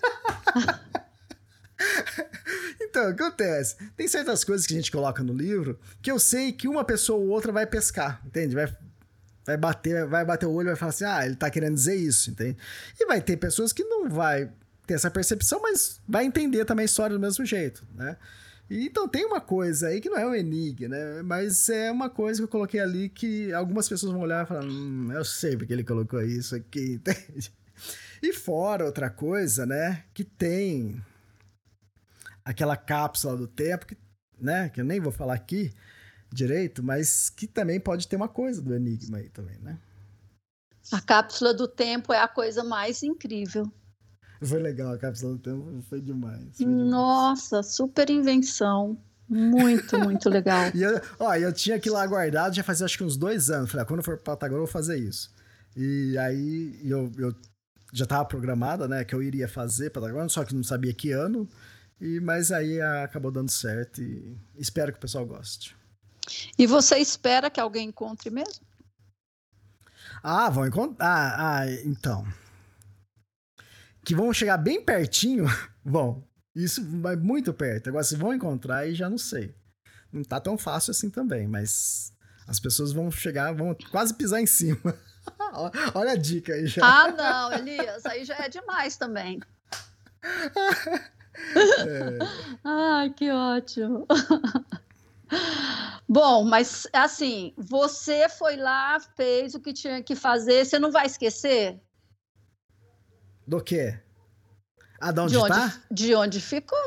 então, 2.80 3.08
acontece. 3.08 3.76
Tem 3.96 4.06
certas 4.08 4.44
coisas 4.44 4.66
que 4.66 4.74
a 4.74 4.76
gente 4.76 4.90
coloca 4.90 5.22
no 5.22 5.32
livro 5.32 5.78
que 6.00 6.10
eu 6.10 6.18
sei 6.18 6.52
que 6.52 6.68
uma 6.68 6.84
pessoa 6.84 7.18
ou 7.18 7.28
outra 7.28 7.52
vai 7.52 7.66
pescar, 7.66 8.20
entende? 8.24 8.54
Vai, 8.54 8.74
vai 9.44 9.56
bater, 9.56 10.06
vai 10.06 10.24
bater 10.24 10.46
o 10.46 10.52
olho 10.52 10.66
e 10.66 10.70
vai 10.70 10.76
falar 10.76 10.90
assim, 10.90 11.04
ah, 11.04 11.26
ele 11.26 11.36
tá 11.36 11.50
querendo 11.50 11.74
dizer 11.74 11.96
isso, 11.96 12.30
entende? 12.30 12.56
E 12.98 13.06
vai 13.06 13.20
ter 13.20 13.36
pessoas 13.36 13.72
que 13.72 13.84
não 13.84 14.08
vai 14.08 14.50
ter 14.86 14.94
essa 14.94 15.10
percepção, 15.10 15.60
mas 15.60 16.00
vai 16.08 16.24
entender 16.24 16.64
também 16.64 16.82
a 16.82 16.86
história 16.86 17.14
do 17.14 17.20
mesmo 17.20 17.44
jeito, 17.44 17.86
né? 17.94 18.16
Então 18.70 19.06
tem 19.06 19.26
uma 19.26 19.40
coisa 19.40 19.88
aí 19.88 20.00
que 20.00 20.08
não 20.08 20.16
é 20.16 20.26
um 20.26 20.34
enigma, 20.34 20.88
né? 20.88 21.22
Mas 21.22 21.68
é 21.68 21.90
uma 21.90 22.08
coisa 22.08 22.40
que 22.40 22.44
eu 22.44 22.48
coloquei 22.48 22.80
ali 22.80 23.08
que 23.08 23.52
algumas 23.52 23.88
pessoas 23.88 24.12
vão 24.12 24.22
olhar 24.22 24.44
e 24.44 24.48
falar, 24.48 24.64
hum, 24.64 25.10
eu 25.12 25.24
sei 25.24 25.56
porque 25.56 25.72
ele 25.72 25.84
colocou 25.84 26.22
isso 26.22 26.54
aqui, 26.54 26.94
entende? 27.04 27.52
E 28.22 28.32
fora 28.32 28.86
outra 28.86 29.10
coisa, 29.10 29.66
né? 29.66 30.04
Que 30.14 30.24
tem 30.24 31.02
aquela 32.44 32.76
cápsula 32.76 33.36
do 33.36 33.46
tempo, 33.46 33.86
que, 33.86 33.96
né? 34.38 34.68
Que 34.68 34.80
eu 34.80 34.84
nem 34.84 35.00
vou 35.00 35.12
falar 35.12 35.34
aqui 35.34 35.72
direito, 36.32 36.82
mas 36.82 37.30
que 37.30 37.46
também 37.46 37.78
pode 37.78 38.08
ter 38.08 38.16
uma 38.16 38.28
coisa 38.28 38.60
do 38.60 38.74
enigma 38.74 39.18
aí 39.18 39.28
também, 39.28 39.58
né? 39.58 39.78
A 40.90 41.00
cápsula 41.00 41.54
do 41.54 41.68
tempo 41.68 42.12
é 42.12 42.18
a 42.18 42.26
coisa 42.26 42.64
mais 42.64 43.02
incrível. 43.02 43.70
Foi 44.42 44.58
legal, 44.58 44.92
a 44.92 44.98
cápsula 44.98 45.34
do 45.34 45.38
tempo 45.38 45.82
foi 45.88 46.00
demais. 46.00 46.56
Foi 46.56 46.66
demais. 46.66 46.90
Nossa, 46.90 47.62
super 47.62 48.10
invenção. 48.10 48.98
Muito, 49.28 49.98
muito 49.98 50.28
legal. 50.28 50.70
e 50.74 50.82
eu, 50.82 51.00
ó, 51.18 51.34
eu 51.36 51.52
tinha 51.52 51.76
aquilo 51.76 51.94
lá 51.94 52.06
guardado 52.06 52.54
já 52.54 52.62
fazia 52.62 52.84
acho 52.84 52.98
que 52.98 53.04
uns 53.04 53.16
dois 53.16 53.50
anos. 53.50 53.70
Falei, 53.70 53.84
ah, 53.84 53.86
quando 53.86 54.00
eu 54.00 54.04
for 54.04 54.16
para 54.16 54.34
Patagônia 54.34 54.62
eu 54.62 54.66
vou 54.66 54.72
fazer 54.72 54.98
isso. 54.98 55.30
E 55.76 56.18
aí 56.18 56.78
eu, 56.84 57.10
eu 57.16 57.34
já 57.92 58.04
estava 58.04 58.24
programada, 58.24 58.88
né, 58.88 59.04
que 59.04 59.14
eu 59.14 59.22
iria 59.22 59.46
fazer 59.46 59.90
Patagônia, 59.90 60.28
só 60.28 60.44
que 60.44 60.54
não 60.54 60.64
sabia 60.64 60.92
que 60.92 61.12
ano. 61.12 61.48
E, 62.02 62.20
mas 62.20 62.50
aí 62.50 62.80
acabou 62.80 63.30
dando 63.30 63.50
certo 63.50 64.02
e 64.02 64.36
espero 64.56 64.92
que 64.92 64.98
o 64.98 65.00
pessoal 65.00 65.24
goste. 65.24 65.76
E 66.58 66.66
você 66.66 66.98
espera 66.98 67.48
que 67.48 67.60
alguém 67.60 67.88
encontre 67.88 68.28
mesmo? 68.28 68.66
Ah, 70.22 70.50
vão 70.50 70.66
encontrar. 70.66 71.06
Ah, 71.06 71.60
ah, 71.60 71.70
então 71.84 72.26
que 74.04 74.14
vão 74.14 74.32
chegar 74.32 74.56
bem 74.56 74.84
pertinho, 74.84 75.46
vão. 75.84 76.24
Isso 76.54 76.84
vai 77.00 77.16
muito 77.16 77.52
perto. 77.52 77.88
Agora, 77.88 78.04
se 78.04 78.16
vão 78.16 78.34
encontrar, 78.34 78.78
aí 78.78 78.94
já 78.94 79.08
não 79.08 79.18
sei. 79.18 79.54
Não 80.12 80.22
tá 80.22 80.38
tão 80.38 80.58
fácil 80.58 80.90
assim 80.90 81.08
também, 81.08 81.48
mas 81.48 82.12
as 82.46 82.60
pessoas 82.60 82.92
vão 82.92 83.10
chegar, 83.10 83.54
vão 83.54 83.74
quase 83.90 84.12
pisar 84.12 84.40
em 84.40 84.46
cima. 84.46 84.94
Olha 85.94 86.12
a 86.12 86.16
dica 86.16 86.52
aí 86.52 86.66
já. 86.66 86.82
Ah, 86.84 87.10
não, 87.10 87.52
Elias, 87.54 88.04
aí 88.04 88.24
já 88.24 88.36
é 88.36 88.48
demais 88.48 88.96
também. 88.96 89.40
É. 91.34 92.18
Ai, 92.64 93.10
que 93.10 93.30
ótimo. 93.30 94.06
Bom, 96.08 96.44
mas 96.44 96.86
assim, 96.92 97.54
você 97.56 98.28
foi 98.28 98.56
lá, 98.56 99.00
fez 99.16 99.54
o 99.54 99.60
que 99.60 99.72
tinha 99.72 100.02
que 100.02 100.14
fazer, 100.14 100.64
você 100.64 100.78
não 100.78 100.92
vai 100.92 101.06
esquecer? 101.06 101.80
Do 103.46 103.62
quê? 103.62 103.98
Ah, 105.00 105.10
de 105.10 105.20
onde, 105.20 105.32
de 105.32 105.38
onde 105.38 105.48
tá? 105.48 105.82
De 105.90 106.14
onde 106.14 106.40
ficou. 106.40 106.78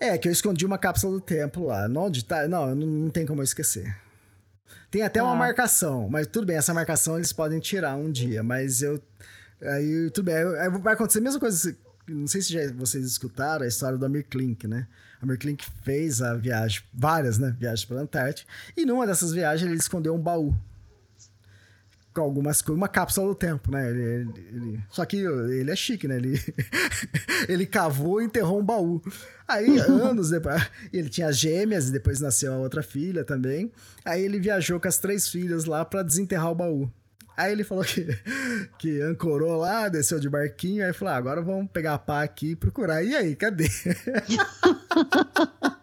É, 0.00 0.18
que 0.18 0.26
eu 0.26 0.32
escondi 0.32 0.66
uma 0.66 0.78
cápsula 0.78 1.12
do 1.12 1.20
tempo 1.20 1.66
lá. 1.66 1.86
Onde 1.96 2.24
tá? 2.24 2.48
Não, 2.48 2.74
não, 2.74 2.86
não 2.86 3.10
tem 3.10 3.24
como 3.24 3.40
eu 3.40 3.44
esquecer. 3.44 3.96
Tem 4.90 5.02
até 5.02 5.20
ah. 5.20 5.24
uma 5.24 5.36
marcação, 5.36 6.08
mas 6.08 6.26
tudo 6.26 6.46
bem, 6.46 6.56
essa 6.56 6.74
marcação 6.74 7.16
eles 7.16 7.32
podem 7.32 7.60
tirar 7.60 7.96
um 7.96 8.10
dia, 8.10 8.42
mas 8.42 8.82
eu. 8.82 9.00
Aí, 9.62 10.10
tudo 10.10 10.26
bem, 10.26 10.34
aí 10.34 10.68
vai 10.80 10.94
acontecer 10.94 11.20
a 11.20 11.22
mesma 11.22 11.40
coisa. 11.40 11.76
Não 12.06 12.26
sei 12.26 12.42
se 12.42 12.52
já 12.52 12.70
vocês 12.72 13.04
escutaram 13.06 13.64
a 13.64 13.68
história 13.68 13.96
do 13.96 14.04
Amir 14.04 14.26
Klink, 14.28 14.66
né? 14.66 14.86
Amir 15.22 15.38
Klink 15.38 15.64
fez 15.82 16.20
a 16.20 16.34
viagem, 16.34 16.82
várias, 16.92 17.38
né? 17.38 17.56
Viagens 17.58 17.84
pela 17.84 18.02
Antártica, 18.02 18.50
e 18.76 18.84
numa 18.84 19.06
dessas 19.06 19.32
viagens 19.32 19.70
ele 19.70 19.78
escondeu 19.78 20.14
um 20.14 20.20
baú 20.20 20.54
com 22.14 22.20
algumas 22.20 22.62
coisas, 22.62 22.78
uma 22.78 22.88
cápsula 22.88 23.26
do 23.26 23.34
tempo, 23.34 23.70
né? 23.70 23.90
Ele, 23.90 24.02
ele, 24.02 24.32
ele, 24.52 24.84
só 24.88 25.04
que 25.04 25.16
ele 25.16 25.70
é 25.70 25.76
chique, 25.76 26.06
né? 26.06 26.16
Ele, 26.16 26.40
ele 27.48 27.66
cavou 27.66 28.22
e 28.22 28.24
enterrou 28.24 28.60
um 28.60 28.64
baú. 28.64 29.02
Aí, 29.48 29.78
anos 29.82 30.30
depois, 30.30 30.62
ele 30.92 31.08
tinha 31.08 31.32
gêmeas 31.32 31.88
e 31.88 31.92
depois 31.92 32.20
nasceu 32.20 32.52
a 32.54 32.58
outra 32.58 32.82
filha 32.82 33.24
também. 33.24 33.72
Aí 34.04 34.22
ele 34.22 34.38
viajou 34.38 34.78
com 34.78 34.86
as 34.86 34.98
três 34.98 35.28
filhas 35.28 35.64
lá 35.64 35.84
para 35.84 36.04
desenterrar 36.04 36.52
o 36.52 36.54
baú. 36.54 36.90
Aí 37.36 37.52
ele 37.52 37.64
falou 37.64 37.84
que, 37.84 38.06
que 38.78 39.00
ancorou 39.00 39.56
lá, 39.56 39.88
desceu 39.88 40.20
de 40.20 40.28
barquinho, 40.28 40.84
aí 40.84 40.92
falou: 40.92 41.14
ah, 41.14 41.16
agora 41.16 41.42
vamos 41.42 41.70
pegar 41.70 41.94
a 41.94 41.98
pá 41.98 42.22
aqui 42.22 42.52
e 42.52 42.56
procurar. 42.56 43.02
E 43.02 43.14
aí, 43.14 43.34
cadê? 43.34 43.68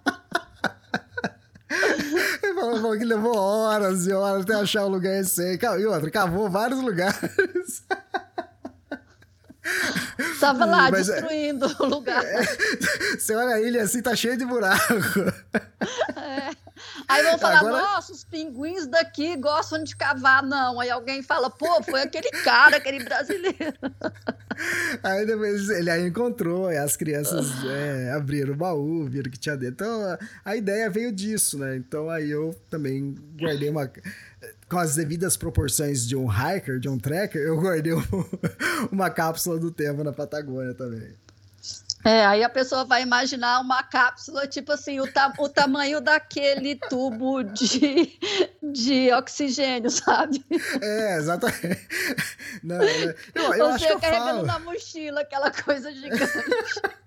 falou 2.82 2.98
que 2.98 3.06
levou 3.06 3.38
horas 3.38 4.08
e 4.08 4.12
horas 4.12 4.44
até 4.44 4.56
achar 4.56 4.86
o 4.86 4.90
lugar 4.90 5.20
esse. 5.20 5.58
E 5.58 5.86
outra, 5.86 6.10
cavou 6.10 6.50
vários 6.50 6.82
lugares. 6.82 7.84
Tava 10.40 10.66
lá 10.66 10.90
Mas, 10.90 11.08
é- 11.08 11.14
destruindo 11.14 11.66
é, 11.66 11.76
o 11.80 11.86
lugar. 11.86 12.26
É, 12.26 12.44
você 13.18 13.36
olha 13.36 13.56
a 13.56 13.62
ilha 13.62 13.84
assim, 13.84 14.02
tá 14.02 14.16
cheio 14.16 14.36
de 14.36 14.46
buraco. 14.46 14.84
É. 16.18 16.50
Aí 17.08 17.24
vão 17.24 17.38
falar, 17.38 17.60
Agora... 17.60 17.82
nossa, 17.82 18.12
os 18.12 18.24
pinguins 18.24 18.88
daqui 18.88 19.36
gostam 19.38 19.84
de 19.84 19.96
cavar, 19.96 20.44
não. 20.44 20.80
Aí 20.80 20.90
alguém 20.90 21.22
fala, 21.24 21.50
pô, 21.50 21.82
foi 21.84 22.02
aquele 22.02 22.30
cara, 22.44 22.78
aquele 22.78 23.04
brasileiro. 23.04 23.74
Aí 25.02 25.26
depois 25.26 25.70
ele 25.70 25.90
aí 25.90 26.06
encontrou, 26.06 26.72
e 26.72 26.78
as 26.78 26.96
crianças 26.96 27.48
é, 27.66 28.12
abriram 28.12 28.54
o 28.54 28.56
baú, 28.56 29.06
viram 29.06 29.32
que 29.32 29.40
tinha 29.40 29.56
dentro. 29.56 29.74
Então 29.74 30.18
a 30.44 30.56
ideia 30.56 30.90
veio 30.90 31.12
disso, 31.12 31.58
né? 31.58 31.78
Então 31.78 32.10
aí 32.10 32.30
eu 32.30 32.54
também 32.70 33.16
guardei 33.40 33.70
uma 33.70 33.90
com 34.70 34.78
as 34.78 34.96
devidas 34.96 35.36
proporções 35.36 36.08
de 36.08 36.16
um 36.16 36.28
hiker, 36.30 36.80
de 36.80 36.88
um 36.90 36.98
trekker, 36.98 37.42
eu 37.42 37.60
guardei 37.60 37.94
um, 37.94 38.04
uma 38.92 39.10
cápsula 39.10 39.60
do 39.60 39.72
tempo 39.72 40.04
na 40.04 40.14
Patagônia 40.14 40.74
também. 40.74 41.14
É, 42.04 42.26
aí 42.26 42.44
a 42.44 42.50
pessoa 42.50 42.84
vai 42.84 43.04
imaginar 43.04 43.60
uma 43.60 43.84
cápsula, 43.84 44.48
tipo 44.48 44.72
assim, 44.72 45.00
o, 45.00 45.12
ta 45.12 45.32
o 45.38 45.48
tamanho 45.48 46.02
daquele 46.02 46.76
tubo 46.76 47.44
de, 47.44 48.18
de 48.62 49.12
oxigênio, 49.14 49.90
sabe? 49.94 50.44
É, 50.82 51.18
exatamente. 51.18 51.88
Não, 52.64 52.78
não. 52.78 52.86
Eu, 52.86 53.54
eu 53.54 53.72
Você 53.72 53.86
acho 53.86 54.00
carregando 54.00 54.32
falo. 54.32 54.48
na 54.48 54.60
mochila 54.60 55.22
aquela 55.22 55.52
coisa 55.52 55.92
gigante. 55.92 56.22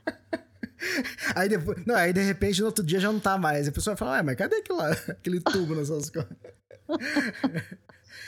Aí 1.35 1.49
depois, 1.49 1.83
não, 1.87 1.95
aí 1.95 2.13
de 2.13 2.21
repente 2.21 2.61
no 2.61 2.67
outro 2.67 2.85
dia 2.85 3.01
já 3.01 3.11
não 3.11 3.19
tá 3.19 3.39
mais. 3.39 3.67
A 3.67 3.73
pessoa 3.73 3.97
fala, 3.97 4.19
ah, 4.19 4.23
mas 4.23 4.37
cadê 4.37 4.57
aquele, 4.57 4.79
lá, 4.79 4.91
aquele 4.91 5.41
tubo 5.41 5.75
nas 5.75 5.87
suas 5.87 6.11
costas? 6.11 6.37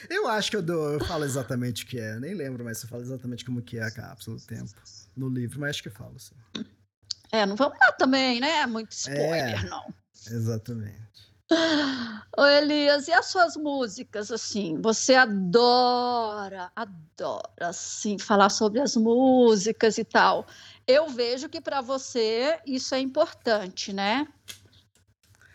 Eu 0.08 0.28
acho 0.28 0.50
que 0.50 0.56
eu, 0.56 0.62
dou, 0.62 0.92
eu 0.92 1.04
falo 1.04 1.24
exatamente 1.24 1.84
o 1.84 1.86
que 1.86 1.98
é. 1.98 2.14
Eu 2.14 2.20
nem 2.20 2.34
lembro, 2.34 2.64
mas 2.64 2.78
você 2.78 2.86
fala 2.86 3.02
exatamente 3.02 3.44
como 3.44 3.62
que 3.62 3.78
é 3.78 3.82
a 3.82 3.90
cápsula 3.90 4.36
do 4.36 4.42
tempo 4.42 4.72
no 5.16 5.28
livro, 5.28 5.60
mas 5.60 5.70
acho 5.70 5.82
que 5.82 5.88
eu 5.88 5.92
falo, 5.92 6.18
sim. 6.18 6.34
É, 7.32 7.44
não 7.44 7.56
vamos 7.56 7.78
dar 7.78 7.92
também, 7.92 8.40
né? 8.40 8.66
Muito 8.66 8.92
spoiler, 8.92 9.64
é, 9.64 9.68
não. 9.68 9.92
Exatamente. 10.30 11.06
Ô 12.36 12.44
Elias, 12.44 13.06
e 13.06 13.12
as 13.12 13.26
suas 13.26 13.56
músicas, 13.56 14.32
assim? 14.32 14.80
Você 14.80 15.14
adora, 15.14 16.72
adora, 16.74 17.42
assim, 17.60 18.18
falar 18.18 18.48
sobre 18.48 18.80
as 18.80 18.96
músicas 18.96 19.96
e 19.96 20.04
tal. 20.04 20.46
Eu 20.86 21.08
vejo 21.08 21.48
que 21.48 21.60
para 21.60 21.80
você 21.80 22.58
isso 22.66 22.94
é 22.94 23.00
importante, 23.00 23.92
né? 23.92 24.26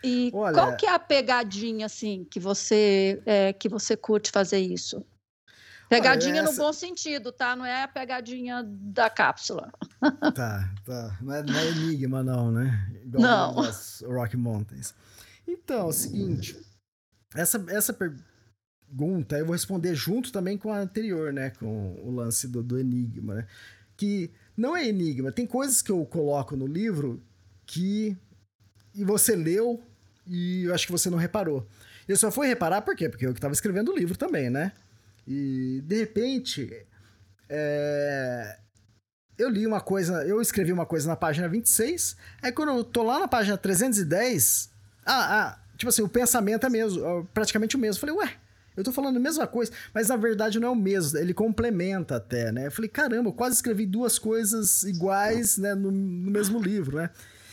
E 0.04 0.30
Olha, 0.34 0.54
qual 0.54 0.76
que 0.76 0.86
é 0.86 0.90
a 0.92 0.98
pegadinha, 0.98 1.86
assim, 1.86 2.26
que 2.30 2.40
você, 2.40 3.22
é, 3.24 3.52
que 3.52 3.68
você 3.68 3.96
curte 3.96 4.30
fazer 4.30 4.58
isso? 4.58 5.04
Pegadinha 5.88 6.40
essa... 6.40 6.50
no 6.50 6.56
bom 6.56 6.72
sentido, 6.72 7.30
tá? 7.30 7.54
Não 7.54 7.66
é 7.66 7.82
a 7.82 7.88
pegadinha 7.88 8.64
da 8.66 9.10
cápsula. 9.10 9.70
Tá, 10.34 10.68
tá. 10.84 11.18
Não 11.20 11.32
é, 11.32 11.42
não 11.44 11.56
é 11.56 11.68
enigma, 11.68 12.24
não, 12.24 12.50
né? 12.50 12.90
Igual 13.04 13.22
não. 13.22 14.12
Rock 14.12 14.36
Mountains. 14.36 14.92
Então, 15.46 15.82
é 15.82 15.84
o 15.84 15.92
seguinte. 15.92 16.60
Essa, 17.32 17.64
essa 17.68 17.92
pergunta 17.92 19.38
eu 19.38 19.46
vou 19.46 19.52
responder 19.52 19.94
junto 19.94 20.32
também 20.32 20.58
com 20.58 20.72
a 20.72 20.78
anterior, 20.78 21.32
né? 21.32 21.50
Com 21.50 21.94
o 22.02 22.10
lance 22.10 22.48
do, 22.48 22.64
do 22.64 22.80
enigma, 22.80 23.34
né? 23.34 23.46
Que 23.96 24.32
não 24.56 24.76
é 24.76 24.88
enigma. 24.88 25.30
Tem 25.30 25.46
coisas 25.46 25.80
que 25.80 25.92
eu 25.92 26.04
coloco 26.04 26.56
no 26.56 26.66
livro 26.66 27.22
que 27.64 28.16
e 28.94 29.04
você 29.04 29.34
leu 29.34 29.80
e 30.26 30.64
eu 30.64 30.74
acho 30.74 30.86
que 30.86 30.92
você 30.92 31.10
não 31.10 31.18
reparou. 31.18 31.66
Eu 32.08 32.16
só 32.16 32.30
fui 32.30 32.46
reparar 32.46 32.82
por 32.82 32.96
quê? 32.96 33.08
Porque 33.08 33.26
eu 33.26 33.32
que 33.32 33.38
estava 33.38 33.54
escrevendo 33.54 33.92
o 33.92 33.96
livro 33.96 34.16
também, 34.16 34.50
né? 34.50 34.72
E 35.26 35.82
de 35.84 35.96
repente, 36.00 36.84
é... 37.48 38.58
eu 39.38 39.48
li 39.48 39.66
uma 39.66 39.80
coisa, 39.80 40.24
eu 40.26 40.40
escrevi 40.40 40.72
uma 40.72 40.86
coisa 40.86 41.08
na 41.08 41.16
página 41.16 41.48
26, 41.48 42.16
aí 42.42 42.52
quando 42.52 42.70
eu 42.70 42.84
tô 42.84 43.02
lá 43.02 43.20
na 43.20 43.28
página 43.28 43.56
310, 43.56 44.70
ah, 45.06 45.40
ah 45.40 45.58
tipo 45.76 45.88
assim, 45.88 46.02
o 46.02 46.08
pensamento 46.08 46.66
é 46.66 46.70
mesmo, 46.70 47.28
praticamente 47.32 47.76
o 47.76 47.78
mesmo. 47.78 47.96
Eu 47.96 48.00
falei, 48.00 48.16
ué, 48.16 48.36
eu 48.76 48.82
tô 48.82 48.92
falando 48.92 49.16
a 49.16 49.20
mesma 49.20 49.46
coisa, 49.46 49.70
mas 49.92 50.08
na 50.08 50.16
verdade 50.16 50.58
não 50.58 50.68
é 50.68 50.70
o 50.70 50.76
mesmo, 50.76 51.18
ele 51.18 51.34
complementa 51.34 52.16
até, 52.16 52.50
né? 52.50 52.66
Eu 52.66 52.72
falei, 52.72 52.88
caramba, 52.88 53.28
eu 53.28 53.32
quase 53.32 53.56
escrevi 53.56 53.86
duas 53.86 54.18
coisas 54.18 54.82
iguais, 54.82 55.58
né, 55.58 55.74
no, 55.74 55.90
no 55.90 56.30
mesmo 56.30 56.60
livro, 56.60 56.96
né? 56.96 57.10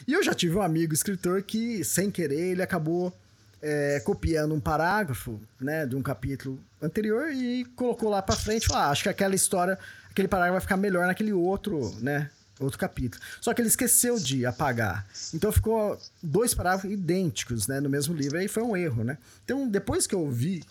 E 0.10 0.14
eu 0.14 0.24
já 0.24 0.34
tive 0.34 0.56
um 0.56 0.62
amigo 0.64 0.92
escritor 0.92 1.44
que, 1.44 1.84
sem 1.84 2.10
querer, 2.10 2.54
ele 2.54 2.64
acabou 2.64 3.16
é, 3.62 4.00
copiando 4.00 4.56
um 4.56 4.60
parágrafo, 4.60 5.40
né, 5.62 5.86
de 5.86 5.96
um 5.96 6.02
capítulo 6.02 6.60
anterior 6.82 7.32
e 7.32 7.64
colocou 7.76 8.10
lá 8.10 8.20
para 8.20 8.36
frente, 8.36 8.66
falou, 8.66 8.82
ah, 8.82 8.90
acho 8.90 9.04
que 9.04 9.10
aquela 9.10 9.36
história, 9.36 9.78
aquele 10.10 10.28
parágrafo 10.28 10.54
vai 10.54 10.62
ficar 10.62 10.78
melhor 10.78 11.06
naquele 11.06 11.32
outro, 11.32 11.94
né, 12.02 12.28
outro 12.60 12.80
capítulo. 12.80 13.24
Só 13.40 13.54
que 13.54 13.62
ele 13.62 13.70
esqueceu 13.70 14.18
de 14.18 14.48
apagar. 14.48 15.06
Então 15.32 15.52
ficou 15.52 15.96
dois 16.24 16.56
parágrafos 16.56 16.92
idênticos, 16.92 17.68
né, 17.68 17.80
no 17.80 17.88
mesmo 17.88 18.16
livro. 18.16 18.40
Aí 18.40 18.48
foi 18.48 18.64
um 18.64 18.76
erro, 18.76 19.04
né? 19.04 19.16
Então, 19.46 19.68
depois 19.68 20.08
que 20.08 20.16
eu 20.16 20.28
vi 20.28 20.64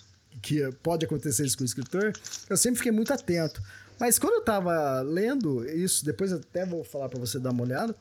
que 0.43 0.69
pode 0.83 1.07
acontecer 1.07 1.47
isso 1.47 1.57
com 1.57 1.63
o 1.63 1.65
escritor, 1.65 2.13
eu 2.51 2.57
sempre 2.57 2.79
fiquei 2.79 2.91
muito 2.91 3.13
atento. 3.13 3.63
Mas 4.01 4.19
quando 4.19 4.35
eu 4.35 4.43
tava 4.43 5.01
lendo 5.01 5.65
isso, 5.65 6.05
depois 6.05 6.33
até 6.33 6.67
vou 6.67 6.83
falar 6.83 7.09
para 7.09 7.21
você 7.21 7.39
dar 7.39 7.51
uma 7.51 7.63
olhada, 7.63 7.95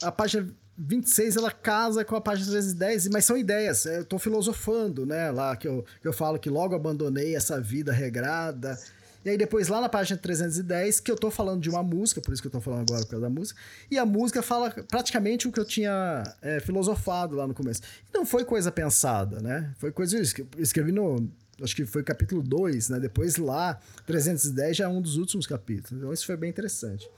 a 0.00 0.12
página 0.12 0.48
26 0.76 1.36
ela 1.36 1.50
casa 1.50 2.04
com 2.04 2.16
a 2.16 2.20
página 2.20 2.50
310, 2.50 3.08
mas 3.08 3.24
são 3.24 3.36
ideias. 3.36 3.86
Eu 3.86 4.04
tô 4.04 4.18
filosofando, 4.18 5.06
né? 5.06 5.30
Lá 5.30 5.56
que 5.56 5.68
eu, 5.68 5.84
que 6.00 6.08
eu 6.08 6.12
falo 6.12 6.38
que 6.38 6.50
logo 6.50 6.74
abandonei 6.74 7.36
essa 7.36 7.60
vida 7.60 7.92
regrada. 7.92 8.78
E 9.24 9.30
aí 9.30 9.38
depois 9.38 9.68
lá 9.68 9.80
na 9.80 9.88
página 9.88 10.18
310, 10.18 11.00
que 11.00 11.10
eu 11.10 11.16
tô 11.16 11.30
falando 11.30 11.62
de 11.62 11.70
uma 11.70 11.82
música, 11.82 12.20
por 12.20 12.32
isso 12.34 12.42
que 12.42 12.48
eu 12.48 12.52
tô 12.52 12.60
falando 12.60 12.82
agora 12.82 13.04
por 13.04 13.12
causa 13.12 13.26
da 13.26 13.30
música, 13.30 13.58
e 13.90 13.96
a 13.96 14.04
música 14.04 14.42
fala 14.42 14.70
praticamente 14.70 15.48
o 15.48 15.52
que 15.52 15.58
eu 15.58 15.64
tinha 15.64 16.22
é, 16.42 16.60
filosofado 16.60 17.34
lá 17.34 17.46
no 17.46 17.54
começo. 17.54 17.80
Então 18.10 18.26
foi 18.26 18.44
coisa 18.44 18.70
pensada, 18.70 19.40
né? 19.40 19.72
Foi 19.78 19.90
coisa 19.90 20.22
que 20.34 20.42
eu 20.42 20.48
escrevi 20.58 20.92
no. 20.92 21.26
Acho 21.62 21.74
que 21.74 21.86
foi 21.86 22.02
capítulo 22.02 22.42
2, 22.42 22.90
né? 22.90 23.00
Depois 23.00 23.36
lá, 23.36 23.80
310 24.06 24.76
já 24.76 24.84
é 24.84 24.88
um 24.88 25.00
dos 25.00 25.16
últimos 25.16 25.46
capítulos. 25.46 25.92
Então 25.92 26.12
isso 26.12 26.26
foi 26.26 26.36
bem 26.36 26.50
interessante. 26.50 27.08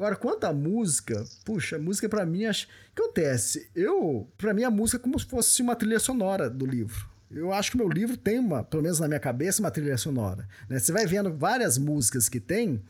Agora, 0.00 0.16
quanto 0.16 0.44
à 0.44 0.52
música, 0.54 1.26
puxa, 1.44 1.76
a 1.76 1.78
música 1.78 2.08
para 2.08 2.24
mim, 2.24 2.46
acho 2.46 2.66
que 2.94 3.02
acontece. 3.02 3.68
Eu, 3.76 4.26
para 4.38 4.54
mim, 4.54 4.64
a 4.64 4.70
música 4.70 4.96
é 4.96 5.02
como 5.02 5.20
se 5.20 5.26
fosse 5.26 5.60
uma 5.60 5.76
trilha 5.76 5.98
sonora 5.98 6.48
do 6.48 6.64
livro. 6.64 7.06
Eu 7.30 7.52
acho 7.52 7.70
que 7.70 7.76
o 7.76 7.80
meu 7.80 7.88
livro 7.90 8.16
tem 8.16 8.38
uma, 8.38 8.64
pelo 8.64 8.82
menos 8.82 8.98
na 8.98 9.06
minha 9.06 9.20
cabeça, 9.20 9.60
uma 9.60 9.70
trilha 9.70 9.98
sonora. 9.98 10.48
Né? 10.70 10.78
Você 10.78 10.90
vai 10.90 11.04
vendo 11.04 11.30
várias 11.30 11.76
músicas 11.76 12.30
que 12.30 12.40
tem, 12.40 12.82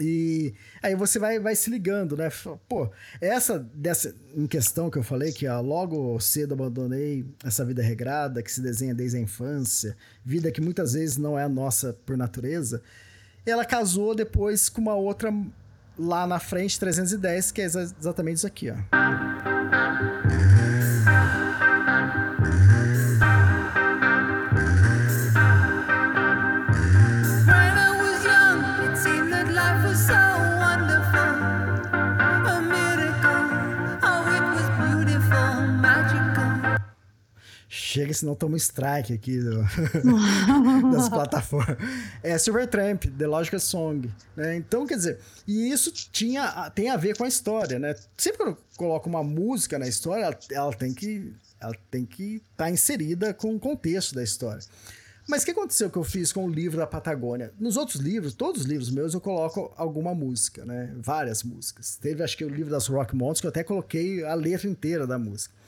e 0.00 0.54
aí 0.80 0.94
você 0.94 1.18
vai, 1.18 1.40
vai 1.40 1.56
se 1.56 1.68
ligando, 1.68 2.16
né? 2.16 2.30
Pô, 2.68 2.88
essa 3.20 3.58
dessa 3.58 4.14
em 4.32 4.46
questão 4.46 4.88
que 4.88 4.98
eu 4.98 5.02
falei, 5.02 5.32
que 5.32 5.48
ó, 5.48 5.60
logo 5.60 6.20
cedo 6.20 6.54
abandonei 6.54 7.26
essa 7.44 7.64
vida 7.64 7.82
regrada, 7.82 8.40
que 8.40 8.52
se 8.52 8.60
desenha 8.60 8.94
desde 8.94 9.16
a 9.16 9.20
infância, 9.20 9.96
vida 10.24 10.52
que 10.52 10.60
muitas 10.60 10.92
vezes 10.92 11.16
não 11.16 11.36
é 11.36 11.42
a 11.42 11.48
nossa 11.48 11.92
por 12.06 12.16
natureza, 12.16 12.80
ela 13.44 13.64
casou 13.64 14.14
depois 14.14 14.68
com 14.68 14.80
uma 14.80 14.94
outra 14.94 15.32
lá 16.00 16.26
na 16.26 16.38
frente 16.38 16.80
310, 16.80 17.52
que 17.52 17.60
é 17.60 17.64
exatamente 17.64 18.38
isso 18.38 18.46
aqui, 18.46 18.70
ó. 18.70 19.49
Chega, 37.90 38.14
senão 38.14 38.36
toma 38.36 38.54
um 38.54 38.56
strike 38.56 39.12
aqui 39.12 39.40
do, 39.40 39.64
das 40.92 41.08
plataformas. 41.08 41.76
É 42.22 42.38
Supertramp, 42.38 43.02
The 43.18 43.26
Logical 43.26 43.58
Song. 43.58 44.08
Né? 44.36 44.58
Então, 44.58 44.86
quer 44.86 44.94
dizer, 44.94 45.18
e 45.44 45.72
isso 45.72 45.90
tinha, 45.90 46.70
tem 46.70 46.88
a 46.88 46.96
ver 46.96 47.16
com 47.16 47.24
a 47.24 47.28
história, 47.28 47.80
né? 47.80 47.96
Sempre 48.16 48.44
que 48.44 48.48
eu 48.50 48.58
coloco 48.76 49.08
uma 49.08 49.24
música 49.24 49.76
na 49.76 49.88
história, 49.88 50.22
ela, 50.22 50.38
ela 50.52 50.72
tem 50.72 50.94
que 50.94 51.32
ela 51.60 51.74
tem 51.90 52.06
que 52.06 52.36
estar 52.36 52.66
tá 52.66 52.70
inserida 52.70 53.34
com 53.34 53.56
o 53.56 53.58
contexto 53.58 54.14
da 54.14 54.22
história. 54.22 54.62
Mas 55.26 55.42
o 55.42 55.46
que 55.46 55.50
aconteceu 55.50 55.90
que 55.90 55.98
eu 55.98 56.04
fiz 56.04 56.32
com 56.32 56.44
o 56.44 56.48
livro 56.48 56.78
da 56.78 56.86
Patagônia? 56.86 57.52
Nos 57.58 57.76
outros 57.76 58.00
livros, 58.00 58.34
todos 58.34 58.60
os 58.60 58.66
livros 58.68 58.88
meus, 58.88 59.14
eu 59.14 59.20
coloco 59.20 59.72
alguma 59.76 60.14
música, 60.14 60.64
né? 60.64 60.94
Várias 60.96 61.42
músicas. 61.42 61.96
Teve, 61.96 62.22
acho 62.22 62.36
que, 62.36 62.44
o 62.44 62.48
livro 62.48 62.70
das 62.70 62.86
Rock 62.86 63.16
Mountains, 63.16 63.40
que 63.40 63.48
eu 63.48 63.50
até 63.50 63.64
coloquei 63.64 64.24
a 64.24 64.34
letra 64.34 64.68
inteira 64.68 65.08
da 65.08 65.18
música. 65.18 65.58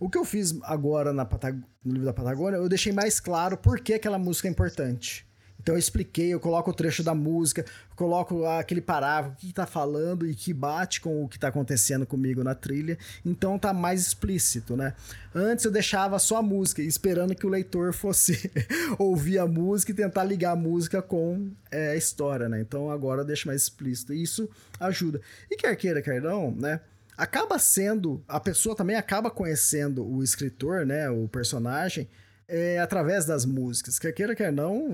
O 0.00 0.08
que 0.08 0.16
eu 0.16 0.24
fiz 0.24 0.56
agora 0.62 1.12
Patag... 1.24 1.60
no 1.84 1.92
livro 1.92 2.06
da 2.06 2.12
Patagônia, 2.12 2.56
eu 2.56 2.68
deixei 2.68 2.92
mais 2.92 3.18
claro 3.18 3.56
por 3.56 3.80
que 3.80 3.94
aquela 3.94 4.18
música 4.18 4.48
é 4.48 4.50
importante. 4.50 5.28
Então 5.60 5.74
eu 5.74 5.78
expliquei, 5.78 6.32
eu 6.32 6.40
coloco 6.40 6.70
o 6.70 6.74
trecho 6.74 7.02
da 7.02 7.14
música, 7.14 7.64
coloco 7.96 8.46
aquele 8.46 8.80
parágrafo, 8.80 9.36
que 9.36 9.48
está 9.48 9.66
falando 9.66 10.26
e 10.26 10.34
que 10.34 10.54
bate 10.54 11.00
com 11.00 11.24
o 11.24 11.28
que 11.28 11.36
está 11.36 11.48
acontecendo 11.48 12.06
comigo 12.06 12.44
na 12.44 12.54
trilha. 12.54 12.96
Então 13.26 13.58
tá 13.58 13.72
mais 13.72 14.06
explícito, 14.06 14.76
né? 14.76 14.94
Antes 15.34 15.64
eu 15.64 15.70
deixava 15.70 16.18
só 16.18 16.38
a 16.38 16.42
música, 16.42 16.80
esperando 16.80 17.34
que 17.34 17.44
o 17.44 17.50
leitor 17.50 17.92
fosse 17.92 18.50
ouvir 18.98 19.38
a 19.38 19.46
música 19.46 19.92
e 19.92 19.94
tentar 19.94 20.24
ligar 20.24 20.52
a 20.52 20.56
música 20.56 21.02
com 21.02 21.50
é, 21.70 21.90
a 21.90 21.96
história, 21.96 22.48
né? 22.48 22.60
Então 22.60 22.90
agora 22.90 23.22
eu 23.22 23.26
deixo 23.26 23.48
mais 23.48 23.62
explícito. 23.62 24.14
E 24.14 24.22
isso 24.22 24.48
ajuda. 24.78 25.20
E 25.50 25.56
quer 25.56 25.74
queira, 25.76 26.00
quer 26.00 26.22
não, 26.22 26.52
né? 26.52 26.80
Acaba 27.18 27.58
sendo, 27.58 28.22
a 28.28 28.38
pessoa 28.38 28.76
também 28.76 28.94
acaba 28.94 29.28
conhecendo 29.28 30.08
o 30.08 30.22
escritor, 30.22 30.86
né, 30.86 31.10
o 31.10 31.26
personagem, 31.26 32.08
é, 32.46 32.78
através 32.78 33.24
das 33.24 33.44
músicas. 33.44 33.98
Quer 33.98 34.12
queira, 34.12 34.36
quer 34.36 34.52
não, 34.52 34.88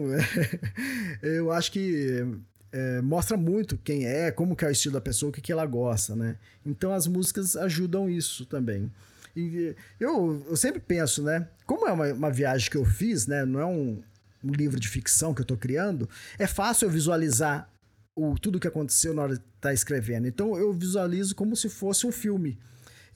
eu 1.23 1.53
acho 1.53 1.71
que 1.71 2.27
é, 2.73 3.03
mostra 3.03 3.37
muito 3.37 3.77
quem 3.77 4.07
é, 4.07 4.31
como 4.31 4.57
que 4.57 4.65
é 4.65 4.69
o 4.69 4.71
estilo 4.71 4.95
da 4.95 5.03
pessoa, 5.03 5.29
o 5.29 5.33
que, 5.33 5.43
que 5.43 5.53
ela 5.53 5.67
gosta, 5.67 6.17
né? 6.17 6.37
Então 6.65 6.95
as 6.95 7.07
músicas 7.07 7.57
ajudam 7.57 8.09
isso 8.09 8.47
também. 8.47 8.91
E 9.37 9.77
eu, 10.01 10.43
eu 10.49 10.57
sempre 10.57 10.81
penso, 10.81 11.23
né? 11.23 11.47
Como 11.67 11.87
é 11.87 11.93
uma, 11.93 12.07
uma 12.13 12.31
viagem 12.31 12.71
que 12.71 12.77
eu 12.77 12.85
fiz, 12.87 13.27
né? 13.27 13.45
Não 13.45 13.61
é 13.61 13.67
um, 13.67 14.03
um 14.43 14.51
livro 14.51 14.81
de 14.81 14.89
ficção 14.89 15.35
que 15.35 15.43
eu 15.43 15.45
estou 15.45 15.59
criando, 15.59 16.09
é 16.39 16.47
fácil 16.47 16.87
eu 16.87 16.91
visualizar 16.91 17.69
o, 18.15 18.39
tudo 18.39 18.61
que 18.61 18.69
aconteceu 18.69 19.15
na 19.15 19.23
hora 19.23 19.35
de 19.35 19.41
estar 19.41 19.69
tá 19.69 19.73
escrevendo. 19.75 20.27
Então 20.27 20.57
eu 20.57 20.73
visualizo 20.73 21.35
como 21.35 21.57
se 21.57 21.69
fosse 21.69 22.07
um 22.07 22.13
filme. 22.13 22.59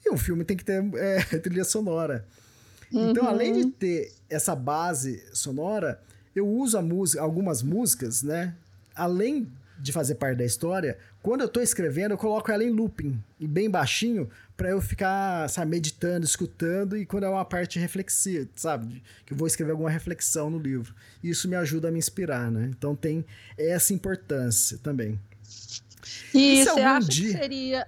E 0.05 0.09
um 0.09 0.17
filme 0.17 0.43
tem 0.43 0.57
que 0.57 0.65
ter 0.65 0.83
é, 0.95 1.21
trilha 1.39 1.63
sonora. 1.63 2.25
Uhum. 2.91 3.11
Então, 3.11 3.27
além 3.27 3.53
de 3.53 3.65
ter 3.71 4.11
essa 4.29 4.55
base 4.55 5.23
sonora, 5.31 6.01
eu 6.35 6.47
uso 6.47 6.77
a 6.77 6.81
música, 6.81 7.21
algumas 7.21 7.61
músicas, 7.61 8.23
né? 8.23 8.55
além 8.99 9.49
de 9.79 9.93
fazer 9.93 10.15
parte 10.15 10.37
da 10.37 10.45
história, 10.45 10.97
quando 11.23 11.41
eu 11.41 11.47
tô 11.47 11.61
escrevendo, 11.61 12.11
eu 12.11 12.17
coloco 12.17 12.51
ela 12.51 12.63
em 12.63 12.69
looping, 12.69 13.17
e 13.39 13.47
bem 13.47 13.69
baixinho, 13.69 14.29
para 14.59 14.71
eu 14.71 14.81
ficar, 14.81 15.49
sabe, 15.49 15.71
meditando, 15.71 16.25
escutando, 16.25 16.97
e 16.97 17.05
quando 17.05 17.23
é 17.23 17.29
uma 17.29 17.45
parte 17.45 17.79
reflexiva, 17.79 18.45
sabe, 18.57 19.01
que 19.25 19.31
eu 19.31 19.37
vou 19.37 19.47
escrever 19.47 19.71
alguma 19.71 19.89
reflexão 19.89 20.49
no 20.49 20.59
livro. 20.59 20.93
Isso 21.23 21.47
me 21.47 21.55
ajuda 21.55 21.87
a 21.87 21.91
me 21.91 21.97
inspirar, 21.97 22.51
né? 22.51 22.69
Então 22.77 22.93
tem 22.93 23.23
essa 23.57 23.93
importância 23.93 24.77
também. 24.83 25.17
E, 26.33 26.59
e 26.59 26.65
você 26.65 26.81
acha 26.81 27.07
dia... 27.07 27.31
que 27.31 27.37
seria... 27.37 27.87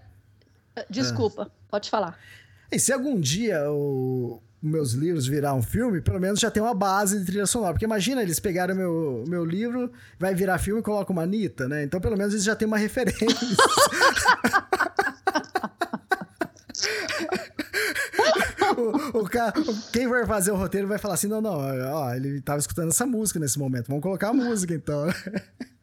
Desculpa, 0.90 1.44
ah. 1.44 1.52
pode 1.70 1.90
falar. 1.90 2.18
E 2.72 2.80
se 2.80 2.94
algum 2.94 3.20
dia 3.20 3.70
o, 3.70 4.42
meus 4.62 4.94
livros 4.94 5.28
virar 5.28 5.54
um 5.54 5.62
filme, 5.62 6.00
pelo 6.00 6.22
menos 6.22 6.40
já 6.40 6.50
tem 6.50 6.64
uma 6.64 6.74
base 6.74 7.20
de 7.20 7.26
trilha 7.26 7.46
sonora. 7.46 7.74
Porque 7.74 7.84
imagina, 7.84 8.22
eles 8.22 8.40
pegaram 8.40 8.74
meu, 8.74 9.26
meu 9.28 9.44
livro, 9.44 9.92
vai 10.18 10.34
virar 10.34 10.58
filme 10.58 10.80
e 10.80 10.84
colocam 10.84 11.14
uma 11.14 11.24
Anitta, 11.24 11.68
né? 11.68 11.84
Então 11.84 12.00
pelo 12.00 12.16
menos 12.16 12.34
eles 12.34 12.46
já 12.46 12.56
tem 12.56 12.66
uma 12.66 12.78
referência. 12.80 13.28
O, 18.82 19.20
o, 19.20 19.30
cara, 19.30 19.54
quem 19.92 20.08
vai 20.08 20.26
fazer 20.26 20.52
o 20.52 20.56
roteiro 20.56 20.88
vai 20.88 20.98
falar 20.98 21.16
assim: 21.16 21.28
não, 21.28 21.42
não, 21.42 21.58
ó, 21.94 22.14
ele 22.14 22.42
tava 22.42 22.60
escutando 22.60 22.90
essa 22.90 23.06
música 23.06 23.40
nesse 23.40 23.58
momento, 23.60 23.88
vamos 23.88 24.04
colocar 24.04 24.30
a 24.30 24.34
música 24.34 24.74
então. 24.74 25.08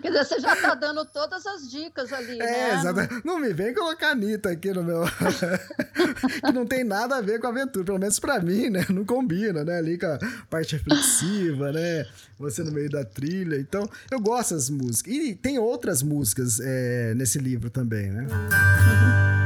Quer 0.00 0.10
dizer, 0.10 0.24
você 0.24 0.40
já 0.40 0.56
tá 0.56 0.74
dando 0.74 1.04
todas 1.04 1.46
as 1.46 1.70
dicas 1.70 2.12
ali, 2.12 2.40
é, 2.40 2.44
né? 2.44 2.74
Exatamente. 2.74 3.24
Não 3.24 3.38
me 3.38 3.52
vem 3.52 3.74
colocar 3.74 4.08
a 4.08 4.12
Anitta 4.12 4.50
aqui 4.50 4.72
no 4.72 4.82
meu... 4.82 5.04
que 6.44 6.52
não 6.52 6.66
tem 6.66 6.84
nada 6.84 7.16
a 7.16 7.20
ver 7.20 7.38
com 7.38 7.46
a 7.46 7.50
aventura, 7.50 7.84
pelo 7.84 7.98
menos 7.98 8.18
pra 8.18 8.40
mim, 8.40 8.70
né? 8.70 8.84
Não 8.88 9.04
combina, 9.04 9.64
né? 9.64 9.78
Ali 9.78 9.98
com 9.98 10.06
a 10.06 10.18
parte 10.48 10.76
reflexiva, 10.76 11.70
né? 11.72 12.06
Você 12.38 12.62
no 12.62 12.72
meio 12.72 12.90
da 12.90 13.04
trilha. 13.04 13.56
Então, 13.56 13.88
eu 14.10 14.20
gosto 14.20 14.54
das 14.54 14.70
músicas. 14.70 15.12
E 15.12 15.34
tem 15.34 15.58
outras 15.58 16.02
músicas 16.02 16.58
é, 16.60 17.14
nesse 17.14 17.38
livro 17.38 17.70
também, 17.70 18.10
né? 18.10 18.26
So, 18.28 19.41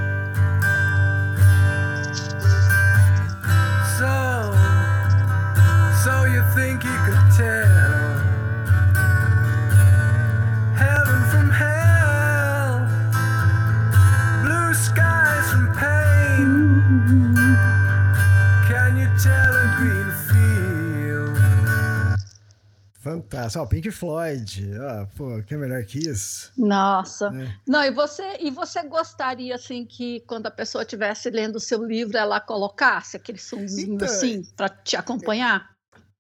Fantástico. 23.23 23.65
Ó, 23.65 23.67
Pink 23.67 23.91
Floyd. 23.91 24.71
Ah, 24.81 25.07
pô, 25.17 25.43
que 25.43 25.55
é 25.55 25.57
melhor 25.57 25.85
que 25.85 25.99
isso? 25.99 26.53
Nossa. 26.57 27.27
É. 27.29 27.55
Não, 27.67 27.83
e 27.85 27.91
você, 27.91 28.39
e 28.41 28.51
você 28.51 28.83
gostaria, 28.83 29.55
assim, 29.55 29.85
que 29.85 30.21
quando 30.21 30.47
a 30.47 30.51
pessoa 30.51 30.83
estivesse 30.83 31.31
lendo 31.31 31.57
o 31.57 31.61
seu 31.61 31.85
livro, 31.85 32.17
ela 32.17 32.41
colocasse 32.41 33.17
aquele 33.17 33.39
somzinho 33.39 33.95
então, 33.95 34.07
assim, 34.09 34.43
para 34.57 34.69
te 34.69 34.97
acompanhar? 34.97 35.76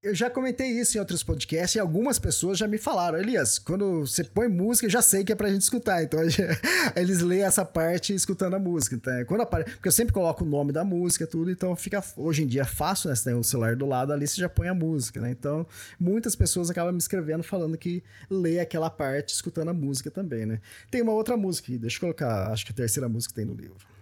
Eu 0.06 0.14
já 0.14 0.30
comentei 0.30 0.68
isso 0.68 0.96
em 0.96 1.00
outros 1.00 1.22
podcasts 1.22 1.74
e 1.74 1.80
algumas 1.80 2.18
pessoas 2.18 2.56
já 2.56 2.68
me 2.68 2.78
falaram, 2.78 3.18
Elias, 3.18 3.58
quando 3.58 4.06
você 4.06 4.22
põe 4.22 4.46
música, 4.46 4.86
eu 4.86 4.90
já 4.90 5.02
sei 5.02 5.24
que 5.24 5.32
é 5.32 5.34
pra 5.34 5.50
gente 5.50 5.62
escutar. 5.62 6.02
Então 6.02 6.20
eles 6.94 7.20
leem 7.20 7.42
essa 7.42 7.64
parte 7.64 8.14
escutando 8.14 8.54
a 8.54 8.58
música. 8.58 8.94
Então, 8.94 9.12
é, 9.12 9.24
quando 9.24 9.40
apare... 9.40 9.64
Porque 9.64 9.88
eu 9.88 9.92
sempre 9.92 10.12
coloco 10.12 10.44
o 10.44 10.46
nome 10.46 10.72
da 10.72 10.84
música, 10.84 11.26
tudo, 11.26 11.50
então 11.50 11.74
fica. 11.74 12.02
Hoje 12.16 12.44
em 12.44 12.46
dia 12.46 12.62
é 12.62 12.64
fácil, 12.64 13.08
né? 13.08 13.16
Você 13.16 13.24
tem 13.24 13.34
o 13.34 13.42
celular 13.42 13.74
do 13.74 13.86
lado 13.86 14.12
ali, 14.12 14.26
você 14.26 14.40
já 14.40 14.48
põe 14.48 14.68
a 14.68 14.74
música, 14.74 15.20
né? 15.20 15.30
Então, 15.30 15.66
muitas 15.98 16.36
pessoas 16.36 16.70
acabam 16.70 16.92
me 16.92 16.98
escrevendo 16.98 17.42
falando 17.42 17.76
que 17.76 18.02
lê 18.30 18.60
aquela 18.60 18.88
parte 18.88 19.34
escutando 19.34 19.70
a 19.70 19.74
música 19.74 20.10
também, 20.10 20.46
né? 20.46 20.60
Tem 20.90 21.02
uma 21.02 21.12
outra 21.12 21.36
música 21.36 21.66
deixa 21.76 21.96
eu 21.96 22.00
colocar, 22.00 22.52
acho 22.52 22.64
que 22.64 22.72
a 22.72 22.74
terceira 22.74 23.08
música 23.08 23.34
que 23.34 23.40
tem 23.40 23.44
no 23.44 23.54
livro. 23.54 23.95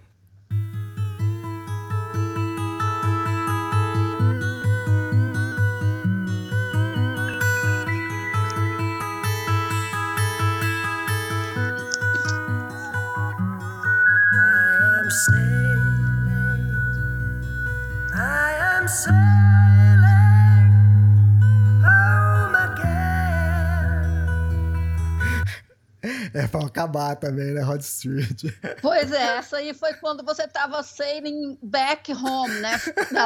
É 26.35 26.49
pra 26.49 26.67
acabar 26.67 27.15
também, 27.15 27.53
né? 27.53 27.63
Rod 27.63 27.81
Street. 27.81 28.43
Pois 28.83 29.13
é, 29.13 29.37
essa 29.39 29.59
aí 29.59 29.73
foi 29.73 29.95
quando 29.95 30.25
você 30.25 30.49
tava 30.49 30.83
sailing 30.83 31.57
back 31.63 32.13
home, 32.13 32.55
né? 32.61 32.81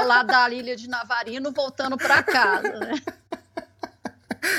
Lá 0.07 0.23
da 0.23 0.51
ilha 0.51 0.77
de 0.77 0.87
Navarino, 0.89 1.51
voltando 1.51 1.97
para 1.97 2.23
casa, 2.23 2.79
né? 2.79 2.93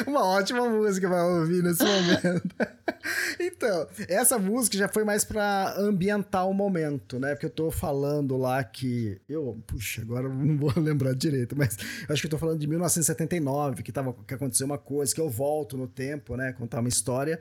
Uma 0.05 0.25
ótima 0.25 0.67
música 0.69 1.07
para 1.07 1.25
ouvir 1.25 1.63
nesse 1.63 1.83
momento. 1.83 2.41
então, 3.39 3.87
essa 4.07 4.37
música 4.37 4.77
já 4.77 4.87
foi 4.87 5.03
mais 5.03 5.23
para 5.23 5.75
ambientar 5.77 6.47
o 6.47 6.53
momento, 6.53 7.19
né? 7.19 7.33
Porque 7.33 7.45
eu 7.45 7.49
tô 7.49 7.71
falando 7.71 8.37
lá 8.37 8.63
que. 8.63 9.19
Eu, 9.27 9.61
puxa, 9.67 10.01
agora 10.01 10.27
não 10.27 10.57
vou 10.57 10.73
lembrar 10.77 11.13
direito, 11.13 11.55
mas 11.57 11.77
acho 12.09 12.21
que 12.21 12.27
eu 12.27 12.31
tô 12.31 12.37
falando 12.37 12.59
de 12.59 12.67
1979, 12.67 13.83
que, 13.83 13.91
tava, 13.91 14.13
que 14.27 14.33
aconteceu 14.33 14.65
uma 14.65 14.77
coisa, 14.77 15.13
que 15.13 15.21
eu 15.21 15.29
volto 15.29 15.77
no 15.77 15.87
tempo, 15.87 16.35
né? 16.35 16.53
Contar 16.53 16.79
uma 16.79 16.89
história. 16.89 17.39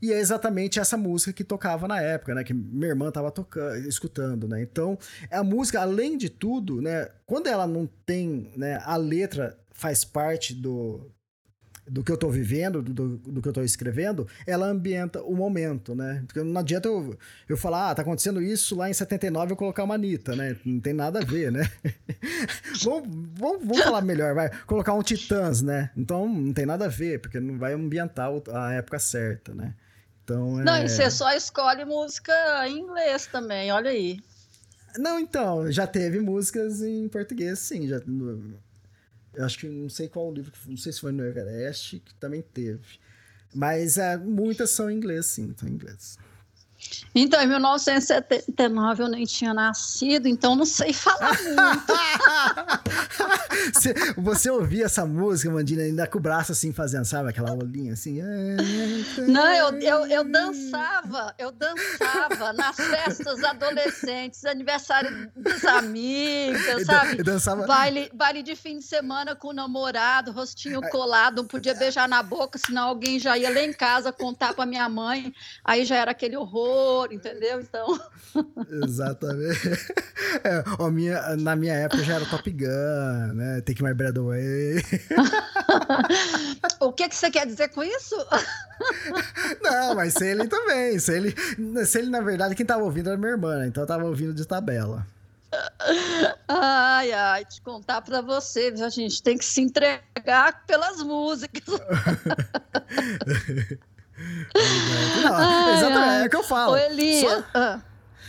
E 0.00 0.12
é 0.12 0.18
exatamente 0.18 0.78
essa 0.78 0.96
música 0.96 1.32
que 1.32 1.42
tocava 1.42 1.88
na 1.88 2.00
época, 2.00 2.34
né? 2.34 2.44
Que 2.44 2.52
minha 2.52 2.88
irmã 2.88 3.10
tava 3.10 3.30
tocando, 3.30 3.88
escutando, 3.88 4.46
né? 4.46 4.62
Então, 4.62 4.98
a 5.30 5.42
música, 5.42 5.80
além 5.80 6.18
de 6.18 6.28
tudo, 6.28 6.82
né? 6.82 7.08
Quando 7.24 7.46
ela 7.46 7.66
não 7.66 7.88
tem, 8.04 8.52
né? 8.56 8.80
A 8.84 8.96
letra 8.96 9.58
faz 9.72 10.04
parte 10.04 10.54
do, 10.54 11.10
do 11.88 12.02
que 12.02 12.10
eu 12.10 12.16
tô 12.16 12.28
vivendo, 12.28 12.82
do, 12.82 13.16
do 13.16 13.40
que 13.40 13.48
eu 13.48 13.52
tô 13.52 13.62
escrevendo, 13.62 14.26
ela 14.46 14.66
ambienta 14.66 15.22
o 15.22 15.34
momento, 15.34 15.94
né? 15.94 16.22
Porque 16.26 16.42
não 16.42 16.60
adianta 16.60 16.88
eu, 16.88 17.16
eu 17.48 17.56
falar, 17.56 17.90
ah, 17.90 17.94
tá 17.94 18.02
acontecendo 18.02 18.42
isso 18.42 18.74
lá 18.74 18.90
em 18.90 18.92
79 18.92 19.52
eu 19.52 19.56
colocar 19.56 19.84
uma 19.84 19.94
Anitta, 19.94 20.34
né? 20.34 20.56
Não 20.64 20.80
tem 20.80 20.92
nada 20.92 21.20
a 21.20 21.24
ver, 21.24 21.52
né? 21.52 21.70
vamos, 22.82 23.08
vamos, 23.34 23.64
vamos 23.64 23.82
falar 23.82 24.02
melhor, 24.02 24.34
vai. 24.34 24.50
Colocar 24.66 24.94
um 24.94 25.02
Titãs, 25.02 25.62
né? 25.62 25.90
Então 25.96 26.28
não 26.28 26.52
tem 26.52 26.66
nada 26.66 26.86
a 26.86 26.88
ver, 26.88 27.20
porque 27.20 27.38
não 27.38 27.56
vai 27.56 27.72
ambientar 27.72 28.30
a 28.52 28.72
época 28.72 28.98
certa, 28.98 29.54
né? 29.54 29.74
Então, 30.24 30.60
é... 30.60 30.64
Não, 30.64 30.82
e 30.82 30.88
você 30.88 31.08
só 31.08 31.32
escolhe 31.32 31.84
música 31.84 32.32
em 32.66 32.80
inglês 32.80 33.26
também, 33.26 33.70
olha 33.70 33.90
aí. 33.90 34.18
Não, 34.98 35.20
então, 35.20 35.70
já 35.70 35.86
teve 35.86 36.18
músicas 36.20 36.82
em 36.82 37.08
português, 37.08 37.58
sim. 37.60 37.86
Já, 37.86 38.00
eu 39.36 39.44
acho 39.44 39.58
que 39.58 39.68
não 39.68 39.88
sei 39.88 40.08
qual 40.08 40.32
livro, 40.32 40.52
não 40.66 40.76
sei 40.76 40.92
se 40.92 41.00
foi 41.00 41.12
no 41.12 41.24
Everest, 41.24 42.00
que 42.00 42.14
também 42.14 42.42
teve. 42.42 42.98
Mas 43.54 43.98
é, 43.98 44.16
muitas 44.16 44.70
são 44.70 44.90
em 44.90 44.96
inglês, 44.96 45.26
sim, 45.26 45.54
são 45.56 45.68
em 45.68 45.72
inglês. 45.72 46.18
Então, 47.14 47.40
em 47.40 47.46
1979 47.46 49.02
eu 49.02 49.08
nem 49.08 49.24
tinha 49.24 49.54
nascido, 49.54 50.28
então 50.28 50.54
não 50.54 50.66
sei 50.66 50.92
falar 50.92 51.32
muito. 51.42 51.92
você, 53.72 53.94
você 54.16 54.50
ouvia 54.50 54.84
essa 54.84 55.06
música, 55.06 55.50
Mandina, 55.50 55.82
ainda 55.82 56.06
com 56.06 56.18
o 56.18 56.20
braço 56.20 56.52
assim 56.52 56.72
fazendo, 56.72 57.04
sabe? 57.04 57.30
Aquela 57.30 57.52
olhinha 57.52 57.94
assim. 57.94 58.20
Não, 59.26 59.46
eu, 59.52 59.80
eu, 59.80 60.06
eu 60.06 60.24
dançava, 60.30 61.34
eu 61.38 61.50
dançava 61.50 62.52
nas 62.52 62.76
festas 62.76 63.42
adolescentes, 63.42 64.44
aniversário 64.44 65.30
dos 65.34 65.64
amigos, 65.64 66.84
sabe? 66.84 67.18
Eu 67.18 67.24
dançava... 67.24 67.66
baile, 67.66 68.10
baile 68.12 68.42
de 68.42 68.54
fim 68.54 68.78
de 68.78 68.84
semana 68.84 69.34
com 69.34 69.48
o 69.48 69.52
namorado, 69.52 70.32
rostinho 70.32 70.82
colado, 70.90 71.36
não 71.36 71.46
podia 71.46 71.74
beijar 71.74 72.08
na 72.08 72.22
boca, 72.22 72.58
senão 72.58 72.88
alguém 72.88 73.18
já 73.18 73.38
ia 73.38 73.50
lá 73.50 73.60
em 73.62 73.72
casa 73.72 74.12
contar 74.12 74.52
pra 74.54 74.66
minha 74.66 74.88
mãe, 74.88 75.32
aí 75.64 75.84
já 75.84 75.96
era 75.96 76.10
aquele 76.10 76.36
horror 76.36 76.75
amor, 76.76 77.12
entendeu? 77.12 77.60
Então. 77.60 77.98
Exatamente. 78.82 79.56
É, 80.44 80.62
ó, 80.78 80.90
minha, 80.90 81.36
na 81.36 81.56
minha 81.56 81.72
época 81.72 82.02
já 82.02 82.16
era 82.16 82.26
Top 82.26 82.50
Gun, 82.50 83.34
né? 83.34 83.60
Take 83.62 83.82
My 83.82 83.94
Breath 83.94 84.18
Away. 84.18 84.82
o 86.80 86.92
que, 86.92 87.08
que 87.08 87.14
você 87.14 87.30
quer 87.30 87.46
dizer 87.46 87.68
com 87.68 87.82
isso? 87.82 88.14
Não, 89.62 89.94
mas 89.94 90.12
se 90.12 90.26
ele 90.26 90.46
também. 90.46 90.98
Se 90.98 91.16
ele, 91.16 91.34
se 91.86 91.98
ele, 91.98 92.10
na 92.10 92.20
verdade, 92.20 92.54
quem 92.54 92.66
tava 92.66 92.84
ouvindo 92.84 93.08
era 93.08 93.16
minha 93.16 93.30
irmã, 93.30 93.60
né? 93.60 93.68
então 93.68 93.82
eu 93.82 93.86
tava 93.86 94.04
ouvindo 94.04 94.34
de 94.34 94.46
tabela. 94.46 95.06
Ai, 96.48 97.12
ai, 97.12 97.44
te 97.44 97.62
contar 97.62 98.02
para 98.02 98.20
você, 98.20 98.74
a 98.84 98.88
gente 98.88 99.22
tem 99.22 99.38
que 99.38 99.44
se 99.44 99.62
entregar 99.62 100.66
pelas 100.66 101.02
músicas. 101.02 101.64
Não, 105.22 105.34
ai, 105.34 105.76
exatamente, 105.76 106.08
ai. 106.08 106.22
é 106.22 106.26
o 106.26 106.30
que 106.30 106.36
eu 106.36 106.42
falo. 106.42 106.72
Ô, 106.72 106.76
Elias. 106.76 107.30
Só, 107.30 107.44
ah. 107.54 107.80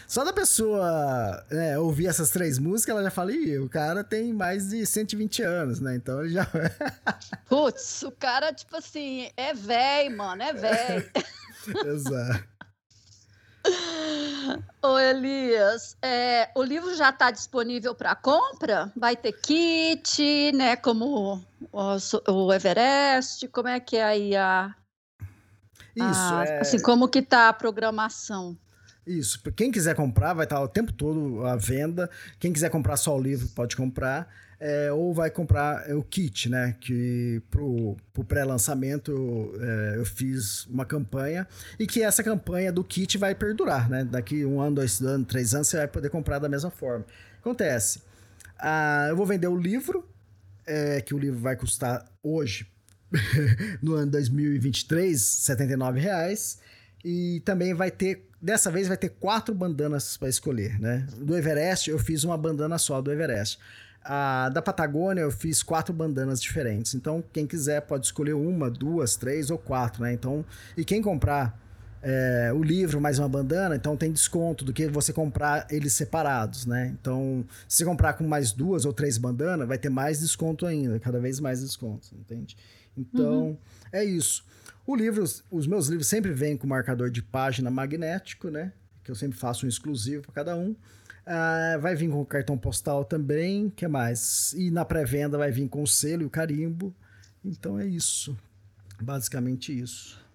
só 0.08 0.24
da 0.24 0.34
pessoa 0.34 1.46
é, 1.50 1.78
ouvir 1.80 2.08
essas 2.08 2.30
três 2.30 2.60
músicas, 2.60 2.96
ela 2.96 3.04
já 3.04 3.12
fala, 3.12 3.32
Ih, 3.32 3.60
o 3.60 3.70
cara 3.70 4.04
tem 4.04 4.34
mais 4.34 4.70
de 4.70 4.86
120 4.86 5.42
anos, 5.44 5.80
né? 5.80 5.96
Então 5.96 6.22
ele 6.22 6.34
já. 6.34 6.48
Putz, 7.48 8.04
o 8.04 8.12
cara, 8.12 8.54
tipo 8.54 8.76
assim, 8.76 9.30
é 9.38 9.54
velho, 9.54 10.18
mano, 10.18 10.44
é 10.44 10.54
velho. 10.54 11.10
Exato. 11.86 12.58
Ô 14.82 14.98
Elias, 14.98 15.98
é, 16.02 16.50
o 16.56 16.64
livro 16.64 16.96
já 16.96 17.10
está 17.10 17.32
disponível 17.32 17.94
para 17.94 18.16
compra? 18.16 18.92
Vai 18.96 19.16
ter 19.16 19.34
kit, 19.34 20.52
né? 20.54 20.76
Como 20.76 21.44
o, 21.72 21.98
o, 22.32 22.54
Everest? 22.54 23.48
Como 23.50 23.68
é 23.68 23.80
que 23.80 23.98
é 23.98 24.04
aí 24.04 24.36
a. 24.36 24.74
Isso, 25.98 26.34
a, 26.34 26.46
é... 26.46 26.60
Assim, 26.62 26.80
como 26.80 27.08
que 27.08 27.22
tá 27.22 27.50
a 27.50 27.54
programação? 27.54 28.58
Isso, 29.06 29.42
quem 29.56 29.72
quiser 29.72 29.96
comprar, 29.96 30.34
vai 30.34 30.46
estar 30.46 30.62
o 30.62 30.68
tempo 30.68 30.92
todo 30.92 31.46
à 31.46 31.56
venda. 31.56 32.10
Quem 32.40 32.52
quiser 32.52 32.70
comprar 32.70 32.98
só 32.98 33.16
o 33.16 33.22
livro, 33.22 33.48
pode 33.50 33.76
comprar 33.76 34.28
é, 34.60 34.92
ou 34.92 35.14
vai 35.14 35.30
comprar 35.30 35.90
o 35.92 36.04
kit, 36.04 36.50
né? 36.50 36.76
Que 36.80 37.42
pro, 37.50 37.96
pro 38.14 38.24
pré-lançamento 38.24 39.54
é, 39.60 39.98
eu 39.98 40.06
fiz 40.06 40.66
uma 40.66 40.86
campanha 40.86 41.48
e 41.80 41.86
que 41.86 42.02
essa 42.02 42.24
campanha 42.24 42.72
do 42.72 42.84
kit 42.84 43.18
vai 43.18 43.36
perdurar, 43.36 43.90
né? 43.90 44.04
Daqui 44.04 44.46
um 44.46 44.60
ano, 44.60 44.78
dois 44.78 45.02
anos, 45.02 45.28
três 45.28 45.54
anos 45.54 45.68
você 45.68 45.78
vai 45.78 45.88
poder 45.88 46.10
comprar 46.10 46.40
da 46.40 46.50
mesma 46.50 46.72
forma. 46.72 47.06
Acontece, 47.40 48.02
ah, 48.60 49.08
eu 49.10 49.16
vou 49.16 49.26
vender 49.26 49.48
o 49.48 49.56
livro, 49.56 50.08
é, 50.66 51.02
que 51.02 51.14
o 51.14 51.18
livro 51.18 51.40
vai 51.40 51.56
custar 51.56 52.06
hoje, 52.24 52.68
no 53.82 53.94
ano 53.94 54.12
2023, 54.12 55.20
79 55.20 56.00
reais. 56.00 56.60
E 57.06 57.42
também 57.46 57.74
vai 57.74 57.92
ter, 57.92 58.28
dessa 58.42 58.72
vez 58.72 58.88
vai 58.88 58.98
ter 58.98 59.10
quatro 59.10 59.54
bandanas 59.54 60.18
para 60.18 60.28
escolher, 60.28 60.80
né? 60.80 61.08
Do 61.18 61.38
Everest, 61.38 61.90
eu 61.90 62.00
fiz 62.00 62.24
uma 62.24 62.38
bandana 62.38 62.78
só 62.78 63.02
do 63.02 63.12
Everest. 63.12 63.60
A 64.04 64.50
da 64.50 64.62
Patagônia 64.62 65.22
eu 65.22 65.32
fiz 65.32 65.62
quatro 65.62 65.94
bandanas 65.94 66.42
diferentes. 66.42 66.96
Então, 66.96 67.24
quem 67.32 67.46
quiser 67.46 67.82
pode 67.82 68.06
escolher 68.06 68.34
uma, 68.34 68.70
duas, 68.70 69.16
três 69.16 69.50
ou 69.50 69.58
quatro, 69.58 70.02
né? 70.04 70.14
Então, 70.14 70.46
e 70.76 70.84
quem 70.84 71.02
comprar 71.02 71.60
é, 72.02 72.52
o 72.54 72.64
livro 72.64 73.02
mais 73.02 73.20
uma 73.20 73.28
bandana, 73.28 73.76
então 73.76 73.98
tem 73.98 74.12
desconto 74.12 74.64
do 74.64 74.72
que 74.72 74.88
você 74.88 75.12
comprar 75.12 75.68
eles 75.70 75.94
separados, 75.94 76.66
né? 76.66 76.96
Então, 77.00 77.46
se 77.68 77.78
você 77.78 77.86
comprar 77.86 78.14
com 78.14 78.26
mais 78.26 78.52
duas 78.52 78.86
ou 78.86 78.94
três 78.94 79.18
bandanas, 79.18 79.68
vai 79.68 79.78
ter 79.78 79.90
mais 79.90 80.20
desconto 80.20 80.66
ainda, 80.66 81.00
cada 81.00 81.20
vez 81.20 81.40
mais 81.40 81.62
desconto, 81.62 82.08
entende? 82.16 82.56
Então, 82.98 83.50
uhum. 83.50 83.58
é 83.92 84.04
isso. 84.04 84.44
O 84.86 84.96
livro, 84.96 85.24
os 85.52 85.68
meus 85.68 85.88
livros 85.88 86.08
sempre 86.08 86.32
vêm 86.32 86.56
com 86.56 86.66
marcador 86.66 87.10
de 87.10 87.22
página 87.22 87.70
magnético, 87.70 88.50
né? 88.50 88.72
Que 89.04 89.12
eu 89.12 89.16
sempre 89.16 89.38
faço 89.38 89.66
um 89.66 89.70
exclusivo 89.70 90.24
para 90.24 90.34
cada 90.34 90.56
um. 90.56 90.72
Uh, 90.72 91.80
vai 91.82 91.94
vir 91.94 92.10
com 92.10 92.22
o 92.22 92.26
cartão 92.26 92.58
postal 92.58 93.04
também, 93.04 93.70
que 93.70 93.86
mais? 93.86 94.54
E 94.54 94.72
na 94.72 94.86
pré-venda 94.86 95.38
vai 95.38 95.52
vir 95.52 95.68
com 95.68 95.84
o 95.84 95.88
selo 95.88 96.24
e 96.24 96.26
o 96.26 96.30
carimbo. 96.30 96.96
Então 97.44 97.78
é 97.78 97.86
isso. 97.86 98.36
Basicamente 99.02 99.78
isso. 99.78 100.26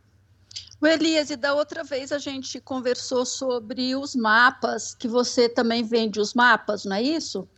O 0.78 0.86
Elias, 0.86 1.30
e 1.30 1.36
da 1.36 1.55
outra 1.55 1.82
vez 1.82 2.12
a 2.12 2.18
gente 2.18 2.60
conversou 2.60 3.24
sobre 3.24 3.97
os 3.97 4.14
mapas, 4.14 4.94
que 4.94 5.09
você 5.09 5.48
também 5.48 5.82
vende 5.82 6.20
os 6.20 6.34
mapas, 6.34 6.84
não 6.84 6.97
é 6.97 7.02
isso? 7.02 7.48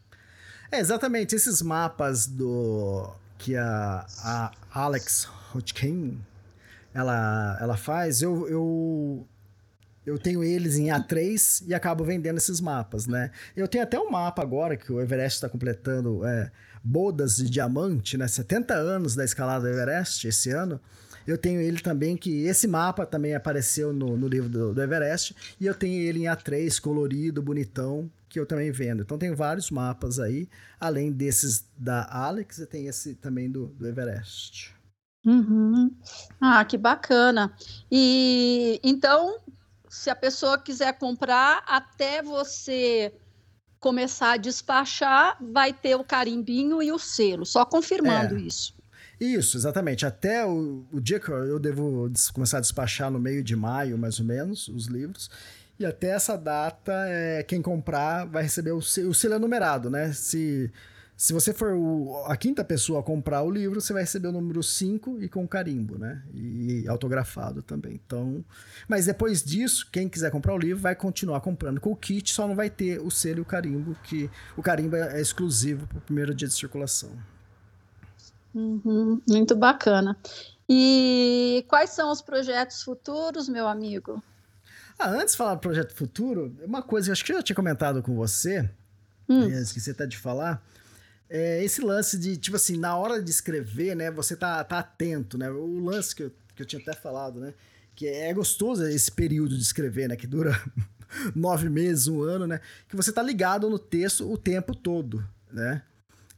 É, 0.71 0.79
exatamente. 0.79 1.35
Esses 1.35 1.61
mapas 1.61 2.27
do 2.27 3.11
que 3.45 3.55
a, 3.57 4.07
a 4.23 4.53
Alex 4.73 5.29
Hodgkin 5.55 6.19
ela, 6.95 7.59
ela 7.61 7.77
faz, 7.77 8.23
eu, 8.23 8.49
eu 8.49 9.29
eu 10.07 10.19
tenho 10.19 10.43
eles 10.43 10.77
em 10.77 10.87
A3 10.87 11.65
e 11.67 11.75
acabo 11.75 12.05
vendendo 12.05 12.39
esses 12.39 12.61
mapas, 12.61 13.07
né? 13.07 13.31
Eu 13.55 13.69
tenho 13.69 13.85
até 13.85 13.99
um 13.99 14.11
mapa 14.11 14.43
agora 14.43 14.77
que 14.77 14.91
o 14.93 15.01
Everest 15.01 15.37
está 15.37 15.49
completando 15.49 16.27
é, 16.27 16.51
bodas 16.83 17.37
de 17.37 17.49
diamante, 17.49 18.17
né? 18.17 18.29
70 18.29 18.75
anos 18.75 19.15
da 19.15 19.25
escalada 19.25 19.65
do 19.65 19.69
Everest 19.69 20.27
esse 20.27 20.51
ano. 20.51 20.81
Eu 21.27 21.39
tenho 21.39 21.61
ele 21.61 21.81
também, 21.81 22.17
que 22.17 22.45
esse 22.45 22.67
mapa 22.67 23.07
também 23.07 23.35
apareceu 23.35 23.93
no, 23.93 24.17
no 24.17 24.29
livro 24.29 24.49
do, 24.49 24.75
do, 24.75 24.83
Everest, 24.83 25.35
e 25.61 25.67
eu 25.67 25.75
tenho 25.75 26.03
ele 26.03 26.21
em 26.21 26.25
A3, 26.25 26.81
colorido, 26.81 27.43
bonitão, 27.43 28.11
que 28.29 28.39
eu 28.39 28.47
também 28.47 28.71
vendo. 28.71 29.03
Então 29.03 29.19
tem 29.19 29.35
vários 29.35 29.71
mapas 29.71 30.19
aí, 30.19 30.49
além 30.79 31.13
desses 31.13 31.65
da 31.77 32.07
Alex, 32.11 32.59
e 32.59 32.67
tem 32.67 32.87
esse 32.87 33.15
também 33.15 33.51
do, 33.51 33.67
do 33.69 33.87
Everest. 33.87 34.75
Uhum. 35.25 35.91
Ah, 36.39 36.65
que 36.65 36.77
bacana. 36.77 37.51
E 37.91 38.79
então 38.85 39.41
se 39.95 40.11
a 40.11 40.17
pessoa 40.17 40.59
quiser 40.59 40.99
comprar, 40.99 41.63
até 41.69 42.21
você 42.21 43.15
começar 43.79 44.33
a 44.33 44.37
despachar, 44.37 45.37
vai 45.41 45.73
ter 45.73 45.95
o 45.95 46.03
carimbinho 46.03 46.83
e 46.83 46.91
o 46.91 46.99
selo, 46.99 47.47
só 47.47 47.65
confirmando 47.65 48.37
é. 48.37 48.41
isso. 48.41 48.75
Isso, 49.25 49.57
exatamente. 49.57 50.05
Até 50.05 50.45
o, 50.45 50.85
o 50.93 51.01
dia 51.01 51.19
que 51.19 51.31
eu 51.31 51.59
devo 51.59 52.11
começar 52.35 52.59
a 52.59 52.61
despachar 52.61 53.11
no 53.11 53.19
meio 53.19 53.43
de 53.43 53.57
maio, 53.57 53.97
mais 53.97 54.21
ou 54.21 54.27
menos, 54.27 54.69
os 54.69 54.87
livros. 54.87 55.31
E 55.79 55.87
até 55.87 56.09
essa 56.09 56.37
data, 56.37 56.93
é, 57.09 57.43
quem 57.43 57.63
comprar 57.63 58.27
vai 58.27 58.43
receber 58.43 58.73
o 58.73 58.83
selo, 58.83 59.11
o 59.11 59.15
selo 59.15 59.35
é 59.35 59.39
numerado, 59.39 59.89
né? 59.89 60.13
Se 60.13 60.71
se 61.17 61.33
você 61.33 61.53
for 61.55 61.75
o, 61.75 62.25
a 62.27 62.37
quinta 62.37 62.65
pessoa 62.65 62.99
a 63.01 63.03
comprar 63.03 63.43
o 63.43 63.51
livro, 63.51 63.81
você 63.81 63.93
vai 63.93 64.03
receber 64.03 64.29
o 64.29 64.33
número 64.33 64.63
5 64.63 65.23
e 65.23 65.29
com 65.29 65.47
carimbo, 65.47 65.97
né? 65.97 66.23
E 66.35 66.85
autografado 66.89 67.63
também. 67.63 68.01
Então, 68.05 68.45
mas 68.89 69.07
depois 69.07 69.43
disso, 69.43 69.89
quem 69.93 70.09
quiser 70.09 70.31
comprar 70.33 70.55
o 70.55 70.59
livro 70.59 70.83
vai 70.83 70.95
continuar 70.97 71.41
comprando 71.41 71.81
com 71.81 71.93
o 71.93 71.97
kit, 71.97 72.33
só 72.33 72.49
não 72.49 72.57
vai 72.57 72.69
ter 72.69 73.01
o 73.01 73.11
selo 73.11 73.39
e 73.39 73.43
o 73.43 73.45
carimbo, 73.45 73.97
que 74.03 74.29
o 74.57 74.63
carimbo 74.63 74.97
é 74.97 75.21
exclusivo 75.21 75.87
para 75.87 75.99
o 75.99 76.01
primeiro 76.01 76.35
dia 76.35 76.49
de 76.49 76.55
circulação. 76.55 77.17
Uhum, 78.55 79.21
muito 79.29 79.57
bacana. 79.57 80.17
E 80.69 81.65
quais 81.69 81.91
são 81.91 82.11
os 82.11 82.23
projetos 82.23 82.83
futuros, 82.83 83.49
meu 83.49 83.67
amigo? 83.67 84.23
Ah, 84.99 85.11
antes 85.11 85.33
de 85.33 85.39
falar 85.39 85.57
do 85.57 85.61
projeto 85.61 85.95
futuro, 85.95 86.57
uma 86.63 86.83
coisa 86.83 87.07
que 87.07 87.11
eu 87.11 87.13
acho 87.13 87.25
que 87.25 87.33
eu 87.33 87.37
já 87.37 87.43
tinha 87.43 87.57
comentado 87.57 88.03
com 88.03 88.15
você, 88.15 88.69
hum. 89.29 89.49
esqueci 89.49 89.91
até 89.91 90.07
de 90.07 90.17
falar, 90.17 90.65
é 91.29 91.63
esse 91.65 91.81
lance 91.81 92.17
de, 92.17 92.37
tipo 92.37 92.57
assim, 92.57 92.77
na 92.77 92.97
hora 92.97 93.21
de 93.21 93.31
escrever, 93.31 93.97
né, 93.97 94.11
você 94.11 94.37
tá, 94.37 94.63
tá 94.63 94.79
atento, 94.79 95.37
né? 95.37 95.51
O 95.51 95.81
lance 95.81 96.15
que 96.15 96.23
eu, 96.23 96.33
que 96.55 96.63
eu 96.63 96.67
tinha 96.67 96.81
até 96.81 96.93
falado, 96.95 97.41
né? 97.41 97.55
Que 97.95 98.07
é 98.07 98.33
gostoso 98.33 98.87
esse 98.87 99.11
período 99.11 99.57
de 99.57 99.63
escrever, 99.63 100.09
né? 100.09 100.17
Que 100.17 100.27
dura 100.27 100.53
nove 101.35 101.69
meses, 101.69 102.07
um 102.07 102.23
ano, 102.23 102.47
né? 102.47 102.61
Que 102.89 102.95
você 102.95 103.11
tá 103.11 103.23
ligado 103.23 103.69
no 103.69 103.79
texto 103.79 104.31
o 104.31 104.39
tempo 104.39 104.75
todo, 104.77 105.27
né? 105.53 105.83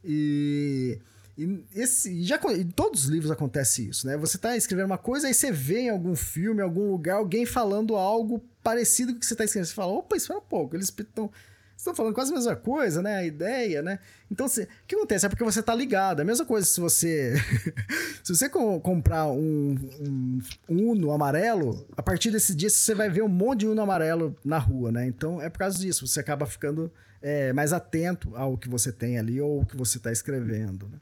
E, 0.03 0.99
e 1.37 1.63
esse, 1.75 2.23
já, 2.23 2.39
em 2.57 2.67
todos 2.67 3.03
os 3.03 3.09
livros 3.09 3.29
acontece 3.29 3.87
isso, 3.87 4.07
né? 4.07 4.17
Você 4.17 4.37
tá 4.37 4.57
escrevendo 4.57 4.87
uma 4.87 4.97
coisa, 4.97 5.27
aí 5.27 5.33
você 5.33 5.51
vê 5.51 5.81
em 5.81 5.89
algum 5.89 6.15
filme, 6.15 6.61
em 6.61 6.63
algum 6.63 6.89
lugar, 6.89 7.17
alguém 7.17 7.45
falando 7.45 7.95
algo 7.95 8.43
parecido 8.63 9.11
com 9.11 9.17
o 9.17 9.19
que 9.19 9.25
você 9.25 9.35
tá 9.35 9.45
escrevendo. 9.45 9.67
Você 9.67 9.75
fala, 9.75 9.93
opa, 9.93 10.17
isso 10.17 10.33
é 10.33 10.37
um 10.37 10.41
pouco. 10.41 10.75
Eles 10.75 10.87
estão 10.89 11.31
estão 11.77 11.93
falando 11.93 12.15
quase 12.15 12.31
a 12.31 12.35
mesma 12.35 12.55
coisa, 12.55 13.01
né? 13.03 13.17
A 13.17 13.25
ideia, 13.25 13.83
né? 13.83 13.99
Então, 14.29 14.45
o 14.45 14.49
que 14.87 14.95
acontece? 14.95 15.25
É 15.25 15.29
porque 15.29 15.43
você 15.43 15.63
tá 15.63 15.73
ligado. 15.73 16.19
É 16.19 16.21
a 16.23 16.25
mesma 16.25 16.45
coisa 16.45 16.67
se 16.67 16.79
você. 16.79 17.33
se 18.23 18.35
você 18.35 18.49
co 18.49 18.79
comprar 18.81 19.27
um, 19.27 19.75
um, 20.01 20.39
Uno 20.67 21.11
amarelo, 21.11 21.85
a 21.95 22.03
partir 22.03 22.31
desse 22.31 22.53
dia 22.53 22.69
você 22.69 22.93
vai 22.93 23.09
ver 23.09 23.23
um 23.23 23.29
monte 23.29 23.61
de 23.61 23.67
Uno 23.67 23.81
amarelo 23.81 24.35
na 24.43 24.57
rua, 24.57 24.91
né? 24.91 25.07
Então 25.07 25.41
é 25.41 25.49
por 25.49 25.59
causa 25.59 25.77
disso. 25.79 26.05
Você 26.05 26.19
acaba 26.19 26.45
ficando 26.45 26.91
é, 27.21 27.53
mais 27.53 27.71
atento 27.71 28.35
ao 28.35 28.57
que 28.57 28.69
você 28.69 28.91
tem 28.91 29.17
ali 29.17 29.39
ou 29.39 29.61
o 29.61 29.65
que 29.65 29.77
você 29.77 29.97
está 29.97 30.11
escrevendo. 30.11 30.87
Né? 30.87 30.97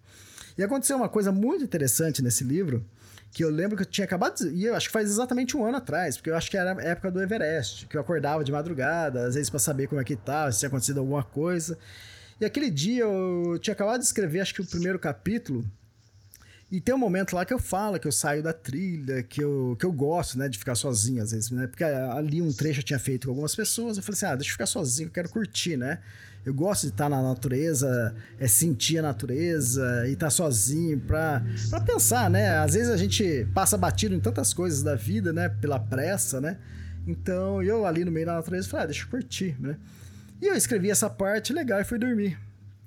E 0.57 0.63
aconteceu 0.63 0.95
uma 0.97 1.09
coisa 1.09 1.31
muito 1.31 1.63
interessante 1.63 2.21
nesse 2.21 2.43
livro 2.43 2.85
que 3.31 3.43
eu 3.43 3.49
lembro 3.49 3.75
que 3.75 3.83
eu 3.83 3.87
tinha 3.87 4.05
acabado. 4.05 4.49
E 4.53 4.63
eu 4.63 4.73
acho 4.75 4.87
que 4.87 4.93
faz 4.93 5.09
exatamente 5.09 5.57
um 5.57 5.65
ano 5.65 5.77
atrás, 5.77 6.15
porque 6.15 6.29
eu 6.29 6.37
acho 6.37 6.49
que 6.49 6.57
era 6.57 6.71
a 6.71 6.81
época 6.81 7.11
do 7.11 7.21
Everest, 7.21 7.85
que 7.87 7.97
eu 7.97 8.01
acordava 8.01 8.45
de 8.45 8.51
madrugada, 8.51 9.27
às 9.27 9.35
vezes 9.35 9.49
para 9.49 9.59
saber 9.59 9.87
como 9.87 9.99
é 9.99 10.05
que 10.05 10.15
tava, 10.15 10.51
se 10.53 10.59
tinha 10.59 10.67
acontecido 10.67 10.99
alguma 10.99 11.21
coisa. 11.21 11.77
E 12.39 12.45
aquele 12.45 12.69
dia 12.69 13.03
eu 13.03 13.57
tinha 13.61 13.73
acabado 13.73 13.99
de 13.99 14.05
escrever, 14.05 14.41
acho 14.41 14.53
que 14.53 14.61
o 14.61 14.65
primeiro 14.65 14.99
capítulo, 14.99 15.65
E 16.71 16.81
tem 16.81 16.95
um 16.95 16.97
momento 16.97 17.35
lá 17.35 17.45
que 17.45 17.53
eu 17.53 17.59
falo 17.59 17.99
que 17.99 18.07
eu 18.07 18.11
saio 18.11 18.41
da 18.41 18.51
trilha, 18.51 19.21
que 19.21 19.41
eu, 19.41 19.77
que 19.79 19.85
eu 19.85 19.91
gosto, 19.91 20.37
né, 20.37 20.49
de 20.49 20.57
ficar 20.57 20.75
sozinho 20.75 21.21
às 21.21 21.31
vezes, 21.31 21.51
né? 21.51 21.67
Porque 21.67 21.83
ali 21.83 22.41
um 22.41 22.51
trecho 22.51 22.79
eu 22.79 22.83
tinha 22.83 22.99
feito 22.99 23.27
com 23.27 23.31
algumas 23.31 23.55
pessoas, 23.55 23.97
eu 23.97 24.03
falei 24.03 24.17
assim, 24.17 24.25
ah, 24.25 24.35
deixa 24.35 24.49
eu 24.49 24.53
ficar 24.53 24.65
sozinho, 24.65 25.07
eu 25.07 25.11
quero 25.11 25.29
curtir, 25.29 25.77
né? 25.77 25.99
Eu 26.43 26.53
gosto 26.53 26.83
de 26.83 26.89
estar 26.89 27.07
na 27.07 27.21
natureza, 27.21 28.15
é 28.39 28.47
sentir 28.47 28.97
a 28.99 29.01
natureza 29.01 30.07
e 30.07 30.13
estar 30.13 30.29
sozinho 30.29 30.99
pra 30.99 31.41
pensar, 31.85 32.29
né? 32.29 32.57
Às 32.57 32.73
vezes 32.73 32.89
a 32.89 32.97
gente 32.97 33.47
passa 33.53 33.77
batido 33.77 34.13
em 34.15 34.19
tantas 34.19 34.53
coisas 34.53 34.83
da 34.83 34.95
vida, 34.95 35.31
né? 35.31 35.49
Pela 35.49 35.79
pressa, 35.79 36.41
né? 36.41 36.57
Então 37.07 37.61
eu 37.63 37.85
ali 37.85 38.03
no 38.03 38.11
meio 38.11 38.25
da 38.25 38.33
natureza 38.35 38.67
falei, 38.67 38.83
ah, 38.83 38.87
deixa 38.87 39.05
eu 39.05 39.09
curtir, 39.09 39.55
né? 39.59 39.77
E 40.41 40.47
eu 40.47 40.55
escrevi 40.55 40.89
essa 40.89 41.09
parte 41.09 41.53
legal 41.53 41.79
e 41.79 41.83
fui 41.83 41.97
dormir. 41.97 42.37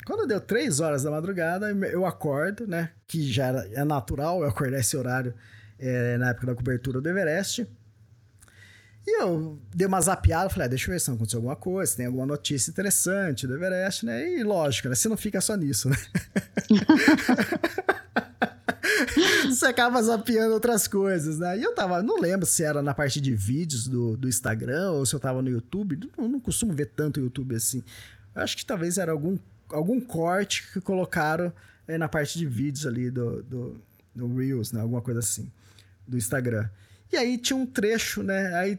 Quando 0.04 0.26
deu 0.26 0.40
três 0.40 0.80
horas 0.80 1.02
da 1.02 1.10
madrugada, 1.10 1.70
eu 1.70 2.06
acordo, 2.06 2.66
né? 2.66 2.90
Que 3.06 3.30
já 3.30 3.46
era, 3.46 3.68
é 3.72 3.84
natural 3.84 4.42
eu 4.42 4.48
acordar 4.48 4.78
esse 4.78 4.96
horário 4.96 5.34
é, 5.78 6.16
na 6.16 6.30
época 6.30 6.46
da 6.46 6.54
cobertura 6.54 7.00
do 7.00 7.08
Everest. 7.08 7.66
E 9.06 9.22
eu 9.22 9.58
dei 9.74 9.86
uma 9.86 10.00
zapiada, 10.00 10.50
falei, 10.50 10.66
ah, 10.66 10.68
deixa 10.68 10.88
eu 10.88 10.92
ver 10.92 11.00
se 11.00 11.10
aconteceu 11.10 11.38
alguma 11.38 11.56
coisa, 11.56 11.90
se 11.90 11.96
tem 11.96 12.06
alguma 12.06 12.26
notícia 12.26 12.70
interessante 12.70 13.46
do 13.46 13.54
Everest, 13.54 14.04
né? 14.04 14.30
E 14.30 14.42
lógico, 14.42 14.88
né? 14.88 14.94
Você 14.94 15.08
não 15.08 15.16
fica 15.16 15.40
só 15.40 15.56
nisso, 15.56 15.88
né? 15.88 15.96
você 19.48 19.66
acaba 19.66 20.02
zapeando 20.02 20.54
outras 20.54 20.88
coisas, 20.88 21.38
né? 21.38 21.58
E 21.58 21.62
eu 21.62 21.74
tava, 21.74 22.02
não 22.02 22.20
lembro 22.20 22.46
se 22.46 22.62
era 22.62 22.82
na 22.82 22.94
parte 22.94 23.20
de 23.20 23.34
vídeos 23.34 23.86
do, 23.88 24.16
do 24.16 24.28
Instagram 24.28 24.92
ou 24.92 25.06
se 25.06 25.14
eu 25.14 25.20
tava 25.20 25.42
no 25.42 25.50
YouTube. 25.50 26.10
Eu 26.16 26.28
não 26.28 26.40
costumo 26.40 26.72
ver 26.72 26.86
tanto 26.86 27.20
YouTube 27.20 27.54
assim. 27.54 27.82
Eu 28.34 28.42
acho 28.42 28.56
que 28.56 28.64
talvez 28.64 28.98
era 28.98 29.12
algum, 29.12 29.38
algum 29.70 30.00
corte 30.00 30.70
que 30.72 30.80
colocaram 30.80 31.52
é, 31.86 31.98
na 31.98 32.08
parte 32.08 32.38
de 32.38 32.46
vídeos 32.46 32.86
ali 32.86 33.10
do, 33.10 33.42
do, 33.42 33.80
do 34.14 34.36
Reels, 34.36 34.72
né? 34.72 34.80
Alguma 34.80 35.02
coisa 35.02 35.20
assim, 35.20 35.50
do 36.06 36.16
Instagram. 36.16 36.68
E 37.12 37.16
aí 37.16 37.38
tinha 37.38 37.56
um 37.56 37.66
trecho, 37.66 38.22
né? 38.22 38.54
Aí 38.54 38.78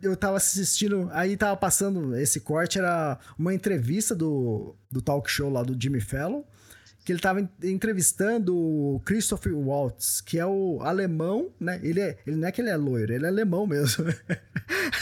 eu 0.00 0.16
tava 0.16 0.36
assistindo, 0.36 1.08
aí 1.12 1.36
tava 1.36 1.56
passando 1.56 2.16
esse 2.16 2.40
corte, 2.40 2.78
era 2.78 3.18
uma 3.38 3.54
entrevista 3.54 4.14
do, 4.14 4.76
do 4.90 5.00
talk 5.00 5.30
show 5.30 5.50
lá 5.50 5.62
do 5.62 5.80
Jimmy 5.80 6.00
Fallon, 6.00 6.42
que 7.04 7.12
ele 7.12 7.20
tava 7.20 7.48
entrevistando 7.62 8.56
o 8.56 9.00
Christopher 9.04 9.54
Waltz, 9.56 10.20
que 10.20 10.38
é 10.38 10.46
o 10.46 10.80
alemão, 10.82 11.50
né? 11.60 11.78
Ele, 11.82 12.00
é, 12.00 12.18
ele 12.26 12.36
não 12.36 12.48
é 12.48 12.52
que 12.52 12.62
ele 12.62 12.70
é 12.70 12.76
loiro, 12.76 13.12
ele 13.12 13.26
é 13.26 13.28
alemão 13.28 13.66
mesmo. 13.66 14.06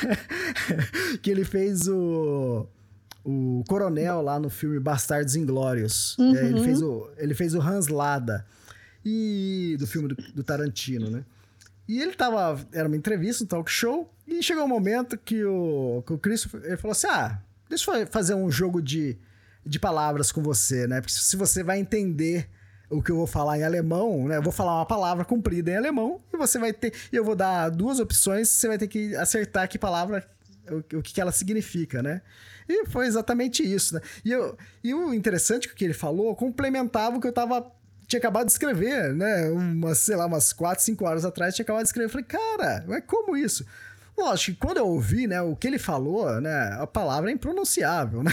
que 1.22 1.30
ele 1.30 1.44
fez 1.44 1.86
o 1.88 2.66
o 3.24 3.62
coronel 3.68 4.20
lá 4.20 4.38
no 4.38 4.50
filme 4.50 4.78
Bastardos 4.80 5.36
Inglórios. 5.36 6.16
Uhum. 6.18 6.36
É, 6.36 6.44
ele, 6.44 6.64
fez 6.64 6.82
o, 6.82 7.10
ele 7.16 7.34
fez 7.34 7.54
o 7.54 7.60
Hans 7.60 7.88
Lada. 7.88 8.44
E 9.04 9.76
do 9.78 9.86
filme 9.86 10.08
do, 10.08 10.14
do 10.14 10.44
Tarantino, 10.44 11.10
né? 11.10 11.24
E 11.88 12.00
ele 12.00 12.12
tava. 12.12 12.60
Era 12.72 12.86
uma 12.86 12.96
entrevista, 12.96 13.42
um 13.42 13.46
talk 13.46 13.70
show. 13.70 14.12
E 14.26 14.42
chegou 14.42 14.64
um 14.64 14.68
momento 14.68 15.18
que 15.18 15.44
o, 15.44 16.02
que 16.06 16.12
o 16.12 16.18
Christopher 16.18 16.62
ele 16.64 16.76
falou 16.76 16.92
assim: 16.92 17.08
Ah, 17.08 17.40
deixa 17.68 17.90
eu 17.90 18.06
fazer 18.06 18.34
um 18.34 18.50
jogo 18.50 18.80
de, 18.80 19.16
de 19.64 19.78
palavras 19.78 20.32
com 20.32 20.42
você, 20.42 20.86
né? 20.86 21.00
Porque 21.00 21.12
se 21.14 21.36
você 21.36 21.62
vai 21.62 21.78
entender 21.78 22.48
o 22.90 23.02
que 23.02 23.10
eu 23.10 23.16
vou 23.16 23.26
falar 23.26 23.58
em 23.58 23.64
alemão, 23.64 24.28
né? 24.28 24.36
Eu 24.36 24.42
vou 24.42 24.52
falar 24.52 24.76
uma 24.76 24.86
palavra 24.86 25.24
comprida 25.24 25.70
em 25.70 25.76
alemão 25.76 26.20
e 26.32 26.36
você 26.36 26.58
vai 26.58 26.72
ter. 26.72 26.92
Eu 27.10 27.24
vou 27.24 27.34
dar 27.34 27.70
duas 27.70 27.98
opções, 27.98 28.48
você 28.48 28.68
vai 28.68 28.78
ter 28.78 28.88
que 28.88 29.16
acertar 29.16 29.68
que 29.68 29.78
palavra, 29.78 30.28
o, 30.70 30.98
o 30.98 31.02
que, 31.02 31.20
ela 31.20 31.32
significa, 31.32 32.02
né? 32.02 32.20
E 32.68 32.86
foi 32.86 33.06
exatamente 33.06 33.62
isso, 33.62 33.94
né? 33.94 34.00
E, 34.24 34.30
eu, 34.30 34.56
e 34.84 34.92
o 34.94 35.14
interessante 35.14 35.72
que 35.72 35.84
ele 35.84 35.94
falou 35.94 36.36
complementava 36.36 37.16
o 37.16 37.20
que 37.20 37.26
eu 37.26 37.32
tava 37.32 37.72
tinha 38.06 38.18
acabado 38.18 38.46
de 38.46 38.52
escrever, 38.52 39.14
né? 39.14 39.48
Umas, 39.48 39.98
sei 39.98 40.16
lá, 40.16 40.26
umas 40.26 40.52
4, 40.52 40.84
5 40.84 41.04
horas 41.04 41.24
atrás, 41.24 41.54
tinha 41.54 41.64
acabado 41.64 41.82
de 41.82 41.88
escrever. 41.88 42.06
Eu 42.06 42.10
falei, 42.10 42.26
cara, 42.26 42.84
mas 42.86 43.02
como 43.06 43.36
isso? 43.36 43.64
Lógico 44.22 44.52
que 44.52 44.66
quando 44.66 44.76
eu 44.76 44.86
ouvi, 44.86 45.26
né, 45.26 45.42
o 45.42 45.56
que 45.56 45.66
ele 45.66 45.80
falou, 45.80 46.40
né, 46.40 46.76
a 46.80 46.86
palavra 46.86 47.28
é 47.28 47.34
impronunciável, 47.34 48.22
né? 48.22 48.30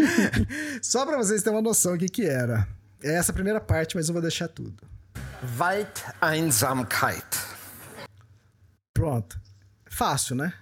Só 0.80 1.04
para 1.04 1.18
vocês 1.18 1.42
terem 1.42 1.58
uma 1.58 1.62
noção 1.62 1.92
do 1.92 1.98
que 1.98 2.08
que 2.08 2.26
era. 2.26 2.66
É 3.02 3.16
essa 3.16 3.30
a 3.30 3.34
primeira 3.34 3.60
parte, 3.60 3.96
mas 3.96 4.08
eu 4.08 4.14
vou 4.14 4.22
deixar 4.22 4.48
tudo. 4.48 4.82
Waldeinsamkeit. 5.58 7.22
Pronto. 8.94 9.38
Fácil, 9.90 10.36
né? 10.36 10.54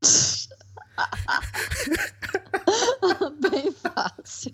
Bem 3.50 3.72
fácil. 3.72 4.52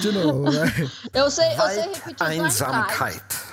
De 0.00 0.12
novo, 0.12 0.52
né? 0.52 0.72
Eu 1.12 1.28
sei, 1.32 1.52
eu 1.52 1.68
sei 1.68 1.92
repetir 1.94 2.26
Einsamkeit. 2.28 3.51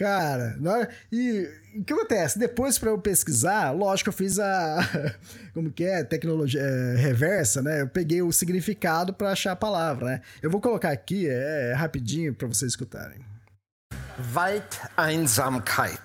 Cara, 0.00 0.56
na, 0.58 0.88
e 1.12 1.46
o 1.76 1.84
que 1.84 1.92
acontece? 1.92 2.38
Depois, 2.38 2.78
para 2.78 2.88
eu 2.88 2.96
pesquisar, 2.96 3.70
lógico, 3.70 4.08
eu 4.08 4.14
fiz 4.14 4.38
a. 4.38 4.78
Como 5.52 5.70
que 5.70 5.84
é? 5.84 6.02
Tecnologia 6.02 6.62
é, 6.62 6.96
reversa, 6.96 7.60
né? 7.60 7.82
Eu 7.82 7.86
peguei 7.86 8.22
o 8.22 8.32
significado 8.32 9.12
para 9.12 9.30
achar 9.32 9.52
a 9.52 9.56
palavra, 9.56 10.06
né? 10.06 10.22
Eu 10.42 10.50
vou 10.50 10.58
colocar 10.58 10.90
aqui, 10.90 11.28
é, 11.28 11.72
é 11.72 11.74
rapidinho 11.74 12.32
para 12.32 12.48
vocês 12.48 12.72
escutarem. 12.72 13.18
Waldeinsamkeit. 14.32 16.00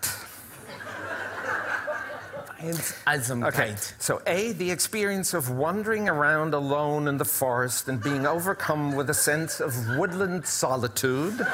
Okay, 3.48 3.76
so 4.00 4.22
A, 4.26 4.52
the 4.54 4.72
experience 4.72 5.34
of 5.34 5.52
wandering 5.52 6.10
around 6.10 6.54
alone 6.54 7.08
in 7.08 7.18
the 7.18 7.26
forest 7.26 7.88
and 7.88 8.02
being 8.02 8.26
overcome 8.26 8.96
with 8.96 9.10
a 9.10 9.14
sense 9.14 9.62
of 9.62 9.74
woodland 9.98 10.46
solitude. 10.46 11.46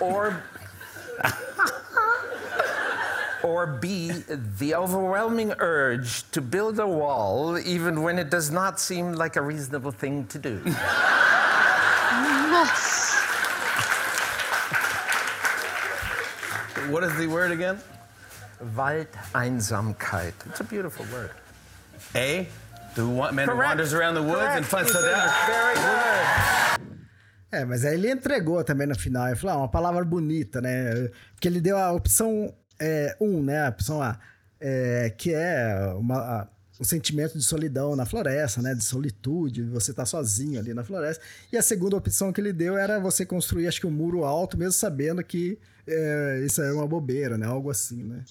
Or. 0.00 0.42
or 3.42 3.66
B, 3.66 4.10
the 4.58 4.74
overwhelming 4.74 5.52
urge 5.58 6.28
to 6.32 6.40
build 6.40 6.78
a 6.80 6.86
wall 6.86 7.58
even 7.58 8.02
when 8.02 8.18
it 8.18 8.30
does 8.30 8.50
not 8.50 8.80
seem 8.80 9.12
like 9.12 9.36
a 9.36 9.42
reasonable 9.42 9.92
thing 9.92 10.26
to 10.26 10.38
do. 10.38 10.60
yes. 10.66 10.74
what 16.90 17.04
is 17.04 17.14
the 17.16 17.26
word 17.26 17.52
again? 17.52 17.78
Waldeinsamkeit. 18.74 20.32
It's 20.46 20.60
a 20.60 20.64
beautiful 20.64 21.06
word. 21.12 21.30
A, 22.14 22.46
the 22.94 23.04
man 23.04 23.32
Correct. 23.32 23.50
who 23.50 23.56
wanders 23.56 23.94
around 23.94 24.14
the 24.14 24.22
woods 24.22 24.40
Correct. 24.40 24.56
and 24.56 24.66
finds 24.66 24.90
stuff 24.90 25.46
Very 25.46 25.74
good. 25.74 26.67
É, 27.50 27.64
mas 27.64 27.84
aí 27.84 27.94
ele 27.94 28.10
entregou 28.10 28.62
também 28.62 28.86
no 28.86 28.98
final. 28.98 29.26
Ele 29.26 29.36
falou, 29.36 29.56
ah, 29.56 29.58
uma 29.60 29.68
palavra 29.68 30.04
bonita, 30.04 30.60
né? 30.60 31.08
Porque 31.34 31.48
ele 31.48 31.60
deu 31.60 31.78
a 31.78 31.92
opção 31.92 32.30
1, 32.30 32.52
é, 32.80 33.16
um, 33.20 33.42
né? 33.42 33.66
A 33.66 33.68
opção 33.70 34.02
A, 34.02 34.18
é, 34.60 35.10
que 35.16 35.32
é 35.32 35.92
uma, 35.96 36.16
a, 36.18 36.48
o 36.78 36.84
sentimento 36.84 37.38
de 37.38 37.44
solidão 37.44 37.96
na 37.96 38.04
floresta, 38.04 38.60
né? 38.60 38.74
De 38.74 38.84
solitude, 38.84 39.64
você 39.64 39.94
tá 39.94 40.04
sozinho 40.04 40.60
ali 40.60 40.74
na 40.74 40.84
floresta. 40.84 41.24
E 41.50 41.56
a 41.56 41.62
segunda 41.62 41.96
opção 41.96 42.32
que 42.32 42.40
ele 42.40 42.52
deu 42.52 42.76
era 42.76 43.00
você 43.00 43.24
construir, 43.24 43.66
acho 43.66 43.80
que 43.80 43.86
um 43.86 43.90
muro 43.90 44.24
alto, 44.24 44.58
mesmo 44.58 44.72
sabendo 44.72 45.24
que 45.24 45.58
é, 45.86 46.42
isso 46.44 46.60
é 46.60 46.70
uma 46.72 46.86
bobeira, 46.86 47.38
né? 47.38 47.46
Algo 47.46 47.70
assim, 47.70 48.02
né? 48.02 48.24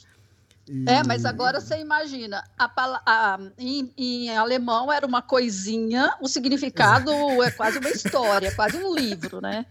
E... 0.69 0.89
É, 0.89 1.03
mas 1.03 1.25
agora 1.25 1.59
você 1.59 1.79
imagina, 1.79 2.43
a, 2.57 2.71
a, 3.05 3.39
em, 3.57 3.91
em, 3.97 4.35
alemão 4.35 4.91
era 4.91 5.05
uma 5.05 5.21
coisinha, 5.21 6.13
o 6.21 6.27
significado 6.27 7.11
é 7.43 7.51
quase 7.51 7.79
uma 7.79 7.89
história, 7.89 8.51
quase 8.53 8.77
um 8.77 8.93
livro, 8.93 9.41
né? 9.41 9.65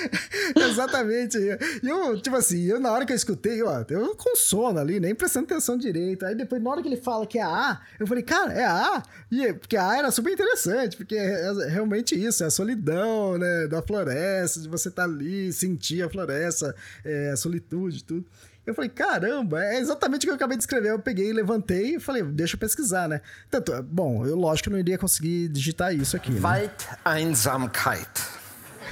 Exatamente. 0.56 1.38
E 1.38 1.88
eu, 1.88 2.20
tipo 2.20 2.36
assim, 2.36 2.62
eu 2.64 2.78
na 2.78 2.92
hora 2.92 3.06
que 3.06 3.12
eu 3.12 3.16
escutei, 3.16 3.62
ó, 3.62 3.84
eu 3.88 4.14
com 4.16 4.36
sono 4.36 4.78
ali, 4.78 5.00
nem 5.00 5.14
prestando 5.14 5.46
atenção 5.46 5.76
direito. 5.76 6.24
Aí 6.24 6.34
depois, 6.34 6.62
na 6.62 6.70
hora 6.70 6.82
que 6.82 6.88
ele 6.88 6.96
fala 6.96 7.26
que 7.26 7.38
é 7.38 7.42
a 7.42 7.80
eu 7.98 8.06
falei, 8.06 8.22
cara, 8.22 8.52
é 8.52 8.64
a? 8.64 9.02
E, 9.30 9.52
porque 9.52 9.76
a 9.76 9.88
A 9.88 9.98
era 9.98 10.10
super 10.10 10.32
interessante, 10.32 10.96
porque 10.96 11.14
é, 11.16 11.46
é 11.46 11.68
realmente 11.68 12.14
isso, 12.14 12.42
é 12.42 12.46
a 12.46 12.50
solidão, 12.50 13.38
né, 13.38 13.66
da 13.66 13.82
floresta, 13.82 14.60
de 14.60 14.68
você 14.68 14.88
estar 14.88 15.02
tá 15.02 15.08
ali, 15.08 15.52
sentir 15.52 16.02
a 16.02 16.10
floresta, 16.10 16.74
é, 17.04 17.30
a 17.30 17.36
solitude, 17.36 18.04
tudo. 18.04 18.26
Eu 18.64 18.74
falei, 18.74 18.88
caramba, 18.88 19.64
é 19.64 19.78
exatamente 19.78 20.20
o 20.20 20.26
que 20.26 20.30
eu 20.30 20.34
acabei 20.36 20.56
de 20.56 20.62
escrever. 20.62 20.90
Eu 20.90 20.98
peguei, 20.98 21.32
levantei 21.32 21.96
e 21.96 22.00
falei, 22.00 22.22
deixa 22.22 22.54
eu 22.54 22.60
pesquisar, 22.60 23.08
né? 23.08 23.20
Tanto, 23.50 23.82
bom, 23.82 24.24
eu 24.24 24.36
lógico 24.36 24.68
que 24.68 24.70
não 24.70 24.78
iria 24.78 24.96
conseguir 24.96 25.48
digitar 25.48 25.92
isso 25.94 26.16
aqui. 26.16 26.30
Né? 26.30 26.40
Waldeinsamkeit. 26.40 28.08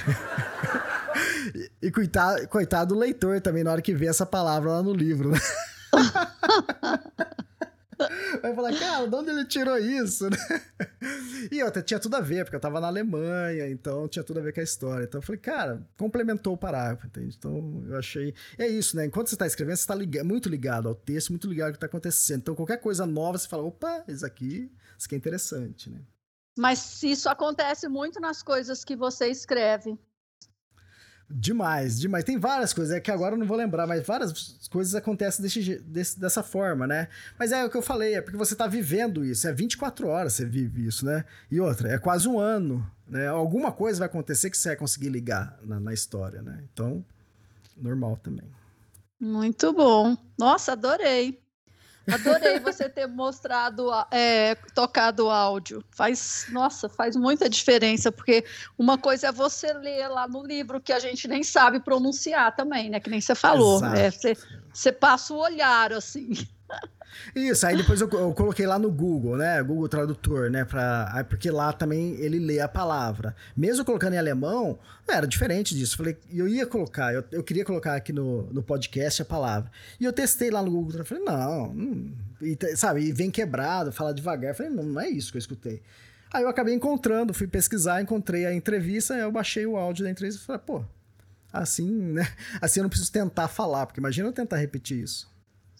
e, 1.55 1.71
e 1.83 1.91
coitado, 1.91 2.49
coitado 2.49 2.95
do 2.95 3.01
leitor 3.01 3.41
também, 3.41 3.63
na 3.63 3.71
hora 3.71 3.83
que 3.83 3.95
vê 3.95 4.07
essa 4.07 4.27
palavra 4.27 4.73
lá 4.73 4.83
no 4.83 4.93
livro, 4.93 5.31
né? 5.31 5.39
Vai 8.43 8.55
falar, 8.55 8.79
cara, 8.79 9.07
de 9.07 9.15
onde 9.15 9.31
ele 9.31 9.45
tirou 9.45 9.77
isso, 9.79 10.29
né? 10.31 10.37
E 11.51 11.63
outra, 11.63 11.83
tinha 11.83 11.99
tudo 11.99 12.17
a 12.17 12.21
ver, 12.21 12.45
porque 12.45 12.57
eu 12.57 12.61
tava 12.61 12.81
na 12.81 12.87
Alemanha, 12.87 13.69
então 13.69 14.09
tinha 14.09 14.25
tudo 14.25 14.41
a 14.41 14.43
ver 14.43 14.53
com 14.53 14.61
a 14.61 14.63
história. 14.63 15.05
Então 15.05 15.19
eu 15.19 15.23
falei, 15.23 15.41
cara, 15.41 15.87
complementou 15.97 16.55
o 16.55 16.59
parágrafo, 16.59 17.07
entende? 17.07 17.37
Então 17.39 17.85
eu 17.89 17.99
achei. 17.99 18.35
É 18.59 18.67
isso, 18.67 18.97
né? 18.97 19.07
Enquanto 19.07 19.29
você 19.29 19.37
tá 19.37 19.47
escrevendo, 19.47 19.77
você 19.77 19.87
tá 19.87 19.95
ligado, 19.95 20.27
muito 20.27 20.49
ligado 20.49 20.89
ao 20.89 20.95
texto, 20.95 21.31
muito 21.31 21.49
ligado 21.49 21.69
ao 21.69 21.73
que 21.75 21.79
tá 21.79 21.87
acontecendo. 21.87 22.41
Então 22.41 22.55
qualquer 22.55 22.79
coisa 22.79 23.07
nova, 23.07 23.39
você 23.39 23.49
fala, 23.49 23.65
opa, 23.65 24.05
isso 24.09 24.25
aqui, 24.25 24.71
isso 24.97 25.07
aqui 25.07 25.15
é 25.15 25.19
interessante, 25.19 25.91
né? 25.91 26.01
Mas 26.59 27.03
isso 27.03 27.29
acontece 27.29 27.89
muito 27.89 28.21
nas 28.21 28.43
coisas 28.43 28.85
que 28.85 28.97
você 28.97 29.29
escreve. 29.29 29.99
Demais, 31.33 32.01
demais. 32.01 32.25
Tem 32.25 32.37
várias 32.37 32.73
coisas, 32.73 32.93
é 32.93 32.99
que 32.99 33.11
agora 33.11 33.37
eu 33.37 33.39
não 33.39 33.47
vou 33.47 33.57
lembrar, 33.57 33.87
mas 33.87 34.05
várias 34.05 34.59
coisas 34.69 34.97
acontecem 34.97 35.43
desse, 35.43 35.79
desse, 35.79 36.19
dessa 36.19 36.43
forma, 36.43 36.89
né? 36.89 37.07
Mas 37.39 37.53
é 37.53 37.65
o 37.65 37.71
que 37.71 37.77
eu 37.77 37.83
falei, 37.83 38.15
é 38.15 38.21
porque 38.21 38.37
você 38.37 38.57
tá 38.57 38.67
vivendo 38.67 39.25
isso, 39.25 39.47
é 39.47 39.53
24 39.53 40.09
horas 40.09 40.33
você 40.33 40.45
vive 40.45 40.85
isso, 40.85 41.07
né? 41.07 41.25
E 41.49 41.61
outra, 41.61 41.89
é 41.89 41.99
quase 41.99 42.29
um 42.29 42.41
ano, 42.41 42.85
né? 43.07 43.29
Alguma 43.29 43.71
coisa 43.71 44.01
vai 44.01 44.07
acontecer 44.07 44.51
que 44.51 44.59
você 44.59 44.71
vai 44.71 44.77
conseguir 44.77 45.09
ligar 45.09 45.57
na, 45.63 45.79
na 45.79 45.95
história, 45.95 46.43
né? 46.43 46.65
Então, 46.73 47.05
normal 47.77 48.17
também. 48.17 48.51
Muito 49.21 49.73
bom. 49.73 50.17
Nossa, 50.37 50.73
adorei. 50.73 51.41
Adorei 52.11 52.59
você 52.59 52.89
ter 52.89 53.07
mostrado, 53.07 53.91
é, 54.11 54.55
tocado 54.75 55.29
áudio. 55.29 55.85
Faz, 55.91 56.47
nossa, 56.51 56.89
faz 56.89 57.17
muita 57.17 57.49
diferença, 57.49 58.11
porque 58.11 58.45
uma 58.79 58.99
coisa 58.99 59.29
é 59.29 59.33
você 59.33 59.73
ler 59.73 60.09
lá 60.09 60.27
no 60.27 60.45
livro 60.45 60.81
que 60.81 60.93
a 60.93 60.99
gente 60.99 61.29
nem 61.29 61.43
sabe 61.43 61.81
pronunciar 61.81 62.55
também, 62.55 62.91
né? 62.91 63.01
Que 63.01 63.11
nem 63.11 63.21
você 63.21 63.35
falou. 63.35 63.85
É, 63.85 64.11
você, 64.11 64.37
você 64.73 64.93
passa 64.93 65.35
o 65.35 65.39
olhar, 65.39 65.93
assim. 65.93 66.31
Isso, 67.35 67.67
aí 67.67 67.77
depois 67.77 68.01
eu, 68.01 68.09
eu, 68.11 68.33
coloquei 68.33 68.67
lá 68.67 68.79
no 68.79 68.91
Google, 68.91 69.37
né? 69.37 69.63
Google 69.63 69.89
Tradutor, 69.89 70.51
né? 70.51 70.65
Pra, 70.65 71.25
porque 71.29 71.51
lá 71.51 71.73
também 71.73 72.15
ele 72.15 72.39
lê 72.39 72.61
a 72.61 72.69
palavra. 72.69 73.35
Mesmo 73.57 73.85
colocando 73.85 74.15
em 74.15 74.19
alemão, 74.19 74.79
era 75.09 75.27
diferente 75.27 75.75
disso. 75.75 75.97
Falei, 75.97 76.17
eu 76.33 76.49
ia 76.49 76.67
colocar, 76.67 77.13
eu, 77.13 77.25
eu 77.33 77.43
queria 77.43 77.65
colocar 77.65 77.95
aqui 77.95 78.13
no, 78.13 78.45
no 78.53 78.63
podcast 78.63 79.23
a 79.23 79.25
palavra. 79.25 79.71
E 79.99 80.05
eu 80.05 80.13
testei 80.13 80.51
lá 80.51 80.63
no 80.63 80.71
Google 80.71 80.93
Tradutor. 80.93 81.19
Falei, 81.19 81.25
não, 81.25 81.71
hum, 81.71 82.13
e, 82.41 82.57
sabe? 82.77 83.03
E 83.03 83.13
vem 83.13 83.31
quebrado, 83.31 83.93
fala 83.93 84.15
devagar. 84.15 84.55
Falei, 84.55 84.73
não, 84.73 84.83
não 84.83 85.01
é 85.01 85.09
isso 85.09 85.31
que 85.31 85.37
eu 85.37 85.41
escutei. 85.41 85.83
Aí 86.33 86.43
eu 86.43 86.49
acabei 86.49 86.75
encontrando, 86.75 87.35
fui 87.35 87.47
pesquisar, 87.47 88.01
encontrei 88.01 88.47
a 88.47 88.55
entrevista, 88.55 89.15
eu 89.15 89.33
baixei 89.33 89.67
o 89.67 89.77
áudio 89.77 90.05
da 90.05 90.11
entrevista 90.11 90.41
e 90.41 90.47
falei, 90.47 90.63
pô, 90.65 90.85
assim, 91.53 91.91
né? 91.91 92.29
Assim 92.61 92.81
eu 92.81 92.85
não 92.85 92.91
preciso 92.91 93.11
tentar 93.11 93.49
falar, 93.49 93.87
porque 93.87 94.01
imagina 94.01 94.29
eu 94.29 94.33
tentar 94.33 94.57
repetir 94.57 95.03
isso. 95.03 95.30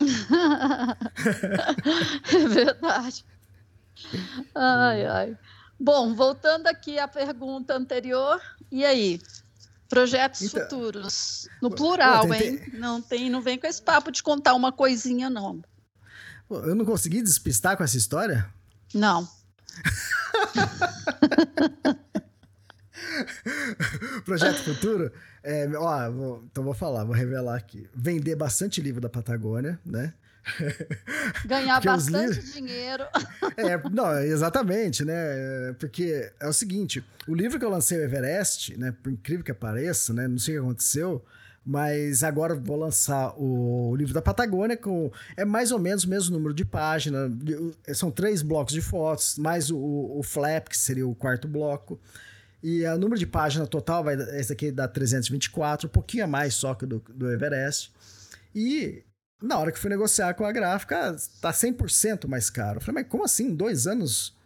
é 2.35 2.49
verdade. 2.49 3.25
Ai, 4.55 5.07
ai. 5.07 5.39
Bom, 5.79 6.15
voltando 6.15 6.67
aqui 6.67 6.99
à 6.99 7.09
pergunta 7.09 7.75
anterior, 7.75 8.41
e 8.71 8.85
aí? 8.85 9.21
Projetos 9.89 10.43
então, 10.43 10.63
futuros. 10.63 11.49
No 11.61 11.71
plural, 11.71 12.29
tentei... 12.29 12.51
hein? 12.51 12.63
Não, 12.75 13.03
tem, 13.03 13.29
não 13.29 13.41
vem 13.41 13.59
com 13.59 13.67
esse 13.67 13.83
papo 13.83 14.13
de 14.13 14.23
contar 14.23 14.55
uma 14.55 14.71
coisinha, 14.71 15.29
não. 15.29 15.61
Eu 16.49 16.75
não 16.75 16.85
consegui 16.85 17.23
despistar 17.23 17.77
com 17.77 17.85
essa 17.85 17.97
história? 17.97 18.49
Não. 18.95 19.29
Projeto 24.25 24.63
futuro? 24.63 25.13
É, 25.43 25.69
ó, 25.77 26.11
vou, 26.11 26.45
então 26.51 26.63
vou 26.63 26.75
falar, 26.75 27.05
vou 27.05 27.15
revelar 27.15 27.57
aqui. 27.57 27.89
Vender 27.95 28.37
bastante 28.37 28.81
livro 28.81 29.01
da 29.01 29.09
Patagônia, 29.09 29.79
né? 29.85 30.13
Ganhar 31.45 31.81
bastante 31.81 32.35
livros... 32.35 32.53
dinheiro. 32.55 33.05
É, 33.57 33.91
não, 33.91 34.19
exatamente, 34.21 35.05
né? 35.05 35.75
Porque 35.79 36.31
é 36.41 36.49
o 36.49 36.53
seguinte, 36.53 37.05
o 37.27 37.35
livro 37.35 37.59
que 37.59 37.65
eu 37.65 37.71
lancei, 37.71 37.99
o 37.99 38.03
Everest, 38.03 38.79
né? 38.79 38.95
Por 39.03 39.13
incrível 39.13 39.45
que 39.45 39.53
pareça, 39.53 40.13
né? 40.13 40.27
Não 40.27 40.39
sei 40.39 40.59
o 40.59 40.61
que 40.61 40.67
aconteceu, 40.67 41.25
mas 41.65 42.23
agora 42.23 42.55
vou 42.55 42.77
lançar 42.77 43.35
o 43.39 43.95
livro 43.97 44.15
da 44.15 44.23
Patagônia 44.23 44.77
com 44.77 45.13
é 45.37 45.45
mais 45.45 45.71
ou 45.73 45.79
menos 45.79 46.05
o 46.05 46.09
mesmo 46.09 46.37
número 46.37 46.55
de 46.55 46.65
páginas, 46.65 47.31
são 47.95 48.11
três 48.11 48.43
blocos 48.43 48.73
de 48.73 48.81
fotos, 48.81 49.37
mais 49.39 49.71
o, 49.71 49.79
o 49.79 50.23
flap 50.23 50.69
que 50.69 50.77
seria 50.77 51.07
o 51.07 51.15
quarto 51.15 51.47
bloco. 51.47 52.01
E 52.63 52.85
o 52.85 52.99
número 52.99 53.19
de 53.19 53.27
página 53.27 53.67
total, 53.67 54.05
vai, 54.05 54.15
esse 54.39 54.53
aqui 54.53 54.71
dá 54.71 54.87
324, 54.87 55.89
um 55.89 55.91
pouquinho 55.91 56.25
a 56.25 56.27
mais 56.27 56.55
só 56.55 56.75
que 56.75 56.85
do, 56.85 57.03
do 57.15 57.31
Everest. 57.31 57.93
E 58.55 59.03
na 59.43 59.59
hora 59.59 59.73
que 59.73 59.79
fui 59.79 59.89
negociar 59.89 60.35
com 60.35 60.45
a 60.45 60.53
gráfica, 60.53 61.17
tá 61.41 61.51
100% 61.51 62.29
mais 62.29 62.51
caro. 62.51 62.79
Eu 62.79 62.81
falei, 62.83 63.03
mas 63.03 63.11
como 63.11 63.25
assim? 63.25 63.55
Dois 63.55 63.87
anos? 63.87 64.37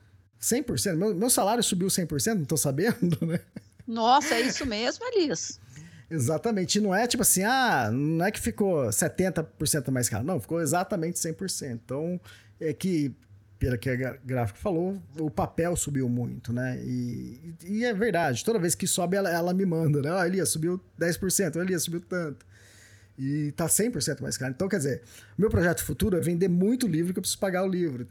100%? 0.41 0.95
Meu, 0.95 1.15
meu 1.15 1.31
salário 1.31 1.63
subiu 1.63 1.89
100%? 1.89 2.35
Não 2.35 2.45
tô 2.45 2.57
sabendo, 2.57 3.19
né? 3.27 3.41
Nossa, 3.87 4.35
é 4.35 4.43
isso 4.43 4.65
mesmo, 4.65 5.05
Elias? 5.07 5.61
Exatamente. 6.09 6.79
E 6.79 6.81
não 6.81 6.95
é 6.95 7.07
tipo 7.07 7.23
assim, 7.23 7.43
ah, 7.43 7.91
não 7.93 8.25
é 8.25 8.31
que 8.31 8.41
ficou 8.41 8.85
70% 8.87 9.91
mais 9.91 10.09
caro. 10.09 10.25
Não, 10.25 10.41
ficou 10.41 10.61
exatamente 10.61 11.19
100%. 11.19 11.73
Então, 11.73 12.21
é 12.61 12.73
que 12.73 13.15
que 13.79 13.91
a 13.91 14.17
gráfica 14.25 14.59
falou, 14.59 15.01
o 15.19 15.31
papel 15.31 15.75
subiu 15.77 16.09
muito, 16.09 16.53
né? 16.53 16.79
E, 16.85 17.55
e 17.65 17.85
é 17.85 17.93
verdade, 17.93 18.45
toda 18.45 18.59
vez 18.59 18.75
que 18.75 18.87
sobe, 18.87 19.17
ela, 19.17 19.31
ela 19.31 19.55
me 19.55 19.65
manda, 19.65 20.03
né? 20.03 20.11
Ah, 20.11 20.27
Elias, 20.27 20.51
subiu 20.51 20.81
10%, 21.01 21.57
Elias, 21.57 21.83
subiu 21.83 22.01
tanto. 22.01 22.45
E 23.19 23.53
tá 23.53 23.67
100% 23.67 24.21
mais 24.21 24.37
caro. 24.37 24.53
Então, 24.55 24.69
quer 24.69 24.79
dizer, 24.79 25.03
meu 25.39 25.49
projeto 25.49 25.85
futuro 25.85 26.17
é 26.17 26.21
vender 26.21 26.49
muito 26.49 26.87
livro 26.87 27.13
que 27.13 27.19
eu 27.19 27.23
preciso 27.23 27.39
pagar 27.39 27.65
o 27.65 27.69
livro. 27.69 28.07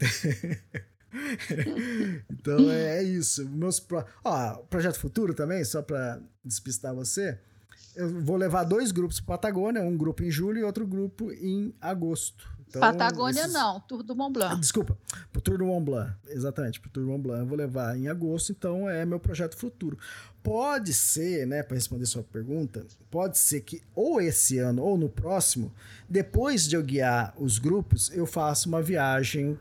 então, 2.30 2.70
é, 2.70 2.98
é, 2.98 3.02
isso. 3.02 3.48
Meus 3.48 3.78
pro... 3.78 4.04
Ó, 4.24 4.54
projeto 4.64 4.98
futuro 4.98 5.34
também, 5.34 5.62
só 5.64 5.82
para 5.82 6.20
despistar 6.44 6.94
você, 6.94 7.38
eu 7.96 8.22
vou 8.22 8.36
levar 8.36 8.64
dois 8.64 8.92
grupos 8.92 9.20
para 9.20 9.38
Patagônia, 9.38 9.82
um 9.82 9.96
grupo 9.96 10.22
em 10.22 10.30
julho 10.30 10.58
e 10.58 10.64
outro 10.64 10.86
grupo 10.86 11.30
em 11.32 11.74
agosto. 11.80 12.52
Então, 12.68 12.80
Patagônia 12.80 13.42
esses... 13.42 13.52
não, 13.52 13.78
Tour 13.80 14.02
do 14.02 14.16
Mont 14.16 14.32
Blanc. 14.32 14.60
Desculpa, 14.60 14.98
pro 15.32 15.40
Tour 15.40 15.58
do 15.58 15.66
Mont 15.66 15.84
Blanc, 15.84 16.12
exatamente, 16.26 16.80
pro 16.80 16.90
Tour 16.90 17.04
do 17.04 17.10
Mont 17.10 17.22
Blanc 17.22 17.40
eu 17.40 17.46
vou 17.46 17.56
levar 17.56 17.96
em 17.96 18.08
agosto, 18.08 18.50
então 18.50 18.88
é 18.88 19.04
meu 19.04 19.20
projeto 19.20 19.56
futuro. 19.56 19.96
Pode 20.42 20.92
ser, 20.92 21.46
né, 21.46 21.62
para 21.62 21.76
responder 21.76 22.04
sua 22.06 22.24
pergunta, 22.24 22.84
pode 23.10 23.38
ser 23.38 23.60
que 23.60 23.80
ou 23.94 24.20
esse 24.20 24.58
ano 24.58 24.82
ou 24.82 24.98
no 24.98 25.08
próximo, 25.08 25.72
depois 26.08 26.66
de 26.66 26.74
eu 26.74 26.82
guiar 26.82 27.32
os 27.38 27.58
grupos, 27.58 28.10
eu 28.12 28.26
faça 28.26 28.68
uma 28.68 28.82
viagem 28.82 29.56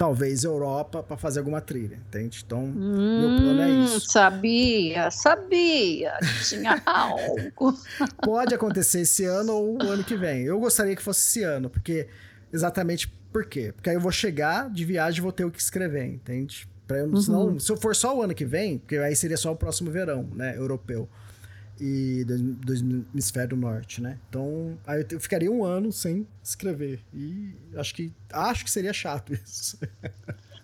talvez 0.00 0.44
Europa 0.44 1.02
para 1.02 1.18
fazer 1.18 1.40
alguma 1.40 1.60
trilha, 1.60 2.00
entende? 2.08 2.42
Então, 2.46 2.64
hum, 2.64 3.20
meu 3.20 3.38
plano 3.38 3.60
é 3.60 3.70
isso. 3.84 4.00
Sabia, 4.10 5.10
sabia, 5.10 6.14
tinha 6.48 6.80
algo. 6.86 7.78
Pode 8.22 8.54
acontecer 8.54 9.02
esse 9.02 9.26
ano 9.26 9.52
ou 9.52 9.76
o 9.76 9.90
ano 9.90 10.02
que 10.02 10.16
vem. 10.16 10.40
Eu 10.44 10.58
gostaria 10.58 10.96
que 10.96 11.02
fosse 11.02 11.28
esse 11.28 11.42
ano, 11.42 11.68
porque 11.68 12.08
exatamente 12.50 13.08
por 13.30 13.44
quê? 13.44 13.72
Porque 13.76 13.90
aí 13.90 13.96
eu 13.96 14.00
vou 14.00 14.10
chegar 14.10 14.70
de 14.70 14.86
viagem 14.86 15.18
e 15.18 15.22
vou 15.22 15.32
ter 15.32 15.44
o 15.44 15.50
que 15.50 15.60
escrever, 15.60 16.06
entende? 16.06 16.66
Pra 16.86 17.00
eu, 17.00 17.06
uhum. 17.06 17.20
senão, 17.20 17.60
se 17.60 17.70
eu 17.70 17.76
for 17.76 17.94
só 17.94 18.16
o 18.16 18.22
ano 18.22 18.34
que 18.34 18.46
vem, 18.46 18.78
porque 18.78 18.96
aí 18.96 19.14
seria 19.14 19.36
só 19.36 19.52
o 19.52 19.56
próximo 19.56 19.90
verão, 19.90 20.26
né, 20.34 20.56
europeu 20.56 21.10
e 21.80 22.24
do, 22.24 22.38
do 22.54 22.74
hemisfério 23.12 23.56
norte, 23.56 24.02
né? 24.02 24.18
Então, 24.28 24.78
aí 24.86 25.04
eu 25.10 25.18
ficaria 25.18 25.50
um 25.50 25.64
ano 25.64 25.90
sem 25.90 26.26
escrever. 26.42 27.00
E 27.14 27.54
acho 27.74 27.94
que 27.94 28.12
acho 28.32 28.64
que 28.64 28.70
seria 28.70 28.92
chato 28.92 29.32
isso. 29.34 29.78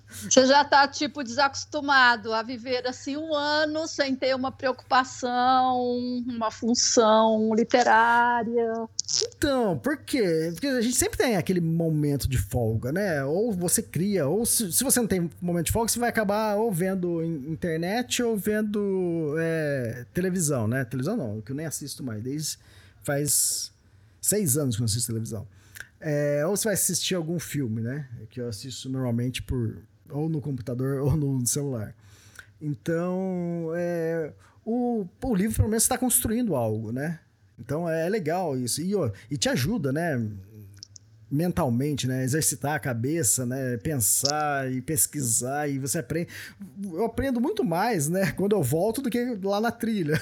Você 0.08 0.46
já 0.46 0.62
está, 0.62 0.86
tipo, 0.86 1.22
desacostumado 1.22 2.32
a 2.32 2.42
viver 2.42 2.86
assim 2.86 3.16
um 3.16 3.34
ano 3.34 3.86
sem 3.88 4.14
ter 4.14 4.34
uma 4.34 4.52
preocupação, 4.52 5.80
uma 6.26 6.50
função 6.50 7.52
literária. 7.54 8.88
Então, 9.28 9.78
por 9.78 9.98
quê? 9.98 10.50
Porque 10.52 10.66
a 10.66 10.80
gente 10.80 10.96
sempre 10.96 11.18
tem 11.18 11.36
aquele 11.36 11.60
momento 11.60 12.28
de 12.28 12.38
folga, 12.38 12.92
né? 12.92 13.24
Ou 13.24 13.52
você 13.52 13.82
cria, 13.82 14.26
ou 14.26 14.46
se, 14.46 14.72
se 14.72 14.84
você 14.84 15.00
não 15.00 15.06
tem 15.06 15.30
momento 15.40 15.66
de 15.66 15.72
folga, 15.72 15.90
você 15.90 15.98
vai 15.98 16.08
acabar 16.08 16.56
ou 16.56 16.72
vendo 16.72 17.22
internet 17.22 18.22
ou 18.22 18.36
vendo 18.36 19.34
é, 19.38 20.06
televisão, 20.14 20.68
né? 20.68 20.84
Televisão 20.84 21.16
não, 21.16 21.40
que 21.40 21.52
eu 21.52 21.56
nem 21.56 21.66
assisto 21.66 22.02
mais, 22.02 22.22
desde 22.22 22.58
faz 23.02 23.72
seis 24.20 24.56
anos 24.56 24.76
que 24.76 24.82
eu 24.82 24.84
não 24.84 24.90
assisto 24.90 25.08
televisão. 25.08 25.46
É, 26.00 26.44
ou 26.46 26.56
você 26.56 26.64
vai 26.64 26.74
assistir 26.74 27.14
algum 27.14 27.38
filme, 27.38 27.80
né? 27.80 28.08
Que 28.30 28.40
eu 28.40 28.48
assisto 28.48 28.88
normalmente 28.88 29.42
por 29.42 29.82
ou 30.10 30.28
no 30.28 30.40
computador 30.40 31.00
ou 31.04 31.16
no 31.16 31.46
celular. 31.46 31.94
Então, 32.60 33.70
é, 33.74 34.32
o, 34.64 35.06
o 35.22 35.34
livro 35.34 35.56
pelo 35.56 35.68
menos 35.68 35.82
está 35.84 35.98
construindo 35.98 36.54
algo, 36.54 36.90
né? 36.90 37.20
Então 37.58 37.88
é 37.88 38.08
legal 38.08 38.56
isso. 38.56 38.82
E, 38.82 38.94
ó, 38.94 39.10
e 39.30 39.36
te 39.36 39.48
ajuda, 39.48 39.92
né? 39.92 40.20
Mentalmente, 41.30 42.06
né? 42.06 42.24
Exercitar 42.24 42.74
a 42.74 42.78
cabeça, 42.78 43.44
né? 43.44 43.76
Pensar 43.78 44.70
e 44.70 44.80
pesquisar 44.80 45.68
e 45.68 45.78
você 45.78 45.98
aprende. 45.98 46.28
Eu 46.92 47.04
aprendo 47.04 47.40
muito 47.40 47.64
mais, 47.64 48.08
né? 48.08 48.32
Quando 48.36 48.54
eu 48.54 48.62
volto 48.62 49.02
do 49.02 49.10
que 49.10 49.38
lá 49.42 49.60
na 49.60 49.70
trilha. 49.70 50.20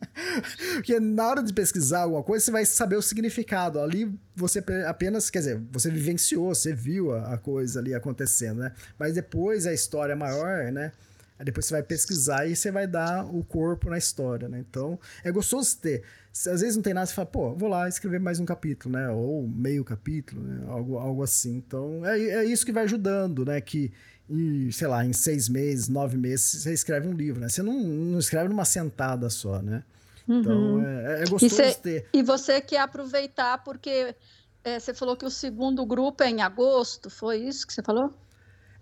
Porque 0.74 1.00
na 1.00 1.28
hora 1.28 1.42
de 1.42 1.52
pesquisar 1.52 2.02
alguma 2.02 2.22
coisa, 2.22 2.44
você 2.44 2.50
vai 2.50 2.64
saber 2.64 2.96
o 2.96 3.02
significado. 3.02 3.80
Ali 3.80 4.12
você 4.36 4.62
apenas, 4.86 5.30
quer 5.30 5.38
dizer, 5.38 5.62
você 5.72 5.90
vivenciou, 5.90 6.54
você 6.54 6.72
viu 6.72 7.14
a, 7.14 7.38
coisa 7.38 7.80
ali 7.80 7.94
acontecendo, 7.94 8.60
né? 8.60 8.72
Mas 8.98 9.14
depois 9.14 9.66
a 9.66 9.72
história 9.72 10.14
maior, 10.14 10.70
né? 10.70 10.92
Aí 11.38 11.44
depois 11.44 11.66
você 11.66 11.74
vai 11.74 11.82
pesquisar 11.82 12.46
e 12.46 12.54
você 12.54 12.70
vai 12.70 12.86
dar 12.86 13.24
o 13.24 13.42
corpo 13.42 13.90
na 13.90 13.98
história, 13.98 14.48
né? 14.48 14.64
Então, 14.68 14.98
é 15.24 15.32
gostoso 15.32 15.76
ter. 15.78 16.04
Às 16.30 16.60
vezes 16.60 16.76
não 16.76 16.82
tem 16.82 16.94
nada, 16.94 17.06
você 17.06 17.14
fala, 17.14 17.26
pô, 17.26 17.54
vou 17.54 17.68
lá 17.68 17.88
escrever 17.88 18.20
mais 18.20 18.38
um 18.38 18.44
capítulo, 18.44 18.94
né? 18.94 19.08
Ou 19.08 19.46
meio 19.46 19.84
capítulo, 19.84 20.42
né? 20.42 20.64
Algo, 20.68 20.96
algo 20.96 21.22
assim. 21.22 21.56
Então, 21.56 22.04
é, 22.04 22.18
é 22.18 22.44
isso 22.44 22.64
que 22.64 22.72
vai 22.72 22.84
ajudando, 22.84 23.44
né? 23.44 23.60
Que 23.60 23.92
e, 24.28 24.72
sei 24.72 24.86
lá, 24.86 25.04
em 25.04 25.12
seis 25.12 25.48
meses, 25.48 25.88
nove 25.88 26.16
meses, 26.16 26.62
você 26.62 26.72
escreve 26.72 27.06
um 27.06 27.12
livro, 27.12 27.40
né? 27.40 27.48
Você 27.48 27.62
não, 27.62 27.74
não 27.74 28.18
escreve 28.18 28.48
numa 28.48 28.64
sentada 28.64 29.28
só, 29.28 29.60
né? 29.60 29.84
Então, 30.26 30.76
uhum. 30.76 30.82
é, 30.82 31.22
é, 31.22 31.26
gostoso 31.26 31.46
e 31.46 31.50
cê, 31.50 31.74
ter. 31.74 32.08
E 32.12 32.22
você 32.22 32.60
quer 32.60 32.78
aproveitar 32.78 33.62
porque 33.62 34.14
é, 34.62 34.80
você 34.80 34.94
falou 34.94 35.16
que 35.16 35.26
o 35.26 35.30
segundo 35.30 35.84
grupo 35.84 36.22
é 36.22 36.30
em 36.30 36.40
agosto, 36.40 37.10
foi 37.10 37.38
isso 37.38 37.66
que 37.66 37.74
você 37.74 37.82
falou? 37.82 38.14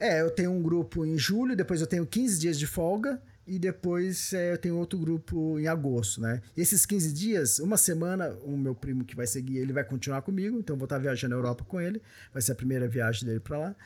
É, 0.03 0.20
eu 0.20 0.33
tenho 0.33 0.51
um 0.51 0.61
grupo 0.61 1.07
em 1.07 1.16
julho, 1.16 1.55
depois 1.55 1.81
eu 1.81 1.87
tenho 1.87 2.05
15 2.05 2.41
dias 2.41 2.59
de 2.59 2.66
folga 2.66 3.23
e 3.47 3.57
depois 3.57 4.33
é, 4.33 4.53
eu 4.53 4.59
tenho 4.59 4.77
outro 4.77 4.99
grupo 4.99 5.61
em 5.61 5.69
agosto, 5.69 6.20
né? 6.20 6.43
E 6.57 6.61
esses 6.61 6.85
15 6.85 7.12
dias, 7.12 7.61
uma 7.61 7.77
semana, 7.77 8.37
o 8.43 8.57
meu 8.57 8.74
primo 8.74 9.05
que 9.05 9.15
vai 9.15 9.29
seguir, 9.29 9.59
ele 9.59 9.73
vai 9.73 9.85
continuar 9.85 10.23
comigo, 10.23 10.59
então 10.59 10.74
eu 10.74 10.79
vou 10.79 10.87
estar 10.87 10.99
viajando 10.99 11.37
na 11.37 11.37
Europa 11.37 11.62
com 11.62 11.81
ele, 11.81 12.03
vai 12.33 12.43
ser 12.43 12.51
a 12.51 12.55
primeira 12.57 12.89
viagem 12.89 13.29
dele 13.29 13.39
para 13.39 13.57
lá. 13.57 13.77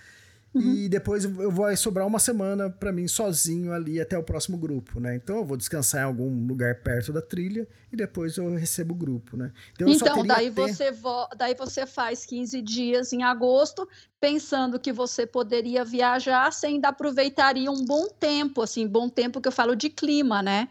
Uhum. 0.57 0.75
E 0.75 0.89
depois 0.89 1.25
eu 1.25 1.51
vou 1.51 1.77
sobrar 1.77 2.07
uma 2.07 2.19
semana 2.19 2.71
para 2.71 2.91
mim 2.91 3.07
sozinho 3.07 3.73
ali 3.73 4.01
até 4.01 4.17
o 4.17 4.23
próximo 4.23 4.57
grupo, 4.57 4.99
né? 4.99 5.15
Então 5.15 5.37
eu 5.37 5.45
vou 5.45 5.57
descansar 5.57 6.01
em 6.01 6.05
algum 6.05 6.47
lugar 6.47 6.83
perto 6.83 7.13
da 7.13 7.21
trilha 7.21 7.69
e 7.93 7.97
depois 7.97 8.39
eu 8.39 8.55
recebo 8.55 8.95
o 8.95 8.97
grupo, 8.97 9.37
né? 9.37 9.53
Então, 9.75 9.89
então 9.89 10.27
daí, 10.27 10.51
ter... 10.51 10.63
você 10.63 10.91
vo... 10.91 11.29
daí 11.37 11.55
você 11.55 11.85
faz 11.85 12.25
15 12.25 12.63
dias 12.63 13.13
em 13.13 13.23
agosto, 13.23 13.87
pensando 14.19 14.81
que 14.81 14.93
você 14.93 15.27
poderia 15.27 15.85
viajar, 15.85 16.51
você 16.51 16.69
ainda 16.69 16.89
aproveitaria 16.89 17.71
um 17.71 17.85
bom 17.85 18.09
tempo, 18.09 18.63
assim, 18.63 18.87
bom 18.87 19.11
tempo 19.11 19.43
que 19.43 19.49
eu 19.49 19.53
falo 19.53 19.77
de 19.77 19.91
clima, 19.91 20.43
né? 20.43 20.69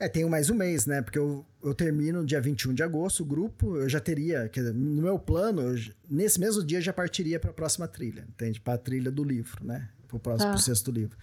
É, 0.00 0.08
tenho 0.08 0.30
mais 0.30 0.48
um 0.48 0.54
mês, 0.54 0.86
né? 0.86 1.02
Porque 1.02 1.18
eu, 1.18 1.44
eu 1.62 1.74
termino 1.74 2.20
no 2.20 2.26
dia 2.26 2.40
21 2.40 2.72
de 2.72 2.82
agosto 2.84 3.22
o 3.22 3.26
grupo, 3.26 3.76
eu 3.76 3.88
já 3.88 3.98
teria, 3.98 4.48
quer 4.48 4.60
dizer, 4.60 4.74
no 4.74 5.02
meu 5.02 5.18
plano, 5.18 5.60
eu, 5.60 5.76
nesse 6.08 6.38
mesmo 6.38 6.62
dia 6.62 6.80
já 6.80 6.92
partiria 6.92 7.40
para 7.40 7.50
a 7.50 7.52
próxima 7.52 7.88
trilha, 7.88 8.24
entende? 8.28 8.60
Para 8.60 8.74
a 8.74 8.78
trilha 8.78 9.10
do 9.10 9.24
livro, 9.24 9.64
né? 9.64 9.88
Para 10.06 10.16
o 10.16 10.20
próximo 10.20 10.52
ah. 10.52 10.58
sexto 10.58 10.92
livro. 10.92 11.18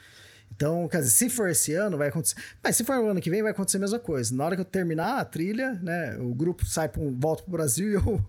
Então, 0.54 0.88
quer 0.90 1.00
dizer, 1.00 1.12
se 1.12 1.30
for 1.30 1.50
esse 1.50 1.74
ano, 1.74 1.98
vai 1.98 2.10
acontecer. 2.10 2.36
Mas 2.62 2.76
se 2.76 2.84
for 2.84 2.98
o 2.98 3.10
ano 3.10 3.22
que 3.22 3.30
vem, 3.30 3.42
vai 3.42 3.52
acontecer 3.52 3.78
a 3.78 3.80
mesma 3.80 4.00
coisa. 4.00 4.36
Na 4.36 4.44
hora 4.44 4.56
que 4.56 4.62
eu 4.62 4.66
terminar 4.66 5.20
a 5.20 5.26
trilha, 5.26 5.74
né? 5.82 6.18
O 6.18 6.36
grupo 6.36 6.66
sai 6.66 6.90
para 6.90 7.02
um, 7.02 7.18
volta 7.18 7.44
para 7.44 7.50
o 7.50 7.52
Brasil 7.54 7.90
e 7.90 7.94
eu, 7.94 8.26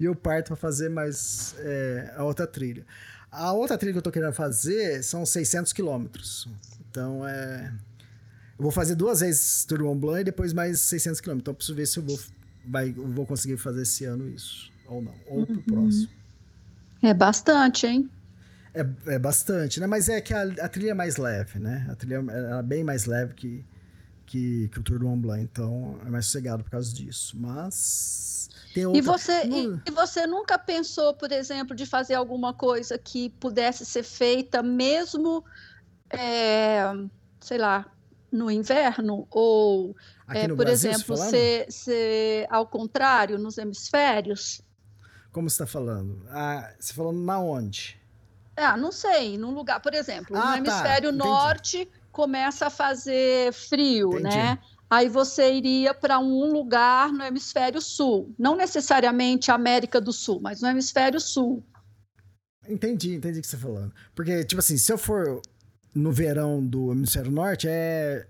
e 0.00 0.04
eu 0.04 0.14
parto 0.16 0.48
para 0.48 0.56
fazer 0.56 0.88
mais 0.88 1.54
é, 1.60 2.12
a 2.16 2.24
outra 2.24 2.46
trilha. 2.46 2.84
A 3.30 3.52
outra 3.52 3.78
trilha 3.78 3.92
que 3.92 3.98
eu 3.98 4.00
estou 4.00 4.12
querendo 4.12 4.32
fazer 4.32 5.02
são 5.04 5.24
600 5.24 5.72
quilômetros. 5.72 6.48
Então, 6.88 7.26
é 7.26 7.72
eu 8.58 8.62
vou 8.62 8.70
fazer 8.70 8.94
duas 8.94 9.20
vezes 9.20 9.64
Tour 9.64 9.82
Mont 9.82 10.00
Blanc 10.00 10.20
e 10.20 10.24
depois 10.24 10.52
mais 10.52 10.80
600 10.80 11.20
km. 11.20 11.32
Então, 11.36 11.52
eu 11.52 11.56
preciso 11.56 11.76
ver 11.76 11.86
se 11.86 11.98
eu 11.98 12.02
vou, 12.02 12.18
vai, 12.66 12.88
eu 12.88 13.06
vou 13.08 13.26
conseguir 13.26 13.58
fazer 13.58 13.82
esse 13.82 14.04
ano 14.04 14.28
isso. 14.28 14.70
Ou 14.86 15.02
não. 15.02 15.14
Ou 15.26 15.38
uhum. 15.40 15.46
pro 15.46 15.62
próximo. 15.62 16.08
É 17.02 17.12
bastante, 17.12 17.86
hein? 17.86 18.10
É, 18.72 19.14
é 19.14 19.18
bastante, 19.18 19.78
né? 19.78 19.86
Mas 19.86 20.08
é 20.08 20.20
que 20.20 20.32
a, 20.32 20.42
a 20.42 20.68
trilha 20.68 20.90
é 20.90 20.94
mais 20.94 21.16
leve, 21.18 21.58
né? 21.58 21.86
A 21.90 21.94
trilha 21.94 22.24
é, 22.30 22.58
é 22.58 22.62
bem 22.62 22.82
mais 22.82 23.04
leve 23.04 23.34
que, 23.34 23.64
que, 24.24 24.68
que 24.68 24.78
o 24.78 24.82
Tour 24.82 24.98
do 24.98 25.06
Mont 25.06 25.20
Blanc. 25.20 25.42
Então, 25.42 25.98
é 26.06 26.08
mais 26.08 26.24
sossegado 26.24 26.64
por 26.64 26.70
causa 26.70 26.94
disso. 26.94 27.36
Mas... 27.38 28.48
Outra... 28.74 28.98
E, 28.98 29.00
você, 29.00 29.46
e, 29.46 29.80
e, 29.86 29.90
você 29.90 30.26
nunca 30.26 30.58
pensou, 30.58 31.14
por 31.14 31.32
exemplo, 31.32 31.74
de 31.74 31.86
fazer 31.86 32.14
alguma 32.14 32.52
coisa 32.52 32.98
que 32.98 33.30
pudesse 33.30 33.86
ser 33.86 34.02
feita 34.02 34.62
mesmo, 34.62 35.42
é, 36.10 36.82
sei 37.40 37.56
lá, 37.56 37.90
no 38.36 38.50
inverno? 38.50 39.26
Ou, 39.30 39.96
é, 40.28 40.46
por 40.46 40.58
Brasil, 40.58 40.90
exemplo, 40.90 41.16
ser, 41.16 41.66
ser 41.70 42.46
ao 42.50 42.66
contrário, 42.66 43.38
nos 43.38 43.58
hemisférios? 43.58 44.60
Como 45.32 45.50
você 45.50 45.54
está 45.54 45.66
falando? 45.66 46.24
Ah, 46.28 46.72
você 46.78 46.94
falando 46.94 47.18
na 47.18 47.38
onde? 47.38 48.00
Ah, 48.56 48.76
não 48.76 48.90
sei, 48.90 49.36
num 49.36 49.52
lugar, 49.52 49.80
por 49.80 49.92
exemplo, 49.92 50.36
ah, 50.36 50.40
no 50.40 50.52
tá, 50.52 50.58
hemisfério 50.58 51.12
norte 51.12 51.88
começa 52.10 52.68
a 52.68 52.70
fazer 52.70 53.52
frio, 53.52 54.18
entendi. 54.18 54.34
né? 54.36 54.58
Aí 54.88 55.08
você 55.08 55.52
iria 55.52 55.92
para 55.92 56.18
um 56.18 56.52
lugar 56.52 57.12
no 57.12 57.24
hemisfério 57.24 57.80
sul, 57.82 58.32
não 58.38 58.56
necessariamente 58.56 59.50
América 59.50 60.00
do 60.00 60.12
Sul, 60.12 60.40
mas 60.40 60.62
no 60.62 60.68
hemisfério 60.68 61.20
sul. 61.20 61.62
Entendi, 62.68 63.14
entendi 63.14 63.38
o 63.38 63.42
que 63.42 63.48
você 63.48 63.56
está 63.56 63.68
falando. 63.68 63.92
Porque, 64.14 64.44
tipo 64.44 64.60
assim, 64.60 64.78
se 64.78 64.92
eu 64.92 64.98
for 64.98 65.40
no 65.96 66.12
verão 66.12 66.64
do 66.64 66.92
hemisfério 66.92 67.30
norte 67.30 67.66
é 67.68 68.26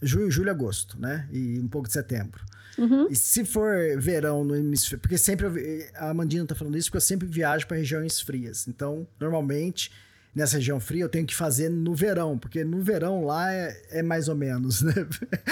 junho, 0.00 0.30
julho, 0.30 0.50
agosto, 0.50 0.98
né? 0.98 1.28
E 1.32 1.58
um 1.58 1.68
pouco 1.68 1.88
de 1.88 1.92
setembro. 1.92 2.44
Uhum. 2.78 3.08
E 3.10 3.16
se 3.16 3.44
for 3.44 3.76
verão 3.98 4.44
no 4.44 4.54
hemisfério. 4.54 5.00
Porque 5.00 5.18
sempre. 5.18 5.46
Eu, 5.46 5.88
a 5.96 6.14
Mandina 6.14 6.46
tá 6.46 6.54
falando 6.54 6.78
isso 6.78 6.88
porque 6.88 6.98
eu 6.98 7.02
sempre 7.02 7.26
viajo 7.26 7.66
para 7.66 7.76
regiões 7.76 8.20
frias. 8.20 8.68
Então, 8.68 9.06
normalmente, 9.18 9.90
nessa 10.32 10.56
região 10.56 10.78
fria, 10.78 11.02
eu 11.02 11.08
tenho 11.08 11.26
que 11.26 11.34
fazer 11.34 11.68
no 11.68 11.94
verão, 11.94 12.38
porque 12.38 12.62
no 12.62 12.80
verão 12.80 13.24
lá 13.24 13.52
é, 13.52 13.82
é 13.90 14.02
mais 14.02 14.28
ou 14.28 14.36
menos, 14.36 14.82
né? 14.82 14.94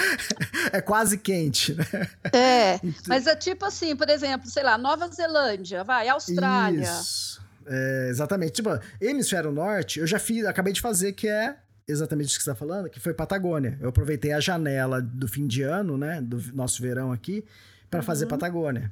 é 0.71 0.79
quase 0.79 1.17
quente, 1.17 1.73
né? 1.73 1.85
É. 2.31 2.75
Então... 2.75 3.03
Mas 3.07 3.27
é 3.27 3.35
tipo 3.35 3.65
assim, 3.65 3.93
por 3.93 4.09
exemplo, 4.09 4.49
sei 4.49 4.63
lá, 4.63 4.77
Nova 4.77 5.09
Zelândia, 5.09 5.83
vai, 5.83 6.07
Austrália. 6.07 6.83
Isso. 6.83 7.45
É, 7.67 8.07
exatamente. 8.09 8.53
Tipo, 8.53 8.79
hemisfério 8.99 9.51
norte, 9.51 9.99
eu 9.99 10.07
já 10.07 10.19
fiz, 10.19 10.45
acabei 10.45 10.73
de 10.73 10.81
fazer, 10.81 11.13
que 11.13 11.27
é 11.27 11.57
exatamente 11.87 12.29
isso 12.29 12.37
que 12.37 12.43
você 12.43 12.51
está 12.51 12.59
falando, 12.59 12.89
que 12.89 12.99
foi 12.99 13.13
Patagônia. 13.13 13.77
Eu 13.81 13.89
aproveitei 13.89 14.33
a 14.33 14.39
janela 14.39 15.01
do 15.01 15.27
fim 15.27 15.47
de 15.47 15.63
ano, 15.63 15.97
né, 15.97 16.21
do 16.21 16.41
nosso 16.53 16.81
verão 16.81 17.11
aqui, 17.11 17.45
para 17.89 17.99
uhum. 17.99 18.05
fazer 18.05 18.25
Patagônia. 18.25 18.91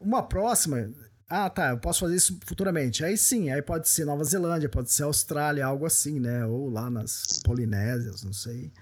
Uma 0.00 0.22
próxima, 0.22 0.90
ah, 1.28 1.48
tá, 1.48 1.70
eu 1.70 1.78
posso 1.78 2.00
fazer 2.00 2.16
isso 2.16 2.38
futuramente. 2.44 3.04
Aí 3.04 3.16
sim, 3.16 3.50
aí 3.50 3.62
pode 3.62 3.88
ser 3.88 4.04
Nova 4.04 4.24
Zelândia, 4.24 4.68
pode 4.68 4.90
ser 4.90 5.04
Austrália, 5.04 5.64
algo 5.64 5.86
assim, 5.86 6.18
né? 6.18 6.44
Ou 6.46 6.68
lá 6.68 6.90
nas 6.90 7.40
Polinésias, 7.44 8.22
não 8.22 8.32
sei. 8.32 8.72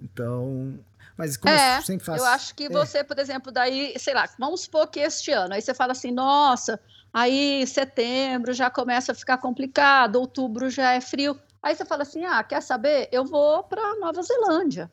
Então, 0.00 0.78
mas 1.16 1.36
como 1.36 1.54
é, 1.54 1.78
eu 1.78 1.82
sempre 1.82 2.04
faço. 2.04 2.22
Eu 2.22 2.26
acho 2.26 2.54
que 2.54 2.64
é. 2.64 2.68
você, 2.68 3.04
por 3.04 3.18
exemplo, 3.18 3.52
daí, 3.52 3.94
sei 3.98 4.14
lá, 4.14 4.28
vamos 4.38 4.62
supor 4.62 4.88
que 4.88 5.00
este 5.00 5.30
ano, 5.30 5.54
aí 5.54 5.62
você 5.62 5.74
fala 5.74 5.92
assim, 5.92 6.10
nossa, 6.10 6.80
Aí 7.12 7.66
setembro 7.66 8.52
já 8.52 8.70
começa 8.70 9.12
a 9.12 9.14
ficar 9.14 9.38
complicado, 9.38 10.16
outubro 10.16 10.70
já 10.70 10.92
é 10.92 11.00
frio. 11.00 11.38
Aí 11.62 11.74
você 11.74 11.84
fala 11.84 12.02
assim: 12.02 12.24
ah, 12.24 12.42
quer 12.42 12.62
saber? 12.62 13.08
Eu 13.12 13.24
vou 13.24 13.62
para 13.64 13.96
Nova 13.96 14.22
Zelândia. 14.22 14.90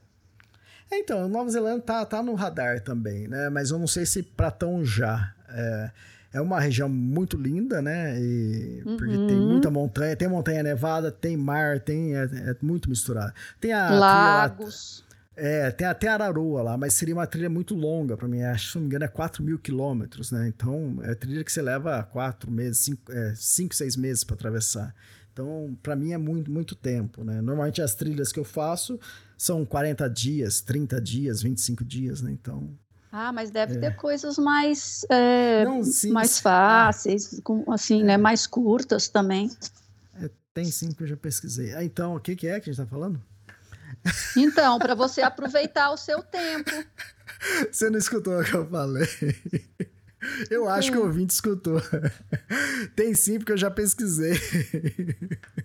É, 0.91 0.99
então, 0.99 1.29
Nova 1.29 1.49
Zelândia 1.49 1.81
tá, 1.81 2.05
tá 2.05 2.21
no 2.21 2.33
radar 2.33 2.81
também, 2.81 3.27
né? 3.27 3.49
Mas 3.49 3.71
eu 3.71 3.79
não 3.79 3.87
sei 3.87 4.05
se 4.05 4.23
para 4.23 4.51
tão 4.51 4.83
já. 4.83 5.33
É, 5.49 5.91
é 6.33 6.41
uma 6.41 6.59
região 6.59 6.89
muito 6.89 7.37
linda, 7.37 7.81
né? 7.81 8.19
E, 8.19 8.83
uhum. 8.85 8.97
Porque 8.97 9.13
tem 9.13 9.39
uhum. 9.39 9.49
muita 9.51 9.71
montanha, 9.71 10.15
tem 10.15 10.27
montanha 10.27 10.61
nevada, 10.61 11.11
tem 11.11 11.37
mar, 11.37 11.79
tem 11.79 12.15
é, 12.15 12.23
é 12.23 12.55
muito 12.61 12.89
misturado. 12.89 13.33
Tem 13.59 13.71
a 13.71 13.89
lagos. 13.89 15.03
É, 15.41 15.71
tem 15.71 15.87
até 15.87 16.09
Araroa 16.09 16.61
lá, 16.61 16.77
mas 16.77 16.93
seria 16.93 17.15
uma 17.15 17.25
trilha 17.25 17.49
muito 17.49 17.73
longa 17.73 18.17
para 18.17 18.27
mim. 18.27 18.41
Acho, 18.41 18.71
se 18.71 18.75
não 18.75 18.81
me 18.81 18.87
engano, 18.87 19.05
é 19.05 19.07
4 19.07 19.41
mil 19.41 19.57
quilômetros, 19.57 20.31
né? 20.31 20.47
Então, 20.47 20.99
é 21.01 21.15
trilha 21.15 21.43
que 21.43 21.51
você 21.51 21.61
leva 21.61 22.03
4 22.03 22.51
meses, 22.51 22.79
5, 22.79 23.11
é, 23.11 23.33
5 23.35 23.73
6 23.73 23.95
meses 23.95 24.23
para 24.23 24.35
atravessar. 24.35 24.93
Então, 25.31 25.77
para 25.81 25.95
mim 25.95 26.11
é 26.11 26.17
muito, 26.17 26.51
muito 26.51 26.75
tempo, 26.75 27.23
né? 27.23 27.41
Normalmente 27.41 27.81
as 27.81 27.95
trilhas 27.95 28.31
que 28.31 28.39
eu 28.39 28.43
faço 28.43 28.99
são 29.37 29.65
40 29.65 30.09
dias, 30.09 30.59
30 30.59 30.99
dias, 30.99 31.41
25 31.41 31.85
dias, 31.85 32.21
né? 32.21 32.31
Então. 32.31 32.69
Ah, 33.09 33.31
mas 33.31 33.49
deve 33.49 33.77
é. 33.77 33.79
ter 33.79 33.95
coisas 33.95 34.37
mais, 34.37 35.05
é, 35.09 35.63
Não, 35.63 35.81
sim, 35.83 36.11
mais 36.11 36.31
sim. 36.31 36.41
fáceis, 36.41 37.39
com, 37.43 37.71
assim, 37.71 38.03
né? 38.03 38.17
Mais 38.17 38.45
curtas 38.45 39.07
também. 39.07 39.49
É, 40.21 40.29
tem 40.53 40.65
sim 40.65 40.91
que 40.91 41.03
eu 41.03 41.07
já 41.07 41.15
pesquisei. 41.15 41.73
Ah, 41.73 41.83
então, 41.83 42.15
o 42.15 42.19
que, 42.19 42.35
que 42.35 42.45
é 42.45 42.59
que 42.59 42.69
a 42.69 42.73
gente 42.73 42.81
está 42.81 42.85
falando? 42.85 43.21
Então, 44.35 44.79
para 44.79 44.95
você 44.95 45.21
aproveitar 45.21 45.91
o 45.91 45.97
seu 45.97 46.21
tempo. 46.21 46.71
Você 47.71 47.89
não 47.89 47.99
escutou 47.99 48.39
o 48.39 48.43
que 48.43 48.53
eu 48.53 48.69
falei. 48.69 49.07
Eu 50.49 50.67
acho 50.67 50.91
que 50.91 50.97
o 50.97 51.05
ouvinte 51.05 51.33
escutou. 51.33 51.81
Tem 52.95 53.13
sim, 53.13 53.37
porque 53.37 53.53
eu 53.53 53.57
já 53.57 53.71
pesquisei. 53.71 54.37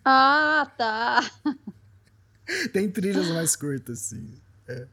Ah, 0.04 0.70
tá. 0.76 1.28
Tem 2.72 2.90
trilhas 2.90 3.28
mais 3.30 3.56
curtas, 3.56 3.98
sim. 4.00 4.34
É. 4.68 4.86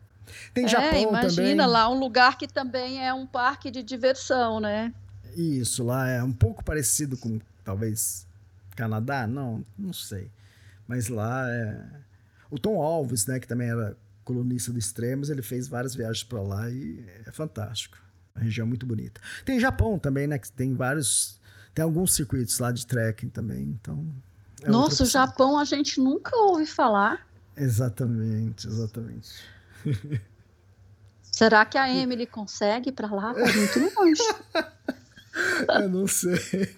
Tem 0.53 0.65
é, 0.65 0.67
Japão 0.67 0.87
imagina, 0.89 1.19
também. 1.21 1.33
Imagina 1.35 1.65
lá 1.65 1.89
um 1.89 1.99
lugar 1.99 2.37
que 2.37 2.47
também 2.47 3.05
é 3.05 3.13
um 3.13 3.27
parque 3.27 3.69
de 3.69 3.83
diversão, 3.83 4.59
né? 4.59 4.93
Isso, 5.35 5.83
lá 5.83 6.09
é 6.09 6.23
um 6.23 6.33
pouco 6.33 6.63
parecido 6.63 7.17
com 7.17 7.39
talvez 7.63 8.25
Canadá, 8.75 9.27
não, 9.27 9.65
não 9.77 9.93
sei. 9.93 10.31
Mas 10.87 11.07
lá 11.07 11.49
é 11.49 12.01
o 12.51 12.59
Tom 12.59 12.79
Alves, 12.79 13.25
né, 13.25 13.39
que 13.39 13.47
também 13.47 13.69
era 13.69 13.97
colunista 14.23 14.71
do 14.71 14.77
Extremos, 14.77 15.29
ele 15.29 15.41
fez 15.41 15.67
várias 15.67 15.95
viagens 15.95 16.23
para 16.23 16.41
lá 16.41 16.69
e 16.69 17.03
é 17.25 17.31
fantástico. 17.31 17.97
Uma 18.35 18.43
região 18.43 18.67
muito 18.67 18.85
bonita. 18.85 19.19
Tem 19.43 19.59
Japão 19.59 19.97
também, 19.97 20.27
né, 20.27 20.37
que 20.37 20.51
tem 20.51 20.75
vários, 20.75 21.39
tem 21.73 21.81
alguns 21.83 22.13
circuitos 22.13 22.59
lá 22.59 22.71
de 22.71 22.85
trekking 22.85 23.29
também, 23.29 23.63
então... 23.63 24.05
É 24.61 24.69
Nossa, 24.69 25.03
o 25.03 25.07
Japão 25.07 25.57
a 25.57 25.65
gente 25.65 25.99
nunca 25.99 26.35
ouve 26.35 26.67
falar. 26.67 27.25
Exatamente, 27.57 28.67
exatamente. 28.67 29.29
Será 31.23 31.65
que 31.65 31.77
a 31.77 31.89
Emily 31.89 32.27
consegue 32.27 32.91
para 32.91 33.07
lá? 33.07 33.33
Tá 33.33 33.39
muito 33.39 33.95
longe. 33.95 34.21
Eu 35.81 35.89
não 35.89 36.07
sei. 36.07 36.35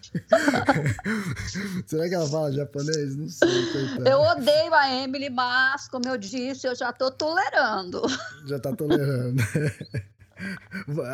Será 1.87 2.07
que 2.07 2.15
ela 2.15 2.27
fala 2.29 2.51
japonês? 2.51 3.15
Não 3.15 3.29
sei. 3.29 3.71
Coitada. 3.71 4.09
Eu 4.09 4.19
odeio 4.21 4.73
a 4.73 4.91
Emily, 4.91 5.29
mas, 5.29 5.87
como 5.87 6.07
eu 6.07 6.17
disse, 6.17 6.67
eu 6.67 6.75
já 6.75 6.91
tô 6.93 7.11
tolerando. 7.11 8.01
Já 8.45 8.59
tá 8.59 8.75
tolerando. 8.75 9.41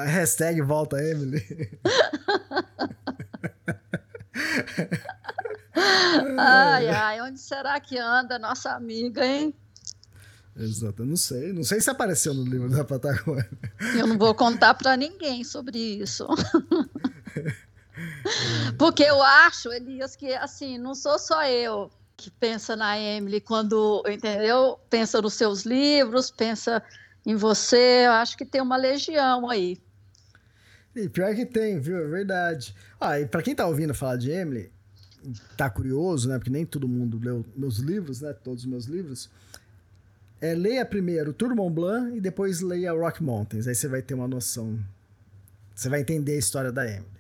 Hashtag 0.08 0.62
volta 0.62 1.02
Emily. 1.02 1.46
ai, 6.38 6.88
ai, 6.88 7.22
onde 7.22 7.40
será 7.40 7.80
que 7.80 7.98
anda 7.98 8.40
nossa 8.40 8.72
amiga, 8.72 9.24
hein? 9.24 9.54
Exato, 10.60 11.04
eu 11.04 11.06
não 11.06 11.16
sei. 11.16 11.54
Não 11.54 11.64
sei 11.64 11.80
se 11.80 11.90
apareceu 11.90 12.34
no 12.34 12.44
livro 12.44 12.70
da 12.70 12.84
Patagônia. 12.84 13.50
Eu 13.98 14.08
não 14.08 14.18
vou 14.18 14.36
contar 14.36 14.74
para 14.74 14.98
ninguém 14.98 15.44
sobre 15.44 15.78
isso. 15.78 16.28
Porque 18.78 19.04
eu 19.04 19.22
acho, 19.22 19.72
Elias, 19.72 20.16
que 20.16 20.34
assim, 20.34 20.78
não 20.78 20.96
sou 20.96 21.20
só 21.20 21.46
eu 21.46 21.92
que 22.16 22.30
pensa 22.30 22.76
na 22.76 23.00
Emily 23.00 23.40
quando, 23.40 24.04
entendeu? 24.08 24.78
Pensa 24.90 25.22
nos 25.22 25.34
seus 25.34 25.64
livros, 25.64 26.30
pensa 26.30 26.84
em 27.26 27.36
você. 27.36 28.06
Eu 28.06 28.12
acho 28.12 28.38
que 28.38 28.46
tem 28.46 28.62
uma 28.62 28.76
legião 28.76 29.50
aí. 29.50 29.78
E 30.96 31.08
pior 31.08 31.34
que 31.34 31.46
tem, 31.46 31.80
viu? 31.80 31.98
É 31.98 32.08
verdade. 32.08 32.76
Ah, 33.00 33.20
e 33.20 33.26
pra 33.26 33.42
quem 33.42 33.56
tá 33.56 33.66
ouvindo 33.66 33.94
falar 33.94 34.18
de 34.18 34.32
Emily, 34.32 34.70
tá 35.56 35.70
curioso, 35.70 36.28
né? 36.28 36.38
Porque 36.38 36.50
nem 36.50 36.66
todo 36.66 36.88
mundo 36.88 37.20
leu 37.24 37.46
meus 37.56 37.78
livros, 37.78 38.20
né? 38.22 38.34
Todos 38.34 38.64
os 38.64 38.70
meus 38.70 38.86
livros 38.86 39.30
é, 40.42 40.56
leia 40.56 40.86
primeiro 40.86 41.34
Tour 41.34 41.56
Mont 41.56 41.74
Blanc 41.74 42.18
e 42.18 42.22
depois 42.22 42.62
leia 42.62 42.94
Rock 42.94 43.22
Mountains. 43.22 43.68
Aí 43.68 43.76
você 43.76 43.88
vai 43.88 44.02
ter 44.02 44.14
uma 44.14 44.28
noção. 44.28 44.80
Você 45.76 45.90
vai 45.90 46.02
entender 46.02 46.34
a 46.34 46.40
história 46.40 46.72
da 46.72 46.86
Emily. 46.86 47.19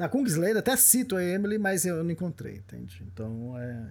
Na 0.00 0.08
Kungsleden 0.08 0.56
até 0.56 0.74
cito 0.78 1.14
a 1.14 1.22
Emily, 1.22 1.58
mas 1.58 1.84
eu 1.84 2.02
não 2.02 2.10
encontrei, 2.10 2.56
entende? 2.56 3.04
Então 3.12 3.54
é. 3.58 3.86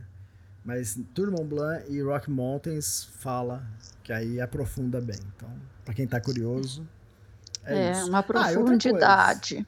Mas 0.65 0.99
Tour 1.14 1.30
Mont 1.30 1.44
Blanc 1.44 1.86
e 1.88 2.02
Rock 2.02 2.31
Mountains 2.31 3.07
fala 3.19 3.64
que 4.02 4.11
aí 4.11 4.41
aprofunda 4.41 4.99
bem. 4.99 5.19
Então, 5.36 5.48
para 5.86 5.94
quem 5.94 6.07
tá 6.07 6.19
curioso. 6.19 6.84
É, 7.64 7.91
é 7.91 8.03
uma 8.06 8.19
ah, 8.19 8.23
profundidade. 8.23 9.68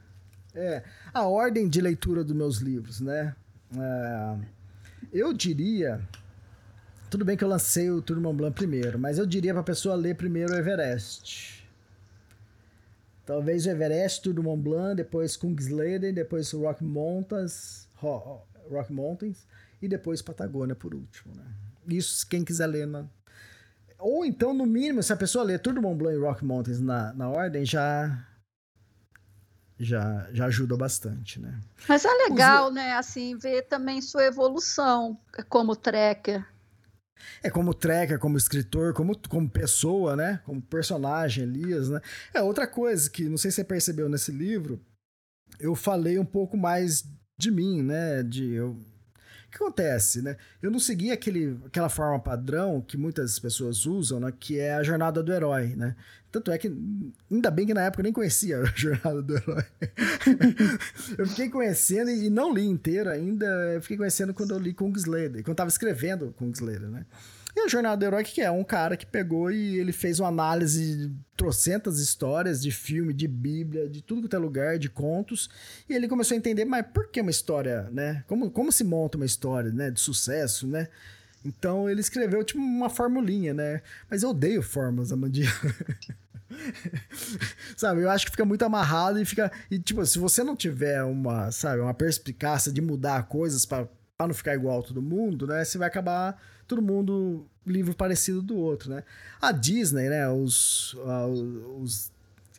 Ah, 0.56 0.58
é, 0.58 0.84
a 1.14 1.28
ordem 1.28 1.70
de 1.70 1.80
leitura 1.80 2.24
dos 2.24 2.36
meus 2.36 2.58
livros, 2.58 3.00
né? 3.00 3.36
É, 3.78 4.36
eu 5.14 5.34
diria 5.34 6.02
tudo 7.12 7.24
bem 7.24 7.38
que 7.38 7.44
eu 7.44 7.50
lancei 7.50 7.92
o 7.92 8.02
Tour 8.02 8.20
Mont 8.20 8.36
Blanc 8.36 8.56
primeiro, 8.56 8.98
mas 8.98 9.20
eu 9.20 9.28
diria 9.28 9.54
pra 9.54 9.62
pessoa 9.62 9.94
ler 9.94 10.16
primeiro 10.16 10.54
o 10.54 10.58
Everest. 10.58 11.61
Talvez 13.32 13.66
o 13.66 13.70
Everest, 13.70 14.24
Tour 14.24 14.44
Mont 14.44 14.62
Blanc, 14.62 14.94
depois 14.94 15.38
Kungsleden, 15.38 16.14
depois 16.14 16.52
Rock 16.52 16.84
Mountains, 16.84 17.88
Rock 17.96 18.92
Mountains 18.92 19.48
e 19.82 19.88
depois 19.88 20.22
Patagônia 20.22 20.76
por 20.76 20.94
último, 20.94 21.34
né? 21.34 21.46
Isso 21.88 22.28
quem 22.28 22.44
quiser 22.44 22.68
ler 22.68 22.86
na... 22.86 23.06
Ou 23.98 24.26
então, 24.26 24.54
no 24.54 24.66
mínimo, 24.66 25.02
se 25.02 25.14
a 25.14 25.16
pessoa 25.16 25.46
ler 25.46 25.60
Tour 25.60 25.82
Mont 25.82 25.98
Blanc 25.98 26.18
e 26.18 26.20
Rock 26.20 26.44
Mountains 26.44 26.82
na, 26.82 27.14
na 27.14 27.30
ordem, 27.30 27.66
já 27.66 28.28
já, 29.80 30.28
já 30.34 30.48
ajuda 30.48 30.76
bastante, 30.76 31.40
né? 31.40 31.58
Mas 31.88 32.04
é 32.04 32.12
legal, 32.28 32.68
Os... 32.68 32.74
né, 32.74 32.96
assim, 32.98 33.38
ver 33.38 33.62
também 33.62 34.02
sua 34.02 34.26
evolução 34.26 35.18
como 35.48 35.74
trekker. 35.74 36.46
É 37.44 37.50
como 37.50 37.74
trekker, 37.74 38.20
como 38.20 38.38
escritor, 38.38 38.94
como, 38.94 39.18
como 39.28 39.50
pessoa, 39.50 40.16
né? 40.16 40.42
Como 40.46 40.62
personagem, 40.62 41.44
Elias, 41.44 41.90
né? 41.90 42.02
É 42.34 42.42
outra 42.42 42.68
coisa 42.68 43.10
que 43.10 43.28
não 43.30 43.38
sei 43.38 43.52
se 43.52 43.56
você 43.56 43.64
percebeu 43.64 44.10
nesse 44.10 44.32
livro, 44.32 44.80
eu 45.60 45.76
falei 45.76 46.18
um 46.18 46.26
pouco 46.26 46.58
mais 46.58 47.04
de 47.38 47.52
mim, 47.52 47.82
né? 47.82 48.24
De 48.24 48.54
eu, 48.54 48.78
que 49.52 49.58
acontece, 49.58 50.22
né? 50.22 50.38
Eu 50.62 50.72
não 50.72 50.80
segui 50.80 51.12
aquele, 51.12 51.60
aquela 51.66 51.90
forma 51.90 52.20
padrão 52.20 52.82
que 52.82 52.98
muitas 52.98 53.38
pessoas 53.38 53.86
usam, 53.86 54.20
né? 54.20 54.34
Que 54.40 54.60
é 54.60 54.74
a 54.74 54.84
jornada 54.84 55.22
do 55.22 55.34
herói, 55.34 55.76
né? 55.76 55.96
Tanto 56.32 56.50
é 56.50 56.58
que, 56.58 56.74
ainda 57.30 57.52
bem 57.52 57.68
que 57.68 57.74
na 57.74 57.84
época 57.84 58.02
eu 58.02 58.06
nem 58.06 58.14
conhecia 58.14 58.60
a 58.64 58.66
jornada 58.66 59.22
do 59.22 59.36
herói. 59.36 59.66
eu 61.18 61.28
fiquei 61.28 61.50
conhecendo 61.50 62.10
e 62.10 62.30
não 62.30 62.54
li 62.54 62.66
inteiro 62.66 63.10
ainda, 63.10 63.46
eu 63.74 63.82
fiquei 63.82 63.98
conhecendo 63.98 64.34
quando 64.34 64.52
eu 64.52 64.60
li 64.60 64.74
Kungsleder, 64.74 65.44
quando 65.44 65.50
eu 65.50 65.56
tava 65.56 65.70
escrevendo 65.70 66.34
Kungsleder, 66.38 66.90
né? 66.90 67.06
E 67.56 67.62
a 67.62 67.68
Jornada 67.68 67.98
do 67.98 68.06
Herói, 68.06 68.24
que 68.24 68.42
é 68.42 68.50
um 68.50 68.64
cara 68.64 68.96
que 68.96 69.06
pegou 69.06 69.52
e 69.52 69.78
ele 69.78 69.92
fez 69.92 70.20
uma 70.20 70.30
análise 70.30 71.08
de 71.08 71.16
trocentas 71.36 72.00
histórias 72.00 72.62
de 72.62 72.72
filme, 72.72 73.14
de 73.14 73.28
bíblia, 73.28 73.90
de 73.90 74.02
tudo 74.02 74.30
que 74.30 74.36
é 74.36 74.40
lugar, 74.40 74.78
de 74.78 74.90
contos, 74.90 75.50
e 75.90 75.94
ele 75.94 76.08
começou 76.08 76.36
a 76.36 76.38
entender, 76.38 76.66
mas 76.66 76.86
por 76.94 77.10
que 77.10 77.22
uma 77.22 77.32
história, 77.32 77.90
né? 77.92 78.24
Como, 78.28 78.50
como 78.50 78.72
se 78.72 78.84
monta 78.84 79.18
uma 79.18 79.26
história, 79.26 79.72
né? 79.72 79.92
De 79.92 80.00
sucesso, 80.00 80.68
né? 80.68 80.88
Então 81.44 81.90
ele 81.90 82.02
escreveu 82.02 82.44
tipo 82.44 82.60
uma 82.60 82.90
formulinha, 82.90 83.54
né? 83.54 83.82
Mas 84.10 84.24
eu 84.24 84.30
odeio 84.30 84.62
formas, 84.62 85.12
Amandinha. 85.12 85.50
sabe, 87.76 88.02
eu 88.02 88.10
acho 88.10 88.26
que 88.26 88.32
fica 88.32 88.46
muito 88.46 88.64
amarrado 88.64 89.20
e 89.20 89.26
fica. 89.26 89.52
E, 89.70 89.80
tipo, 89.80 90.06
se 90.06 90.20
você 90.20 90.44
não 90.44 90.56
tiver 90.56 91.04
uma, 91.04 91.52
sabe, 91.52 91.82
uma 91.82 91.94
perspicácia 91.94 92.72
de 92.72 92.82
mudar 92.82 93.24
coisas 93.24 93.66
para 93.66 93.88
não 94.20 94.34
ficar 94.34 94.54
igual 94.54 94.80
a 94.80 94.84
todo 94.84 95.02
mundo, 95.02 95.48
né? 95.48 95.64
Você 95.64 95.78
vai 95.78 95.88
acabar 95.88 96.40
todo 96.72 96.82
mundo 96.82 97.46
livro 97.68 97.94
parecido 97.94 98.42
do 98.42 98.56
outro, 98.56 98.90
né? 98.90 99.04
A 99.42 99.52
Disney, 99.52 100.10
né? 100.10 100.30
Os, 100.30 100.96
os 101.78 102.12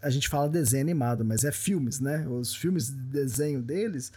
a 0.03 0.11
gente 0.11 0.29
fala 0.29 0.49
desenho 0.49 0.83
animado, 0.83 1.25
mas 1.25 1.45
é 1.45 1.53
filmes, 1.53 1.99
né? 1.99 2.27
Os 2.29 2.55
filmes 2.55 2.89
de 2.89 2.97
desenho 2.97 3.63
deles 3.63 4.13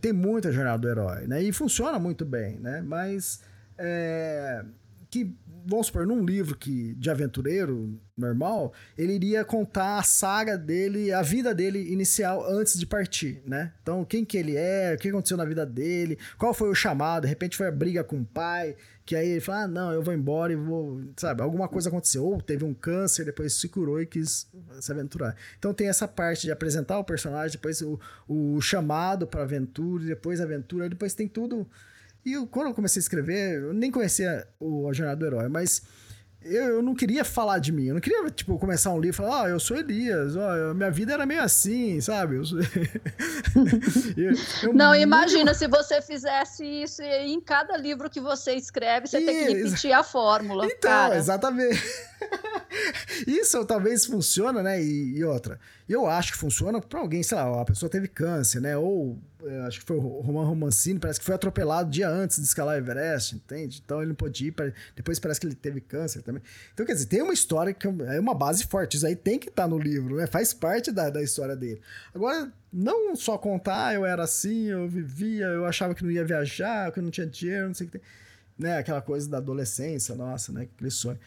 tem 0.00 0.12
muita 0.12 0.50
jornada 0.50 0.78
do 0.78 0.88
herói, 0.88 1.26
né? 1.26 1.42
E 1.42 1.52
funciona 1.52 1.98
muito 1.98 2.24
bem, 2.24 2.58
né? 2.58 2.80
Mas 2.80 3.40
é, 3.76 4.64
que 5.10 5.36
vamos 5.68 5.88
supor, 5.88 6.06
num 6.06 6.24
livro 6.24 6.56
que 6.56 6.94
de 6.94 7.10
aventureiro 7.10 8.00
normal, 8.16 8.72
ele 8.96 9.12
iria 9.12 9.44
contar 9.44 9.98
a 9.98 10.02
saga 10.02 10.56
dele, 10.56 11.12
a 11.12 11.20
vida 11.20 11.54
dele 11.54 11.92
inicial 11.92 12.44
antes 12.48 12.78
de 12.78 12.86
partir, 12.86 13.42
né? 13.46 13.72
Então, 13.82 14.02
quem 14.02 14.24
que 14.24 14.38
ele 14.38 14.56
é, 14.56 14.94
o 14.94 14.98
que 14.98 15.08
aconteceu 15.08 15.36
na 15.36 15.44
vida 15.44 15.66
dele, 15.66 16.18
qual 16.38 16.54
foi 16.54 16.70
o 16.70 16.74
chamado, 16.74 17.22
de 17.22 17.28
repente 17.28 17.56
foi 17.56 17.66
a 17.66 17.72
briga 17.72 18.02
com 18.02 18.20
o 18.20 18.24
pai, 18.24 18.76
que 19.08 19.16
aí 19.16 19.30
ele 19.30 19.40
fala, 19.40 19.62
ah, 19.62 19.68
não, 19.68 19.90
eu 19.90 20.02
vou 20.02 20.12
embora 20.12 20.52
e 20.52 20.56
vou, 20.56 21.00
sabe, 21.16 21.40
alguma 21.40 21.66
coisa 21.66 21.88
aconteceu, 21.88 22.26
ou 22.26 22.42
teve 22.42 22.62
um 22.62 22.74
câncer, 22.74 23.24
depois 23.24 23.54
se 23.54 23.66
curou 23.66 24.02
e 24.02 24.04
quis 24.04 24.46
se 24.82 24.92
aventurar. 24.92 25.34
Então 25.58 25.72
tem 25.72 25.88
essa 25.88 26.06
parte 26.06 26.42
de 26.42 26.52
apresentar 26.52 26.98
o 26.98 27.04
personagem, 27.04 27.52
depois 27.52 27.80
o, 27.80 27.98
o 28.28 28.60
chamado 28.60 29.26
para 29.26 29.44
aventura, 29.44 30.04
depois 30.04 30.42
a 30.42 30.44
aventura, 30.44 30.90
depois 30.90 31.14
tem 31.14 31.26
tudo 31.26 31.66
e 32.22 32.34
eu, 32.34 32.46
quando 32.46 32.66
eu 32.66 32.74
comecei 32.74 33.00
a 33.00 33.02
escrever, 33.02 33.62
eu 33.62 33.72
nem 33.72 33.90
conhecia 33.90 34.46
o 34.60 34.86
A 34.86 34.92
Jornada 34.92 35.18
do 35.18 35.24
Herói, 35.24 35.48
mas 35.48 35.82
eu, 36.54 36.82
não 36.82 36.94
queria 36.94 37.24
falar 37.24 37.58
de 37.58 37.72
mim. 37.72 37.86
Eu 37.86 37.94
não 37.94 38.00
queria, 38.00 38.28
tipo, 38.30 38.58
começar 38.58 38.90
um 38.90 39.00
livro 39.00 39.14
e 39.14 39.26
falar, 39.26 39.44
ah, 39.44 39.48
eu 39.48 39.60
sou 39.60 39.76
Elias, 39.76 40.36
ó, 40.36 40.74
minha 40.74 40.90
vida 40.90 41.12
era 41.12 41.26
meio 41.26 41.42
assim, 41.42 42.00
sabe? 42.00 42.36
Eu 42.36 42.44
sou... 42.44 42.58
eu, 44.16 44.32
eu 44.62 44.74
não, 44.74 44.94
imagina 44.94 45.54
se 45.54 45.66
você 45.66 46.00
fizesse 46.02 46.64
isso 46.64 47.02
e 47.02 47.32
em 47.32 47.40
cada 47.40 47.76
livro 47.76 48.10
que 48.10 48.20
você 48.20 48.54
escreve, 48.54 49.06
você 49.06 49.20
e... 49.20 49.26
tem 49.26 49.46
que 49.46 49.52
repetir 49.54 49.92
a 49.92 50.02
fórmula. 50.02 50.66
Então, 50.66 50.90
cara. 50.90 51.16
exatamente. 51.16 51.82
isso 53.26 53.64
talvez 53.64 54.04
funciona, 54.04 54.62
né? 54.62 54.82
E, 54.82 55.18
e 55.18 55.24
outra, 55.24 55.58
eu 55.88 56.06
acho 56.06 56.32
que 56.32 56.38
funciona 56.38 56.80
para 56.80 57.00
alguém, 57.00 57.22
sei 57.22 57.36
lá, 57.36 57.60
a 57.60 57.64
pessoa 57.64 57.90
teve 57.90 58.08
câncer, 58.08 58.60
né? 58.60 58.76
Ou 58.76 59.18
acho 59.66 59.80
que 59.80 59.86
foi 59.86 59.96
o 59.96 60.00
Roman 60.00 60.44
Romancini, 60.44 60.98
parece 60.98 61.20
que 61.20 61.26
foi 61.26 61.34
atropelado 61.34 61.90
dia 61.90 62.08
antes 62.08 62.38
de 62.38 62.42
escalar 62.44 62.74
o 62.74 62.78
Everest, 62.78 63.36
entende? 63.36 63.80
Então 63.84 63.98
ele 64.00 64.08
não 64.08 64.14
podia 64.14 64.48
ir, 64.48 64.74
depois 64.96 65.18
parece 65.18 65.38
que 65.40 65.46
ele 65.46 65.54
teve 65.54 65.80
câncer 65.80 66.22
também. 66.22 66.42
Então, 66.74 66.84
quer 66.84 66.94
dizer, 66.94 67.06
tem 67.06 67.22
uma 67.22 67.32
história 67.32 67.72
que 67.72 67.86
é 67.86 68.20
uma 68.20 68.34
base 68.34 68.66
forte, 68.66 68.96
isso 68.96 69.06
aí 69.06 69.14
tem 69.14 69.38
que 69.38 69.48
estar 69.48 69.64
tá 69.64 69.68
no 69.68 69.78
livro, 69.78 70.16
né? 70.16 70.26
Faz 70.26 70.52
parte 70.52 70.90
da, 70.90 71.08
da 71.08 71.22
história 71.22 71.54
dele. 71.54 71.80
Agora, 72.12 72.52
não 72.72 73.14
só 73.14 73.38
contar, 73.38 73.88
ah, 73.88 73.94
eu 73.94 74.04
era 74.04 74.24
assim, 74.24 74.66
eu 74.66 74.88
vivia, 74.88 75.46
eu 75.46 75.64
achava 75.64 75.94
que 75.94 76.02
não 76.02 76.10
ia 76.10 76.24
viajar, 76.24 76.90
que 76.90 76.98
eu 76.98 77.02
não 77.02 77.10
tinha 77.10 77.26
dinheiro, 77.26 77.68
não 77.68 77.74
sei 77.74 77.86
o 77.86 77.90
que 77.90 77.98
tem. 77.98 78.06
Né? 78.58 78.76
Aquela 78.76 79.00
coisa 79.00 79.28
da 79.30 79.38
adolescência, 79.38 80.16
nossa, 80.16 80.52
né? 80.52 80.62
Aquele 80.62 80.90
sonho. 80.90 81.18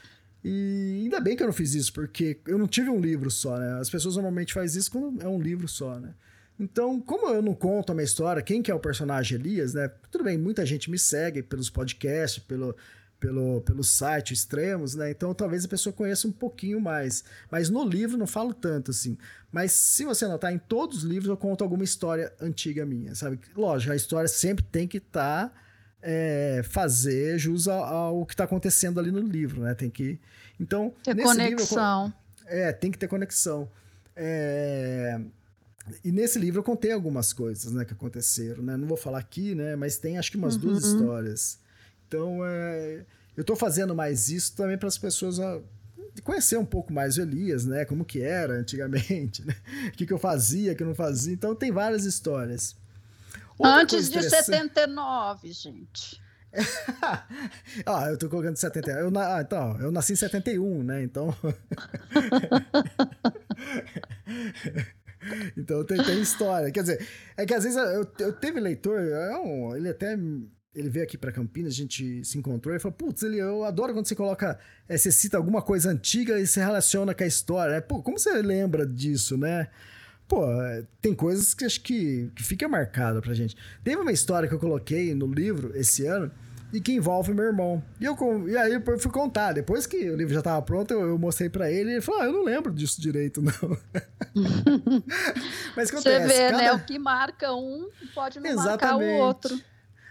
E 0.43 1.01
ainda 1.03 1.19
bem 1.19 1.37
que 1.37 1.43
eu 1.43 1.47
não 1.47 1.53
fiz 1.53 1.73
isso, 1.75 1.93
porque 1.93 2.39
eu 2.47 2.57
não 2.57 2.67
tive 2.67 2.89
um 2.89 2.99
livro 2.99 3.31
só, 3.31 3.57
né? 3.57 3.79
As 3.79 3.89
pessoas 3.89 4.15
normalmente 4.15 4.53
fazem 4.53 4.79
isso 4.79 4.91
quando 4.91 5.21
é 5.21 5.27
um 5.27 5.39
livro 5.39 5.67
só, 5.67 5.99
né? 5.99 6.13
Então, 6.61 7.01
como 7.01 7.27
eu 7.27 7.41
não 7.41 7.55
conto 7.55 7.91
a 7.91 7.95
minha 7.95 8.05
história, 8.05 8.39
quem 8.39 8.61
que 8.61 8.69
é 8.69 8.75
o 8.75 8.79
personagem 8.79 9.39
Elias, 9.39 9.73
né? 9.73 9.89
Tudo 10.11 10.23
bem, 10.23 10.37
muita 10.37 10.63
gente 10.63 10.91
me 10.91 10.99
segue 10.99 11.41
pelos 11.41 11.71
podcasts, 11.71 12.43
pelo, 12.43 12.75
pelo, 13.19 13.61
pelo 13.61 13.83
site 13.83 14.31
Extremos, 14.31 14.93
né? 14.93 15.09
Então 15.09 15.33
talvez 15.33 15.65
a 15.65 15.67
pessoa 15.67 15.91
conheça 15.91 16.27
um 16.27 16.31
pouquinho 16.31 16.79
mais. 16.79 17.23
Mas 17.49 17.71
no 17.71 17.83
livro 17.83 18.15
não 18.15 18.27
falo 18.27 18.53
tanto 18.53 18.91
assim. 18.91 19.17
Mas 19.51 19.71
se 19.71 20.05
você 20.05 20.27
notar, 20.27 20.53
em 20.53 20.59
todos 20.59 20.99
os 20.99 21.03
livros 21.03 21.29
eu 21.29 21.35
conto 21.35 21.63
alguma 21.63 21.83
história 21.83 22.31
antiga 22.39 22.85
minha, 22.85 23.15
sabe? 23.15 23.39
Lógico, 23.57 23.91
a 23.91 23.95
história 23.95 24.27
sempre 24.27 24.63
tem 24.63 24.87
que 24.87 24.97
estar. 24.97 25.49
Tá, 25.49 25.61
é, 26.03 26.61
fazer 26.63 27.37
jus 27.37 27.67
ao, 27.67 27.83
ao 27.83 28.25
que 28.25 28.33
está 28.33 28.43
acontecendo 28.43 28.99
ali 28.99 29.11
no 29.11 29.19
livro, 29.19 29.61
né? 29.61 29.73
Tem 29.73 29.89
que. 29.89 30.19
Então. 30.59 30.93
Ter 31.03 31.15
conexão. 31.15 32.05
Livro, 32.05 32.17
é, 32.47 32.71
tem 32.71 32.91
que 32.91 32.97
ter 32.97 33.07
conexão. 33.07 33.69
É, 34.15 35.19
e 36.03 36.11
nesse 36.11 36.39
livro 36.39 36.59
eu 36.59 36.63
contei 36.63 36.91
algumas 36.91 37.33
coisas, 37.33 37.71
né, 37.71 37.85
que 37.85 37.93
aconteceram, 37.93 38.63
né? 38.63 38.77
Não 38.77 38.87
vou 38.87 38.97
falar 38.97 39.19
aqui, 39.19 39.55
né, 39.55 39.75
mas 39.75 39.97
tem 39.97 40.17
acho 40.17 40.31
que 40.31 40.37
umas 40.37 40.55
uhum. 40.55 40.61
duas 40.61 40.85
histórias. 40.85 41.59
Então, 42.07 42.45
é, 42.45 43.05
eu 43.35 43.41
estou 43.41 43.55
fazendo 43.55 43.95
mais 43.95 44.29
isso 44.29 44.55
também 44.55 44.77
para 44.77 44.87
as 44.87 44.97
pessoas 44.97 45.39
a, 45.39 45.59
conhecer 46.23 46.57
um 46.57 46.65
pouco 46.65 46.91
mais 46.91 47.17
o 47.17 47.21
Elias, 47.21 47.65
né? 47.65 47.85
Como 47.85 48.03
que 48.03 48.21
era 48.21 48.53
antigamente, 48.53 49.43
né? 49.47 49.55
O 49.87 49.91
que, 49.91 50.05
que 50.05 50.13
eu 50.13 50.19
fazia, 50.19 50.73
o 50.73 50.75
que 50.75 50.83
eu 50.83 50.87
não 50.87 50.95
fazia. 50.95 51.33
Então, 51.33 51.55
tem 51.55 51.71
várias 51.71 52.03
histórias. 52.03 52.75
Outra 53.57 53.81
Antes 53.81 54.09
de 54.09 54.21
79, 54.21 55.53
gente. 55.53 56.21
ah, 57.85 58.09
eu 58.09 58.17
tô 58.17 58.27
colocando 58.27 58.57
70. 58.57 58.91
Eu, 58.91 59.09
ah, 59.17 59.41
então, 59.41 59.79
eu 59.79 59.91
nasci 59.91 60.13
em 60.13 60.17
71, 60.17 60.83
né? 60.83 61.03
Então. 61.03 61.33
então 65.57 65.83
tem, 65.83 66.01
tem, 66.03 66.21
história. 66.21 66.71
Quer 66.71 66.81
dizer, 66.81 67.07
é 67.37 67.45
que 67.45 67.53
às 67.53 67.63
vezes 67.63 67.77
eu, 67.77 68.07
eu 68.19 68.33
teve 68.33 68.59
leitor, 68.59 68.99
é 68.99 69.37
um, 69.37 69.75
ele 69.75 69.89
até 69.89 70.17
ele 70.73 70.89
veio 70.89 71.03
aqui 71.03 71.17
para 71.17 71.31
Campinas, 71.31 71.73
a 71.73 71.75
gente 71.75 72.23
se 72.23 72.37
encontrou 72.37 72.75
e 72.75 72.79
falou: 72.79 72.95
Putz, 72.95 73.23
eu 73.23 73.63
adoro 73.65 73.93
quando 73.93 74.07
você 74.07 74.15
coloca, 74.15 74.57
é, 74.87 74.97
você 74.97 75.11
cita 75.11 75.37
alguma 75.37 75.61
coisa 75.61 75.89
antiga 75.89 76.39
e 76.39 76.47
se 76.47 76.59
relaciona 76.59 77.13
com 77.13 77.23
a 77.23 77.27
história. 77.27 77.75
Né? 77.75 77.81
Pô, 77.81 78.01
como 78.01 78.17
você 78.17 78.41
lembra 78.41 78.85
disso, 78.85 79.37
né? 79.37 79.67
Pô, 80.27 80.45
tem 81.01 81.13
coisas 81.13 81.53
que 81.53 81.65
acho 81.65 81.81
que, 81.81 82.31
que 82.33 82.41
fica 82.41 82.67
marcada 82.67 83.21
pra 83.21 83.33
gente. 83.33 83.55
Teve 83.83 84.01
uma 84.01 84.13
história 84.13 84.47
que 84.47 84.55
eu 84.55 84.59
coloquei 84.59 85.13
no 85.13 85.27
livro 85.27 85.75
esse 85.75 86.05
ano 86.05 86.31
e 86.73 86.79
que 86.79 86.93
envolve 86.93 87.33
meu 87.33 87.45
irmão. 87.45 87.83
E, 87.99 88.05
eu, 88.05 88.15
e 88.47 88.57
aí 88.57 88.73
eu 88.73 88.99
fui 88.99 89.11
contar. 89.11 89.53
Depois 89.53 89.85
que 89.85 90.09
o 90.09 90.15
livro 90.15 90.33
já 90.33 90.39
estava 90.39 90.61
pronto, 90.61 90.93
eu, 90.93 91.01
eu 91.01 91.17
mostrei 91.17 91.49
para 91.49 91.71
ele 91.71 91.91
e 91.91 91.93
ele 91.93 92.01
falou: 92.01 92.21
ah, 92.21 92.25
eu 92.25 92.33
não 92.33 92.43
lembro 92.43 92.73
disso 92.73 93.01
direito, 93.01 93.41
não. 93.41 93.51
Mas 95.75 95.89
acontece, 95.89 96.27
Você 96.27 96.27
vê, 96.27 96.49
cada... 96.49 96.57
né? 96.57 96.73
O 96.73 96.83
que 96.83 96.97
marca 96.97 97.53
um 97.53 97.89
pode 98.13 98.39
não 98.39 98.49
Exatamente. 98.49 98.81
marcar 98.81 98.97
o 98.97 99.25
outro. 99.25 99.61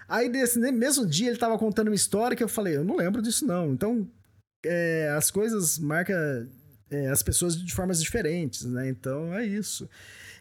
Aí, 0.09 0.29
nesse 0.29 0.59
mesmo 0.59 1.07
dia, 1.07 1.29
ele 1.29 1.39
tava 1.39 1.57
contando 1.57 1.89
uma 1.89 1.95
história 1.95 2.37
que 2.37 2.43
eu 2.43 2.49
falei, 2.49 2.77
eu 2.77 2.85
não 2.85 2.97
lembro 2.97 3.23
disso, 3.23 3.47
não. 3.47 3.73
Então, 3.73 4.09
é, 4.67 5.09
as 5.17 5.31
coisas 5.31 5.79
marcam 5.79 6.17
é, 6.91 7.07
as 7.09 7.23
pessoas 7.23 7.57
de 7.57 7.73
formas 7.73 8.03
diferentes, 8.03 8.65
né? 8.65 8.89
Então, 8.89 9.33
é 9.33 9.47
isso. 9.47 9.89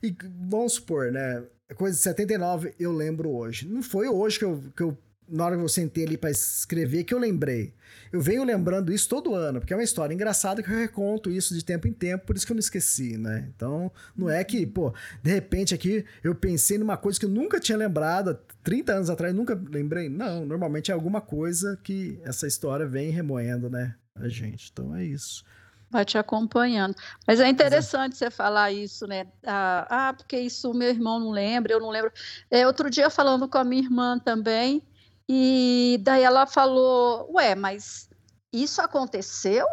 E 0.01 0.15
vamos 0.49 0.73
supor, 0.73 1.11
né? 1.11 1.43
Coisa 1.75 1.95
de 1.95 2.01
79 2.01 2.73
eu 2.79 2.91
lembro 2.91 3.29
hoje. 3.29 3.67
Não 3.67 3.83
foi 3.83 4.07
hoje 4.07 4.39
que 4.39 4.45
eu, 4.45 4.63
que 4.75 4.81
eu 4.81 4.97
na 5.31 5.45
hora 5.45 5.55
que 5.55 5.63
eu 5.63 5.69
sentei 5.69 6.05
ali 6.05 6.17
para 6.17 6.31
escrever, 6.31 7.03
que 7.03 7.13
eu 7.13 7.19
lembrei. 7.19 7.73
Eu 8.11 8.21
venho 8.21 8.43
lembrando 8.43 8.91
isso 8.91 9.07
todo 9.07 9.35
ano, 9.35 9.59
porque 9.59 9.73
é 9.73 9.75
uma 9.75 9.83
história 9.83 10.13
engraçada 10.13 10.63
que 10.63 10.69
eu 10.69 10.77
reconto 10.77 11.29
isso 11.29 11.53
de 11.53 11.63
tempo 11.63 11.87
em 11.87 11.93
tempo, 11.93 12.25
por 12.25 12.35
isso 12.35 12.45
que 12.45 12.51
eu 12.51 12.55
não 12.55 12.59
esqueci, 12.59 13.17
né? 13.17 13.49
Então, 13.55 13.91
não 14.15 14.29
é 14.29 14.43
que, 14.43 14.65
pô, 14.65 14.93
de 15.21 15.31
repente 15.31 15.73
aqui 15.73 16.05
eu 16.23 16.33
pensei 16.33 16.77
numa 16.77 16.97
coisa 16.97 17.19
que 17.19 17.25
eu 17.25 17.29
nunca 17.29 17.59
tinha 17.59 17.77
lembrado, 17.77 18.37
30 18.63 18.93
anos 18.93 19.09
atrás, 19.09 19.33
nunca 19.33 19.59
lembrei. 19.69 20.09
Não, 20.09 20.45
normalmente 20.45 20.91
é 20.91 20.93
alguma 20.93 21.21
coisa 21.21 21.79
que 21.83 22.19
essa 22.23 22.47
história 22.47 22.85
vem 22.85 23.11
remoendo, 23.11 23.69
né? 23.69 23.95
A 24.15 24.27
gente. 24.27 24.69
Então 24.71 24.95
é 24.95 25.03
isso 25.03 25.43
vai 25.89 26.05
te 26.05 26.17
acompanhando. 26.17 26.95
Mas 27.25 27.39
é 27.39 27.47
interessante 27.47 28.15
você 28.15 28.29
falar 28.29 28.71
isso, 28.71 29.07
né? 29.07 29.25
Ah, 29.45 29.87
ah, 29.89 30.13
porque 30.13 30.39
isso 30.39 30.73
meu 30.73 30.89
irmão 30.89 31.19
não 31.19 31.31
lembra, 31.31 31.73
eu 31.73 31.79
não 31.79 31.89
lembro. 31.89 32.11
É, 32.49 32.65
outro 32.67 32.89
dia 32.89 33.09
falando 33.09 33.47
com 33.47 33.57
a 33.57 33.63
minha 33.63 33.81
irmã 33.81 34.19
também, 34.19 34.83
e 35.31 35.99
daí 36.01 36.23
ela 36.23 36.47
falou: 36.47 37.31
Ué, 37.33 37.53
mas 37.53 38.09
isso 38.51 38.81
aconteceu? 38.81 39.67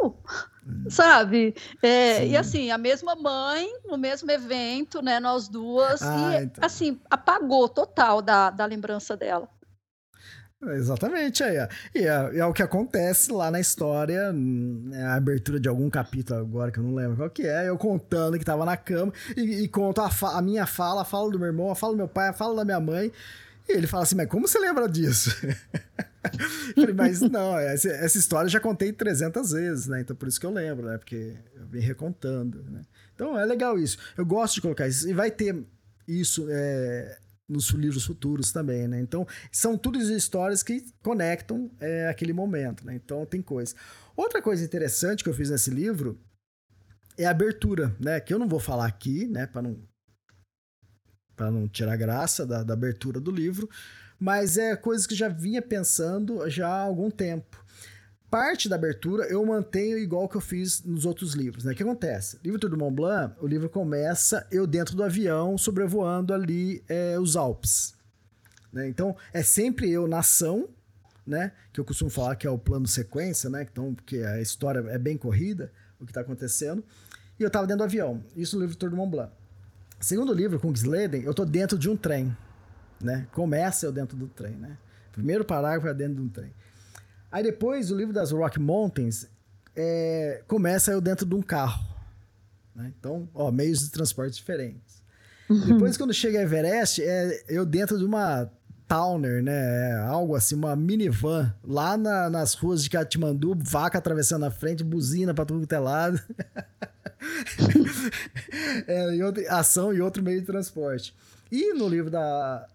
Hum. 0.66 0.84
Sabe? 0.90 1.54
É, 1.82 2.26
e 2.26 2.36
assim, 2.36 2.70
a 2.70 2.76
mesma 2.76 3.16
mãe, 3.16 3.66
no 3.86 3.96
mesmo 3.96 4.30
evento, 4.30 5.00
né? 5.00 5.18
Nós 5.18 5.48
duas, 5.48 6.02
ah, 6.02 6.40
e 6.40 6.44
então. 6.44 6.62
assim, 6.62 7.00
apagou 7.08 7.70
total 7.70 8.20
da, 8.20 8.50
da 8.50 8.66
lembrança 8.66 9.16
dela. 9.16 9.48
Exatamente, 10.62 11.44
aí, 11.44 11.56
e 11.94 12.06
é, 12.06 12.38
é, 12.38 12.44
o 12.46 12.52
que 12.52 12.62
acontece 12.62 13.30
lá 13.30 13.50
na 13.50 13.60
história, 13.60 14.32
né, 14.32 15.04
a 15.04 15.14
abertura 15.14 15.60
de 15.60 15.68
algum 15.68 15.88
capítulo 15.90 16.40
agora 16.40 16.72
que 16.72 16.78
eu 16.78 16.82
não 16.82 16.94
lembro 16.94 17.16
qual 17.16 17.28
que 17.28 17.46
é, 17.46 17.68
eu 17.68 17.76
contando 17.76 18.38
que 18.38 18.44
tava 18.44 18.64
na 18.64 18.74
cama 18.74 19.12
e, 19.36 19.64
e 19.64 19.68
conto 19.68 20.00
a, 20.00 20.10
a, 20.32 20.40
minha 20.40 20.66
fala, 20.66 21.02
a 21.02 21.04
fala 21.04 21.30
do 21.30 21.38
meu 21.38 21.48
irmão, 21.48 21.70
a 21.70 21.74
fala 21.74 21.92
do 21.92 21.98
meu 21.98 22.08
pai, 22.08 22.28
a 22.28 22.32
fala 22.32 22.56
da 22.56 22.64
minha 22.64 22.80
mãe, 22.80 23.12
e 23.68 23.72
ele 23.72 23.86
fala 23.86 24.04
assim, 24.04 24.14
mas 24.14 24.28
como 24.28 24.46
você 24.46 24.58
lembra 24.58 24.88
disso? 24.88 25.30
falei, 26.74 26.94
mas 26.94 27.20
não, 27.20 27.58
essa, 27.58 27.88
essa, 27.88 28.18
história 28.18 28.46
eu 28.46 28.52
já 28.52 28.60
contei 28.60 28.92
300 28.92 29.50
vezes, 29.50 29.86
né? 29.86 30.00
Então 30.00 30.14
por 30.14 30.28
isso 30.28 30.38
que 30.38 30.46
eu 30.46 30.52
lembro, 30.52 30.86
né? 30.86 30.98
Porque 30.98 31.34
eu 31.54 31.66
vim 31.66 31.80
recontando, 31.80 32.62
né? 32.70 32.82
Então 33.14 33.38
é 33.38 33.44
legal 33.44 33.78
isso. 33.78 33.98
Eu 34.16 34.24
gosto 34.24 34.54
de 34.54 34.60
colocar 34.60 34.86
isso. 34.86 35.08
E 35.08 35.12
vai 35.12 35.30
ter 35.30 35.64
isso 36.06 36.46
é, 36.48 37.18
nos 37.48 37.70
livros 37.70 38.04
futuros 38.04 38.52
também, 38.52 38.86
né? 38.86 39.00
Então 39.00 39.26
são 39.50 39.76
todas 39.76 40.08
histórias 40.08 40.62
que 40.62 40.84
conectam 41.02 41.70
é, 41.80 42.08
aquele 42.08 42.32
momento, 42.32 42.84
né? 42.84 42.94
Então 42.94 43.24
tem 43.26 43.42
coisa. 43.42 43.74
Outra 44.16 44.40
coisa 44.40 44.64
interessante 44.64 45.22
que 45.22 45.30
eu 45.30 45.34
fiz 45.34 45.50
nesse 45.50 45.70
livro 45.70 46.20
é 47.18 47.24
a 47.24 47.30
abertura, 47.30 47.94
né? 47.98 48.20
Que 48.20 48.32
eu 48.32 48.38
não 48.38 48.48
vou 48.48 48.60
falar 48.60 48.86
aqui, 48.86 49.26
né? 49.26 49.46
Para 49.46 49.62
não 49.62 49.78
para 51.36 51.50
não 51.50 51.68
tirar 51.68 51.96
graça 51.96 52.46
da, 52.46 52.62
da 52.62 52.72
abertura 52.72 53.20
do 53.20 53.30
livro, 53.30 53.68
mas 54.18 54.56
é 54.56 54.74
coisas 54.74 55.06
que 55.06 55.14
já 55.14 55.28
vinha 55.28 55.60
pensando 55.60 56.48
já 56.48 56.66
há 56.66 56.80
algum 56.80 57.10
tempo. 57.10 57.64
Parte 58.30 58.68
da 58.68 58.74
abertura 58.74 59.24
eu 59.26 59.44
mantenho 59.46 59.98
igual 59.98 60.28
que 60.28 60.36
eu 60.36 60.40
fiz 60.40 60.82
nos 60.82 61.04
outros 61.04 61.34
livros, 61.34 61.64
né? 61.64 61.72
O 61.72 61.76
que 61.76 61.82
acontece? 61.82 62.38
Livro 62.42 62.58
do 62.58 62.76
Mont 62.76 62.94
Blanc, 62.94 63.36
o 63.40 63.46
livro 63.46 63.68
começa 63.68 64.46
eu 64.50 64.66
dentro 64.66 64.96
do 64.96 65.04
avião 65.04 65.56
sobrevoando 65.56 66.34
ali 66.34 66.82
é, 66.88 67.18
os 67.20 67.36
Alpes. 67.36 67.94
Né? 68.72 68.88
Então 68.88 69.16
é 69.32 69.42
sempre 69.42 69.90
eu 69.90 70.08
na 70.08 70.18
ação, 70.18 70.68
né? 71.24 71.52
Que 71.72 71.78
eu 71.78 71.84
costumo 71.84 72.10
falar 72.10 72.34
que 72.34 72.46
é 72.46 72.50
o 72.50 72.58
plano 72.58 72.86
sequência, 72.86 73.48
né? 73.48 73.66
Então, 73.70 73.94
porque 73.94 74.18
a 74.18 74.40
história 74.40 74.80
é 74.88 74.98
bem 74.98 75.16
corrida, 75.16 75.70
o 76.00 76.04
que 76.04 76.10
está 76.10 76.20
acontecendo. 76.20 76.84
E 77.38 77.42
eu 77.42 77.48
estava 77.48 77.66
dentro 77.66 77.78
do 77.78 77.84
avião. 77.84 78.24
Isso 78.34 78.56
no 78.56 78.62
livro 78.62 78.76
Tour 78.76 78.90
do 78.90 78.96
Mont 78.96 79.10
Blanc. 79.10 79.32
Segundo 79.98 80.32
livro, 80.32 80.60
Kungsleden, 80.60 81.22
eu 81.22 81.32
tô 81.32 81.44
dentro 81.44 81.78
de 81.78 81.88
um 81.88 81.96
trem, 81.96 82.36
né? 83.00 83.26
Começa 83.32 83.86
eu 83.86 83.92
dentro 83.92 84.16
do 84.16 84.28
trem, 84.28 84.54
né? 84.54 84.76
Primeiro 85.12 85.44
parágrafo 85.44 85.88
é 85.88 85.94
dentro 85.94 86.16
de 86.16 86.20
um 86.20 86.28
trem. 86.28 86.52
Aí 87.32 87.42
depois, 87.42 87.90
o 87.90 87.96
livro 87.96 88.12
das 88.12 88.30
Rock 88.30 88.60
Mountains, 88.60 89.26
é, 89.74 90.42
começa 90.46 90.92
eu 90.92 91.00
dentro 91.00 91.26
de 91.26 91.34
um 91.34 91.42
carro. 91.42 91.84
Né? 92.74 92.92
Então, 92.98 93.28
ó, 93.34 93.50
meios 93.50 93.80
de 93.80 93.90
transporte 93.90 94.34
diferentes. 94.34 95.02
Uhum. 95.48 95.60
Depois, 95.72 95.96
quando 95.96 96.12
chega 96.12 96.38
a 96.38 96.42
Everest, 96.42 97.02
é 97.02 97.44
eu 97.48 97.64
dentro 97.64 97.98
de 97.98 98.04
uma 98.04 98.50
Towner, 98.88 99.42
né? 99.42 99.90
É 99.90 99.94
algo 99.98 100.34
assim, 100.34 100.54
uma 100.54 100.76
minivan, 100.76 101.52
lá 101.64 101.96
na, 101.96 102.30
nas 102.30 102.54
ruas 102.54 102.82
de 102.82 102.90
Katmandu, 102.90 103.56
vaca 103.58 103.98
atravessando 103.98 104.44
a 104.44 104.50
frente, 104.50 104.84
buzina 104.84 105.34
pra 105.34 105.44
tudo 105.44 105.66
que 105.66 105.74
é 105.74 105.78
lado. 105.78 106.20
é, 108.86 109.14
e 109.14 109.48
ação 109.48 109.92
e 109.92 110.00
outro 110.00 110.22
meio 110.22 110.40
de 110.40 110.46
transporte. 110.46 111.14
E 111.50 111.74
no 111.74 111.88
livro 111.88 112.10
da, 112.10 112.66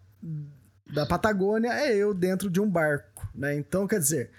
da 0.91 1.05
Patagônia 1.05 1.73
é 1.73 1.95
eu 1.95 2.13
dentro 2.13 2.49
de 2.49 2.59
um 2.59 2.69
barco, 2.69 3.29
né? 3.33 3.55
Então, 3.55 3.87
quer 3.87 3.99
dizer, 3.99 4.31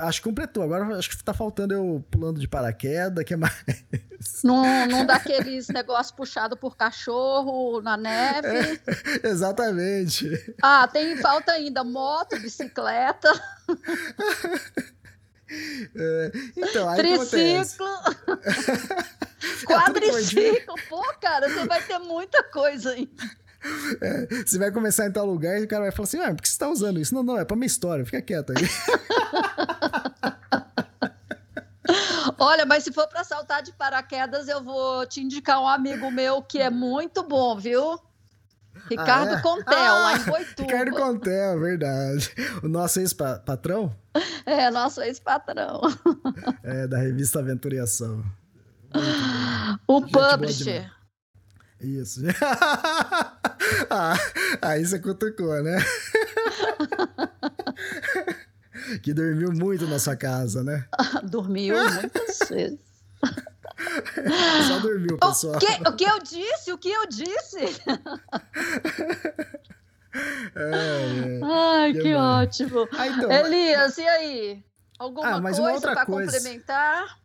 acho 0.00 0.20
que 0.20 0.28
completou. 0.28 0.62
Agora 0.62 0.96
acho 0.98 1.10
que 1.10 1.22
tá 1.22 1.32
faltando 1.32 1.74
eu 1.74 2.04
pulando 2.10 2.40
de 2.40 2.48
paraquedas, 2.48 3.24
que 3.24 3.36
mais? 3.36 3.54
Não, 4.44 4.86
não 4.86 5.06
dá 5.06 5.14
aqueles 5.14 5.68
negócios 5.68 6.10
puxado 6.10 6.54
por 6.54 6.76
cachorro 6.76 7.80
na 7.80 7.96
neve. 7.96 8.78
É, 9.22 9.28
exatamente. 9.28 10.28
Ah, 10.60 10.86
tem 10.86 11.16
falta 11.16 11.52
ainda 11.52 11.82
moto, 11.82 12.38
bicicleta. 12.38 13.32
É, 15.96 16.30
então, 16.56 16.88
aí 16.88 16.98
Triciclo. 16.98 17.88
Quadriciclo. 19.66 20.74
Pô, 20.88 21.02
cara, 21.20 21.48
você 21.48 21.66
vai 21.66 21.82
ter 21.82 21.98
muita 21.98 22.42
coisa 22.44 22.92
aí. 22.92 23.10
É, 24.00 24.26
você 24.44 24.58
vai 24.58 24.70
começar 24.70 25.06
em 25.06 25.12
tal 25.12 25.26
lugar 25.26 25.60
e 25.60 25.64
o 25.64 25.68
cara 25.68 25.82
vai 25.82 25.92
falar 25.92 26.04
assim: 26.04 26.18
ah, 26.18 26.34
por 26.34 26.40
que 26.42 26.48
você 26.48 26.58
tá 26.58 26.68
usando 26.68 26.98
isso? 26.98 27.14
Não, 27.14 27.22
não, 27.22 27.38
é 27.38 27.44
pra 27.44 27.56
minha 27.56 27.66
história, 27.66 28.04
fica 28.04 28.22
quieto 28.22 28.52
aí. 28.52 28.56
Olha, 32.38 32.64
mas 32.64 32.84
se 32.84 32.92
for 32.92 33.06
para 33.08 33.22
saltar 33.22 33.62
de 33.62 33.72
paraquedas, 33.72 34.48
eu 34.48 34.62
vou 34.62 35.04
te 35.06 35.20
indicar 35.20 35.60
um 35.60 35.68
amigo 35.68 36.10
meu 36.10 36.40
que 36.42 36.58
é 36.58 36.70
muito 36.70 37.22
bom, 37.22 37.58
viu? 37.58 38.00
Ricardo 38.88 39.34
ah, 39.34 39.38
é? 39.38 39.42
Contel, 39.42 39.74
ah, 39.76 39.98
lá 39.98 40.16
em 40.16 40.24
Boituva. 40.24 40.62
Ricardo 40.62 40.92
Contel, 40.92 41.60
verdade. 41.60 42.32
O 42.62 42.68
nosso 42.68 43.00
ex-patrão? 43.00 43.94
É, 44.46 44.70
nosso 44.70 45.02
ex-patrão. 45.02 45.80
É, 46.62 46.86
da 46.86 46.98
revista 46.98 47.40
Aventuriação. 47.40 48.24
O 49.86 50.00
publisher. 50.02 50.90
Isso. 51.80 52.20
ah, 53.90 54.16
aí 54.62 54.82
você 54.84 54.98
cutucou, 54.98 55.62
né? 55.62 55.78
que 59.02 59.12
dormiu 59.12 59.52
muito 59.52 59.86
na 59.86 59.98
sua 59.98 60.16
casa, 60.16 60.64
né? 60.64 60.86
dormiu 61.24 61.76
muitas 61.76 62.38
vezes. 62.48 62.80
Só 64.68 64.78
dormiu, 64.80 65.18
pessoal. 65.18 65.56
O 65.56 65.58
que, 65.58 65.88
o 65.88 65.96
que 65.96 66.04
eu 66.04 66.18
disse? 66.20 66.72
O 66.72 66.78
que 66.78 66.90
eu 66.90 67.06
disse? 67.06 67.58
É, 70.56 70.56
é. 70.56 71.40
Ai, 71.42 71.92
que, 71.92 72.00
que 72.00 72.14
ótimo. 72.14 72.88
Ah, 72.92 73.08
então, 73.08 73.30
Elias, 73.30 73.98
e 73.98 74.08
aí? 74.08 74.64
Alguma 74.98 75.36
ah, 75.36 75.40
coisa 75.40 75.80
para 75.80 76.04
complementar? 76.04 77.19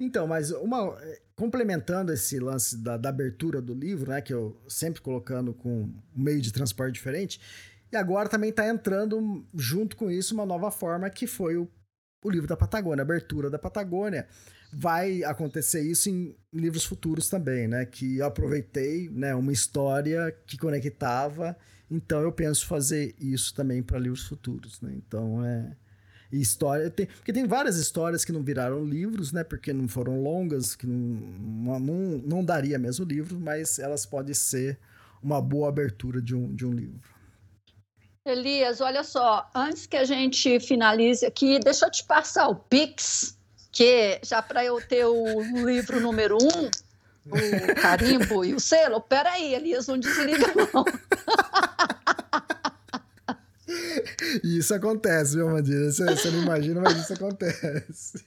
Então, 0.00 0.26
mas 0.26 0.50
uma 0.50 0.96
complementando 1.36 2.12
esse 2.12 2.38
lance 2.38 2.76
da, 2.76 2.96
da, 2.96 3.10
abertura 3.10 3.60
do 3.60 3.74
livro, 3.74 4.10
né, 4.10 4.20
que 4.20 4.32
eu 4.32 4.60
sempre 4.68 5.00
colocando 5.00 5.54
com 5.54 5.82
um 5.82 5.94
meio 6.14 6.40
de 6.40 6.52
transporte 6.52 6.94
diferente, 6.94 7.40
e 7.92 7.96
agora 7.96 8.28
também 8.28 8.50
está 8.50 8.66
entrando 8.66 9.46
junto 9.54 9.96
com 9.96 10.10
isso 10.10 10.34
uma 10.34 10.46
nova 10.46 10.70
forma 10.70 11.08
que 11.10 11.26
foi 11.26 11.56
o, 11.56 11.68
o 12.24 12.30
livro 12.30 12.46
da 12.48 12.56
Patagônia, 12.56 13.02
a 13.02 13.04
abertura 13.04 13.50
da 13.50 13.58
Patagônia. 13.58 14.26
Vai 14.72 15.24
acontecer 15.24 15.82
isso 15.82 16.08
em 16.08 16.36
livros 16.52 16.84
futuros 16.84 17.28
também, 17.28 17.66
né? 17.66 17.84
Que 17.84 18.18
eu 18.18 18.26
aproveitei, 18.26 19.08
né, 19.10 19.34
uma 19.34 19.52
história 19.52 20.30
que 20.46 20.56
conectava 20.56 21.56
então 21.90 22.20
eu 22.20 22.30
penso 22.30 22.66
fazer 22.66 23.16
isso 23.18 23.52
também 23.52 23.82
para 23.82 23.98
livros 23.98 24.24
futuros, 24.24 24.80
né? 24.80 24.94
Então 24.94 25.44
é 25.44 25.76
história 26.32 26.90
tem, 26.90 27.06
porque 27.06 27.32
tem 27.32 27.46
várias 27.46 27.76
histórias 27.76 28.24
que 28.24 28.32
não 28.32 28.42
viraram 28.42 28.84
livros, 28.84 29.32
né? 29.32 29.42
Porque 29.42 29.72
não 29.72 29.88
foram 29.88 30.22
longas, 30.22 30.76
que 30.76 30.86
não, 30.86 31.78
não, 31.80 31.94
não 32.24 32.44
daria 32.44 32.78
mesmo 32.78 33.04
livro, 33.04 33.38
mas 33.40 33.78
elas 33.78 34.06
podem 34.06 34.34
ser 34.34 34.78
uma 35.22 35.40
boa 35.40 35.68
abertura 35.68 36.20
de 36.20 36.34
um, 36.34 36.54
de 36.54 36.64
um 36.64 36.72
livro. 36.72 37.00
Elias, 38.24 38.80
olha 38.80 39.02
só, 39.02 39.50
antes 39.54 39.86
que 39.86 39.96
a 39.96 40.04
gente 40.04 40.60
finalize 40.60 41.24
aqui, 41.24 41.58
deixa 41.58 41.86
eu 41.86 41.90
te 41.90 42.04
passar 42.04 42.48
o 42.48 42.54
Pix, 42.54 43.36
que 43.72 44.20
já 44.22 44.42
para 44.42 44.64
eu 44.64 44.80
ter 44.80 45.04
o 45.06 45.40
livro 45.66 46.00
número 46.00 46.36
um, 46.36 46.66
o 47.26 47.74
carimbo 47.80 48.44
e 48.44 48.54
o 48.54 48.60
selo. 48.60 49.00
Peraí, 49.00 49.54
Elias, 49.54 49.86
não 49.86 49.98
desliga 49.98 50.46
não. 50.54 50.84
Isso 54.44 54.74
acontece, 54.74 55.36
viu, 55.36 55.48
Mandira? 55.48 55.90
Você, 55.90 56.04
você, 56.04 56.30
não 56.30 56.42
imagina, 56.42 56.80
mas 56.80 56.98
isso 56.98 57.12
acontece. 57.12 58.24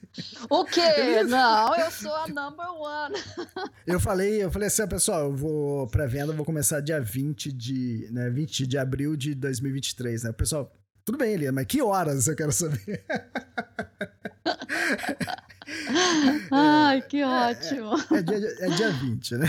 O 0.48 0.64
quê? 0.64 1.22
Não, 1.26 1.74
eu 1.76 1.90
sou 1.90 2.14
a 2.14 2.28
number 2.28 2.70
one. 2.70 3.14
Eu 3.86 4.00
falei, 4.00 4.42
eu 4.42 4.50
falei 4.50 4.68
assim, 4.68 4.86
pessoal, 4.86 5.24
eu 5.24 5.36
vou 5.36 5.86
pré-venda, 5.88 6.32
vou 6.32 6.44
começar 6.44 6.80
dia 6.80 7.00
20 7.00 7.52
de, 7.52 8.08
né, 8.10 8.30
20 8.30 8.66
de 8.66 8.78
abril 8.78 9.14
de 9.14 9.34
2023, 9.34 10.24
né? 10.24 10.30
O 10.30 10.34
pessoal, 10.34 10.72
tudo 11.04 11.18
bem, 11.18 11.34
Elia, 11.34 11.52
mas 11.52 11.66
que 11.66 11.82
horas 11.82 12.26
eu 12.26 12.34
quero 12.34 12.50
saber? 12.50 13.04
Ai, 16.50 17.02
que 17.02 17.22
ótimo. 17.22 17.92
É, 18.10 18.14
é, 18.14 18.18
é, 18.18 18.22
dia, 18.22 18.56
é 18.60 18.68
dia 18.70 18.90
20, 18.90 19.36
né? 19.36 19.46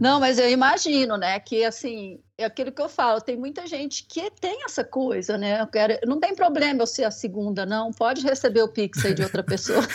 Não, 0.00 0.20
mas 0.20 0.38
eu 0.38 0.50
imagino, 0.50 1.16
né, 1.16 1.40
que 1.40 1.64
assim, 1.64 2.20
é 2.38 2.44
aquilo 2.44 2.70
que 2.70 2.82
eu 2.82 2.88
falo, 2.88 3.20
tem 3.20 3.36
muita 3.36 3.66
gente 3.66 4.04
que 4.04 4.30
tem 4.30 4.64
essa 4.64 4.84
coisa, 4.84 5.38
né? 5.38 5.60
Eu 5.60 5.66
quero, 5.66 5.98
não 6.06 6.20
tem 6.20 6.34
problema 6.34 6.82
eu 6.82 6.86
ser 6.86 7.04
a 7.04 7.10
segunda, 7.10 7.64
não. 7.64 7.90
Pode 7.90 8.22
receber 8.22 8.62
o 8.62 8.68
Pix 8.68 9.04
aí 9.04 9.14
de 9.14 9.22
outra 9.22 9.42
pessoa. 9.42 9.82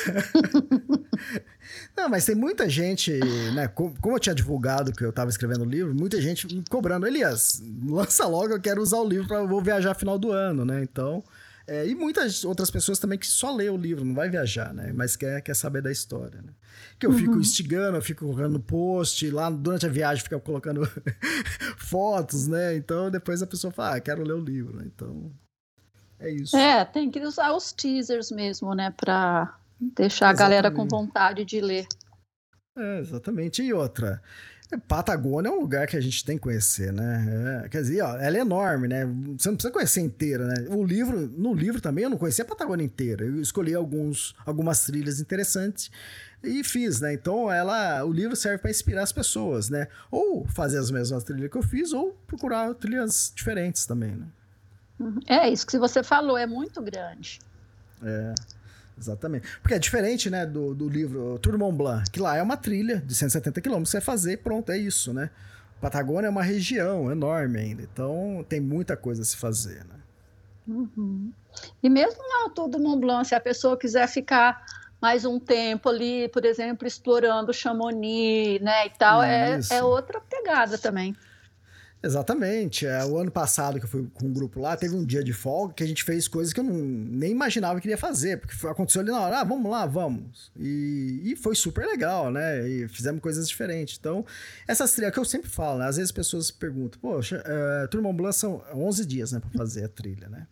Não, 1.95 2.09
mas 2.09 2.25
tem 2.25 2.35
muita 2.35 2.67
gente, 2.69 3.11
né? 3.53 3.67
Como 3.67 4.15
eu 4.15 4.19
tinha 4.19 4.35
divulgado 4.35 4.91
que 4.91 5.03
eu 5.03 5.09
estava 5.09 5.29
escrevendo 5.29 5.61
o 5.61 5.69
livro, 5.69 5.93
muita 5.93 6.19
gente 6.21 6.47
me 6.53 6.63
cobrando, 6.69 7.05
Elias, 7.05 7.61
lança 7.85 8.25
logo, 8.25 8.53
eu 8.53 8.61
quero 8.61 8.81
usar 8.81 8.97
o 8.97 9.07
livro 9.07 9.27
para 9.27 9.43
vou 9.43 9.61
viajar 9.61 9.93
final 9.93 10.17
do 10.17 10.31
ano, 10.31 10.65
né? 10.65 10.81
Então, 10.83 11.23
é, 11.67 11.87
e 11.87 11.93
muitas 11.93 12.43
outras 12.43 12.71
pessoas 12.71 12.99
também 12.99 13.19
que 13.19 13.27
só 13.27 13.53
lê 13.55 13.69
o 13.69 13.77
livro, 13.77 14.03
não 14.03 14.15
vai 14.15 14.29
viajar, 14.29 14.73
né? 14.73 14.91
Mas 14.93 15.15
quer, 15.15 15.41
quer 15.41 15.55
saber 15.55 15.81
da 15.81 15.91
história, 15.91 16.41
né? 16.41 16.51
Que 17.01 17.07
eu 17.07 17.13
fico 17.13 17.31
uhum. 17.31 17.39
instigando, 17.39 17.97
eu 17.97 18.01
fico 18.03 18.23
colocando 18.23 18.59
post, 18.59 19.27
lá 19.31 19.49
durante 19.49 19.87
a 19.87 19.89
viagem 19.89 20.23
fica 20.23 20.39
colocando 20.39 20.87
fotos, 21.75 22.47
né? 22.47 22.75
Então 22.75 23.09
depois 23.09 23.41
a 23.41 23.47
pessoa 23.47 23.73
fala, 23.73 23.95
ah, 23.95 23.99
quero 23.99 24.23
ler 24.23 24.35
o 24.35 24.39
livro, 24.39 24.77
né? 24.77 24.83
Então 24.85 25.31
é 26.19 26.29
isso. 26.29 26.55
É, 26.55 26.85
tem 26.85 27.09
que 27.09 27.19
usar 27.21 27.53
os 27.53 27.71
teasers 27.71 28.29
mesmo, 28.29 28.75
né? 28.75 28.93
Pra 28.95 29.57
deixar 29.79 30.27
exatamente. 30.27 30.41
a 30.41 30.43
galera 30.43 30.71
com 30.71 30.87
vontade 30.87 31.43
de 31.43 31.59
ler. 31.59 31.87
É, 32.77 32.99
exatamente. 32.99 33.63
E 33.63 33.73
outra, 33.73 34.21
Patagônia 34.87 35.49
é 35.49 35.51
um 35.51 35.59
lugar 35.59 35.87
que 35.87 35.97
a 35.97 36.01
gente 36.01 36.23
tem 36.23 36.37
que 36.37 36.43
conhecer, 36.43 36.93
né? 36.93 37.63
É, 37.65 37.69
quer 37.69 37.81
dizer, 37.81 38.03
ó, 38.03 38.15
ela 38.15 38.37
é 38.37 38.41
enorme, 38.41 38.87
né? 38.87 39.05
Você 39.39 39.49
não 39.49 39.55
precisa 39.55 39.73
conhecer 39.73 40.01
inteira, 40.01 40.45
né? 40.45 40.67
O 40.69 40.83
livro, 40.85 41.19
no 41.35 41.51
livro 41.51 41.81
também 41.81 42.03
eu 42.03 42.11
não 42.11 42.17
conhecia 42.19 42.45
a 42.45 42.47
Patagônia 42.47 42.85
inteira. 42.85 43.25
Eu 43.25 43.41
escolhi 43.41 43.73
alguns, 43.73 44.35
algumas 44.45 44.85
trilhas 44.85 45.19
interessantes 45.19 45.89
e 46.43 46.63
fiz, 46.63 46.99
né? 47.01 47.13
Então 47.13 47.51
ela, 47.51 48.03
o 48.03 48.11
livro 48.11 48.35
serve 48.35 48.57
para 48.57 48.71
inspirar 48.71 49.03
as 49.03 49.11
pessoas, 49.11 49.69
né? 49.69 49.87
Ou 50.09 50.45
fazer 50.47 50.79
as 50.79 50.89
mesmas 50.89 51.23
trilhas 51.23 51.51
que 51.51 51.57
eu 51.57 51.63
fiz, 51.63 51.93
ou 51.93 52.17
procurar 52.25 52.73
trilhas 52.73 53.31
diferentes 53.35 53.85
também, 53.85 54.15
né? 54.15 54.27
Uhum. 54.99 55.19
É 55.27 55.49
isso 55.49 55.65
que 55.65 55.77
você 55.77 56.03
falou, 56.03 56.37
é 56.37 56.45
muito 56.45 56.81
grande. 56.81 57.39
É. 58.03 58.33
Exatamente. 58.97 59.47
Porque 59.61 59.73
é 59.73 59.79
diferente, 59.79 60.29
né, 60.29 60.45
do, 60.45 60.75
do 60.75 60.87
livro 60.87 61.39
Tour 61.39 61.57
Mont 61.57 61.75
Blanc, 61.75 62.09
que 62.11 62.19
lá 62.19 62.37
é 62.37 62.41
uma 62.41 62.55
trilha 62.55 62.97
de 62.97 63.15
170 63.15 63.59
quilômetros, 63.59 63.89
você 63.89 63.97
vai 63.97 64.05
fazer, 64.05 64.37
pronto, 64.37 64.71
é 64.71 64.77
isso, 64.77 65.11
né? 65.11 65.31
Patagônia 65.79 66.27
é 66.27 66.29
uma 66.29 66.43
região 66.43 67.11
enorme 67.11 67.57
ainda, 67.57 67.81
então 67.81 68.45
tem 68.47 68.59
muita 68.59 68.95
coisa 68.95 69.23
a 69.23 69.25
se 69.25 69.35
fazer, 69.35 69.83
né? 69.85 69.95
Uhum. 70.67 71.33
E 71.81 71.89
mesmo 71.89 72.21
na 72.21 72.49
Tour 72.51 72.69
do 72.69 72.79
Mont 72.79 73.01
Blanc, 73.01 73.27
se 73.27 73.33
a 73.33 73.39
pessoa 73.39 73.75
quiser 73.75 74.07
ficar 74.07 74.63
mais 75.01 75.25
um 75.25 75.39
tempo 75.39 75.89
ali, 75.89 76.27
por 76.29 76.45
exemplo, 76.45 76.87
explorando 76.87 77.53
Chamonix, 77.53 78.61
né, 78.61 78.85
e 78.85 78.89
tal, 78.91 79.23
é, 79.23 79.59
é 79.71 79.83
outra 79.83 80.21
pegada 80.21 80.77
também. 80.77 81.15
Exatamente. 82.03 82.85
É, 82.85 83.05
o 83.05 83.17
ano 83.17 83.29
passado 83.29 83.77
que 83.79 83.85
eu 83.85 83.89
fui 83.89 84.07
com 84.13 84.25
um 84.25 84.33
grupo 84.33 84.59
lá, 84.59 84.75
teve 84.75 84.95
um 84.95 85.05
dia 85.05 85.23
de 85.23 85.33
folga 85.33 85.73
que 85.73 85.83
a 85.83 85.87
gente 85.87 86.03
fez 86.03 86.27
coisas 86.27 86.51
que 86.51 86.59
eu 86.59 86.63
não, 86.63 86.73
nem 86.73 87.31
imaginava 87.31 87.79
que 87.79 87.87
iria 87.87 87.97
fazer, 87.97 88.39
porque 88.39 88.55
foi, 88.55 88.71
aconteceu 88.71 89.01
ali 89.01 89.11
na 89.11 89.21
hora, 89.21 89.39
ah, 89.41 89.43
vamos 89.43 89.69
lá, 89.69 89.85
vamos. 89.85 90.51
E, 90.57 91.21
e 91.23 91.35
foi 91.35 91.55
super 91.55 91.85
legal, 91.85 92.31
né? 92.31 92.67
E 92.67 92.87
fizemos 92.87 93.21
coisas 93.21 93.47
diferentes. 93.47 93.97
Então, 93.99 94.25
essas 94.67 94.93
trilhas 94.93 95.13
que 95.13 95.19
eu 95.19 95.25
sempre 95.25 95.49
falo, 95.49 95.79
né? 95.79 95.85
Às 95.85 95.97
vezes 95.97 96.09
as 96.09 96.15
pessoas 96.15 96.49
perguntam, 96.49 96.99
poxa, 96.99 97.43
uh, 97.45 97.87
Turma 97.87 98.11
Blanc 98.11 98.35
são 98.35 98.63
11 98.73 99.05
dias, 99.05 99.31
né, 99.31 99.39
pra 99.39 99.49
fazer 99.51 99.85
a 99.85 99.89
trilha, 99.89 100.27
né? 100.27 100.47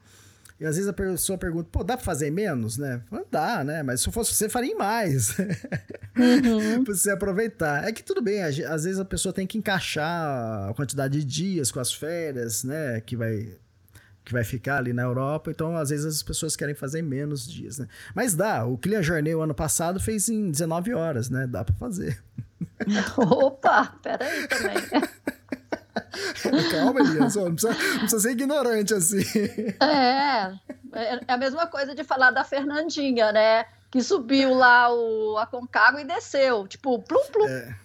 E 0.60 0.66
às 0.66 0.76
vezes 0.76 0.90
a 0.90 0.94
pessoa 0.94 1.38
pergunta, 1.38 1.70
pô, 1.72 1.84
dá 1.84 1.96
pra 1.96 2.06
fazer 2.06 2.30
menos, 2.30 2.78
né? 2.78 3.02
Dá, 3.32 3.64
né? 3.64 3.82
Mas 3.82 4.02
se 4.02 4.12
fosse 4.12 4.34
você, 4.34 4.50
faria 4.50 4.76
mais. 4.76 5.30
Uhum. 6.18 6.84
pra 6.84 6.94
você 6.94 7.12
aproveitar. 7.12 7.88
É 7.88 7.94
que 7.94 8.04
tudo 8.04 8.22
bem, 8.22 8.44
às 8.44 8.84
vezes 8.84 9.00
a 9.00 9.06
pessoa 9.06 9.32
tem 9.32 9.48
que 9.48 9.58
encaixar 9.58 10.70
a 10.70 10.74
quantidade 10.74 11.20
de 11.20 11.26
dias 11.26 11.72
com 11.72 11.80
as 11.80 11.94
férias, 11.94 12.64
né? 12.64 13.00
Que 13.02 13.16
vai 13.16 13.56
que 14.26 14.34
vai 14.34 14.44
ficar 14.44 14.78
ali 14.78 14.94
na 14.94 15.02
Europa, 15.02 15.50
então 15.50 15.76
às 15.76 15.90
vezes 15.90 16.06
as 16.06 16.22
pessoas 16.22 16.56
querem 16.56 16.76
fazer 16.76 17.02
menos 17.02 17.48
dias, 17.48 17.80
né? 17.80 17.88
Mas 18.14 18.36
dá, 18.36 18.64
o 18.64 18.78
Clean 18.78 19.02
Journey 19.02 19.34
o 19.34 19.42
ano 19.42 19.56
passado 19.56 20.00
fez 20.00 20.30
em 20.30 20.52
19 20.52 20.94
horas, 20.94 21.32
né? 21.32 21.48
Dá 21.48 21.64
para 21.64 21.74
fazer. 21.74 22.22
Opa, 23.18 23.88
peraí 24.04 24.48
também. 24.48 24.76
Calma, 26.72 27.00
Elias, 27.00 27.36
não 27.36 27.54
precisa, 27.56 27.74
não 27.74 28.00
precisa 28.00 28.20
ser 28.20 28.32
ignorante 28.32 28.94
assim. 28.94 29.24
É, 29.82 30.54
é, 30.94 31.16
é 31.28 31.34
a 31.34 31.38
mesma 31.38 31.68
coisa 31.68 31.94
de 31.96 32.04
falar 32.04 32.32
da 32.32 32.44
Fernandinha, 32.44 33.32
né? 33.32 33.66
Que 33.92 34.02
subiu 34.02 34.54
lá 34.54 34.94
o 34.94 35.38
Aconcagua 35.38 36.02
e 36.02 36.06
desceu, 36.06 36.68
tipo, 36.68 37.02
plum, 37.02 37.26
plum. 37.32 37.48
É. 37.48 37.76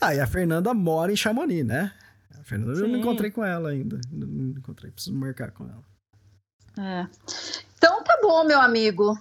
Ah, 0.00 0.14
e 0.14 0.20
a 0.20 0.26
Fernanda 0.26 0.74
mora 0.74 1.12
em 1.12 1.16
Chamonix, 1.16 1.64
né? 1.64 1.92
A 2.38 2.42
Fernanda 2.42 2.74
Sim. 2.74 2.82
eu 2.82 2.88
não 2.88 2.98
encontrei 2.98 3.30
com 3.30 3.44
ela 3.44 3.70
ainda. 3.70 4.00
Não 4.10 4.58
encontrei, 4.58 4.90
preciso 4.90 5.14
marcar 5.14 5.52
com 5.52 5.64
ela. 5.64 5.84
É. 6.78 7.06
Então 7.76 8.02
tá 8.02 8.18
bom, 8.20 8.44
meu 8.44 8.60
amigo. 8.60 9.16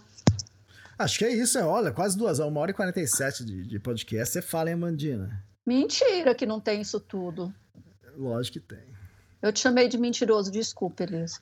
Acho 0.97 1.19
que 1.19 1.25
é 1.25 1.33
isso, 1.33 1.57
é. 1.57 1.63
Olha, 1.63 1.91
quase 1.91 2.17
duas 2.17 2.39
horas, 2.39 2.51
uma 2.51 2.61
hora 2.61 2.71
e 2.71 2.73
quarenta 2.73 3.01
e 3.01 3.07
sete 3.07 3.43
de, 3.43 3.67
de 3.67 3.79
podcast. 3.79 4.33
Você 4.33 4.41
fala, 4.41 4.69
hein, 4.69 4.75
Mandina? 4.75 5.43
Mentira 5.65 6.33
que 6.33 6.45
não 6.45 6.59
tem 6.59 6.81
isso 6.81 6.99
tudo. 6.99 7.53
Lógico 8.17 8.59
que 8.59 8.75
tem. 8.75 8.95
Eu 9.41 9.51
te 9.51 9.59
chamei 9.59 9.87
de 9.87 9.97
mentiroso, 9.97 10.51
desculpa, 10.51 11.03
Elisa. 11.03 11.39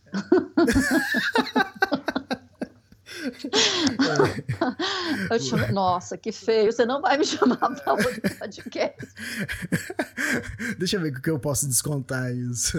É. 5.32 5.72
Nossa, 5.72 6.18
que 6.18 6.32
feio. 6.32 6.72
Você 6.72 6.86
não 6.86 7.02
vai 7.02 7.18
me 7.18 7.26
chamar 7.26 7.58
para 7.58 7.94
outro 7.94 8.38
podcast. 8.38 9.08
Deixa 10.78 10.98
eu 10.98 11.02
ver 11.02 11.14
o 11.14 11.22
que 11.22 11.30
eu 11.30 11.40
posso 11.40 11.68
descontar 11.68 12.34
isso. 12.34 12.78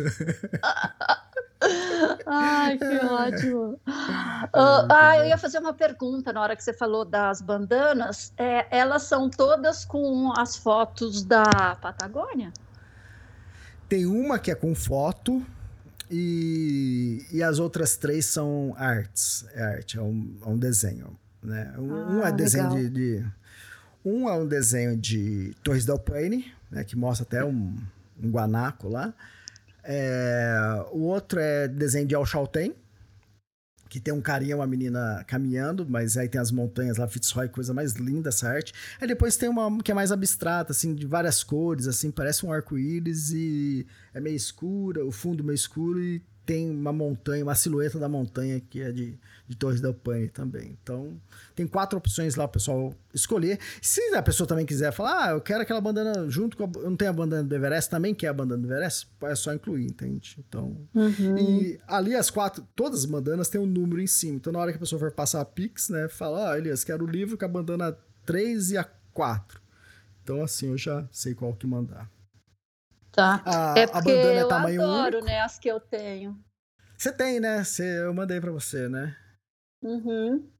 Ai, 2.27 2.77
que 2.77 3.07
ótimo. 3.07 3.81
Uh, 3.87 4.87
ah, 4.91 5.17
eu 5.19 5.27
ia 5.27 5.39
fazer 5.39 5.59
uma 5.59 5.73
pergunta 5.73 6.33
na 6.33 6.43
hora 6.43 6.57
que 6.57 6.63
você 6.63 6.75
falou 6.75 7.05
das 7.05 7.41
bandanas. 7.41 8.33
É, 8.37 8.67
elas 8.71 9.05
são 9.05 9.31
todas 9.31 9.85
com 9.85 10.33
as 10.37 10.57
fotos 10.57 11.23
da 11.23 11.45
Patagônia? 11.81 12.53
Tem 13.89 14.07
uma 14.07 14.39
que 14.39 14.51
é 14.51 14.55
com 14.55 14.75
foto 14.75 15.45
e, 16.11 17.25
e 17.33 17.43
as 17.43 17.59
outras 17.59 17.97
três 17.97 18.27
são 18.27 18.75
artes. 18.77 19.45
É 19.55 19.63
arte, 19.63 19.99
é 19.99 20.03
um, 20.03 20.37
é 20.45 20.49
um 20.49 20.59
desenho. 20.59 21.19
Né? 21.43 21.73
Um, 21.79 22.23
ah, 22.23 22.29
é 22.29 22.33
desenho 22.33 22.71
de, 22.71 22.89
de, 22.89 23.27
Um 24.05 24.29
é 24.29 24.35
um 24.35 24.47
desenho 24.47 24.97
de 24.97 25.55
Torres 25.63 25.85
del 25.85 25.99
Paine, 25.99 26.53
né, 26.71 26.85
que 26.85 26.97
mostra 26.97 27.25
até 27.25 27.45
um, 27.45 27.77
um 28.23 28.31
guanaco 28.31 28.89
lá. 28.89 29.13
É, 29.83 30.87
o 30.93 31.01
outro 31.01 31.39
é 31.39 31.69
desenho 31.69 32.07
de 32.07 32.15
Alchalten, 32.15 32.75
que 33.95 34.01
tem 34.01 34.13
um 34.13 34.21
carinha, 34.21 34.57
uma 34.57 34.67
menina 34.67 35.23
caminhando, 35.25 35.87
mas 35.89 36.17
aí 36.17 36.29
tem 36.29 36.41
as 36.41 36.51
montanhas 36.51 36.97
lá, 36.97 37.07
Fitzroy, 37.07 37.49
coisa 37.49 37.73
mais 37.73 37.93
linda 37.93 38.31
essa 38.31 38.49
arte. 38.49 38.75
Aí 39.01 39.07
depois 39.07 39.37
tem 39.37 39.49
uma 39.49 39.81
que 39.85 39.93
é 39.93 39.95
mais 39.95 40.11
abstrata, 40.11 40.73
assim, 40.73 40.97
de 40.97 41.07
várias 41.07 41.45
cores, 41.45 41.87
assim, 41.87 42.11
parece 42.11 42.45
um 42.45 42.53
arco-íris 42.53 43.31
e 43.31 43.87
é 44.13 44.21
meio 44.21 44.35
escura, 44.35 45.07
o 45.07 45.13
fundo 45.13 45.45
meio 45.45 45.55
escuro 45.55 46.03
e 46.03 46.21
tem 46.45 46.71
uma 46.71 46.93
montanha, 46.93 47.43
uma 47.43 47.55
silhueta 47.55 47.99
da 47.99 48.09
montanha 48.09 48.61
que 48.61 48.81
é 48.81 48.93
de, 48.93 49.19
de 49.49 49.57
Torres 49.57 49.81
del 49.81 49.95
Paine 49.95 50.29
também. 50.29 50.77
Então, 50.83 51.19
tem 51.55 51.67
quatro 51.67 51.97
opções 51.97 52.35
lá 52.35 52.45
o 52.45 52.49
pessoal 52.49 52.95
escolher. 53.15 53.59
Se 53.81 54.15
a 54.15 54.23
pessoa 54.23 54.47
também 54.47 54.67
quiser 54.67 54.93
falar, 54.93 55.25
ah, 55.25 55.31
eu 55.31 55.41
quero 55.41 55.63
aquela 55.63 55.81
bandana 55.81 56.29
junto 56.29 56.57
com 56.57 56.65
a, 56.65 56.83
eu 56.83 56.91
não 56.91 56.97
tenho 56.97 57.11
a 57.11 57.15
bandana 57.15 57.45
do 57.45 57.55
Everest, 57.55 57.91
também 57.91 58.15
quer 58.15 58.29
a 58.29 58.33
bandana 58.33 58.61
do 58.63 58.73
Everest, 58.73 59.09
é 59.23 59.35
só 59.35 59.55
incluir, 59.55 59.87
entende? 59.87 60.37
Então, 60.47 60.77
uhum. 60.95 61.39
e 61.39 61.81
ali 61.87 62.15
as 62.15 62.31
quatro, 62.31 62.67
todas 62.77 63.01
as 63.01 63.07
bandanas 63.07 63.49
têm 63.49 63.61
um 63.61 63.67
número 63.67 64.01
em 64.01 64.07
cima. 64.07 64.37
Então, 64.37 64.53
na 64.53 64.59
hora 64.59 64.71
que 64.71 64.77
a 64.77 64.81
pessoa 64.81 64.99
for 64.99 65.13
passar 65.13 65.41
a 65.41 65.45
Pix, 65.45 65.89
né, 65.89 66.09
fala, 66.09 66.53
ah, 66.53 66.59
Elias, 66.59 66.85
quero 66.85 67.05
o 67.05 67.09
livro 67.09 67.39
com 67.39 67.45
a 67.45 67.49
bandana 67.49 67.97
3 68.27 68.73
e 68.73 68.79
a 68.79 68.85
4. 69.13 69.61
Então, 70.23 70.43
assim, 70.43 70.69
eu 70.69 70.79
já 70.79 71.07
sei 71.11 71.35
qual 71.35 71.55
que 71.55 71.67
mandar. 71.67 72.14
Tá. 73.15 73.43
A, 73.45 73.79
é 73.79 73.87
porque 73.87 74.11
a 74.11 74.35
eu 74.35 74.49
tamanho 74.49 74.83
adoro, 74.83 75.19
único. 75.19 75.25
né, 75.25 75.41
as 75.41 75.59
que 75.59 75.69
eu 75.69 75.79
tenho. 75.79 76.37
Você 76.99 77.13
tem, 77.13 77.39
né? 77.39 77.63
Você, 77.63 78.01
eu 78.01 78.13
mandei 78.13 78.41
para 78.41 78.51
você, 78.51 78.89
né? 78.89 79.17
Uhum. 79.83 80.51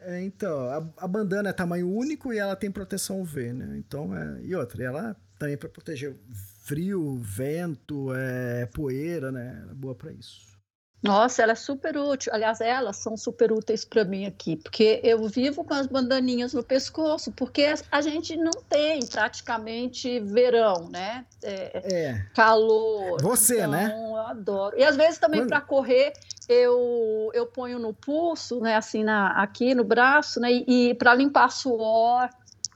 É, 0.00 0.20
então, 0.22 0.68
a, 0.68 1.04
a, 1.04 1.08
bandana 1.08 1.50
é 1.50 1.52
tamanho 1.52 1.88
único 1.88 2.32
e 2.32 2.38
ela 2.38 2.56
tem 2.56 2.70
proteção 2.70 3.20
UV, 3.20 3.52
né? 3.52 3.78
Então, 3.78 4.16
é, 4.16 4.42
e 4.42 4.54
outra, 4.54 4.82
ela 4.82 5.16
também 5.38 5.56
para 5.56 5.68
proteger 5.68 6.16
frio, 6.64 7.16
vento, 7.18 8.12
é, 8.14 8.66
poeira, 8.66 9.30
né? 9.30 9.66
é 9.70 9.74
boa 9.74 9.94
para 9.94 10.12
isso. 10.12 10.55
Nossa, 11.02 11.42
ela 11.42 11.52
é 11.52 11.56
super 11.56 11.96
útil. 11.96 12.32
Aliás, 12.34 12.60
elas 12.60 12.96
são 12.96 13.16
super 13.16 13.52
úteis 13.52 13.84
para 13.84 14.04
mim 14.04 14.26
aqui, 14.26 14.56
porque 14.56 15.00
eu 15.04 15.28
vivo 15.28 15.62
com 15.62 15.74
as 15.74 15.86
bandaninhas 15.86 16.52
no 16.52 16.62
pescoço, 16.62 17.30
porque 17.32 17.74
a 17.92 18.00
gente 18.00 18.36
não 18.36 18.50
tem 18.68 19.04
praticamente 19.06 20.18
verão, 20.20 20.88
né? 20.90 21.24
É, 21.42 21.94
é. 21.94 22.26
Calor. 22.34 23.20
Você, 23.22 23.58
então, 23.58 23.70
né? 23.70 23.94
Eu 23.94 24.16
adoro. 24.16 24.76
E 24.76 24.82
às 24.82 24.96
vezes 24.96 25.18
também 25.18 25.40
Quando... 25.40 25.50
para 25.50 25.60
correr 25.60 26.12
eu, 26.48 27.30
eu 27.34 27.46
ponho 27.46 27.78
no 27.78 27.92
pulso, 27.92 28.60
né? 28.60 28.76
Assim, 28.76 29.04
na, 29.04 29.42
aqui 29.42 29.74
no 29.74 29.84
braço, 29.84 30.40
né? 30.40 30.50
E, 30.50 30.90
e 30.90 30.94
para 30.94 31.14
limpar 31.14 31.50
suor. 31.50 32.28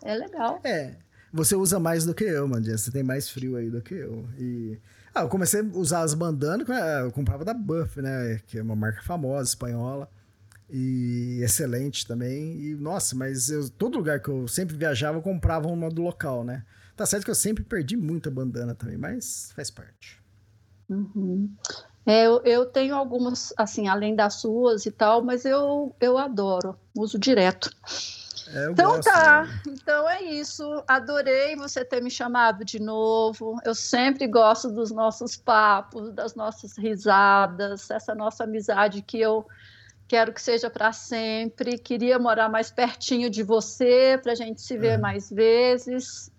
É 0.03 0.15
legal. 0.15 0.61
É. 0.65 0.95
Você 1.33 1.55
usa 1.55 1.79
mais 1.79 2.05
do 2.05 2.15
que 2.15 2.25
eu, 2.25 2.47
Mandinha. 2.49 2.77
Você 2.77 2.91
tem 2.91 3.03
mais 3.03 3.29
frio 3.29 3.57
aí 3.57 3.71
do 3.71 3.81
que 3.81 3.95
eu. 3.95 4.25
E 4.39 4.79
ah, 5.21 5.25
eu 5.25 5.29
comecei 5.29 5.61
a 5.61 5.65
usar 5.75 6.01
as 6.01 6.15
bandanas, 6.15 6.67
eu 7.03 7.13
comprava 7.13 7.45
da 7.45 7.55
Buff, 7.55 8.01
né? 8.01 8.41
Que 8.47 8.59
é 8.59 8.63
uma 8.63 8.77
marca 8.77 9.03
famosa, 9.03 9.49
espanhola. 9.49 10.09
E 10.69 11.41
excelente 11.43 12.07
também. 12.07 12.61
E, 12.61 12.75
nossa, 12.75 13.17
mas 13.17 13.51
eu, 13.51 13.69
todo 13.71 13.99
lugar 13.99 14.21
que 14.21 14.29
eu 14.29 14.47
sempre 14.47 14.77
viajava, 14.77 15.19
eu 15.19 15.23
comprava 15.23 15.69
uma 15.69 15.89
do 15.89 16.03
local, 16.03 16.45
né? 16.45 16.65
Tá 16.97 17.05
certo 17.05 17.25
que 17.25 17.31
eu 17.31 17.35
sempre 17.35 17.65
perdi 17.65 17.97
muita 17.97 18.31
bandana 18.31 18.75
também, 18.75 18.97
mas 18.97 19.51
faz 19.55 19.71
parte. 19.71 20.21
Uhum. 20.89 21.53
É, 22.07 22.27
eu, 22.27 22.43
eu 22.45 22.67
tenho 22.67 22.95
algumas, 22.95 23.53
assim, 23.57 23.89
além 23.89 24.15
das 24.15 24.35
suas 24.35 24.87
e 24.87 24.91
tal, 24.91 25.23
mas 25.23 25.45
eu, 25.45 25.95
eu 26.01 26.17
adoro, 26.19 26.77
uso 26.97 27.19
direto. 27.19 27.71
É, 28.52 28.70
então 28.70 28.97
gosto, 28.97 29.05
tá, 29.05 29.44
né? 29.44 29.62
então 29.68 30.09
é 30.09 30.22
isso. 30.22 30.82
Adorei 30.86 31.55
você 31.56 31.85
ter 31.85 32.02
me 32.02 32.10
chamado 32.10 32.64
de 32.64 32.81
novo. 32.81 33.60
Eu 33.64 33.74
sempre 33.74 34.27
gosto 34.27 34.70
dos 34.70 34.90
nossos 34.90 35.36
papos, 35.36 36.12
das 36.12 36.35
nossas 36.35 36.77
risadas, 36.77 37.90
essa 37.90 38.14
nossa 38.14 38.44
amizade 38.44 39.02
que 39.02 39.20
eu 39.20 39.47
quero 40.09 40.32
que 40.32 40.43
seja 40.43 40.68
para 40.68 40.93
sempre. 40.93 41.78
Queria 41.78 42.18
morar 42.18 42.48
mais 42.48 42.70
pertinho 42.70 43.31
de 43.31 43.43
você 43.43 44.18
para 44.20 44.32
a 44.32 44.36
gente 44.36 44.60
se 44.60 44.77
ver 44.77 44.94
é. 44.94 44.98
mais 44.98 45.31
vezes. 45.31 46.31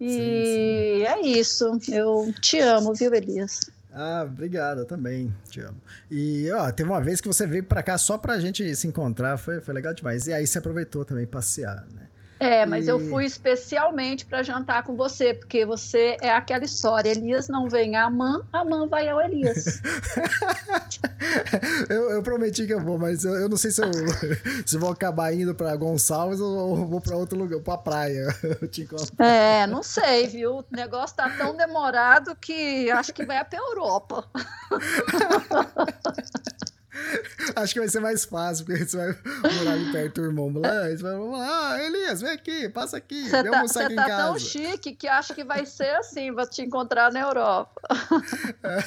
E 0.00 0.08
sim, 0.08 0.16
sim. 0.16 1.02
é 1.04 1.20
isso. 1.20 1.78
Eu 1.88 2.32
te 2.40 2.60
amo, 2.60 2.94
viu, 2.94 3.12
Elias? 3.12 3.60
Ah, 3.92 4.22
obrigado, 4.26 4.80
eu 4.80 4.84
também 4.84 5.34
te 5.48 5.60
amo. 5.60 5.80
E, 6.10 6.50
ó, 6.52 6.70
teve 6.70 6.88
uma 6.88 7.00
vez 7.00 7.20
que 7.20 7.26
você 7.26 7.46
veio 7.46 7.64
pra 7.64 7.82
cá 7.82 7.96
só 7.96 8.18
pra 8.18 8.38
gente 8.38 8.74
se 8.76 8.86
encontrar, 8.86 9.38
foi, 9.38 9.60
foi 9.60 9.74
legal 9.74 9.94
demais. 9.94 10.26
E 10.26 10.32
aí 10.32 10.46
você 10.46 10.58
aproveitou 10.58 11.04
também 11.04 11.26
passear, 11.26 11.86
né? 11.94 12.06
É, 12.40 12.64
mas 12.64 12.86
e... 12.86 12.90
eu 12.90 13.00
fui 13.08 13.24
especialmente 13.24 14.24
para 14.24 14.42
jantar 14.42 14.84
com 14.84 14.96
você, 14.96 15.34
porque 15.34 15.66
você 15.66 16.16
é 16.20 16.30
aquela 16.30 16.64
história. 16.64 17.10
Elias 17.10 17.48
não 17.48 17.68
vem 17.68 17.96
a 17.96 18.04
Amã, 18.04 18.42
a 18.52 18.60
Amã 18.60 18.86
vai 18.86 19.08
ao 19.08 19.20
Elias. 19.20 19.82
eu, 21.88 22.10
eu, 22.10 22.22
prometi 22.22 22.66
que 22.66 22.74
eu 22.74 22.80
vou, 22.80 22.98
mas 22.98 23.24
eu, 23.24 23.34
eu 23.34 23.48
não 23.48 23.56
sei 23.56 23.70
se 23.70 23.82
eu, 23.82 23.90
se 24.64 24.78
vou 24.78 24.90
acabar 24.90 25.32
indo 25.32 25.54
para 25.54 25.74
Gonçalves 25.74 26.40
ou 26.40 26.86
vou 26.86 27.00
para 27.00 27.16
outro 27.16 27.38
lugar, 27.38 27.60
para 27.60 27.78
praia. 27.78 28.28
Eu 28.60 28.68
te 28.68 28.88
É, 29.18 29.66
não 29.66 29.82
sei, 29.82 30.26
viu? 30.26 30.58
O 30.58 30.64
negócio 30.70 31.16
tá 31.16 31.30
tão 31.30 31.56
demorado 31.56 32.36
que 32.36 32.90
acho 32.90 33.12
que 33.12 33.24
vai 33.24 33.36
até 33.36 33.56
a 33.56 33.60
Europa. 33.60 34.24
Acho 37.56 37.72
que 37.72 37.80
vai 37.80 37.88
ser 37.88 38.00
mais 38.00 38.24
fácil, 38.24 38.64
porque 38.64 38.84
você 38.84 38.96
vai 38.96 39.16
morar 39.54 39.72
ali 39.72 39.92
perto 39.92 40.20
do 40.20 40.26
irmão. 40.26 40.52
Você 40.52 41.02
vai 41.02 41.12
falar, 41.12 41.72
ah, 41.74 41.84
Elias, 41.84 42.20
vem 42.20 42.30
aqui, 42.30 42.68
passa 42.68 42.96
aqui. 42.96 43.28
Você 43.28 43.42
tá, 43.42 43.62
você 43.62 43.94
tá 43.94 44.06
tão 44.06 44.38
chique 44.38 44.94
que 44.94 45.08
acho 45.08 45.34
que 45.34 45.44
vai 45.44 45.64
ser 45.66 45.90
assim, 45.96 46.30
vou 46.32 46.46
te 46.46 46.62
encontrar 46.62 47.12
na 47.12 47.20
Europa. 47.20 47.80
É, 48.62 48.78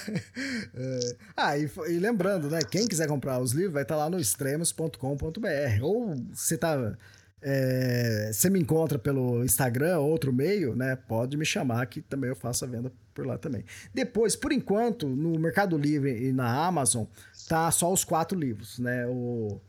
é. 0.76 1.16
Ah, 1.36 1.58
e, 1.58 1.70
e, 1.90 2.00
lembrando, 2.00 2.50
né? 2.50 2.60
Quem 2.70 2.88
quiser 2.88 3.08
comprar 3.08 3.40
os 3.40 3.52
livros 3.52 3.74
vai 3.74 3.84
estar 3.84 3.96
lá 3.96 4.10
no 4.10 4.20
extremos.com.br. 4.20 5.84
Ou 5.84 6.14
você 6.34 6.58
tá. 6.58 6.96
É, 7.42 8.30
você 8.32 8.50
me 8.50 8.60
encontra 8.60 9.00
pelo 9.00 9.44
Instagram, 9.44 10.00
outro 10.00 10.32
meio, 10.32 10.76
né? 10.76 10.96
Pode 10.96 11.38
me 11.38 11.46
chamar 11.46 11.86
que 11.88 12.02
também 12.02 12.30
eu 12.30 12.36
faço 12.36 12.66
a 12.66 12.68
venda 12.68 12.92
por 13.14 13.26
lá 13.26 13.38
também. 13.38 13.64
Depois, 13.94 14.36
por 14.36 14.52
enquanto, 14.52 15.08
no 15.08 15.38
Mercado 15.40 15.78
Livre 15.78 16.28
e 16.28 16.32
na 16.32 16.66
Amazon, 16.66 17.06
tá 17.52 17.69
só 17.69 17.91
os 17.91 18.06
quatro 18.06 18.40
livros, 18.40 18.80
né? 18.80 19.06
O, 19.07 19.60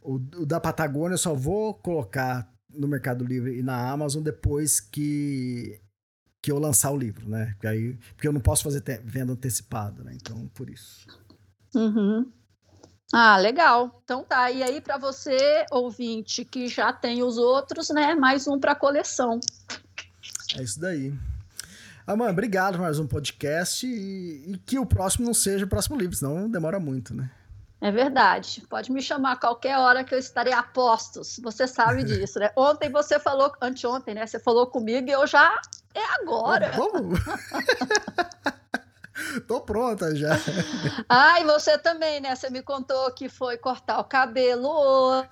o, 0.00 0.14
o 0.14 0.46
da 0.46 0.58
Patagônia 0.58 1.14
eu 1.14 1.18
só 1.18 1.34
vou 1.34 1.74
colocar 1.74 2.50
no 2.70 2.88
Mercado 2.88 3.22
Livre 3.22 3.58
e 3.58 3.62
na 3.62 3.90
Amazon 3.90 4.22
depois 4.22 4.80
que 4.80 5.78
que 6.40 6.50
eu 6.50 6.58
lançar 6.58 6.92
o 6.92 6.96
livro, 6.96 7.28
né? 7.28 7.52
Porque, 7.54 7.66
aí, 7.66 7.98
porque 8.14 8.28
eu 8.28 8.32
não 8.32 8.40
posso 8.40 8.62
fazer 8.62 8.82
venda 9.04 9.32
antecipada, 9.32 10.04
né? 10.04 10.12
Então, 10.14 10.46
por 10.54 10.70
isso. 10.70 11.04
Uhum. 11.74 12.30
Ah, 13.12 13.36
legal. 13.36 14.00
Então 14.04 14.22
tá. 14.22 14.50
E 14.50 14.62
aí, 14.62 14.80
para 14.80 14.96
você, 14.96 15.66
ouvinte, 15.72 16.44
que 16.44 16.68
já 16.68 16.92
tem 16.92 17.22
os 17.22 17.36
outros, 17.36 17.90
né? 17.90 18.14
Mais 18.14 18.46
um 18.46 18.60
para 18.60 18.76
coleção. 18.76 19.40
É 20.56 20.62
isso 20.62 20.80
daí. 20.80 21.12
Amanda, 22.06 22.30
obrigado 22.30 22.74
por 22.74 22.82
mais 22.82 23.00
um 23.00 23.06
podcast 23.06 23.84
e, 23.84 24.52
e, 24.52 24.58
que 24.58 24.78
o 24.78 24.86
próximo 24.86 25.26
não 25.26 25.34
seja 25.34 25.64
o 25.64 25.68
próximo 25.68 25.98
livro, 25.98 26.14
senão 26.14 26.48
demora 26.48 26.78
muito, 26.78 27.12
né? 27.12 27.28
É 27.80 27.90
verdade. 27.90 28.62
Pode 28.70 28.92
me 28.92 29.02
chamar 29.02 29.32
a 29.32 29.36
qualquer 29.36 29.76
hora 29.76 30.04
que 30.04 30.14
eu 30.14 30.18
estarei 30.18 30.52
a 30.52 30.62
postos. 30.62 31.40
Você 31.42 31.66
sabe 31.66 32.02
disso, 32.06 32.38
né? 32.38 32.52
Ontem 32.54 32.90
você 32.90 33.18
falou, 33.18 33.52
anteontem, 33.60 34.14
né? 34.14 34.24
Você 34.24 34.38
falou 34.38 34.68
comigo 34.68 35.08
e 35.08 35.12
eu 35.12 35.26
já. 35.26 35.60
É 35.92 36.04
agora. 36.20 36.70
Vamos! 36.76 37.18
Tô 39.48 39.60
pronta 39.60 40.14
já. 40.14 40.38
Ai, 41.08 41.44
você 41.44 41.76
também, 41.76 42.20
né? 42.20 42.36
Você 42.36 42.48
me 42.50 42.62
contou 42.62 43.10
que 43.12 43.28
foi 43.28 43.58
cortar 43.58 43.98
o 43.98 44.04
cabelo 44.04 44.68
hoje, 44.68 45.28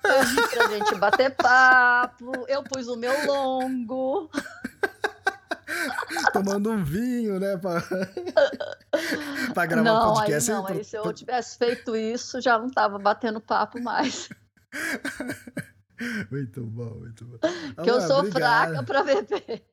pra 0.51 0.67
gente 0.67 0.95
bater 0.95 1.33
papo. 1.35 2.45
Eu 2.47 2.63
pus 2.63 2.87
o 2.87 2.97
meu 2.97 3.13
longo. 3.25 4.29
tomando 6.33 6.71
um 6.71 6.83
vinho, 6.83 7.39
né? 7.39 7.57
Pra, 7.57 7.81
pra 9.53 9.65
gravar 9.65 9.83
não, 9.83 10.13
podcast. 10.13 10.51
Aí 10.51 10.57
não, 10.57 10.67
aí 10.67 10.83
se 10.83 10.97
eu 10.97 11.13
tivesse 11.13 11.57
feito 11.57 11.95
isso, 11.95 12.41
já 12.41 12.57
não 12.57 12.69
tava 12.69 12.97
batendo 12.99 13.41
papo 13.41 13.81
mais. 13.81 14.29
muito 16.31 16.63
bom, 16.63 16.99
muito 16.99 17.25
bom. 17.25 17.37
Que 17.83 17.89
eu 17.89 18.01
sou 18.01 18.19
obrigado. 18.19 18.69
fraca 18.69 18.83
pra 18.83 19.03
beber. 19.03 19.63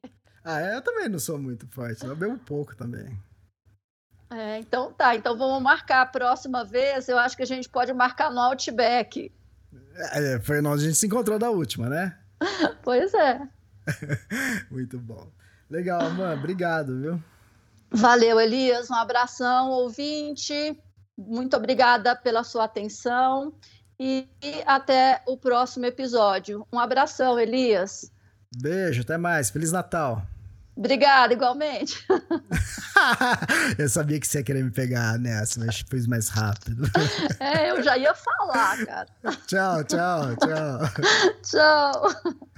Ah, 0.45 0.61
é? 0.61 0.77
eu 0.77 0.83
também 0.83 1.09
não 1.09 1.19
sou 1.19 1.39
muito 1.39 1.67
forte, 1.69 2.05
eu 2.05 2.17
bebo 2.17 2.39
pouco 2.39 2.75
também. 2.75 3.17
É, 4.31 4.59
então 4.59 4.93
tá, 4.93 5.15
então 5.15 5.37
vamos 5.37 5.63
marcar 5.63 6.03
a 6.03 6.07
próxima 6.07 6.65
vez, 6.65 7.09
eu 7.09 7.19
acho 7.19 7.37
que 7.37 7.43
a 7.43 7.47
gente 7.47 7.69
pode 7.69 7.93
marcar 7.93 8.31
no 8.31 8.41
Outback. 8.41 9.31
É, 9.95 10.41
foi 10.41 10.61
onde 10.61 10.85
a 10.85 10.87
gente 10.87 10.97
se 10.97 11.07
encontrou 11.07 11.39
da 11.39 11.51
última, 11.51 11.89
né? 11.89 12.19
Pois 12.83 13.13
é. 13.15 13.41
muito 14.71 14.99
bom. 14.99 15.31
Legal, 15.73 16.11
mano. 16.11 16.39
Obrigado, 16.39 17.01
viu? 17.01 17.25
Valeu, 17.91 18.39
Elias. 18.39 18.91
Um 18.91 18.95
abração, 18.95 19.71
ouvinte. 19.71 20.79
Muito 21.17 21.57
obrigada 21.57 22.15
pela 22.15 22.45
sua 22.45 22.65
atenção 22.65 23.55
e 23.99 24.29
até 24.67 25.23
o 25.27 25.35
próximo 25.35 25.87
episódio. 25.87 26.67
Um 26.71 26.79
abração, 26.79 27.41
Elias. 27.41 28.13
Beijo, 28.55 29.01
até 29.01 29.17
mais. 29.17 29.49
Feliz 29.49 29.73
Natal. 29.73 30.23
Obrigada, 30.77 31.33
igualmente. 31.33 32.07
eu 33.79 33.89
sabia 33.89 34.21
que 34.21 34.27
você 34.27 34.39
ia 34.39 34.45
querer 34.45 34.65
me 34.65 34.71
pegar 34.71 35.19
nessa, 35.19 35.59
mas 35.59 35.81
fez 35.89 36.07
mais 36.07 36.29
rápido. 36.29 36.83
é, 37.41 37.71
eu 37.71 37.83
já 37.83 37.97
ia 37.97 38.15
falar, 38.15 38.85
cara. 38.85 39.09
tchau, 39.47 39.85
tchau, 39.85 40.37
tchau. 40.37 40.81
tchau. 41.43 42.49